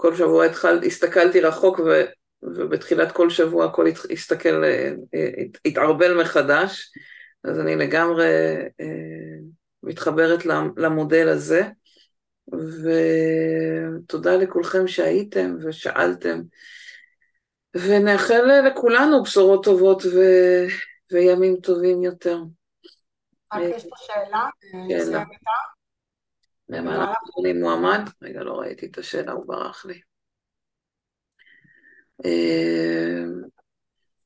כל 0.02 0.16
שבוע 0.16 0.46
התחל, 0.46 0.80
הסתכלתי 0.86 1.42
רחוק 1.42 1.80
ו... 1.80 2.02
ובתחילת 2.44 3.12
כל 3.12 3.30
שבוע 3.30 3.66
הכל 3.66 3.86
הסתכל, 4.12 4.64
אה, 4.64 4.92
התערבל 5.66 6.22
מחדש. 6.22 6.92
אז 7.44 7.60
אני 7.60 7.76
לגמרי 7.76 8.56
אה, 8.82 9.38
מתחברת 9.84 10.46
למודל 10.78 11.30
הזה, 11.30 11.62
ותודה 12.84 14.36
לכולכם 14.36 14.88
שהייתם 14.88 15.56
ושאלתם, 15.64 16.42
ונאחל 17.76 18.62
לכולנו 18.68 19.24
בשורות 19.24 19.64
טובות 19.64 20.04
ו... 20.06 20.20
וימים 21.12 21.56
טובים 21.56 22.04
יותר. 22.04 22.38
רק 23.54 23.62
יש 23.76 23.84
פה 23.84 23.96
שאלה, 23.98 24.46
שאלה. 24.90 25.24
למה 26.72 26.96
אנחנו 26.96 27.32
קוראים 27.32 27.60
מועמד? 27.60 28.10
רגע, 28.22 28.44
לא 28.44 28.54
ראיתי 28.54 28.86
את 28.86 28.98
השאלה, 28.98 29.32
הוא 29.32 29.46
ברח 29.48 29.86
לי. 29.86 30.02
אה, 32.26 33.24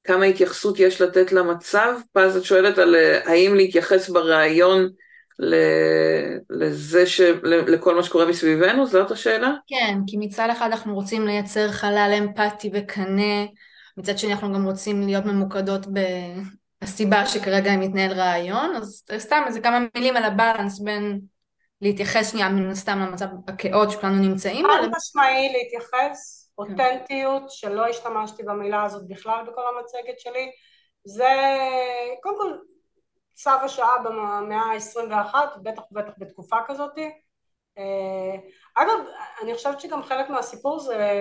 כמה 0.03 0.25
התייחסות 0.25 0.79
יש 0.79 1.01
לתת 1.01 1.31
למצב? 1.31 1.95
פז, 2.13 2.37
את 2.37 2.43
שואלת 2.43 2.77
על 2.77 2.95
אה, 2.95 3.29
האם 3.29 3.55
להתייחס 3.55 4.09
בריאיון 4.09 4.89
לזה 6.49 7.05
ש... 7.05 7.21
לכל 7.43 7.95
מה 7.95 8.03
שקורה 8.03 8.25
מסביבנו? 8.25 8.85
זאת 8.85 9.11
השאלה? 9.11 9.53
כן, 9.67 9.97
כי 10.07 10.17
מצד 10.17 10.47
אחד 10.51 10.65
אנחנו 10.71 10.95
רוצים 10.95 11.25
לייצר 11.25 11.71
חלל 11.71 12.13
אמפתי 12.17 12.69
וקנה, 12.73 13.45
מצד 13.97 14.17
שני 14.17 14.33
אנחנו 14.33 14.53
גם 14.53 14.65
רוצים 14.65 15.01
להיות 15.01 15.25
ממוקדות 15.25 15.85
בסיבה 16.81 17.25
שכרגע 17.25 17.77
מתנהל 17.77 18.11
רעיון, 18.11 18.75
אז 18.75 19.03
סתם 19.17 19.43
איזה 19.47 19.61
כמה 19.61 19.79
מילים 19.95 20.17
על 20.17 20.23
הבאלנס 20.23 20.79
בין 20.79 21.19
להתייחס 21.81 22.31
שנייה 22.31 22.49
מן 22.49 22.69
הסתם 22.69 22.99
למצב 22.99 23.25
הכאות 23.47 23.91
שכולנו 23.91 24.15
נמצאים. 24.15 24.65
חד 24.65 24.87
משמעי 24.97 25.53
להתייחס 25.53 26.51
אותנטיות, 26.57 27.43
שלא 27.49 27.87
השתמשתי 27.87 28.43
במילה 28.43 28.83
הזאת 28.83 29.07
בכלל 29.07 29.45
בכל 29.47 29.61
המצגת 29.75 30.19
שלי, 30.19 30.51
זה 31.05 31.29
קודם 32.21 32.37
כל 32.37 32.57
צו 33.33 33.49
השעה 33.49 33.97
במאה 34.03 34.61
ה-21, 34.61 35.35
בטח 35.63 35.81
ובטח 35.91 36.13
בתקופה 36.17 36.57
כזאת. 36.67 36.97
אה, 37.77 38.35
אגב, 38.75 38.99
אני 39.43 39.53
חושבת 39.53 39.79
שגם 39.79 40.03
חלק 40.03 40.29
מהסיפור 40.29 40.79
זה 40.79 41.11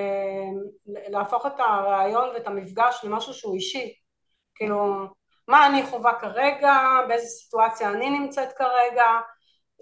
להפוך 0.86 1.46
את 1.46 1.60
הרעיון 1.60 2.28
ואת 2.34 2.46
המפגש 2.46 3.00
למשהו 3.04 3.34
שהוא 3.34 3.54
אישי. 3.54 3.94
כאילו, 4.54 5.06
מה 5.48 5.66
אני 5.66 5.86
חווה 5.86 6.20
כרגע, 6.20 6.76
באיזה 7.08 7.26
סיטואציה 7.26 7.90
אני 7.90 8.10
נמצאת 8.10 8.52
כרגע, 8.52 9.04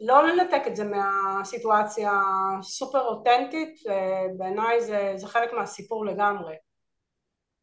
לא 0.00 0.28
לנתק 0.28 0.62
את 0.66 0.76
זה 0.76 0.84
מהסיטואציה 0.84 2.20
סופר 2.62 3.00
אותנטית, 3.00 3.74
בעיניי 4.36 4.80
זה, 4.80 5.12
זה 5.16 5.26
חלק 5.26 5.52
מהסיפור 5.52 6.06
לגמרי. 6.06 6.54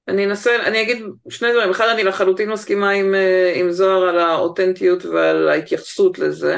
אני 0.09 0.25
אנסה, 0.25 0.55
אני 0.65 0.81
אגיד 0.81 0.97
שני 1.29 1.51
דברים, 1.51 1.69
אחד 1.69 1.87
אני 1.87 2.03
לחלוטין 2.03 2.49
מסכימה 2.49 2.89
עם, 2.89 3.15
אה, 3.15 3.53
עם 3.55 3.71
זוהר 3.71 4.09
על 4.09 4.19
האותנטיות 4.19 5.05
ועל 5.05 5.49
ההתייחסות 5.49 6.19
לזה, 6.19 6.57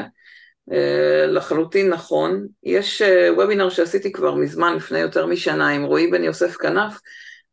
אה, 0.72 1.26
לחלוטין 1.26 1.88
נכון. 1.88 2.46
יש 2.62 3.02
וובינר 3.36 3.64
אה, 3.64 3.70
שעשיתי 3.70 4.12
כבר 4.12 4.34
מזמן, 4.34 4.76
לפני 4.76 4.98
יותר 4.98 5.26
משנה, 5.26 5.68
עם 5.68 5.84
רועי 5.84 6.06
בן 6.06 6.24
יוסף 6.24 6.56
כנף, 6.56 7.00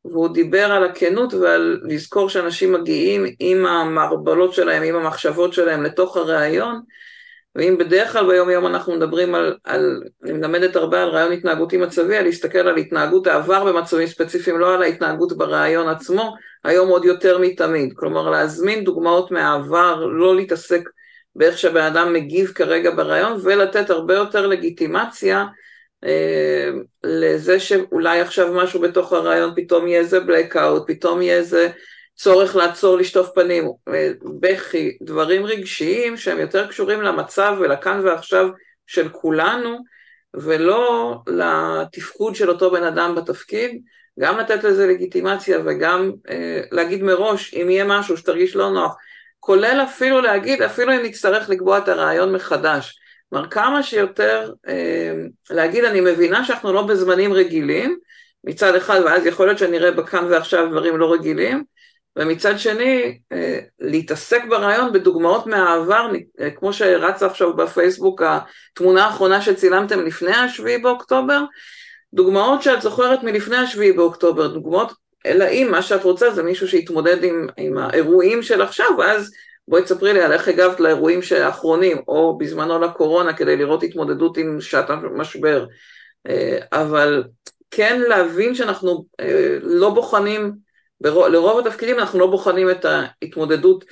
והוא 0.06 0.34
דיבר 0.34 0.72
על 0.72 0.84
הכנות 0.84 1.34
ועל 1.34 1.82
לזכור 1.84 2.30
שאנשים 2.30 2.74
מגיעים 2.74 3.26
עם 3.40 3.66
המערבלות 3.66 4.54
שלהם, 4.54 4.84
עם 4.84 4.96
המחשבות 4.96 5.54
שלהם 5.54 5.84
לתוך 5.84 6.18
הראיון, 6.18 6.82
ואם 7.60 7.78
בדרך 7.78 8.12
כלל 8.12 8.28
ביום 8.28 8.50
יום 8.50 8.66
אנחנו 8.66 8.96
מדברים 8.96 9.36
על, 9.36 9.58
על, 9.64 10.04
אני 10.24 10.34
מלמדת 10.34 10.76
הרבה 10.76 11.04
על 11.04 11.10
רעיון 11.10 11.32
התנהגותי 11.32 11.78
מצבי, 11.78 12.18
על 12.18 12.24
להסתכל 12.24 12.58
על 12.58 12.78
התנהגות 12.78 13.28
העבר 13.28 13.64
במצבים 13.64 14.08
ספציפיים, 14.08 14.60
לא 14.60 14.74
על 14.74 14.84
ההתנהגות 14.84 15.38
ברעיון 15.38 15.90
עצמו, 15.90 16.36
היום 16.64 16.90
עוד 16.90 17.06
יותר 17.06 17.38
מתמיד. 17.38 17.94
כלומר, 17.96 18.30
להזמין 18.30 18.84
דוגמאות 18.84 19.32
מהעבר, 19.32 20.06
לא 20.06 20.36
להתעסק 20.36 20.90
באיך 21.36 21.58
שהבן 21.58 21.82
אדם 21.82 22.14
מגיב 22.14 22.52
כרגע 22.56 22.92
ברעיון, 22.96 23.40
ולתת 23.44 23.90
הרבה 23.90 24.14
יותר 24.14 24.48
לגיטימציה 24.48 25.46
אה, 26.04 26.70
לזה 27.04 27.60
שאולי 27.60 28.22
עכשיו 28.22 28.54
משהו 28.54 28.82
בתוך 28.82 29.14
הרעיון 29.14 29.54
פתאום 29.56 29.88
יהיה 29.88 30.00
איזה 30.00 30.20
blackout, 30.20 30.88
פתאום 30.88 31.22
יהיה 31.22 31.36
איזה 31.36 31.70
צורך 32.20 32.56
לעצור 32.56 32.98
לשטוף 32.98 33.30
פנים, 33.36 33.72
בכי, 34.40 34.98
דברים 35.02 35.46
רגשיים 35.46 36.18
שהם 36.18 36.40
יותר 36.40 36.68
קשורים 36.68 37.02
למצב 37.02 37.56
ולכאן 37.60 38.00
ועכשיו 38.04 38.50
של 38.88 39.10
כולנו, 39.10 39.78
ולא 40.34 41.16
לתפקוד 41.28 42.36
של 42.36 42.50
אותו 42.50 42.72
בן 42.72 42.84
אדם 42.84 43.16
בתפקיד, 43.16 43.82
גם 44.20 44.38
לתת 44.38 44.64
לזה 44.64 44.88
לגיטימציה 44.88 45.60
וגם 45.66 46.12
אה, 46.30 46.62
להגיד 46.72 47.04
מראש, 47.04 47.54
אם 47.54 47.70
יהיה 47.70 47.84
משהו 47.84 48.18
שתרגיש 48.18 48.56
לא 48.56 48.72
נוח, 48.72 48.96
כולל 49.40 49.82
אפילו 49.84 50.22
להגיד, 50.22 50.62
אפילו 50.62 50.94
אם 50.94 51.00
נצטרך 51.04 51.50
לקבוע 51.50 51.78
את 51.78 51.88
הרעיון 51.88 52.34
מחדש. 52.36 53.00
כלומר, 53.30 53.50
כמה 53.50 53.84
שיותר 53.84 54.52
אה, 54.68 55.14
להגיד, 55.50 55.86
אני 55.86 56.02
מבינה 56.02 56.46
שאנחנו 56.46 56.74
לא 56.74 56.82
בזמנים 56.82 57.34
רגילים, 57.34 58.00
מצד 58.44 58.76
אחד, 58.76 59.02
ואז 59.06 59.26
יכול 59.26 59.46
להיות 59.48 59.60
שאני 59.60 59.78
אראה 59.78 59.92
בכאן 59.92 60.26
ועכשיו 60.26 60.70
דברים 60.70 60.98
לא 60.98 61.14
רגילים, 61.14 61.64
ומצד 62.16 62.60
שני, 62.60 63.20
אה, 63.32 63.60
להתעסק 63.80 64.42
ברעיון 64.50 64.94
בדוגמאות 64.94 65.48
מהעבר, 65.48 66.12
אה, 66.42 66.52
כמו 66.52 66.74
שרצה 66.74 67.26
עכשיו 67.26 67.56
בפייסבוק 67.56 68.22
התמונה 68.22 69.06
האחרונה 69.06 69.42
שצילמתם 69.42 70.06
לפני 70.06 70.36
השביעי 70.36 70.78
באוקטובר, 70.78 71.42
דוגמאות 72.14 72.64
שאת 72.64 72.82
זוכרת 72.82 73.24
מלפני 73.24 73.58
השביעי 73.58 73.92
באוקטובר, 73.92 74.48
דוגמאות, 74.48 74.94
אלא 75.26 75.46
אם 75.46 75.68
מה 75.72 75.82
שאת 75.82 76.04
רוצה 76.04 76.32
זה 76.32 76.44
מישהו 76.44 76.68
שיתמודד 76.68 77.24
עם, 77.24 77.48
עם 77.58 77.78
האירועים 77.78 78.44
של 78.44 78.62
עכשיו, 78.62 78.88
ואז 78.98 79.32
בואי 79.68 79.84
תספרי 79.84 80.14
לי 80.14 80.22
על 80.22 80.32
איך 80.34 80.48
הגבת 80.48 80.80
לאירועים 80.80 81.20
האחרונים, 81.42 81.98
או 82.08 82.38
בזמנו 82.38 82.80
לקורונה, 82.80 83.34
כדי 83.34 83.58
לראות 83.58 83.84
התמודדות 83.84 84.38
עם 84.38 84.62
שעת 84.62 84.90
המשבר. 84.90 85.66
אה, 86.30 86.58
אבל 86.72 87.24
כן 87.72 88.02
להבין 88.08 88.56
שאנחנו 88.56 89.06
לא 89.62 89.90
בוחנים 89.90 90.69
לרוב 91.02 91.68
התפקידים 91.68 92.00
אנחנו 92.00 92.20
לא 92.20 92.28
בוחנים 92.28 92.70
את 92.70 92.86
ההתמודדות 92.86 93.86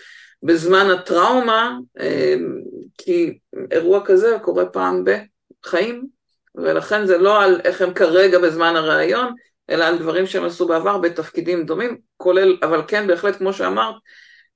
בזמן 0.43 0.89
הטראומה, 0.89 1.77
אמ, 1.99 2.61
כי 2.97 3.37
אירוע 3.71 4.05
כזה 4.05 4.37
קורה 4.41 4.65
פעם 4.65 5.03
בחיים, 5.03 6.07
ולכן 6.55 7.05
זה 7.05 7.17
לא 7.17 7.43
על 7.43 7.61
איך 7.63 7.81
הם 7.81 7.93
כרגע 7.93 8.39
בזמן 8.39 8.75
הראיון, 8.75 9.33
אלא 9.69 9.83
על 9.85 9.97
דברים 9.97 10.25
שהם 10.25 10.43
עשו 10.43 10.67
בעבר 10.67 10.97
בתפקידים 10.97 11.65
דומים, 11.65 11.97
כולל, 12.17 12.57
אבל 12.63 12.81
כן, 12.87 13.07
בהחלט, 13.07 13.35
כמו 13.35 13.53
שאמרת, 13.53 13.95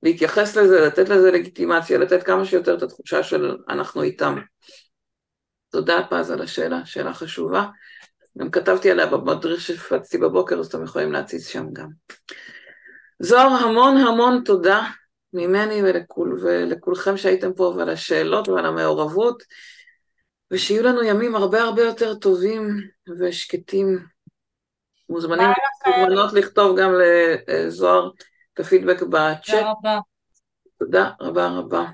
להתייחס 0.02 0.56
לזה, 0.56 0.80
לתת 0.80 1.08
לזה 1.08 1.30
לגיטימציה, 1.30 1.98
לתת 1.98 2.22
כמה 2.22 2.44
שיותר 2.44 2.74
את 2.74 2.82
התחושה 2.82 3.22
של 3.22 3.56
אנחנו 3.68 4.02
איתם. 4.02 4.38
תודה 5.70 6.00
פז 6.10 6.30
על 6.30 6.42
השאלה, 6.42 6.86
שאלה 6.86 7.14
חשובה. 7.14 7.66
גם 8.38 8.50
כתבתי 8.50 8.90
עליה 8.90 9.06
במדריך 9.06 9.60
שהפצתי 9.60 10.18
בבוקר, 10.18 10.58
אז 10.58 10.66
אתם 10.66 10.84
יכולים 10.84 11.12
להציץ 11.12 11.48
שם 11.48 11.72
גם. 11.72 11.88
זוהר, 13.18 13.46
המון 13.46 13.96
המון 13.96 14.42
תודה 14.44 14.86
ממני 15.32 15.82
ולכול, 15.82 16.40
ולכולכם 16.42 17.16
שהייתם 17.16 17.52
פה, 17.52 17.74
ועל 17.76 17.88
השאלות 17.88 18.48
ועל 18.48 18.66
המעורבות, 18.66 19.42
ושיהיו 20.50 20.82
לנו 20.82 21.02
ימים 21.02 21.34
הרבה 21.34 21.62
הרבה 21.62 21.82
יותר 21.82 22.14
טובים 22.14 22.76
ושקטים. 23.18 23.98
מוזמנים 25.08 25.48
מוזמנות 25.86 26.32
לכתוב 26.32 26.78
גם 26.80 26.92
לזוהר 27.48 28.10
את 28.54 28.60
הפידבק 28.60 29.02
בצ'אט. 29.02 29.44
תודה 29.46 29.70
רבה. 29.70 29.98
תודה 30.78 31.10
רבה 31.20 31.48
רבה. 31.48 31.84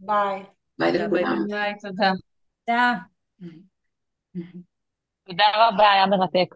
ביי. 0.00 0.44
ביי 0.78 0.92
לכולם. 0.92 1.46
ביי, 1.48 1.74
תודה. 1.82 2.12
תודה. 2.66 2.94
תודה 5.30 5.44
רבה, 5.54 5.90
היה 5.92 6.06
מרתק. 6.06 6.54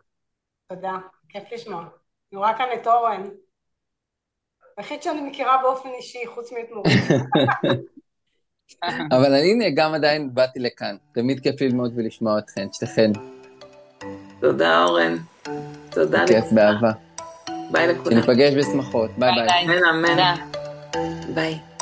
תודה, 0.68 0.92
כיף 1.28 1.42
לשמוע. 1.52 1.80
אני 1.80 2.38
רואה 2.38 2.58
כאן 2.58 2.66
את 2.74 2.86
אורן. 2.86 3.22
היחיד 4.76 5.02
שאני 5.02 5.20
מכירה 5.20 5.58
באופן 5.62 5.88
אישי, 5.88 6.26
חוץ 6.34 6.52
מאתמורית. 6.52 7.04
אבל 9.16 9.34
הנה, 9.34 9.64
גם 9.74 9.94
עדיין 9.94 10.34
באתי 10.34 10.58
לכאן. 10.60 10.96
תמיד 11.12 11.40
כיף 11.40 11.60
ללמוד 11.60 11.92
ולשמוע 11.96 12.38
אתכן, 12.38 12.66
שתיכן. 12.72 13.10
תודה, 14.40 14.84
אורן. 14.84 15.16
תודה 15.90 16.24
לכולם. 16.24 16.26
כיף, 16.26 16.52
באהבה. 16.52 16.92
ביי 17.70 17.86
לכולם. 17.86 18.22
שניפגש 18.22 18.54
בשמחות. 18.54 19.10
ביי 19.18 19.30
ביי. 19.34 19.64
אמן, 19.64 19.84
אמן. 19.84 20.34
ביי. 21.34 21.73